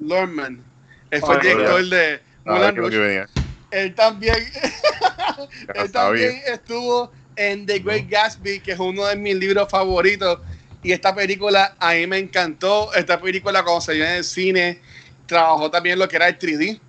Luhrmann. 0.00 0.64
Él 1.10 1.22
fue 1.22 1.36
el 1.36 1.40
director 1.42 1.84
de 1.88 2.22
a 2.46 2.58
ver 2.58 2.72
Moulin 2.72 2.74
qué 2.74 2.80
es 2.80 2.84
lo 2.84 2.90
que 2.90 2.98
Rouge. 2.98 2.98
venía. 2.98 3.30
Él 3.70 3.94
también, 3.94 4.36
Ya 5.68 5.74
él 5.74 5.90
también 5.92 6.42
estuvo 6.46 7.12
en 7.36 7.66
The 7.66 7.80
Great 7.80 8.08
Gatsby, 8.08 8.60
que 8.62 8.72
es 8.72 8.78
uno 8.78 9.06
de 9.06 9.16
mis 9.16 9.36
libros 9.36 9.68
favoritos. 9.70 10.40
Y 10.82 10.92
esta 10.92 11.14
película 11.14 11.76
a 11.80 11.94
mí 11.94 12.06
me 12.06 12.18
encantó. 12.18 12.92
Esta 12.94 13.20
película 13.20 13.62
cuando 13.64 13.80
se 13.80 13.94
vio 13.94 14.04
en 14.04 14.12
el 14.12 14.24
cine, 14.24 14.82
trabajó 15.26 15.70
también 15.70 15.98
lo 15.98 16.08
que 16.08 16.16
era 16.16 16.28
el 16.28 16.38
3D 16.38 16.80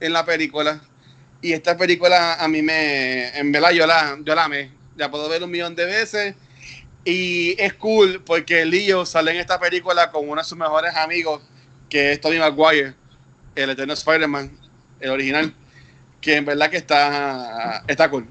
en 0.00 0.12
la 0.12 0.24
película. 0.24 0.82
Y 1.40 1.52
esta 1.52 1.76
película 1.76 2.34
a 2.34 2.48
mí 2.48 2.62
me, 2.62 3.36
en 3.38 3.50
verdad 3.52 3.70
yo 3.72 3.86
la, 3.86 4.18
yo 4.22 4.34
la 4.34 4.44
amé. 4.44 4.78
La 4.96 5.10
puedo 5.10 5.28
ver 5.28 5.42
un 5.42 5.50
millón 5.50 5.74
de 5.74 5.86
veces. 5.86 6.36
Y 7.04 7.60
es 7.60 7.74
cool 7.74 8.22
porque 8.24 8.64
Leo 8.64 9.06
sale 9.06 9.32
en 9.32 9.38
esta 9.38 9.58
película 9.58 10.10
con 10.10 10.28
uno 10.28 10.40
de 10.40 10.44
sus 10.48 10.58
mejores 10.58 10.94
amigos, 10.96 11.42
que 11.88 12.12
es 12.12 12.20
Tony 12.20 12.38
Maguire, 12.38 12.94
el 13.54 13.70
eterno 13.70 13.94
Spider-Man, 13.94 14.50
el 15.00 15.10
original, 15.10 15.54
que 16.20 16.36
en 16.36 16.44
verdad 16.44 16.70
que 16.70 16.76
está, 16.76 17.82
está 17.86 18.08
cool. 18.08 18.26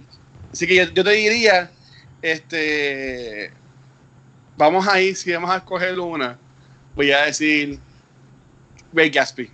Así 0.51 0.67
que 0.67 0.75
yo, 0.75 1.03
te 1.03 1.11
diría, 1.11 1.71
este, 2.21 3.51
vamos 4.57 4.87
a 4.87 4.99
ir, 5.01 5.15
si 5.15 5.31
vamos 5.31 5.49
a 5.51 5.57
escoger 5.57 5.99
una, 5.99 6.37
voy 6.95 7.11
a 7.11 7.25
decir 7.25 7.79
Great 8.91 9.13
Gatsby. 9.13 9.51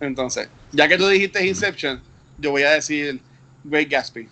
Entonces, 0.00 0.48
ya 0.72 0.88
que 0.88 0.98
tú 0.98 1.08
dijiste 1.08 1.46
Inception, 1.46 2.02
yo 2.38 2.50
voy 2.50 2.62
a 2.62 2.72
decir 2.72 3.20
Great 3.64 3.90
Gatsby. 3.90 4.28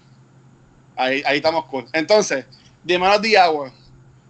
Ahí, 0.97 1.23
ahí 1.27 1.37
estamos 1.39 1.65
cool. 1.67 1.87
Entonces, 1.93 2.45
The 2.87 2.99
Man 2.99 3.17
of 3.17 3.23
the 3.23 3.39
Hour. 3.39 3.73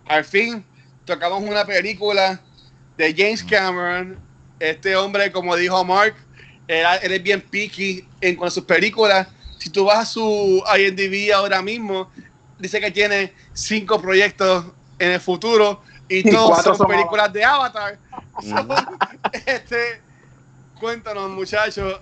Al 0.07 0.25
fin, 0.25 0.65
tocamos 1.05 1.43
una 1.43 1.65
película 1.65 2.41
de 2.97 3.15
James 3.17 3.43
Cameron. 3.43 4.19
Este 4.61 4.95
hombre, 4.97 5.33
como 5.33 5.57
dijo 5.57 5.85
Mark, 5.85 6.15
era- 6.67 6.97
él 6.97 7.13
es 7.13 7.23
bien 7.23 7.41
picky 7.41 8.07
en 8.21 8.37
cuanto 8.37 8.49
a 8.49 8.55
sus 8.55 8.65
películas. 8.65 9.29
Si 9.59 9.71
tú 9.71 9.85
vas 9.87 9.99
a 9.99 10.05
su 10.07 10.63
IMDb 10.79 11.33
ahora 11.33 11.63
mismo, 11.63 12.11
dice 12.59 12.81
que 12.81 12.91
tiene 12.91 13.33
cinco 13.53 14.01
proyectos 14.01 14.67
en 14.99 15.13
el 15.13 15.21
futuro 15.21 15.83
y 16.09 16.19
Y 16.19 16.31
todos 16.31 16.63
son 16.63 16.77
son 16.77 16.87
películas 16.87 17.33
de 17.33 17.45
Avatar. 17.45 17.99
Mm. 18.43 18.69
Este, 19.47 20.03
cuéntanos, 20.81 21.31
muchachos, 21.31 22.01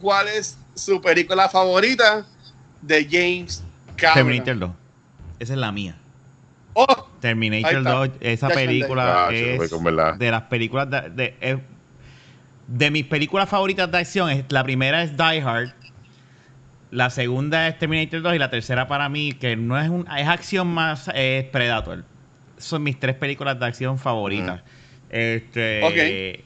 ¿cuál 0.00 0.28
es 0.28 0.58
su 0.74 1.00
película 1.00 1.48
favorita 1.48 2.26
de 2.82 3.06
James 3.10 3.62
Cameron? 3.96 4.26
Terminator 4.44 4.58
2. 4.58 4.70
Esa 5.38 5.52
es 5.54 5.58
la 5.58 5.72
mía. 5.72 5.96
Oh, 6.74 7.08
Terminator 7.20 7.78
está. 7.78 7.90
2, 7.90 8.10
esa 8.20 8.48
Ya 8.48 8.54
película 8.54 9.26
Ah, 9.28 9.32
es 9.32 10.18
de 10.18 10.30
las 10.30 10.42
películas 10.42 10.90
de, 10.90 11.00
de, 11.10 11.36
es- 11.40 11.58
de 12.68 12.90
mis 12.90 13.04
películas 13.06 13.48
favoritas 13.48 13.90
de 13.90 13.98
acción. 13.98 14.30
Es, 14.30 14.44
la 14.50 14.64
primera 14.64 15.02
es 15.02 15.16
Die 15.16 15.40
Hard. 15.42 15.72
La 16.90 17.10
segunda 17.10 17.66
es 17.68 17.78
Terminator 17.78 18.22
2 18.22 18.34
y 18.36 18.38
la 18.38 18.48
tercera 18.50 18.86
para 18.86 19.08
mí, 19.08 19.32
que 19.32 19.56
no 19.56 19.78
es 19.80 19.88
un, 19.88 20.06
es 20.16 20.28
acción 20.28 20.68
más, 20.68 21.10
es 21.14 21.44
Predator. 21.44 22.04
Son 22.58 22.82
mis 22.82 22.98
tres 22.98 23.16
películas 23.16 23.58
de 23.58 23.66
acción 23.66 23.98
favoritas. 23.98 24.62
Este. 25.10 26.44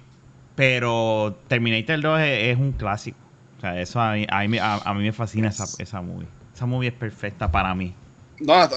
Pero 0.57 1.39
Terminator 1.49 2.01
2 2.01 2.21
es, 2.21 2.43
es 2.49 2.57
un 2.59 2.73
clásico. 2.73 3.19
O 3.59 3.61
sea, 3.61 3.81
eso 3.81 4.01
a 4.01 4.15
mí, 4.15 4.27
a 4.29 4.41
mí, 4.41 4.49
me- 4.49 4.61
a- 4.61 4.77
a 4.85 4.95
mí 4.95 5.03
me 5.05 5.13
fascina 5.13 5.49
esa, 5.49 5.65
esa 5.79 6.01
movie. 6.01 6.27
Esa 6.55 6.67
movie 6.67 6.89
es 6.89 6.95
perfecta 6.95 7.51
para 7.51 7.75
mí. 7.75 7.95
No, 8.41 8.65
eh, 8.65 8.69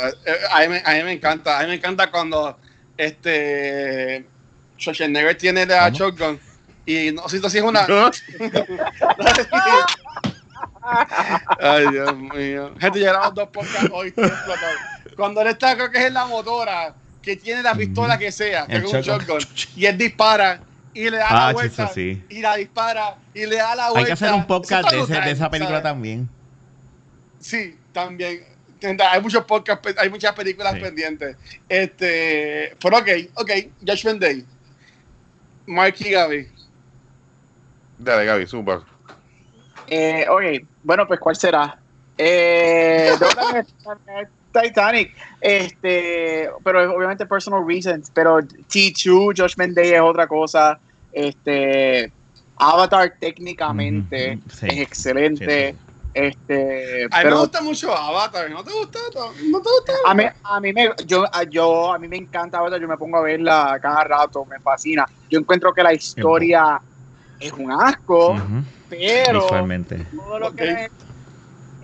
a 0.51 0.59
mí, 0.61 0.67
me, 0.67 0.81
a 0.85 0.93
mí 0.97 1.03
me 1.03 1.13
encanta. 1.13 1.57
A 1.59 1.63
mí 1.63 1.69
me 1.69 1.75
encanta 1.75 2.11
cuando 2.11 2.57
este 2.97 4.25
Schwarzenegger 4.77 5.37
tiene 5.37 5.65
la 5.65 5.85
¿Cómo? 5.91 5.97
shotgun 5.97 6.39
y 6.85 7.11
no 7.11 7.27
sé 7.29 7.39
si 7.49 7.57
es 7.57 7.63
una. 7.63 7.85
Ay, 11.59 11.87
Dios 11.91 12.17
mío. 12.17 12.73
Gente, 12.79 12.99
llevamos 12.99 13.33
dos 13.35 13.49
podcasts 13.49 13.89
hoy. 13.93 14.13
Cuando 15.15 15.41
él 15.41 15.47
está, 15.47 15.75
creo 15.75 15.89
que 15.91 15.99
es 15.99 16.05
en 16.05 16.13
la 16.13 16.25
motora, 16.25 16.93
que 17.21 17.35
tiene 17.37 17.61
la 17.63 17.73
pistola 17.75 18.17
que 18.17 18.31
sea, 18.31 18.65
que 18.67 18.75
El 18.77 18.85
es 18.85 18.93
un 18.93 19.01
shotgun. 19.01 19.39
y 19.75 19.85
él 19.85 19.97
dispara 19.97 20.59
y 20.93 21.09
le 21.09 21.17
da 21.17 21.27
Ah, 21.29 21.47
la 21.47 21.53
vuelta. 21.53 21.83
chico, 21.83 21.93
sí. 21.95 22.23
Y 22.29 22.41
la 22.41 22.55
dispara 22.55 23.15
y 23.33 23.45
le 23.45 23.55
da 23.57 23.75
la 23.75 23.89
vuelta. 23.91 23.99
Hay 23.99 24.05
que 24.05 24.11
hacer 24.13 24.33
un 24.33 24.45
podcast 24.45 24.91
de, 24.91 24.99
ese- 25.01 25.13
de 25.21 25.31
esa 25.31 25.49
película 25.49 25.77
¿sabes? 25.79 25.83
también. 25.93 26.29
Sí, 27.39 27.77
también. 27.93 28.43
Hay 29.09 29.21
muchos 29.21 29.45
podcasts, 29.45 29.87
hay 29.97 30.09
muchas 30.09 30.33
películas 30.33 30.73
Sí. 30.73 30.81
pendientes. 30.81 31.37
Este, 31.69 32.75
pero 32.81 32.97
ok, 32.97 33.07
ok, 33.35 33.51
Judgment 33.87 34.19
Day. 34.21 34.45
Mark 35.65 35.95
y 35.99 36.09
Gaby. 36.11 36.49
Dale, 37.97 38.25
Gaby, 38.25 38.47
suba. 38.47 38.83
Eh, 39.87 40.25
ok, 40.29 40.67
bueno, 40.83 41.07
pues 41.07 41.19
¿cuál 41.19 41.35
será? 41.35 41.77
Eh, 42.17 43.11
Titanic, 44.53 45.15
este, 45.41 46.49
pero 46.63 46.95
obviamente 46.95 47.25
personal 47.25 47.65
reasons, 47.67 48.11
pero 48.13 48.39
T2, 48.39 49.33
Judgment 49.35 49.75
Day 49.75 49.93
es 49.93 50.01
otra 50.01 50.27
cosa, 50.27 50.79
este, 51.11 52.11
Avatar 52.57 53.15
técnicamente 53.19 54.39
sí. 54.49 54.67
es 54.67 54.77
excelente, 54.77 55.71
Sí, 55.71 55.77
sí, 55.77 55.93
este, 56.13 57.07
A 57.09 57.23
mí 57.23 57.29
me 57.31 57.35
gusta 57.35 57.61
mucho 57.61 57.91
Avatar. 57.91 58.47
¿No 58.51 58.63
te 58.63 58.71
gusta? 58.71 58.99
¿No 59.15 59.61
te 59.61 59.69
gusta? 59.69 59.93
a 60.05 60.13
mí, 60.13 60.23
a 60.43 60.59
mí 60.59 60.71
me, 60.71 60.91
yo, 61.07 61.25
a, 61.31 61.43
yo, 61.43 61.91
a 61.91 61.97
mí 61.97 62.07
me 62.07 62.17
encanta 62.17 62.59
Avatar, 62.59 62.79
yo 62.79 62.87
me 62.87 62.97
pongo 62.97 63.17
a 63.17 63.21
verla 63.21 63.79
cada 63.81 64.03
rato, 64.03 64.45
me 64.45 64.59
fascina, 64.59 65.07
yo 65.29 65.39
encuentro 65.39 65.73
que 65.73 65.81
la 65.81 65.93
historia 65.93 66.79
es 67.47 67.53
un 67.53 67.71
asco, 67.71 68.35
pero 68.89 69.41
Visualmente. 69.43 70.05
todo 70.15 70.39
lo 70.39 70.53
que 70.53 70.63
es, 70.71 70.91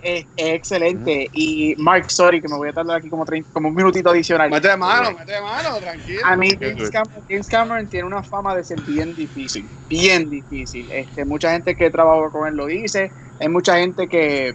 es- 0.02 0.26
es 0.36 0.54
excelente. 0.56 1.30
Y 1.34 1.76
Mark, 1.78 2.10
sorry, 2.10 2.42
que 2.42 2.48
me 2.48 2.56
voy 2.56 2.70
a 2.70 2.74
tardar 2.74 2.98
aquí 2.98 3.10
como, 3.10 3.26
30 3.26 3.50
como 3.52 3.68
un 3.70 3.76
minutito 3.76 4.10
adicional. 4.10 4.50
Mete 4.50 4.70
de 4.70 4.78
mano, 4.78 5.12
mete 5.18 5.32
de 5.34 5.42
mano, 5.42 5.78
tranquilo. 5.78 6.22
A 6.26 6.36
mí 6.38 6.50
James. 6.60 6.90
Cameron, 6.90 7.24
James 7.28 7.48
Cameron 7.48 7.88
tiene 7.90 8.08
una 8.08 8.24
fama 8.24 8.56
de 8.56 8.64
ser 8.64 8.80
bien 8.82 9.14
difícil, 9.16 9.68
bien 9.90 10.30
difícil. 10.30 10.90
Este, 10.92 11.26
mucha 11.26 11.52
gente 11.52 11.76
que 11.76 11.90
trabaja 11.90 12.30
con 12.30 12.48
él 12.48 12.56
lo 12.56 12.68
dice, 12.68 13.12
hay 13.40 13.50
mucha 13.50 13.78
gente 13.78 14.08
que, 14.08 14.54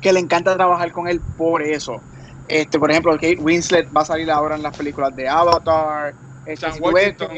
que 0.00 0.12
le 0.12 0.20
encanta 0.20 0.54
trabajar 0.56 0.90
con 0.92 1.06
él 1.08 1.20
por 1.36 1.62
eso. 1.62 2.02
Este, 2.48 2.78
por 2.78 2.90
ejemplo, 2.90 3.12
Kate 3.12 3.38
Winslet 3.40 3.88
va 3.96 4.02
a 4.02 4.04
salir 4.04 4.30
ahora 4.30 4.56
en 4.56 4.62
las 4.62 4.76
películas 4.76 5.14
de 5.16 5.28
Avatar. 5.28 6.14
Este, 6.44 6.66
Sam 6.66 6.78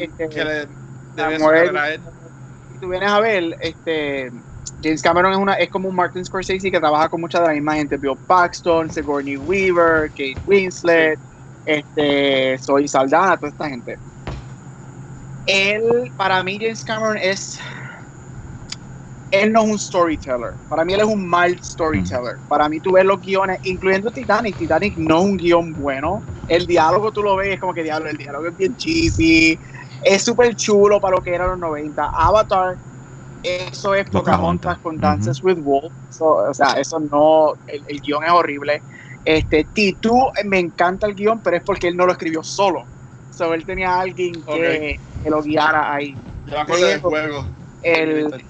este, 0.01 0.29
que 0.29 0.43
le 0.43 0.67
debe 1.15 1.37
a 1.79 1.91
él. 1.93 2.01
Si 2.77 2.85
tú 2.85 2.89
vienes 2.89 3.09
a 3.09 3.19
ver, 3.19 3.57
este, 3.59 4.29
James 4.81 5.01
Cameron 5.01 5.31
es, 5.31 5.37
una, 5.39 5.53
es 5.55 5.69
como 5.69 5.89
un 5.89 5.95
Martin 5.95 6.23
Scorsese 6.23 6.69
que 6.69 6.79
trabaja 6.79 7.09
con 7.09 7.19
mucha 7.21 7.39
de 7.41 7.47
la 7.47 7.53
misma 7.53 7.75
gente. 7.75 7.97
Bill 7.97 8.17
Paxton, 8.27 8.89
Sigourney 8.89 9.35
Weaver, 9.35 10.11
Kate 10.11 10.37
Winslet, 10.45 11.19
este, 11.65 12.57
Zoe 12.59 12.87
Saldana, 12.87 13.35
toda 13.37 13.49
esta 13.49 13.67
gente. 13.67 13.97
Él, 15.47 16.11
para 16.15 16.43
mí, 16.43 16.59
James 16.61 16.83
Cameron 16.83 17.17
es. 17.17 17.57
Él 19.31 19.51
no 19.51 19.63
es 19.63 19.69
un 19.71 19.79
storyteller. 19.79 20.53
Para 20.67 20.85
mí, 20.85 20.93
él 20.93 20.99
es 20.99 21.05
un 21.05 21.27
mal 21.27 21.57
storyteller. 21.61 22.37
Para 22.47 22.69
mí, 22.69 22.79
tú 22.79 22.93
ves 22.93 23.05
los 23.05 23.19
guiones, 23.19 23.59
incluyendo 23.63 24.11
Titanic. 24.11 24.55
Titanic 24.55 24.95
no 24.97 25.17
es 25.19 25.23
un 25.25 25.37
guion 25.37 25.73
bueno. 25.73 26.23
El 26.45 26.67
diálogo 26.67 27.11
tú 27.11 27.23
lo 27.23 27.35
ves, 27.35 27.55
es 27.55 27.59
como 27.59 27.73
que 27.73 27.83
diablo, 27.83 28.09
el 28.09 28.17
diálogo 28.17 28.47
es 28.47 28.55
bien 28.55 28.75
cheesy. 28.75 29.59
Es 30.01 30.23
súper 30.23 30.55
chulo 30.55 30.99
para 31.01 31.15
lo 31.17 31.21
que 31.23 31.33
era 31.33 31.47
los 31.47 31.59
90. 31.59 32.09
Avatar, 32.13 32.77
eso 33.41 33.95
es 33.95 34.09
Pocahontas. 34.09 34.77
Pocahontas 34.77 34.79
con 34.79 34.99
Dances 34.99 35.43
with 35.43 35.57
Wolves. 35.59 35.95
Eso, 36.09 36.25
o 36.49 36.53
sea, 36.53 36.73
eso 36.73 36.99
no. 36.99 37.55
El, 37.65 37.83
el 37.87 38.01
guion 38.01 38.23
es 38.23 38.31
horrible. 38.31 38.83
Este, 39.23 39.69
Titu, 39.73 40.27
eh, 40.37 40.45
me 40.45 40.59
encanta 40.59 41.07
el 41.07 41.15
guion, 41.15 41.41
pero 41.41 41.57
es 41.57 41.63
porque 41.63 41.87
él 41.87 41.97
no 41.97 42.05
lo 42.05 42.13
escribió 42.13 42.43
solo. 42.43 42.89
So, 43.29 43.53
él 43.53 43.65
tenía 43.65 43.91
a 43.95 44.01
alguien 44.01 44.45
que, 44.45 45.01
que 45.21 45.29
lo 45.29 45.41
guiara 45.43 45.93
ahí. 45.93 46.21
Yo 46.49 46.57
me 46.57 46.61
acuerdo 46.63 46.87
del 46.87 46.99
juego. 47.01 47.51
El, 47.81 48.45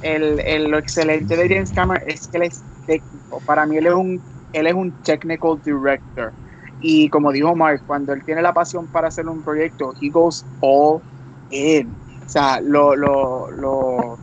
el, 0.00 0.40
el- 0.46 0.64
lo 0.70 0.78
excelente 0.78 1.36
de 1.36 1.48
James 1.48 1.72
Cameron 1.72 2.02
es 2.06 2.28
que 2.28 2.38
él 2.38 2.44
es 2.44 2.64
técnico. 2.86 3.42
Para 3.42 3.66
mí 3.66 3.76
él 3.78 3.86
es 3.86 3.94
un 3.94 4.24
él 4.52 4.66
es 4.66 4.74
un 4.74 4.94
technical 5.02 5.60
director. 5.64 6.34
Y 6.84 7.08
como 7.10 7.30
dijo 7.30 7.54
Mark, 7.54 7.84
cuando 7.86 8.12
él 8.12 8.24
tiene 8.24 8.42
la 8.42 8.52
pasión 8.52 8.88
para 8.88 9.06
hacer 9.06 9.28
un 9.28 9.40
proyecto, 9.40 9.94
he 10.00 10.10
goes 10.10 10.44
all 10.58 11.02
in. 11.48 11.96
O 12.18 12.28
sea, 12.28 12.60
lo, 12.60 12.96
lo, 12.96 13.48
lo, 13.52 14.18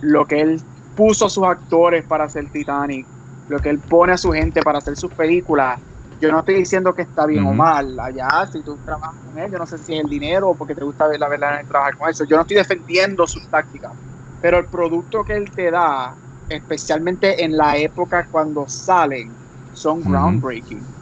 lo 0.00 0.26
que 0.26 0.40
él 0.40 0.64
puso 0.94 1.26
a 1.26 1.30
sus 1.30 1.44
actores 1.44 2.04
para 2.04 2.24
hacer 2.24 2.50
Titanic, 2.50 3.08
lo 3.46 3.60
que 3.60 3.68
él 3.68 3.80
pone 3.80 4.12
a 4.14 4.18
su 4.18 4.32
gente 4.32 4.62
para 4.62 4.78
hacer 4.78 4.96
sus 4.96 5.12
películas, 5.12 5.80
yo 6.18 6.32
no 6.32 6.40
estoy 6.40 6.56
diciendo 6.56 6.92
que 6.92 7.02
está 7.02 7.24
bien 7.24 7.44
o 7.44 7.52
mal. 7.52 8.00
Allá, 8.00 8.48
si 8.50 8.64
tú 8.64 8.80
trabajas 8.84 9.14
con 9.22 9.38
él, 9.38 9.52
yo 9.52 9.58
no 9.58 9.66
sé 9.66 9.78
si 9.78 9.94
es 9.94 10.00
el 10.00 10.08
dinero 10.08 10.50
o 10.50 10.56
porque 10.56 10.74
te 10.74 10.82
gusta 10.82 11.06
ver 11.06 11.20
la 11.20 11.28
verdad 11.28 11.60
en 11.60 11.68
trabajar 11.68 11.96
con 11.96 12.08
eso. 12.10 12.24
Yo 12.24 12.34
no 12.34 12.42
estoy 12.42 12.56
defendiendo 12.56 13.28
sus 13.28 13.48
tácticas, 13.48 13.92
pero 14.40 14.58
el 14.58 14.66
producto 14.66 15.24
que 15.24 15.34
él 15.34 15.52
te 15.54 15.70
da, 15.70 16.18
especialmente 16.48 17.44
en 17.44 17.56
la 17.56 17.76
época 17.76 18.26
cuando 18.28 18.66
salen, 18.66 19.38
son 19.70 20.00
Ujú. 20.00 20.10
groundbreaking. 20.10 20.95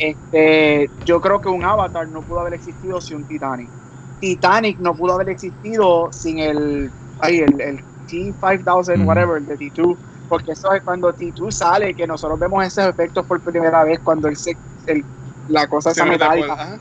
Este, 0.00 0.90
yo 1.04 1.20
creo 1.20 1.40
que 1.42 1.50
un 1.50 1.62
Avatar 1.62 2.08
no 2.08 2.22
pudo 2.22 2.40
haber 2.40 2.54
existido 2.54 3.00
sin 3.02 3.18
un 3.18 3.26
Titanic. 3.26 3.70
Titanic 4.18 4.78
no 4.78 4.94
pudo 4.94 5.12
haber 5.14 5.28
existido 5.28 6.08
sin 6.10 6.38
el, 6.38 6.90
ay, 7.18 7.40
el, 7.40 7.60
el 7.60 7.84
T5000, 8.08 8.96
Ujú. 8.98 9.06
whatever, 9.06 9.36
el 9.36 9.44
de 9.46 9.58
T2, 9.58 9.98
porque 10.26 10.52
eso 10.52 10.72
es 10.72 10.82
cuando 10.82 11.12
T2 11.12 11.50
sale, 11.54 11.94
que 11.94 12.06
nosotros 12.06 12.38
vemos 12.38 12.64
esos 12.66 12.86
efectos 12.88 13.26
por 13.26 13.42
primera 13.42 13.84
vez 13.84 14.00
cuando 14.00 14.34
se, 14.34 14.58
el- 14.86 15.04
la 15.48 15.66
cosa 15.66 15.90
Sí, 15.90 16.00
esa 16.00 16.04
me 16.06 16.12
metálica 16.12 16.80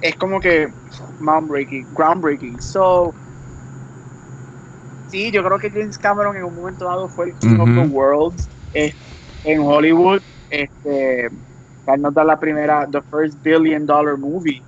es 0.00 0.16
como 0.16 0.40
que 0.40 0.74
groundbreaking, 1.20 1.86
groundbreaking. 1.90 2.60
So, 2.60 3.14
sí, 5.06 5.30
yo 5.30 5.44
creo 5.44 5.58
que 5.58 5.70
James 5.70 5.96
Cameron 5.98 6.36
en 6.36 6.44
un 6.44 6.54
momento 6.54 6.86
dado 6.86 7.08
fue 7.08 7.26
el 7.26 7.36
king 7.36 7.58
of 7.60 7.68
the 7.68 7.88
world 7.88 8.40
eh, 8.72 8.92
en 9.44 9.60
Hollywood. 9.60 10.22
Este, 10.48 11.28
él 11.86 12.00
nos 12.00 12.14
da 12.14 12.24
la 12.24 12.38
primera, 12.38 12.86
the 12.90 13.00
first 13.10 13.42
billion 13.42 13.86
dollar 13.86 14.16
movie. 14.16 14.62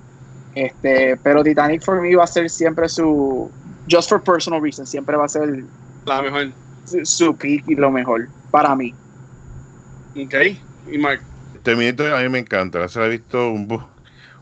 Este, 0.53 1.17
pero 1.17 1.43
Titanic 1.43 1.83
for 1.83 2.01
me 2.01 2.15
va 2.15 2.23
a 2.23 2.27
ser 2.27 2.49
siempre 2.49 2.87
su, 2.87 3.51
just 3.89 4.09
for 4.09 4.21
personal 4.23 4.61
reasons, 4.61 4.89
siempre 4.89 5.17
va 5.17 5.25
a 5.25 5.29
ser 5.29 5.65
La 6.05 6.21
mejor. 6.21 6.53
su, 6.85 7.05
su 7.05 7.35
peak 7.37 7.63
y 7.67 7.75
lo 7.75 7.91
mejor 7.91 8.29
para 8.51 8.75
mí. 8.75 8.93
Ok. 10.15 10.33
Y 10.91 10.97
Mark. 10.97 11.21
Terminator 11.63 12.13
a 12.13 12.21
mí 12.21 12.29
me 12.29 12.39
encanta, 12.39 12.87
se 12.87 12.99
la 12.99 13.07
he 13.07 13.09
visto 13.09 13.49
un 13.49 13.67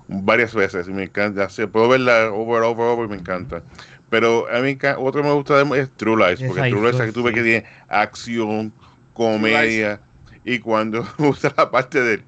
varias 0.08 0.54
veces 0.54 0.88
y 0.88 0.92
me 0.92 1.04
encanta, 1.04 1.50
se 1.50 1.68
puedo 1.68 1.88
verla 1.90 2.32
over, 2.32 2.62
over, 2.64 2.86
over, 2.88 3.08
me 3.08 3.16
encanta. 3.16 3.64
Pero 4.10 4.48
a 4.54 4.60
mí 4.60 4.78
otro 4.98 5.22
que 5.22 5.28
me 5.28 5.34
gusta 5.34 5.64
de- 5.64 5.80
es 5.80 5.96
True 5.96 6.18
Lies, 6.18 6.42
Esa 6.42 6.48
porque 6.48 6.70
True 6.70 6.92
Lies 6.92 7.14
tú 7.14 7.24
ves 7.24 7.32
sí. 7.32 7.36
que 7.40 7.44
tiene 7.44 7.66
acción, 7.88 8.74
comedia 9.14 10.02
y 10.44 10.60
cuando 10.60 11.04
me 11.18 11.28
gusta 11.28 11.54
la 11.58 11.72
parte 11.72 12.02
del, 12.02 12.26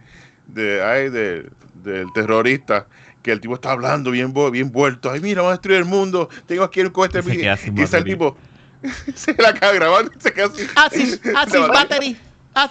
de, 0.47 0.83
ay, 0.83 1.09
de- 1.09 1.49
del 1.83 2.11
terrorista 2.13 2.87
que 3.21 3.31
el 3.31 3.39
tipo 3.41 3.55
está 3.55 3.71
hablando 3.71 4.11
bien 4.11 4.33
bien 4.51 4.71
vuelto, 4.71 5.09
ay 5.11 5.19
mira, 5.19 5.41
vamos 5.41 5.53
a 5.53 5.55
destruir 5.57 5.79
el 5.79 5.85
mundo, 5.85 6.29
tengo 6.45 6.63
aquí 6.63 6.79
el 6.79 6.91
cohete 6.91 7.19
Y 7.25 7.41
y 7.79 7.81
está 7.83 7.97
el 7.97 8.03
tipo 8.03 8.37
se 9.15 9.33
la 9.33 9.49
acaba 9.49 9.73
grabando, 9.73 10.11
se 10.19 10.31
queda 10.31 10.45
así. 10.75 11.17
Se 11.51 11.57
va- 11.59 11.67
battery. 11.67 12.17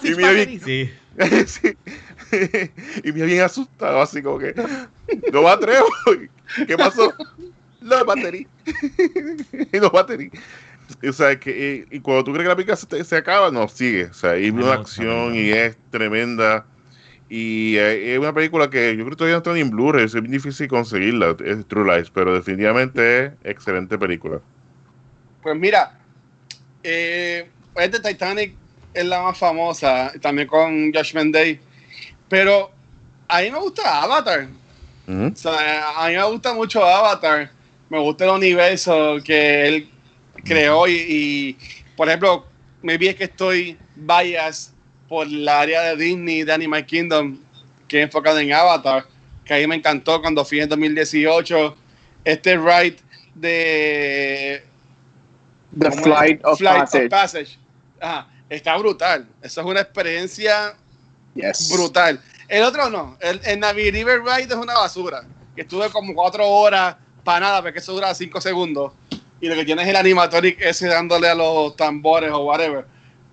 Bien- 0.02 0.16
battery. 0.20 0.60
Sí. 0.64 0.90
Sí. 1.46 1.76
y 3.04 3.12
me 3.12 3.24
bien 3.26 3.42
asustado, 3.42 4.00
así 4.02 4.20
como 4.22 4.38
que 4.38 4.52
no 5.32 5.42
me 5.42 5.48
atrevo. 5.48 5.86
¿Qué 6.66 6.76
pasó? 6.76 7.12
No 7.80 8.04
batería. 8.04 8.46
no 9.80 9.90
batería. 9.90 10.30
O 11.08 11.12
sea, 11.12 11.38
que, 11.38 11.86
y, 11.90 11.96
y 11.96 12.00
cuando 12.00 12.24
tú 12.24 12.32
crees 12.32 12.44
que 12.44 12.48
la 12.48 12.56
pica 12.56 12.74
se, 12.76 12.86
te- 12.86 13.04
se 13.04 13.16
acaba, 13.16 13.50
no, 13.50 13.68
sigue. 13.68 14.06
O 14.06 14.14
sea, 14.14 14.30
hay 14.32 14.50
una 14.50 14.72
acción 14.72 15.34
y 15.36 15.50
es 15.50 15.76
tremenda. 15.90 16.66
Y 17.36 17.76
eh, 17.78 18.12
es 18.12 18.20
una 18.20 18.32
película 18.32 18.70
que 18.70 18.96
yo 18.96 19.04
creo 19.04 19.10
que 19.10 19.16
todavía 19.16 19.34
no 19.34 19.38
está 19.38 19.52
ni 19.54 19.60
en 19.60 19.70
Blu-ray, 19.70 20.04
es 20.04 20.14
bien 20.14 20.30
difícil 20.30 20.68
conseguirla, 20.68 21.34
es 21.44 21.66
True 21.66 21.96
Lies, 21.96 22.08
pero 22.08 22.32
definitivamente 22.32 23.24
es 23.24 23.32
excelente 23.42 23.98
película. 23.98 24.40
Pues 25.42 25.56
mira, 25.58 25.98
eh, 26.84 27.50
este 27.74 27.98
Titanic 27.98 28.54
es 28.94 29.04
la 29.04 29.20
más 29.20 29.36
famosa, 29.36 30.12
también 30.20 30.46
con 30.46 30.92
Judgment 30.92 31.34
Day. 31.34 31.58
Pero 32.28 32.70
a 33.26 33.40
mí 33.40 33.50
me 33.50 33.58
gusta 33.58 34.04
Avatar. 34.04 34.46
Ujú. 35.08 35.32
O 35.32 35.36
sea, 35.36 36.04
a 36.04 36.08
mí 36.10 36.14
me 36.14 36.24
gusta 36.26 36.54
mucho 36.54 36.84
Avatar. 36.84 37.50
Me 37.88 37.98
gusta 37.98 38.26
el 38.26 38.30
universo 38.30 39.16
que 39.24 39.66
él 39.66 39.90
creó 40.44 40.86
y, 40.86 40.92
y, 40.92 41.58
por 41.96 42.06
ejemplo, 42.06 42.46
maybe 42.80 43.08
es 43.08 43.16
que 43.16 43.24
estoy 43.24 43.76
bias 43.96 44.73
por 45.08 45.26
la 45.30 45.60
área 45.60 45.82
de 45.82 45.96
Disney, 45.96 46.42
de 46.44 46.52
Animal 46.52 46.86
Kingdom, 46.86 47.38
que 47.88 47.98
es 48.00 48.04
enfocado 48.04 48.38
en 48.38 48.52
Avatar, 48.52 49.06
que 49.44 49.54
a 49.54 49.58
mí 49.58 49.66
me 49.66 49.76
encantó 49.76 50.20
cuando 50.20 50.44
fui 50.44 50.60
en 50.60 50.68
2018. 50.68 51.76
Este 52.24 52.56
ride 52.56 52.96
de 53.34 54.64
The. 55.78 55.90
Flight 55.90 56.40
of 56.44 56.60
Passage. 57.10 57.58
Ajá, 58.00 58.28
está 58.48 58.76
brutal. 58.76 59.26
Eso 59.42 59.60
es 59.60 59.66
una 59.66 59.80
experiencia 59.80 60.74
Yes. 61.34 61.70
brutal. 61.72 62.20
El 62.48 62.62
otro 62.62 62.88
no. 62.90 63.16
El, 63.20 63.40
el 63.44 63.58
Navi 63.60 63.90
River 63.90 64.22
Ride 64.22 64.54
es 64.54 64.54
una 64.54 64.74
basura. 64.74 65.24
Que 65.56 65.62
estuve 65.62 65.90
como 65.90 66.14
cuatro 66.14 66.48
horas 66.48 66.96
para 67.24 67.40
nada, 67.40 67.62
porque 67.62 67.78
eso 67.78 67.92
dura 67.92 68.14
cinco 68.14 68.40
segundos. 68.40 68.92
Y 69.40 69.48
lo 69.48 69.54
que 69.54 69.64
tienes 69.64 69.84
es 69.84 69.90
el 69.90 69.96
animatronic 69.96 70.60
ese 70.60 70.86
dándole 70.86 71.28
a 71.28 71.34
los 71.34 71.74
tambores 71.76 72.30
o 72.30 72.44
whatever. 72.44 72.86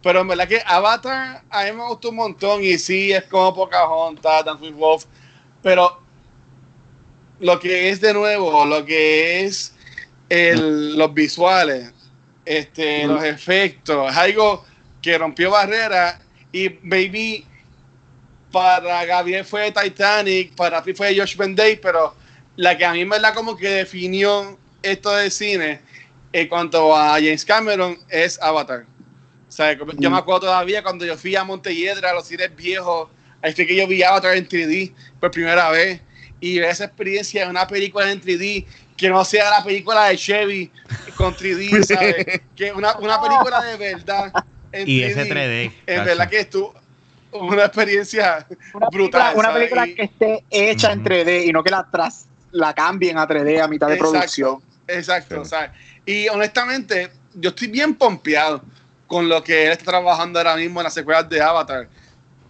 Pero 0.04 0.22
en 0.22 0.28
verdad 0.28 0.48
que 0.48 0.62
Avatar 0.66 1.44
a 1.50 1.64
mí 1.66 1.72
me 1.74 1.86
gustó 1.88 2.10
un 2.10 2.16
montón. 2.16 2.64
Y 2.64 2.78
sí, 2.78 3.12
es 3.12 3.24
como 3.26 3.54
Pocahontas, 3.54 4.46
Dance 4.46 4.64
with 4.64 4.74
Wolf. 4.74 5.06
Pero 5.62 6.00
lo 7.40 7.60
que 7.60 7.90
es 7.90 8.02
de 8.02 8.14
nuevo, 8.14 8.66
lo 8.66 8.86
que 8.86 9.46
es 9.46 9.74
el- 10.30 10.98
los 10.98 11.14
visuales, 11.14 11.92
este, 12.46 13.06
los 13.08 13.24
efectos, 13.24 14.12
es 14.12 14.18
algo 14.18 14.66
que 15.02 15.18
rompió 15.18 15.52
barreras. 15.52 16.20
Y 16.52 16.68
baby 16.70 17.46
para 18.52 19.06
Gabriel 19.06 19.46
fue 19.46 19.72
Titanic, 19.72 20.54
para 20.56 20.84
ti 20.84 20.94
fue 20.94 21.18
Josh 21.18 21.38
Day, 21.38 21.78
pero 21.82 22.16
la 22.58 22.78
que 22.78 22.86
a 22.86 22.92
mí 22.94 23.06
me 23.06 23.18
la 23.20 23.34
como 23.34 23.56
que 23.56 23.70
definió 23.70 24.58
esto 24.82 25.12
de 25.12 25.32
cine 25.32 25.82
en 26.34 26.48
cuanto 26.48 26.96
a 26.96 27.14
James 27.14 27.46
Cameron 27.46 27.98
es 28.10 28.42
Avatar. 28.42 28.86
O 29.52 29.54
sea, 29.54 29.78
yo 29.98 30.10
me 30.10 30.18
acuerdo 30.18 30.42
todavía 30.48 30.82
cuando 30.82 31.06
yo 31.06 31.18
fui 31.18 31.36
a 31.36 31.44
Montelledra, 31.44 32.12
a 32.12 32.14
los 32.14 32.26
cines 32.26 32.56
viejos, 32.56 33.10
ahí 33.42 33.52
fue 33.52 33.68
que 33.68 33.76
yo 33.76 33.86
vi 33.86 34.02
Avatar 34.02 34.38
en 34.38 34.48
3D 34.48 34.94
por 35.20 35.30
primera 35.30 35.70
vez 35.70 36.00
y 36.40 36.60
esa 36.60 36.86
experiencia 36.86 37.44
de 37.44 37.50
una 37.50 37.68
película 37.68 38.10
en 38.10 38.22
3D 38.22 38.66
que 38.96 39.10
no 39.10 39.26
sea 39.26 39.50
la 39.50 39.62
película 39.62 40.06
de 40.06 40.16
Chevy 40.18 40.72
con 41.16 41.36
3D, 41.36 41.84
¿sabes? 41.84 42.26
que 42.56 42.72
una, 42.72 42.96
una 43.00 43.22
película 43.22 43.62
de 43.62 43.76
verdad 43.76 44.34
en 44.72 44.88
Y 44.88 45.02
3D. 45.02 45.06
ese 45.10 45.24
3D. 45.30 45.72
En 45.86 46.06
verdad 46.06 46.30
que 46.30 46.40
estuvo 46.40 46.74
una 47.34 47.66
experiencia 47.66 48.48
Una 48.74 48.88
brutal. 48.88 49.34
película, 49.34 49.34
una 49.34 49.48
¿sabes? 49.50 49.60
película 49.70 49.88
Y- 49.88 49.96
que 49.96 50.04
esté 50.04 50.46
hecha 50.50 50.94
en 50.94 51.00
Ujú. 51.00 51.10
3D 51.10 51.46
y 51.46 51.52
no 51.52 51.62
que 51.62 51.72
la 51.72 51.86
tras 51.92 52.26
la 52.52 52.74
cambien 52.74 53.18
a 53.18 53.28
3D 53.28 53.60
a 53.62 53.68
mitad 53.68 53.88
de 53.90 53.96
Exacto. 53.96 54.12
producción. 54.14 54.62
Exacto, 54.88 55.44
Sí. 55.44 55.50
¿sabes? 55.50 55.72
Y 56.06 56.30
honestamente, 56.30 57.12
yo 57.34 57.50
estoy 57.50 57.68
bien 57.68 57.96
pompeado 57.96 58.64
con 59.12 59.28
lo 59.28 59.44
que 59.44 59.66
él 59.66 59.74
está 59.74 59.92
trabajando 59.92 60.40
ahora 60.40 60.56
mismo 60.56 60.80
en 60.80 60.86
las 60.86 60.94
secuelas 60.94 61.28
de 61.28 61.42
Avatar. 61.42 61.90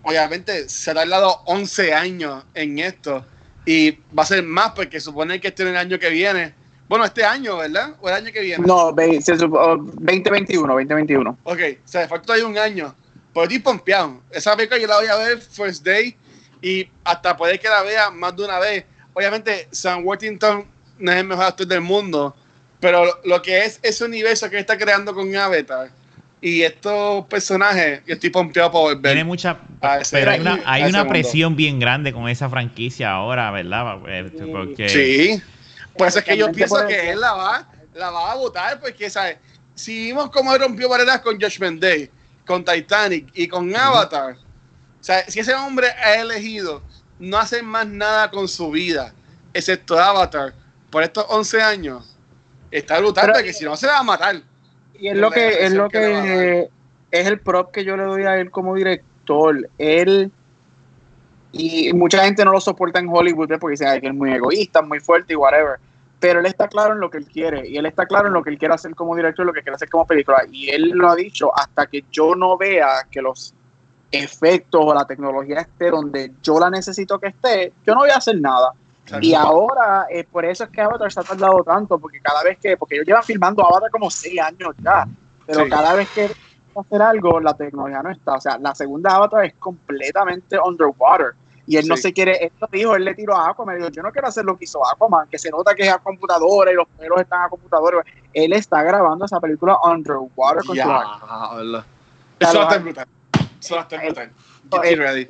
Obviamente, 0.03 0.69
se 0.69 0.91
ha 0.91 0.93
tardado 0.93 1.41
11 1.45 1.91
años 1.91 2.43
en 2.53 2.77
esto 2.77 3.25
y 3.65 3.97
va 4.15 4.21
a 4.21 4.25
ser 4.27 4.43
más 4.43 4.69
porque 4.75 4.99
supone 4.99 5.41
que 5.41 5.47
este 5.47 5.63
es 5.63 5.69
el 5.69 5.75
año 5.77 5.97
que 5.97 6.09
viene. 6.11 6.53
Bueno, 6.87 7.03
este 7.03 7.25
año, 7.25 7.57
¿verdad? 7.57 7.95
¿O 7.99 8.07
el 8.09 8.13
año 8.13 8.31
que 8.31 8.41
viene? 8.41 8.63
No, 8.63 8.93
ve- 8.93 9.19
se 9.23 9.33
supo- 9.37 9.57
oh, 9.59 9.75
2021, 9.77 10.67
2021. 10.71 11.35
Ok, 11.45 11.59
o 11.83 11.87
sea, 11.87 12.07
falta 12.07 12.27
todavía 12.27 12.45
un 12.45 12.57
año. 12.59 12.93
Pero 13.33 13.43
estoy 13.45 13.57
pompeado. 13.57 14.21
Esa 14.29 14.55
película 14.55 14.79
yo 14.79 14.85
la 14.85 14.97
voy 14.99 15.07
a 15.07 15.15
ver 15.15 15.39
first 15.41 15.83
day 15.83 16.15
y 16.61 16.87
hasta 17.03 17.35
puede 17.35 17.57
que 17.59 17.69
la 17.69 17.81
vea 17.81 18.11
más 18.11 18.35
de 18.35 18.43
una 18.45 18.59
vez. 18.59 18.85
Obviamente, 19.15 19.67
Sam 19.71 20.05
Worthington 20.05 20.63
no 20.99 21.11
es 21.11 21.17
el 21.17 21.25
mejor 21.25 21.45
actor 21.45 21.65
del 21.65 21.81
mundo, 21.81 22.35
pero 22.79 23.19
lo 23.23 23.41
que 23.41 23.65
es 23.65 23.79
ese 23.81 24.05
universo 24.05 24.47
que 24.47 24.59
está 24.59 24.77
creando 24.77 25.15
con 25.15 25.35
Avatar 25.35 25.89
y 26.41 26.63
estos 26.63 27.25
personajes, 27.27 28.01
yo 28.07 28.13
estoy 28.15 28.29
pompeado 28.31 28.71
por 28.71 28.95
ver. 28.99 29.13
Tiene 29.13 29.23
mucha. 29.23 29.57
ese- 30.01 30.17
Pero 30.17 30.31
hay 30.31 30.39
una, 30.39 30.59
hay 30.65 30.83
una 30.83 30.99
mundo. 30.99 31.09
presión 31.11 31.55
bien 31.55 31.79
grande 31.79 32.11
con 32.11 32.27
esa 32.27 32.49
franquicia 32.49 33.11
ahora, 33.11 33.51
¿verdad? 33.51 33.97
Este, 34.09 34.45
Porque. 34.47 34.89
Sí. 34.89 35.41
Por 35.97 36.07
eso 36.07 36.19
es 36.19 36.25
que 36.25 36.37
yo 36.37 36.51
pienso 36.51 36.85
que 36.87 37.11
él 37.11 37.19
la 37.19 37.33
va, 37.33 37.67
la 37.93 38.09
va 38.09 38.31
a 38.31 38.35
votar 38.35 38.79
porque, 38.79 39.09
¿sabes? 39.09 39.37
Si 39.75 40.05
vimos 40.05 40.29
cómo 40.31 40.53
él 40.53 40.59
rompió 40.61 40.89
barreras 40.89 41.21
con 41.21 41.39
Judgment 41.39 41.81
Day, 41.81 42.09
con 42.45 42.63
Titanic 42.65 43.27
y 43.33 43.47
con 43.47 43.73
Avatar, 43.75 44.33
o 44.33 45.03
sea, 45.03 45.23
si 45.29 45.39
ese 45.41 45.53
hombre 45.53 45.87
ha 45.91 46.15
elegido 46.15 46.81
no 47.19 47.37
hacer 47.37 47.61
más 47.63 47.85
nada 47.87 48.31
con 48.31 48.47
su 48.47 48.71
vida, 48.71 49.13
excepto 49.53 49.99
Avatar, 49.99 50.53
por 50.89 51.03
estos 51.03 51.25
11 51.29 51.61
años, 51.61 52.17
está 52.71 52.97
brutal 52.99 53.25
Pero- 53.25 53.33
porque 53.35 53.53
si 53.53 53.63
no 53.65 53.75
se 53.77 53.85
va 53.87 53.99
a 53.99 54.03
matar. 54.03 54.41
Y 55.01 55.07
es 55.07 55.17
lo 55.17 55.31
que 55.31 55.65
es 55.65 55.73
lo 55.73 55.89
que 55.89 56.69
es 57.09 57.27
el 57.27 57.39
prop 57.39 57.71
que 57.71 57.83
yo 57.83 57.97
le 57.97 58.03
doy 58.03 58.23
a 58.23 58.37
él 58.37 58.51
como 58.51 58.75
director. 58.75 59.67
Él 59.79 60.31
y 61.51 61.91
mucha 61.93 62.23
gente 62.23 62.45
no 62.45 62.51
lo 62.51 62.61
soporta 62.61 62.99
en 62.99 63.09
Hollywood 63.09 63.49
porque 63.59 63.71
dicen 63.71 63.87
"Ay, 63.87 63.99
que 63.99 64.07
es 64.07 64.13
muy 64.13 64.31
egoísta, 64.31 64.83
muy 64.83 64.99
fuerte 64.99 65.33
y 65.33 65.35
whatever. 65.35 65.79
Pero 66.19 66.39
él 66.39 66.45
está 66.45 66.67
claro 66.67 66.93
en 66.93 66.99
lo 66.99 67.09
que 67.09 67.17
él 67.17 67.25
quiere 67.25 67.67
y 67.67 67.77
él 67.77 67.87
está 67.87 68.05
claro 68.05 68.27
en 68.27 68.33
lo 68.33 68.43
que 68.43 68.51
él 68.51 68.59
quiere 68.59 68.75
hacer 68.75 68.93
como 68.93 69.15
director, 69.15 69.43
lo 69.43 69.53
que 69.53 69.63
quiere 69.63 69.75
hacer 69.75 69.89
como 69.89 70.05
película. 70.05 70.43
Y 70.51 70.69
él 70.69 70.89
lo 70.89 71.09
ha 71.09 71.15
dicho 71.15 71.51
hasta 71.57 71.87
que 71.87 72.05
yo 72.11 72.35
no 72.35 72.55
vea 72.55 73.07
que 73.09 73.23
los 73.23 73.55
efectos 74.11 74.81
o 74.83 74.93
la 74.93 75.05
tecnología 75.05 75.61
esté 75.61 75.89
donde 75.89 76.31
yo 76.43 76.59
la 76.59 76.69
necesito 76.69 77.17
que 77.17 77.29
esté, 77.29 77.73
yo 77.87 77.95
no 77.95 78.01
voy 78.01 78.11
a 78.11 78.17
hacer 78.17 78.39
nada. 78.39 78.71
Y 79.21 79.33
ahora, 79.33 80.05
eh, 80.09 80.23
por 80.23 80.45
eso 80.45 80.63
es 80.63 80.69
que 80.69 80.81
Avatar 80.81 81.11
se 81.11 81.19
ha 81.19 81.23
tardado 81.23 81.63
tanto, 81.63 81.97
porque 81.99 82.19
cada 82.21 82.43
vez 82.43 82.57
que, 82.59 82.77
porque 82.77 82.95
ellos 82.95 83.07
llevan 83.07 83.23
filmando 83.23 83.65
Avatar 83.65 83.89
como 83.91 84.09
seis 84.09 84.39
años 84.39 84.75
ya, 84.83 85.07
pero 85.45 85.63
Sí. 85.65 85.69
cada 85.69 85.93
vez 85.95 86.07
que 86.13 86.31
hacer 86.79 87.01
algo, 87.01 87.39
la 87.39 87.53
tecnología 87.53 88.01
no 88.01 88.11
está. 88.11 88.35
O 88.35 88.41
sea, 88.41 88.57
la 88.57 88.73
segunda 88.75 89.15
Avatar 89.15 89.45
es 89.45 89.53
completamente 89.55 90.57
underwater. 90.59 91.33
Y 91.67 91.77
él 91.77 91.87
no 91.87 91.95
Sí. 91.95 92.03
se 92.03 92.13
quiere, 92.13 92.37
él 92.45 92.51
lo 92.59 92.67
dijo, 92.71 92.95
él 92.95 93.05
le 93.05 93.13
tiró 93.13 93.35
a 93.35 93.49
Aquaman, 93.49 93.77
dijo, 93.77 93.89
yo 93.89 94.01
no 94.01 94.11
quiero 94.11 94.27
hacer 94.27 94.43
lo 94.45 94.57
que 94.57 94.65
hizo 94.65 94.81
Aquaman, 94.85 95.27
que 95.29 95.37
se 95.37 95.49
nota 95.51 95.75
que 95.75 95.83
es 95.83 95.89
a 95.93 95.99
computadora 95.99 96.71
y 96.71 96.75
los 96.75 96.87
pelos 96.97 97.21
están 97.21 97.43
a 97.43 97.49
computadora. 97.49 98.03
Él 98.33 98.53
está 98.53 98.81
grabando 98.83 99.25
esa 99.25 99.39
película 99.39 99.77
underwater 99.83 100.57
con 100.57 100.65
su 100.67 100.73
Diablo. 100.73 101.83
Eso 102.39 102.57
va 102.57 102.61
a 102.61 102.63
estar 102.63 102.81
brutal. 102.81 103.05
Eso 103.59 103.75
va 103.75 103.81
a 103.81 103.83
estar 103.83 103.99
brutal. 104.03 104.31
Get 104.83 104.97
ready. 104.97 105.27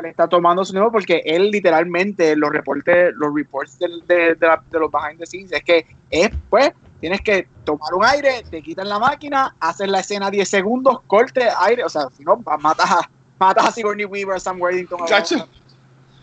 Él 0.00 0.06
está 0.06 0.28
tomando 0.28 0.64
su 0.64 0.72
tiempo 0.72 0.90
porque 0.92 1.22
él 1.24 1.50
literalmente 1.50 2.36
los 2.36 2.50
reportes 2.50 3.12
los 3.16 3.34
reports 3.34 3.78
de, 3.78 4.34
de 4.34 4.46
la- 4.46 4.62
de 4.70 4.78
los 4.78 4.90
behind 4.90 5.18
the 5.18 5.26
scenes 5.26 5.52
es 5.52 5.62
que 5.64 5.86
es 6.10 6.30
pues 6.48 6.70
tienes 7.00 7.20
que 7.20 7.48
tomar 7.64 7.92
un 7.94 8.04
aire 8.04 8.44
te 8.50 8.62
quitan 8.62 8.88
la 8.88 8.98
máquina 8.98 9.54
haces 9.60 9.88
la 9.88 10.00
escena 10.00 10.30
10 10.30 10.48
segundos 10.48 11.00
corte 11.06 11.48
aire 11.60 11.84
o 11.84 11.88
sea 11.88 12.08
si 12.16 12.24
no 12.24 12.36
matas 12.60 12.90
a 12.90 13.10
matas 13.38 13.66
a 13.66 13.72
Sigourney 13.72 14.04
Weaver 14.06 14.40
Sam 14.40 14.60
Worthington 14.60 15.06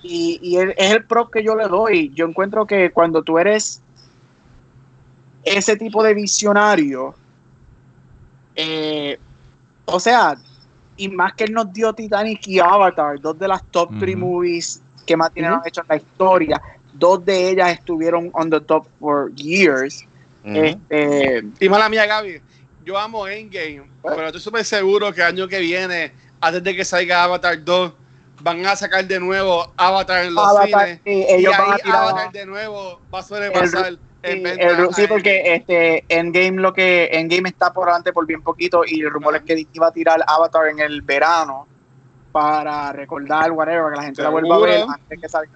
y, 0.01 0.39
y 0.41 0.57
él- 0.57 0.73
es 0.77 0.91
el 0.91 1.05
prop 1.05 1.31
que 1.31 1.43
yo 1.43 1.55
le 1.55 1.67
doy. 1.67 2.11
Yo 2.13 2.25
encuentro 2.25 2.65
que 2.65 2.91
cuando 2.91 3.23
tú 3.23 3.37
eres 3.39 3.81
ese 5.45 5.75
tipo 5.77 6.03
de 6.03 6.13
visionario 6.13 7.15
eh, 8.55 9.17
o 9.85 9.99
sea 9.99 10.35
y 10.95 11.09
más 11.09 11.33
que 11.33 11.45
él 11.45 11.53
nos 11.53 11.71
dio 11.73 11.93
Titanic 11.93 12.45
y 12.47 12.59
Avatar, 12.59 13.19
dos 13.19 13.37
de 13.37 13.47
las 13.47 13.61
top 13.71 13.97
three 13.99 14.15
Ujú. 14.15 14.25
movies 14.25 14.81
que 15.05 15.17
más 15.17 15.33
dinero 15.33 15.55
Ujú. 15.55 15.61
han 15.63 15.67
hecho 15.67 15.81
en 15.81 15.87
la 15.89 15.95
historia. 15.97 16.61
Dos 16.91 17.25
de 17.25 17.49
ellas 17.49 17.71
estuvieron 17.71 18.29
on 18.33 18.49
the 18.49 18.61
top 18.61 18.87
for 18.99 19.31
years. 19.35 20.03
Este, 20.43 21.43
Y 21.59 21.69
mala 21.69 21.89
mía, 21.89 22.05
Gaby, 22.05 22.41
yo 22.79 22.97
amo 22.97 23.27
Endgame, 23.27 23.91
pero 24.01 24.27
estoy 24.27 24.41
súper 24.41 24.65
seguro 24.65 25.11
que 25.13 25.21
el 25.21 25.27
año 25.27 25.47
que 25.47 25.59
viene, 25.59 26.13
antes 26.41 26.63
de 26.63 26.75
que 26.75 26.85
salga 26.85 27.23
Avatar 27.23 27.63
2, 27.63 27.93
van 28.41 28.65
a 28.65 28.75
sacar 28.75 29.05
de 29.05 29.19
nuevo 29.19 29.73
Avatar 29.77 30.25
en 30.25 30.35
los 30.35 30.45
Avatar, 30.47 30.87
cines. 30.87 31.01
sí, 31.03 31.41
Y 31.41 31.45
van 31.45 31.61
ahí 31.61 31.71
a 31.71 31.77
tirar 31.77 32.01
Avatar 32.03 32.31
de 32.31 32.45
nuevo 32.45 33.01
va 33.13 33.19
a 33.19 33.23
sobrepasar 33.23 33.97
sí, 34.23 34.43
el- 34.45 34.93
sí, 34.93 35.07
porque 35.07 35.53
este 35.53 36.05
Endgame 36.09 36.61
lo 36.61 36.73
que 36.73 37.09
Endgame 37.11 37.49
está 37.49 37.73
por 37.73 37.87
delante 37.87 38.13
por 38.13 38.25
bien 38.25 38.41
poquito 38.41 38.83
y 38.85 39.01
el 39.01 39.11
rumor 39.11 39.35
Ajá. 39.35 39.43
es 39.45 39.55
que 39.55 39.67
iba 39.73 39.87
a 39.87 39.91
tirar 39.91 40.23
Avatar 40.27 40.67
en 40.67 40.79
el 40.79 41.01
verano 41.01 41.67
para 42.31 42.91
recordar 42.91 43.51
whatever 43.51 43.91
que 43.91 43.97
la 43.97 44.03
gente 44.03 44.23
la 44.23 44.29
vuelva 44.29 44.55
a 44.55 44.59
ver 44.59 44.85
antes 44.89 45.21
que 45.21 45.29
salga 45.29 45.51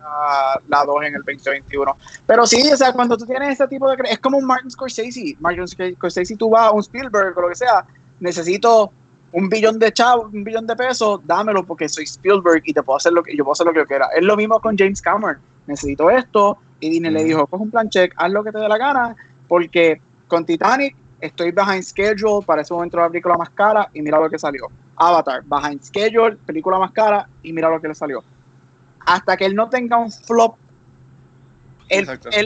la 0.68 0.86
2 0.86 1.06
en 1.06 1.16
el 1.16 1.24
2021. 1.24 1.98
Pero 2.28 2.46
sí, 2.46 2.72
o 2.72 2.78
sea, 2.78 2.94
cuando 2.94 3.18
tú 3.18 3.26
tienes 3.26 3.54
ese 3.54 3.68
tipo 3.68 3.90
de 3.90 3.98
es 4.08 4.20
como 4.20 4.38
un 4.38 4.46
Martin 4.46 4.70
Scorsese, 4.70 5.36
Martin 5.40 5.68
Scorsese 5.68 6.36
tú 6.38 6.52
vas 6.52 6.68
a 6.68 6.72
un 6.72 6.82
Spielberg 6.82 7.36
o 7.36 7.42
lo 7.42 7.50
que 7.50 7.56
sea, 7.56 7.84
necesito 8.20 8.92
un 9.32 9.50
billón 9.50 9.80
de 9.80 9.92
chavos, 9.92 10.32
un 10.32 10.44
billón 10.44 10.68
de 10.68 10.76
pesos, 10.76 11.20
dámelo 11.26 11.66
porque 11.66 11.90
soy 11.90 12.04
Spielberg 12.04 12.62
y 12.64 12.74
te 12.74 12.84
puedo 12.84 12.98
hacer 12.98 13.12
lo 13.12 13.24
que 13.24 13.36
yo 13.36 13.44
puedo 13.44 13.54
hacer 13.54 13.66
lo 13.66 13.74
que 13.74 13.80
yo 13.80 13.86
quiera. 13.88 14.10
Es 14.16 14.24
lo 14.24 14.36
mismo 14.38 14.62
con 14.62 14.78
James 14.78 15.02
Cameron. 15.02 15.40
Necesito 15.66 16.12
esto 16.12 16.60
y 16.80 16.90
Disney 16.90 17.12
le 17.12 17.24
dijo, 17.24 17.48
coge 17.48 17.64
un 17.64 17.72
plan 17.72 17.90
check, 17.90 18.14
haz 18.18 18.32
lo 18.32 18.44
que 18.44 18.52
te 18.52 18.60
dé 18.60 18.68
la 18.68 18.78
gana 18.78 19.16
porque 19.48 20.02
con 20.28 20.46
Titanic 20.46 20.96
estoy 21.22 21.52
behind 21.52 21.84
schedule 21.84 22.46
para 22.46 22.62
ese 22.62 22.74
momento 22.74 22.98
la 22.98 23.10
película 23.10 23.38
más 23.38 23.50
cara 23.50 23.90
y 23.94 24.02
mira 24.02 24.20
lo 24.20 24.30
que 24.30 24.38
salió. 24.38 24.68
Avatar, 24.96 25.44
behind 25.46 25.84
schedule, 25.84 26.38
película 26.46 26.78
más 26.80 26.92
cara 26.92 27.28
y 27.44 27.54
mira 27.54 27.70
lo 27.70 27.82
que 27.82 27.88
le 27.88 27.96
salió. 27.96 28.24
Hasta 29.06 29.38
que 29.38 29.46
él 29.46 29.56
no 29.56 29.70
tenga 29.70 29.98
un 29.98 30.12
flop, 30.12 30.58
él, 31.90 32.06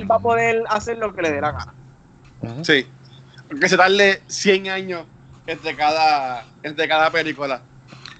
va 0.09 0.15
a 0.15 0.19
poder 0.19 0.63
hacer 0.69 0.97
lo 0.99 1.13
que 1.13 1.23
le 1.23 1.31
dé 1.31 1.41
la 1.41 1.51
gana. 1.51 1.73
Sí. 2.63 2.85
Aunque 3.49 3.67
se 3.67 3.77
tarde 3.77 4.21
100 4.27 4.69
años 4.69 5.05
entre 5.47 5.75
cada, 5.75 6.45
entre 6.61 6.87
cada 6.87 7.09
película. 7.09 7.61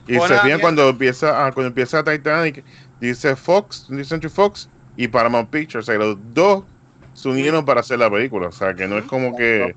Y 0.08 0.20
se 0.20 0.40
fijan 0.40 0.60
cuando 0.60 0.90
empieza, 0.90 1.46
ah, 1.46 1.52
cuando 1.52 1.68
empieza 1.68 2.04
Titanic, 2.04 2.64
dice 3.00 3.36
Fox, 3.36 3.86
dice 3.90 4.30
Fox 4.30 4.68
y 5.04 5.08
Paramount 5.08 5.50
Pictures. 5.50 5.88
O 5.88 5.92
sea, 5.92 5.98
los 5.98 6.18
dos 6.34 6.66
se 7.14 7.28
unieron 7.30 7.66
para 7.66 7.82
hacer 7.82 8.00
la 8.00 8.10
película. 8.10 8.48
O 8.48 8.52
sea, 8.52 8.74
que 8.74 8.88
no 8.88 8.98
es 8.98 9.06
como 9.06 9.36
que 9.36 9.76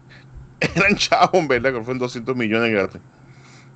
eran 0.60 0.96
chavos, 0.96 1.48
¿verdad? 1.48 1.72
Que 1.72 1.80
fueron 1.80 1.98
200 1.98 2.36
millones 2.36 2.70
gratis 2.72 3.00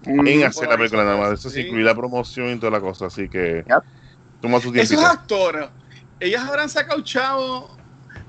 en 0.04 0.44
hacer 0.44 0.68
la 0.68 0.76
película 0.76 1.04
nada 1.04 1.16
más. 1.16 1.38
Eso 1.38 1.50
sí. 1.50 1.60
incluye 1.60 1.84
la 1.84 1.94
promoción 1.94 2.50
y 2.50 2.58
toda 2.58 2.72
la 2.72 2.80
cosa. 2.80 3.06
Así 3.06 3.28
que 3.28 3.64
Yep. 3.66 3.82
toma 4.40 4.60
su 4.60 4.72
Esos 4.74 5.02
actores, 5.02 5.68
ellos 6.20 6.40
habrán 6.42 6.68
sacado 6.68 7.00
chavo 7.02 7.76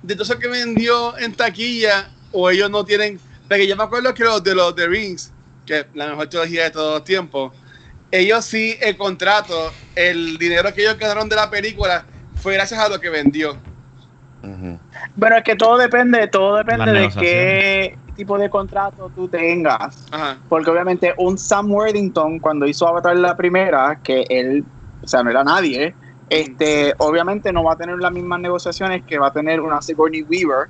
de 0.02 0.16
todo 0.16 0.24
eso 0.24 0.40
que 0.40 0.48
vendió 0.48 1.18
en 1.18 1.34
taquilla 1.34 2.10
o 2.32 2.50
ellos 2.50 2.70
no 2.70 2.84
tienen. 2.86 3.20
Porque 3.48 3.68
yo 3.68 3.76
me 3.76 3.84
acuerdo 3.84 4.14
que 4.14 4.24
los 4.24 4.44
de 4.44 4.56
los 4.56 4.76
The 4.76 4.88
Rings, 4.88 5.34
que 5.66 5.80
es 5.80 5.86
la 5.94 6.10
mejor 6.10 6.28
trilogía 6.28 6.64
de 6.64 6.72
todos 6.72 6.96
los 6.96 7.04
tiempos, 7.04 7.56
ellos 8.12 8.46
sí, 8.46 8.78
el 8.82 8.98
contrato, 8.98 9.74
el 9.96 10.38
dinero 10.38 10.74
que 10.74 10.82
ellos 10.82 10.98
ganaron 10.98 11.30
de 11.30 11.36
la 11.36 11.50
película 11.50 12.06
fue 12.40 12.54
gracias 12.54 12.80
a 12.80 12.90
lo 12.90 13.00
que 13.00 13.10
vendió. 13.10 13.56
Bueno, 15.16 15.36
es 15.36 15.44
que 15.44 15.56
todo 15.56 15.78
depende, 15.78 16.28
todo 16.28 16.58
depende 16.58 16.92
de 16.92 17.10
qué 17.10 17.98
tipo 18.16 18.38
de 18.38 18.50
contrato 18.50 19.12
tú 19.16 19.28
tengas. 19.28 20.08
Ajá. 20.12 20.38
Porque 20.48 20.70
obviamente 20.70 21.14
un 21.18 21.38
Sam 21.38 21.72
Worthington, 21.72 22.40
cuando 22.40 22.66
hizo 22.66 22.88
Avatar 22.88 23.18
la 23.18 23.36
primera, 23.36 24.00
que 24.02 24.26
él, 24.30 24.64
o 25.04 25.08
sea, 25.08 25.24
no 25.24 25.30
era 25.30 25.44
nadie, 25.44 25.94
este, 26.30 26.94
obviamente 27.00 27.52
no 27.52 27.64
va 27.64 27.74
a 27.74 27.78
tener 27.78 27.98
las 27.98 28.12
mismas 28.12 28.40
negociaciones 28.40 29.04
que 29.04 29.18
va 29.18 29.28
a 29.28 29.34
tener 29.34 29.60
una 29.62 29.82
Sigourney 29.82 30.24
Weaver. 30.24 30.70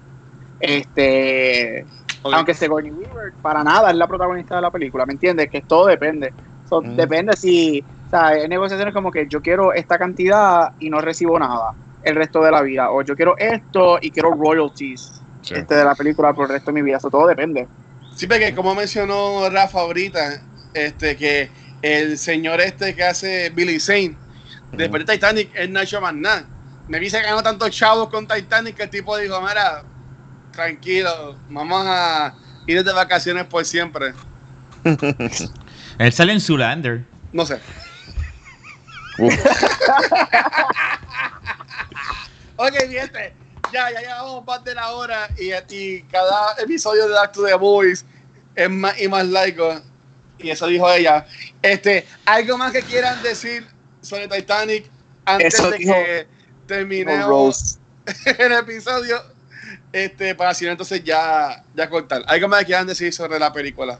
Este, 0.59 1.85
aunque 2.23 2.53
Sigourney 2.53 2.91
Weaver 2.91 3.33
para 3.41 3.63
nada 3.63 3.91
es 3.91 3.97
la 3.97 4.07
protagonista 4.07 4.55
de 4.55 4.61
la 4.61 4.71
película, 4.71 5.05
¿me 5.05 5.13
entiendes? 5.13 5.49
Que 5.49 5.61
todo 5.61 5.87
depende. 5.87 6.33
So, 6.67 6.81
Mm. 6.81 6.95
Depende 6.95 7.35
si, 7.35 7.83
o 8.09 8.11
sea, 8.11 8.27
hay 8.29 8.47
negociaciones 8.47 8.91
como 8.91 9.11
que 9.11 9.27
yo 9.29 9.39
quiero 9.39 9.71
esta 9.71 9.99
cantidad 9.99 10.71
y 10.79 10.89
no 10.89 10.99
recibo 10.99 11.37
nada 11.37 11.73
el 12.01 12.15
resto 12.15 12.41
de 12.41 12.49
la 12.49 12.63
vida, 12.63 12.89
o 12.89 13.03
yo 13.03 13.15
quiero 13.15 13.37
esto 13.37 13.99
y 14.01 14.09
quiero 14.09 14.31
royalties 14.31 15.11
Sí. 15.41 15.53
este, 15.55 15.75
de 15.75 15.85
la 15.85 15.95
película 15.95 16.33
por 16.33 16.45
el 16.45 16.53
resto 16.53 16.71
de 16.71 16.75
mi 16.75 16.81
vida, 16.81 16.97
eso 16.97 17.09
todo 17.09 17.27
depende. 17.27 17.67
Sí, 18.15 18.27
porque 18.27 18.53
como 18.53 18.75
mencionó 18.75 19.49
Rafa 19.49 19.79
ahorita, 19.81 20.41
este, 20.73 21.15
que 21.15 21.49
el 21.81 22.17
señor 22.17 22.59
este 22.61 22.95
que 22.95 23.03
hace 23.03 23.49
Billy 23.51 23.79
Zane, 23.79 24.17
después 24.73 25.05
de 25.05 25.13
Titanic, 25.13 25.51
él 25.55 25.71
no 25.71 25.79
ha 25.79 25.83
hecho 25.83 26.01
más 26.01 26.13
nada. 26.13 26.45
Me 26.87 26.99
vi 26.99 27.09
se 27.09 27.21
ganó 27.21 27.41
tantos 27.43 27.69
chavos 27.69 28.09
con 28.09 28.27
Titanic 28.27 28.75
que 28.75 28.83
el 28.83 28.89
tipo 28.89 29.15
dijo, 29.17 29.39
mira, 29.39 29.83
tranquilo, 30.51 31.37
vamos 31.49 31.83
a 31.87 32.33
ir 32.65 32.83
de 32.83 32.91
vacaciones 32.91 33.45
por 33.45 33.63
siempre. 33.63 34.13
Él 35.99 36.11
sale 36.11 36.33
en 36.33 36.41
Zoolander. 36.41 37.05
No 37.31 37.45
sé. 37.45 37.59
Ok, 42.57 42.73
gente, 42.89 43.33
ya, 43.71 43.89
ya 43.91 44.01
llevamos 44.01 44.45
más 44.45 44.63
de 44.63 44.75
la 44.75 44.89
hora 44.91 45.29
y, 45.37 45.51
y 45.73 46.03
cada 46.03 46.53
episodio 46.61 47.07
de 47.07 47.17
Acto 47.17 47.43
de 47.43 47.53
Boys 47.55 48.05
es 48.55 48.69
más 48.69 48.99
y 48.99 49.07
más 49.07 49.25
laico. 49.25 49.81
Y 50.39 50.49
eso 50.49 50.67
dijo 50.67 50.89
ella. 50.91 51.25
Este, 51.61 52.05
¿algo 52.25 52.57
más 52.57 52.71
que 52.71 52.81
quieran 52.81 53.21
decir 53.23 53.65
sobre 54.01 54.27
Titanic 54.27 54.89
antes 55.25 55.53
Eso 55.53 55.69
de 55.71 55.77
dijo- 55.77 55.93
que 55.93 56.27
terminemos 56.67 57.77
el 58.37 58.51
episodio? 58.53 59.21
Este, 59.93 60.35
para 60.35 60.53
si 60.53 60.65
no, 60.65 60.71
entonces 60.71 61.03
ya, 61.03 61.63
ya 61.75 61.89
cortar. 61.89 62.23
¿Algo 62.27 62.47
más 62.47 62.59
que 62.59 62.67
quieran 62.67 62.87
decir 62.87 63.13
sobre 63.13 63.39
la 63.39 63.51
película? 63.53 63.99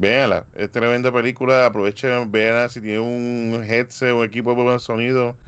Véanla, 0.00 0.48
es 0.52 0.70
tremenda 0.70 1.12
película. 1.12 1.66
Aprovechen, 1.66 2.30
véanla 2.30 2.68
si 2.68 2.80
tiene 2.80 3.00
un 3.00 3.64
headset 3.64 4.12
o 4.12 4.22
equipo 4.24 4.54
de 4.54 4.62
buen 4.62 4.80
sonido. 4.80 5.38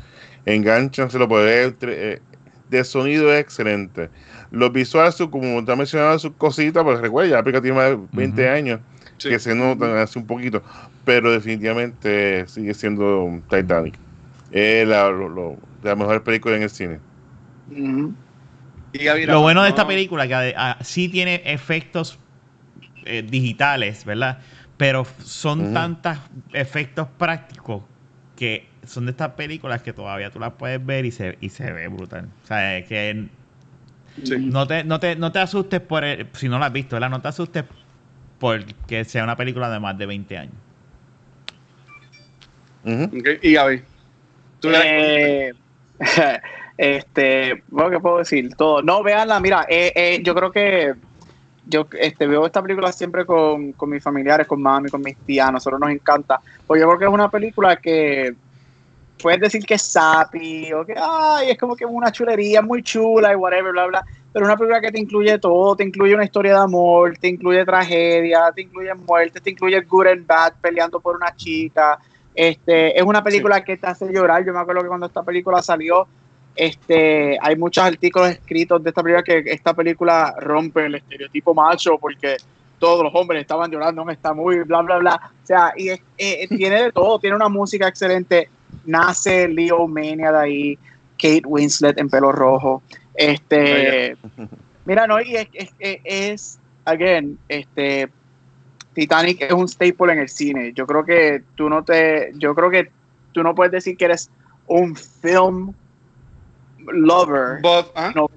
Enganchan, 0.45 1.09
se 1.11 1.19
lo 1.19 1.27
puede 1.27 1.45
ver. 1.45 1.77
eh, 1.83 2.23
De 2.67 2.83
sonido 2.85 3.31
es 3.33 3.41
excelente. 3.41 4.11
Los 4.49 4.71
visuales, 4.71 5.15
su- 5.15 5.29
como 5.29 5.63
te 5.65 5.71
ha 5.73 5.75
mencionado, 5.75 6.17
sus 6.19 6.35
cositas, 6.37 6.83
pues 6.83 6.99
recuerda, 7.01 7.29
ya 7.31 7.35
la 7.37 7.43
película 7.43 7.61
tiene 7.61 7.77
más 7.77 7.89
de 7.91 8.07
20 8.13 8.43
Ujú. 8.45 8.51
años, 8.53 8.81
que 9.17 9.39
se 9.39 9.55
notan 9.55 9.97
hace 9.97 10.19
un 10.19 10.25
poquito. 10.27 10.63
Pero 11.03 11.31
definitivamente 11.31 12.47
sigue 12.47 12.73
siendo 12.73 13.43
Titanic. 13.49 13.99
Es 14.49 14.87
la, 14.87 15.09
lo- 15.11 15.29
lo- 15.29 15.59
la 15.81 15.95
mejor 15.95 16.23
película 16.23 16.55
en 16.57 16.63
el 16.63 16.69
cine. 16.69 17.03
Lo 19.25 19.41
bueno 19.41 19.63
de 19.63 19.69
esta 19.69 19.87
película 19.87 20.27
que 20.27 20.53
sí 20.83 21.09
tiene 21.09 21.41
efectos 21.45 22.20
eh, 23.05 23.23
digitales, 23.23 24.05
¿verdad? 24.05 24.39
Pero 24.77 25.05
son 25.19 25.67
Ujú. 25.67 25.71
tantos 25.71 26.17
efectos 26.53 27.07
prácticos 27.17 27.83
que 28.35 28.79
son 28.83 29.05
de 29.05 29.11
estas 29.11 29.31
películas 29.33 29.83
que 29.83 29.93
todavía 29.93 30.31
tú 30.31 30.39
las 30.39 30.53
puedes 30.53 30.83
ver 30.85 31.05
y 31.05 31.11
se, 31.11 31.37
y 31.41 31.49
se 31.49 31.71
ve 31.71 31.87
brutal. 31.87 32.29
O 32.43 32.47
sea, 32.47 32.77
es 32.77 32.87
que 32.87 33.29
Sí. 34.23 34.37
no 34.47 34.67
te, 34.67 34.83
no 34.83 34.99
te, 34.99 35.15
no 35.15 35.31
te 35.31 35.39
asustes 35.39 35.81
por 35.81 36.03
el- 36.03 36.29
si 36.33 36.49
no 36.49 36.59
la 36.59 36.67
has 36.67 36.73
visto, 36.73 36.95
¿verdad? 36.95 37.09
No 37.09 37.21
te 37.21 37.27
asustes 37.29 37.65
porque 38.39 39.05
sea 39.05 39.23
una 39.23 39.37
película 39.37 39.69
de 39.69 39.79
más 39.79 39.97
de 39.97 40.05
20 40.07 40.37
años. 40.37 40.55
Ok, 43.11 43.27
Y 43.41 43.53
Gaby. 43.53 43.83
¿Tú 44.59 44.69
Eh, 44.73 45.51
este, 46.77 47.63
¿qué 47.91 47.99
puedo 48.01 48.19
decir? 48.19 48.49
Todo. 48.57 48.81
No, 48.83 49.03
véanla, 49.03 49.39
mira, 49.39 49.65
eh, 49.69 49.91
eh, 49.95 50.21
yo 50.23 50.35
creo 50.35 50.51
que 50.51 50.95
yo 51.67 51.87
este, 51.99 52.27
veo 52.27 52.45
esta 52.45 52.61
película 52.61 52.91
siempre 52.91 53.25
con, 53.25 53.73
con 53.73 53.89
mis 53.89 54.03
familiares, 54.03 54.47
con 54.47 54.61
mami, 54.61 54.89
con 54.89 55.01
mis 55.01 55.17
tías, 55.17 55.49
a 55.49 55.51
nosotros 55.51 55.79
nos 55.79 55.91
encanta, 55.91 56.39
porque 56.65 56.81
yo 56.81 56.87
creo 56.87 56.99
que 56.99 57.05
es 57.05 57.11
una 57.11 57.29
película 57.29 57.75
que 57.75 58.33
puedes 59.21 59.39
decir 59.39 59.65
que 59.65 59.75
es 59.75 59.81
sappy, 59.81 60.73
o 60.73 60.85
que 60.85 60.95
ay, 60.97 61.51
es 61.51 61.57
como 61.57 61.75
que 61.75 61.85
una 61.85 62.11
chulería 62.11 62.61
muy 62.61 62.81
chula 62.81 63.33
y 63.33 63.35
whatever, 63.35 63.71
bla, 63.71 63.85
bla, 63.85 64.05
pero 64.33 64.45
es 64.45 64.49
una 64.49 64.57
película 64.57 64.81
que 64.81 64.91
te 64.91 64.99
incluye 64.99 65.37
todo, 65.37 65.75
te 65.75 65.83
incluye 65.83 66.15
una 66.15 66.25
historia 66.25 66.53
de 66.53 66.59
amor, 66.59 67.17
te 67.17 67.27
incluye 67.27 67.63
tragedia, 67.65 68.51
te 68.55 68.63
incluye 68.63 68.93
muerte, 68.93 69.39
te 69.39 69.51
incluye 69.51 69.81
good 69.81 70.07
and 70.07 70.25
bad 70.25 70.53
peleando 70.61 70.99
por 70.99 71.15
una 71.15 71.35
chica, 71.35 71.99
este, 72.33 72.97
es 72.97 73.03
una 73.03 73.23
película 73.23 73.63
que 73.63 73.77
te 73.77 73.87
hace 73.87 74.11
llorar. 74.11 74.45
Yo 74.45 74.53
me 74.53 74.59
acuerdo 74.59 74.81
que 74.81 74.87
cuando 74.87 75.05
esta 75.05 75.23
película 75.23 75.61
salió, 75.61 76.07
este, 76.55 77.37
hay 77.41 77.55
muchos 77.55 77.83
artículos 77.83 78.29
escritos 78.29 78.83
de 78.83 78.89
esta 78.89 79.01
película 79.03 79.23
que 79.23 79.43
esta 79.51 79.73
película 79.73 80.33
rompe 80.37 80.85
el 80.85 80.95
estereotipo 80.95 81.53
macho 81.53 81.97
porque 81.99 82.37
todos 82.77 83.03
los 83.03 83.13
hombres 83.15 83.41
estaban 83.41 83.69
llorando 83.71 84.01
en 84.01 84.09
esta 84.09 84.33
movie, 84.33 84.63
bla, 84.63 84.81
bla, 84.81 84.97
bla. 84.97 85.21
O 85.23 85.45
sea, 85.45 85.71
y 85.75 85.89
es- 85.89 86.01
eh, 86.17 86.47
tiene 86.47 86.83
de 86.83 86.91
todo, 86.91 87.19
tiene 87.19 87.35
una 87.35 87.49
música 87.49 87.87
excelente. 87.87 88.49
Nace 88.83 89.47
Leo 89.47 89.87
Mania 89.87 90.31
de 90.31 90.37
ahí, 90.39 90.79
Kate 91.17 91.43
Winslet 91.45 91.99
en 91.99 92.09
pelo 92.09 92.31
rojo. 92.31 92.83
Este, 93.13 94.17
mira, 94.85 95.05
no, 95.07 95.21
y 95.21 95.35
es, 95.35 95.47
es, 95.53 95.69
es- 95.79 95.99
es, 96.03 96.59
again, 96.85 97.39
este, 97.47 98.11
Titanic 98.93 99.41
es 99.43 99.51
un 99.53 99.67
staple 99.67 100.13
en 100.13 100.19
el 100.19 100.29
cine. 100.29 100.73
Yo 100.75 100.85
creo 100.85 101.05
que 101.05 101.43
tú 101.55 101.69
no 101.69 101.83
te, 101.83 102.31
yo 102.35 102.53
creo 102.55 102.69
que 102.69 102.89
tú 103.31 103.43
no 103.43 103.55
puedes 103.55 103.71
decir 103.71 103.95
que 103.95 104.05
eres 104.05 104.29
un 104.65 104.95
film 104.95 105.73
lover, 106.87 107.61
Bob, 107.61 107.91
¿ah? 107.95 108.11
no, 108.15 108.29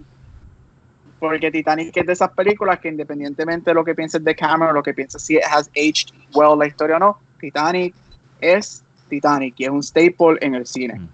porque 1.19 1.51
Titanic 1.51 1.97
es 1.97 2.07
de 2.07 2.13
esas 2.13 2.31
películas 2.33 2.79
que 2.81 2.89
independientemente 2.89 3.71
de 3.71 3.75
lo 3.75 3.85
que 3.85 3.95
pienses 3.95 4.23
de 4.23 4.35
Cameron, 4.35 4.75
lo 4.75 4.83
que 4.83 4.93
pienses 4.93 5.23
si 5.23 5.37
it 5.37 5.43
has 5.51 5.71
aged 5.77 6.15
well 6.35 6.59
la 6.59 6.67
historia 6.67 6.97
o 6.97 6.99
no, 6.99 7.19
Titanic 7.41 7.95
es 8.41 8.85
Titanic 9.09 9.55
y 9.59 9.65
es 9.65 9.71
un 9.71 9.83
staple 9.83 10.37
en 10.41 10.55
el 10.55 10.67
cine. 10.67 10.99
Mm. 10.99 11.09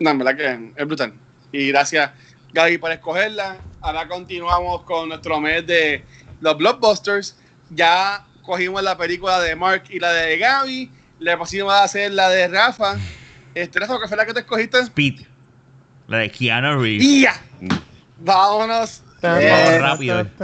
No, 0.00 0.10
en 0.10 0.18
verdad 0.18 0.36
que 0.36 0.72
es 0.80 0.86
brutal. 0.86 1.12
Y 1.52 1.68
gracias, 1.68 2.10
Gaby, 2.54 2.78
por 2.78 2.90
escogerla. 2.90 3.58
Ahora 3.82 4.08
continuamos 4.08 4.82
con 4.84 5.10
nuestro 5.10 5.40
mes 5.40 5.66
de 5.66 6.02
los 6.40 6.56
blockbusters. 6.56 7.36
Ya 7.70 8.24
cogimos 8.42 8.82
la 8.82 8.96
película 8.96 9.40
de 9.40 9.54
Mark 9.54 9.84
y 9.90 9.98
la 9.98 10.12
de 10.12 10.38
Gaby. 10.38 10.90
Le 11.18 11.36
pusimos 11.36 11.72
a 11.72 11.84
hacer 11.84 12.12
la 12.12 12.30
de 12.30 12.48
Rafa. 12.48 12.96
Este, 13.54 13.78
Rafa, 13.78 14.00
¿qué 14.00 14.08
fue 14.08 14.16
la 14.16 14.24
que 14.24 14.32
te 14.32 14.40
escogiste? 14.40 14.78
Speed. 14.78 15.26
La 16.10 16.18
de 16.18 16.30
Keanu 16.30 16.82
Reeves. 16.82 17.04
¡Y 17.04 17.22
ya! 17.22 17.40
Vámonos. 18.18 19.02
Vamos 19.22 19.80
rápido. 19.80 20.26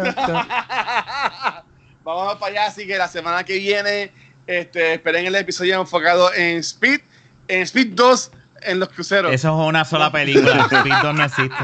Vámonos 2.04 2.36
para 2.36 2.52
allá. 2.52 2.66
Así 2.66 2.86
que 2.86 2.96
la 2.96 3.08
semana 3.08 3.42
que 3.42 3.58
viene, 3.58 4.12
este, 4.46 4.94
esperen 4.94 5.26
el 5.26 5.34
episodio 5.34 5.80
enfocado 5.80 6.32
en 6.34 6.58
Speed. 6.58 7.00
En 7.48 7.62
Speed 7.62 7.94
2, 7.94 8.30
en 8.62 8.78
los 8.78 8.90
cruceros. 8.90 9.32
Eso 9.32 9.48
es 9.48 9.68
una 9.68 9.84
sola 9.84 10.12
película. 10.12 10.68
Speed 10.70 10.94
2 11.02 11.14
no 11.16 11.24
existe. 11.24 11.56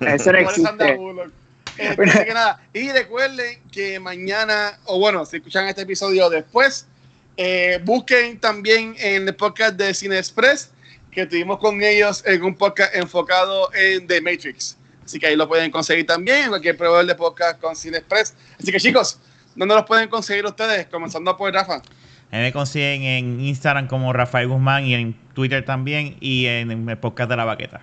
Ese 0.00 0.32
no 0.32 0.38
existe. 0.38 0.98
Este, 1.78 2.10
así 2.10 2.24
que 2.24 2.34
nada, 2.34 2.60
y 2.74 2.90
recuerden 2.90 3.62
que 3.70 4.00
mañana, 4.00 4.80
o 4.86 4.98
bueno, 4.98 5.24
si 5.24 5.36
escuchan 5.36 5.68
este 5.68 5.82
episodio 5.82 6.28
después, 6.28 6.88
eh, 7.36 7.78
busquen 7.84 8.40
también 8.40 8.96
en 8.98 9.28
el 9.28 9.34
podcast 9.36 9.76
de 9.76 9.94
Cine 9.94 10.18
Express, 10.18 10.72
que 11.10 11.26
tuvimos 11.26 11.58
con 11.58 11.82
ellos 11.82 12.22
en 12.26 12.42
un 12.42 12.54
podcast 12.54 12.94
enfocado 12.94 13.72
en 13.74 14.06
The 14.06 14.20
Matrix. 14.20 14.76
Así 15.04 15.18
que 15.18 15.26
ahí 15.26 15.36
lo 15.36 15.48
pueden 15.48 15.70
conseguir 15.70 16.06
también 16.06 16.44
en 16.44 16.48
cualquier 16.50 16.76
proveedor 16.76 17.06
de 17.06 17.14
podcast 17.14 17.60
con 17.60 17.74
Cine 17.74 17.98
Express. 17.98 18.34
Así 18.60 18.70
que 18.70 18.78
chicos, 18.78 19.18
¿dónde 19.56 19.74
los 19.74 19.84
pueden 19.84 20.08
conseguir 20.08 20.44
ustedes? 20.46 20.86
Comenzando 20.86 21.36
por 21.36 21.52
Rafa. 21.52 21.82
Me 22.30 22.52
consiguen 22.52 23.02
en 23.02 23.40
Instagram 23.40 23.88
como 23.88 24.12
Rafael 24.12 24.46
Guzmán 24.46 24.86
y 24.86 24.94
en 24.94 25.14
Twitter 25.34 25.64
también 25.64 26.16
y 26.20 26.46
en 26.46 26.88
el 26.88 26.98
podcast 26.98 27.28
de 27.28 27.36
la 27.36 27.44
baqueta. 27.44 27.80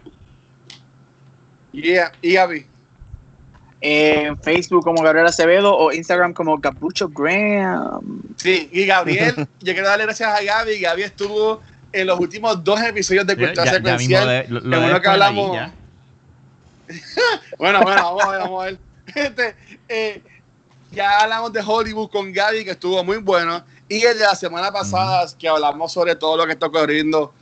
Yeah. 1.74 2.14
Y 2.22 2.34
Gaby. 2.34 2.66
En 3.82 4.42
Facebook 4.42 4.84
como 4.84 5.04
Gabriel 5.04 5.28
Acevedo 5.28 5.76
o 5.76 5.92
Instagram 5.92 6.34
como 6.34 6.60
Capucho 6.62 7.10
Graham. 7.10 8.22
Sí, 8.38 8.70
y 8.72 8.86
Gabriel, 8.86 9.36
yo 9.60 9.74
quiero 9.74 9.88
darle 9.88 10.06
gracias 10.06 10.30
a 10.30 10.42
Gaby. 10.42 10.80
Gaby 10.80 11.04
estuvo 11.04 11.62
en 12.02 12.08
los 12.08 12.20
últimos 12.20 12.64
dos 12.64 12.82
episodios 12.82 13.26
de 13.28 13.36
Cultura 13.36 13.72
Secuencial. 13.72 14.28
de- 14.28 14.46
lo- 14.50 14.60
lo 14.62 14.78
en 14.78 14.84
uno 14.84 15.02
que 15.02 15.08
hablamos. 15.08 15.58
Bueno, 17.58 17.82
bueno, 17.82 18.02
vamos 18.02 18.24
a 18.24 18.30
ver, 18.32 18.40
vamos 18.42 18.62
a 18.62 18.66
ver. 18.66 18.78
Este, 19.16 19.56
eh, 19.88 20.22
ya 20.92 21.20
hablamos 21.22 21.52
de 21.54 21.62
Hollywood 21.66 22.10
con 22.10 22.32
Gaby, 22.34 22.66
que 22.66 22.72
estuvo 22.72 23.04
muy 23.04 23.18
bueno. 23.18 23.64
Y 23.90 24.02
el 24.04 24.18
de 24.18 24.24
la 24.26 24.36
semana 24.36 24.72
pasada, 24.72 25.26
que 25.40 25.48
hablamos 25.48 25.92
sobre 25.94 26.16
todo 26.16 26.36
lo 26.38 26.46
que 26.46 26.52
está 26.54 26.68
ocurriendo 26.68 27.34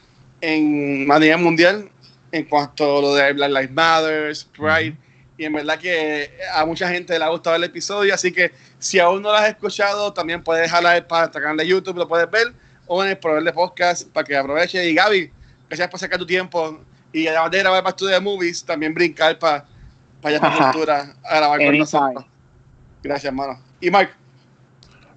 en 0.41 1.07
a 1.11 1.17
nivel 1.19 1.39
mundial, 1.39 1.89
en 2.31 2.45
cuanto 2.45 2.99
a 2.99 3.01
lo 3.01 3.15
de 3.15 3.33
Black 3.33 3.49
Lives 3.49 3.71
Matter, 3.71 4.33
Pride. 4.55 4.95
Y 5.37 5.45
en 5.45 5.53
verdad 5.53 5.77
que 5.79 6.31
a 6.53 6.65
mucha 6.65 6.87
gente 6.87 7.17
le 7.17 7.25
ha 7.25 7.29
gustado 7.29 7.55
el 7.55 7.63
episodio. 7.63 8.13
Así 8.13 8.31
que 8.31 8.51
si 8.79 8.99
aún 8.99 9.21
no 9.21 9.29
lo 9.31 9.35
has 9.35 9.49
escuchado, 9.49 10.13
también 10.13 10.43
puedes 10.43 10.69
jalar 10.71 11.05
para 11.07 11.25
el 11.25 11.31
canal 11.31 11.57
de 11.57 11.67
YouTube, 11.67 11.97
lo 11.97 12.07
puedes 12.07 12.29
ver, 12.29 12.53
o 12.87 13.03
en 13.03 13.11
el 13.11 13.17
proveedor 13.17 13.43
de 13.43 13.53
podcast 13.53 14.07
para 14.09 14.25
que 14.25 14.35
aproveche. 14.35 14.89
Y 14.89 14.93
Gaby, 14.93 15.31
gracias 15.69 15.89
por 15.89 15.99
sacar 15.99 16.19
tu 16.19 16.25
tiempo. 16.25 16.79
Y 17.11 17.27
además 17.27 17.51
de 17.51 17.59
grabar 17.59 17.83
para 17.83 17.95
de 17.95 18.19
Movies, 18.19 18.63
también 18.63 18.93
brincar 18.93 19.39
para 19.39 19.65
para 20.25 20.37
allá 20.37 20.41
para 20.41 20.71
cultura 20.71 21.15
a 21.23 21.37
grabar 21.37 21.59
con 21.59 21.77
nosotros. 21.77 22.25
Gracias, 23.03 23.25
hermano. 23.25 23.59
Y 23.79 23.91
Mark, 23.91 24.09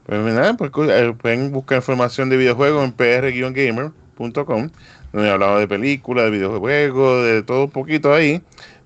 Pues 0.05 0.21
nada, 0.21 0.53
pues, 0.55 0.71
eh, 0.91 1.15
pueden 1.19 1.51
buscar 1.51 1.79
información 1.79 2.29
de 2.29 2.37
videojuegos 2.37 2.85
en 2.85 2.93
pr-gamer.com, 2.93 4.71
donde 5.13 5.31
hablamos 5.31 5.61
de 5.61 5.69
películas, 5.69 6.27
de 6.27 6.31
videojuegos, 6.31 7.25
de 7.25 7.43
todo 7.43 7.65
un 7.65 7.71
poquito 7.71 8.13
ahí. 8.13 8.43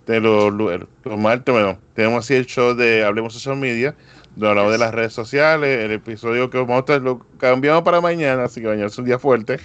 De 0.06 0.20
los, 0.20 0.52
los, 0.52 0.80
los 1.04 1.18
martes, 1.18 1.52
bueno, 1.52 1.78
tenemos 1.94 2.24
así 2.24 2.34
el 2.34 2.46
show 2.46 2.74
de 2.74 3.04
Hablemos 3.04 3.32
Social 3.32 3.56
Media, 3.56 3.94
hablamos 4.40 4.72
de 4.72 4.78
las 4.78 4.92
redes 4.94 5.12
sociales. 5.12 5.84
El 5.84 5.92
episodio 5.92 6.50
que 6.50 6.58
vamos 6.58 6.76
a 6.76 6.78
estar, 6.80 7.00
lo 7.02 7.20
cambiamos 7.38 7.82
para 7.82 8.00
mañana, 8.00 8.44
así 8.44 8.60
que 8.60 8.68
mañana 8.68 8.86
es 8.86 8.98
un 8.98 9.04
día 9.04 9.18
fuerte. 9.18 9.58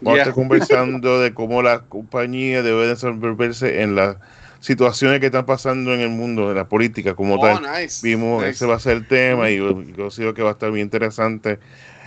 Vamos 0.00 0.14
Yeah. 0.14 0.14
a 0.14 0.16
estar 0.28 0.34
conversando 0.34 1.20
de 1.20 1.34
cómo 1.34 1.62
las 1.62 1.80
compañías 1.82 2.64
deben 2.64 2.88
desenvolverse 2.88 3.82
en 3.82 3.94
las 3.96 4.16
situaciones 4.60 5.20
que 5.20 5.26
están 5.26 5.46
pasando 5.46 5.94
en 5.94 6.00
el 6.00 6.10
mundo, 6.10 6.50
en 6.50 6.56
la 6.56 6.68
política 6.68 7.14
como 7.14 7.36
oh, 7.36 7.40
tal 7.40 7.62
nice. 7.62 8.06
vimos 8.06 8.42
Nice. 8.42 8.50
ese 8.56 8.66
va 8.66 8.74
a 8.76 8.80
ser 8.80 8.98
el 8.98 9.06
tema 9.08 9.50
y 9.50 9.56
yo 9.56 9.74
considero 9.96 10.34
que 10.34 10.42
va 10.42 10.50
a 10.50 10.52
estar 10.52 10.70
bien 10.70 10.84
interesante 10.84 11.58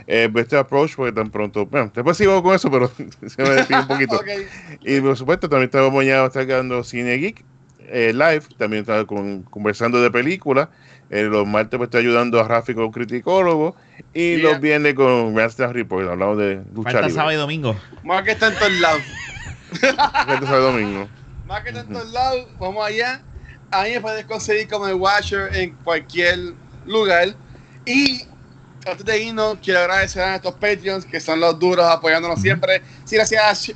eh, 0.06 0.30
ver 0.32 0.44
este 0.44 0.56
approach 0.58 0.96
porque 0.96 1.12
tan 1.14 1.32
pronto 1.32 1.66
bueno 1.66 1.92
después 1.96 2.16
sigo 2.16 2.44
con 2.44 2.54
eso 2.54 2.70
pero 2.70 2.92
se 3.28 3.42
me 3.42 3.50
despido 3.50 3.80
un 3.82 3.88
poquito 3.88 4.20
y 4.82 5.02
por 5.02 5.18
supuesto 5.18 5.50
también 5.50 5.66
estamos 5.70 5.92
mañana 5.92 6.20
va 6.20 6.26
a 6.26 6.28
estar 6.28 6.46
dando 6.46 6.84
Cine 6.84 7.16
Geek 7.18 7.44
eh, 7.88 8.14
live 8.14 8.44
también 8.60 8.82
está 8.82 9.04
con, 9.06 9.42
conversando 9.44 10.00
de 10.00 10.12
películas 10.12 10.70
eh, 11.14 11.24
los 11.24 11.46
martes 11.46 11.78
pues 11.78 11.88
estoy 11.88 12.02
ayudando 12.02 12.40
a 12.40 12.48
Rafi 12.48 12.74
con 12.74 12.92
criticólogo 12.92 13.76
y 14.14 14.38
Yeah. 14.38 14.52
los 14.52 14.60
viernes 14.62 14.94
con 14.96 15.34
Grandstand 15.36 15.74
Report 15.74 16.10
hablamos 16.10 16.38
de 16.40 16.56
lucha 16.74 16.92
Falta 16.92 17.00
libre 17.02 17.14
sábado 17.14 17.32
y 17.34 17.36
domingo. 17.36 17.76
Mark 18.04 18.28
está 18.28 18.48
en 18.48 18.56
todos 18.56 18.72
lados. 18.80 19.02
Este 19.74 20.46
sábado 20.46 20.80
y 20.80 20.84
domingo 20.84 21.10
Mark 21.46 21.64
está 21.68 21.82
en 21.82 21.88
todos 21.88 22.12
lados. 22.12 22.48
Vamos 22.60 22.86
allá. 22.86 23.22
A 23.72 23.84
mí 23.84 23.92
me 23.92 24.02
puedes 24.02 24.26
conseguir 24.26 24.68
como 24.68 24.88
el 24.88 24.96
Watcher 24.96 25.56
en 25.56 25.76
cualquier 25.84 26.54
lugar. 26.86 27.36
Y 27.86 28.24
antes 28.86 29.06
de 29.06 29.24
irnos, 29.24 29.58
quiero 29.64 29.80
agradecer 29.82 30.22
a 30.24 30.36
estos 30.36 30.54
Patreons 30.56 31.06
que 31.06 31.20
son 31.20 31.40
los 31.40 31.58
duros 31.60 31.86
apoyándonos 31.86 32.40
siempre. 32.42 32.82
Sí, 33.06 33.16
gracias 33.16 33.44
a 33.70 33.74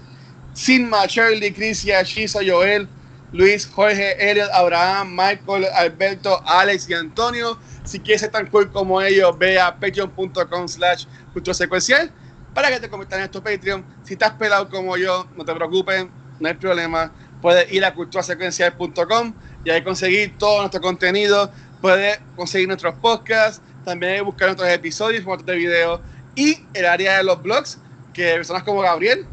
Sinma, 0.53 1.05
Shirley, 1.07 1.51
Crisia, 1.51 2.01
Shiza, 2.03 2.39
Joel, 2.45 2.88
Luis, 3.32 3.68
Jorge, 3.68 4.16
Elliot, 4.32 4.49
Abraham, 4.52 5.12
Michael, 5.12 5.66
Alberto, 5.74 6.41
Alex 6.45 6.90
y 6.90 6.94
Antonio. 6.94 7.60
Si 7.84 7.99
quieres 7.99 8.22
ser 8.22 8.32
tan 8.32 8.48
cool 8.48 8.72
como 8.72 9.02
ellos, 9.02 9.38
ve 9.38 9.60
a 9.60 9.76
patreon.com 9.76 10.68
slash 10.68 11.06
secuencial 11.52 12.12
para 12.54 12.70
que 12.70 12.80
te 12.80 12.90
conviertas 12.90 13.20
en 13.20 13.26
estos 13.26 13.41
Patreon. 13.41 13.86
Si 14.04 14.14
estás 14.14 14.32
pelado 14.32 14.70
como 14.70 14.98
yo, 14.98 15.28
no 15.36 15.45
te 15.45 15.54
preocupes, 15.54 16.08
no 16.40 16.48
hay 16.48 16.56
problema. 16.56 17.12
Puedes 17.41 17.72
ir 17.72 17.86
a 17.86 17.94
culturasecuencial.com 17.94 19.34
y 19.64 19.70
ahí 19.70 19.84
conseguir 19.84 20.38
todo 20.38 20.62
nuestro 20.62 20.82
contenido. 20.82 21.52
Puedes 21.82 22.20
conseguir 22.36 22.68
nuestros 22.68 22.95
podcasts, 22.95 23.62
también 23.86 24.26
buscar 24.26 24.48
nuestros 24.48 24.70
episodios, 24.70 25.24
formatos 25.24 25.45
de 25.45 25.56
video 25.56 26.02
y 26.36 26.58
el 26.74 26.86
área 26.86 27.18
de 27.18 27.24
los 27.24 27.41
blogs, 27.41 27.80
que 28.14 28.34
personas 28.34 28.64
como 28.64 28.82
Gabriel 28.82 29.28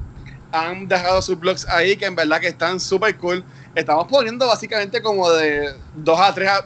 han 0.52 0.86
dejado 0.86 1.20
sus 1.22 1.38
blogs 1.38 1.66
ahí, 1.68 1.96
que 1.96 2.06
en 2.06 2.14
verdad 2.14 2.40
que 2.40 2.48
están 2.48 2.78
súper 2.78 3.16
cool. 3.16 3.44
Estamos 3.74 4.06
poniendo 4.08 4.46
básicamente 4.46 5.02
como 5.02 5.30
de 5.30 5.74
dos 5.94 6.18
a 6.20 6.32
tres, 6.34 6.48
a- 6.48 6.64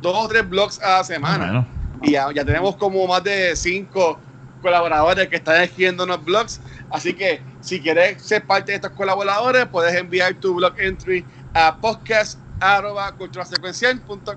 dos 0.00 0.16
o 0.24 0.28
tres 0.28 0.48
blogs 0.48 0.80
a 0.82 0.98
la 0.98 1.04
semana. 1.04 1.44
Bueno, 1.46 1.66
Y 2.02 2.12
ya, 2.12 2.30
ya 2.32 2.44
tenemos 2.44 2.76
como 2.76 3.06
más 3.06 3.22
de 3.24 3.54
cinco 3.56 4.18
colaboradores 4.60 5.28
que 5.28 5.36
están 5.36 5.62
escribiendo 5.62 6.04
los 6.06 6.22
blogs. 6.24 6.60
Así 6.90 7.14
que 7.14 7.40
si 7.60 7.80
quieres 7.80 8.20
ser 8.22 8.44
parte 8.46 8.72
de 8.72 8.76
estos 8.76 8.90
colaboradores, 8.92 9.66
puedes 9.66 9.94
enviar 9.94 10.34
tu 10.34 10.54
blog 10.54 10.74
entry 10.78 11.24
a 11.54 11.76
podcast 11.80 12.38
arroba 12.60 13.12
culturasecuencial 13.16 14.00
punto- 14.00 14.34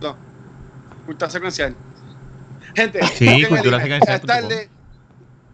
no, 0.00 0.16
cultura 1.04 1.30
secuencial. 1.30 1.76
Gente, 2.74 3.00
Sí, 3.08 3.44
cultura 3.48 3.80
secuencial. 3.80 4.20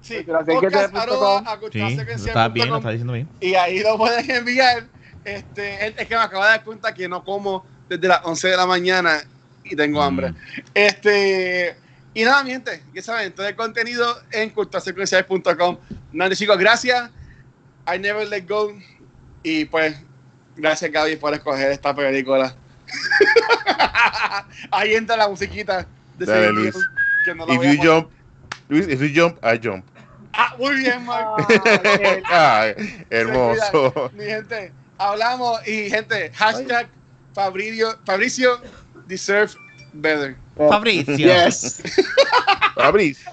Sí, 0.00 0.24
podcast 0.46 0.96
arroba 0.96 1.38
a 1.38 1.42
sí, 1.42 1.50
lo 1.52 1.60
culturasecuencial 1.60 2.28
estás 2.28 2.52
bien, 2.52 2.68
lo 2.68 2.74
punto 2.74 2.78
estás 2.78 2.82
com 2.82 2.90
diciendo 2.92 3.12
bien. 3.12 3.28
y 3.40 3.54
ahí 3.54 3.80
lo 3.80 3.96
pueden 3.98 4.30
enviar. 4.30 4.84
Este, 5.24 5.86
es 5.86 5.94
es 5.98 6.06
que 6.08 6.14
me 6.16 6.20
acabo 6.22 6.42
de 6.44 6.50
dar 6.50 6.64
cuenta 6.64 6.92
que 6.92 7.08
no 7.08 7.22
como 7.24 7.64
desde 7.88 8.08
las 8.08 8.20
11 8.24 8.48
de 8.48 8.56
la 8.56 8.66
mañana 8.66 9.22
y 9.64 9.76
tengo 9.76 10.00
Mm. 10.00 10.02
hambre. 10.02 10.34
Este, 10.74 11.76
y 12.14 12.24
nada, 12.24 12.42
mi 12.44 12.50
gente, 12.50 12.82
ya 12.92 13.02
saben, 13.02 13.32
todo 13.34 13.46
el 13.46 13.54
contenido 13.56 14.16
en 14.32 14.50
culturasecuencial.com. 14.50 15.78
Nada, 16.12 16.34
chicos, 16.34 16.58
gracias. 16.58 17.10
I 17.92 17.98
never 17.98 18.26
let 18.28 18.46
go. 18.48 18.72
Y 19.42 19.64
pues, 19.66 19.96
gracias, 20.56 20.90
Gaby, 20.90 21.16
por 21.16 21.34
escoger 21.34 21.70
esta 21.72 21.94
película. 21.94 22.54
ahí 24.70 24.94
entra 24.94 25.16
la 25.16 25.28
musiquita 25.28 25.86
de 26.16 26.26
Dale, 26.26 26.52
Luis. 26.52 26.74
Que 27.24 27.34
no 27.34 27.46
la 27.46 27.54
if 27.54 27.58
voy 27.58 27.76
you 27.76 27.82
jump 27.82 28.10
Luis 28.68 28.86
if 28.88 29.00
you 29.00 29.08
jump 29.14 29.38
I 29.44 29.58
jump 29.62 29.86
Ah, 30.34 30.54
muy 30.58 30.76
bien, 30.76 31.04
Mark. 31.04 31.26
Ah, 32.26 32.66
hermoso 33.10 34.10
Mi 34.14 34.24
gente, 34.24 34.72
hablamos 34.98 35.66
y 35.66 35.90
gente, 35.90 36.30
hashtag 36.34 36.88
Fabricio, 37.34 37.98
Fabricio 38.04 38.60
deserve 39.06 39.52
better. 39.94 40.36
Fabricio. 40.56 41.16
Yes. 41.16 41.82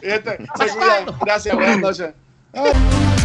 Gente, 0.01 0.37
se 0.57 0.67
cuidan. 0.69 1.05
Gracias, 1.21 1.55
buenas 1.55 1.79
noches. 1.79 2.13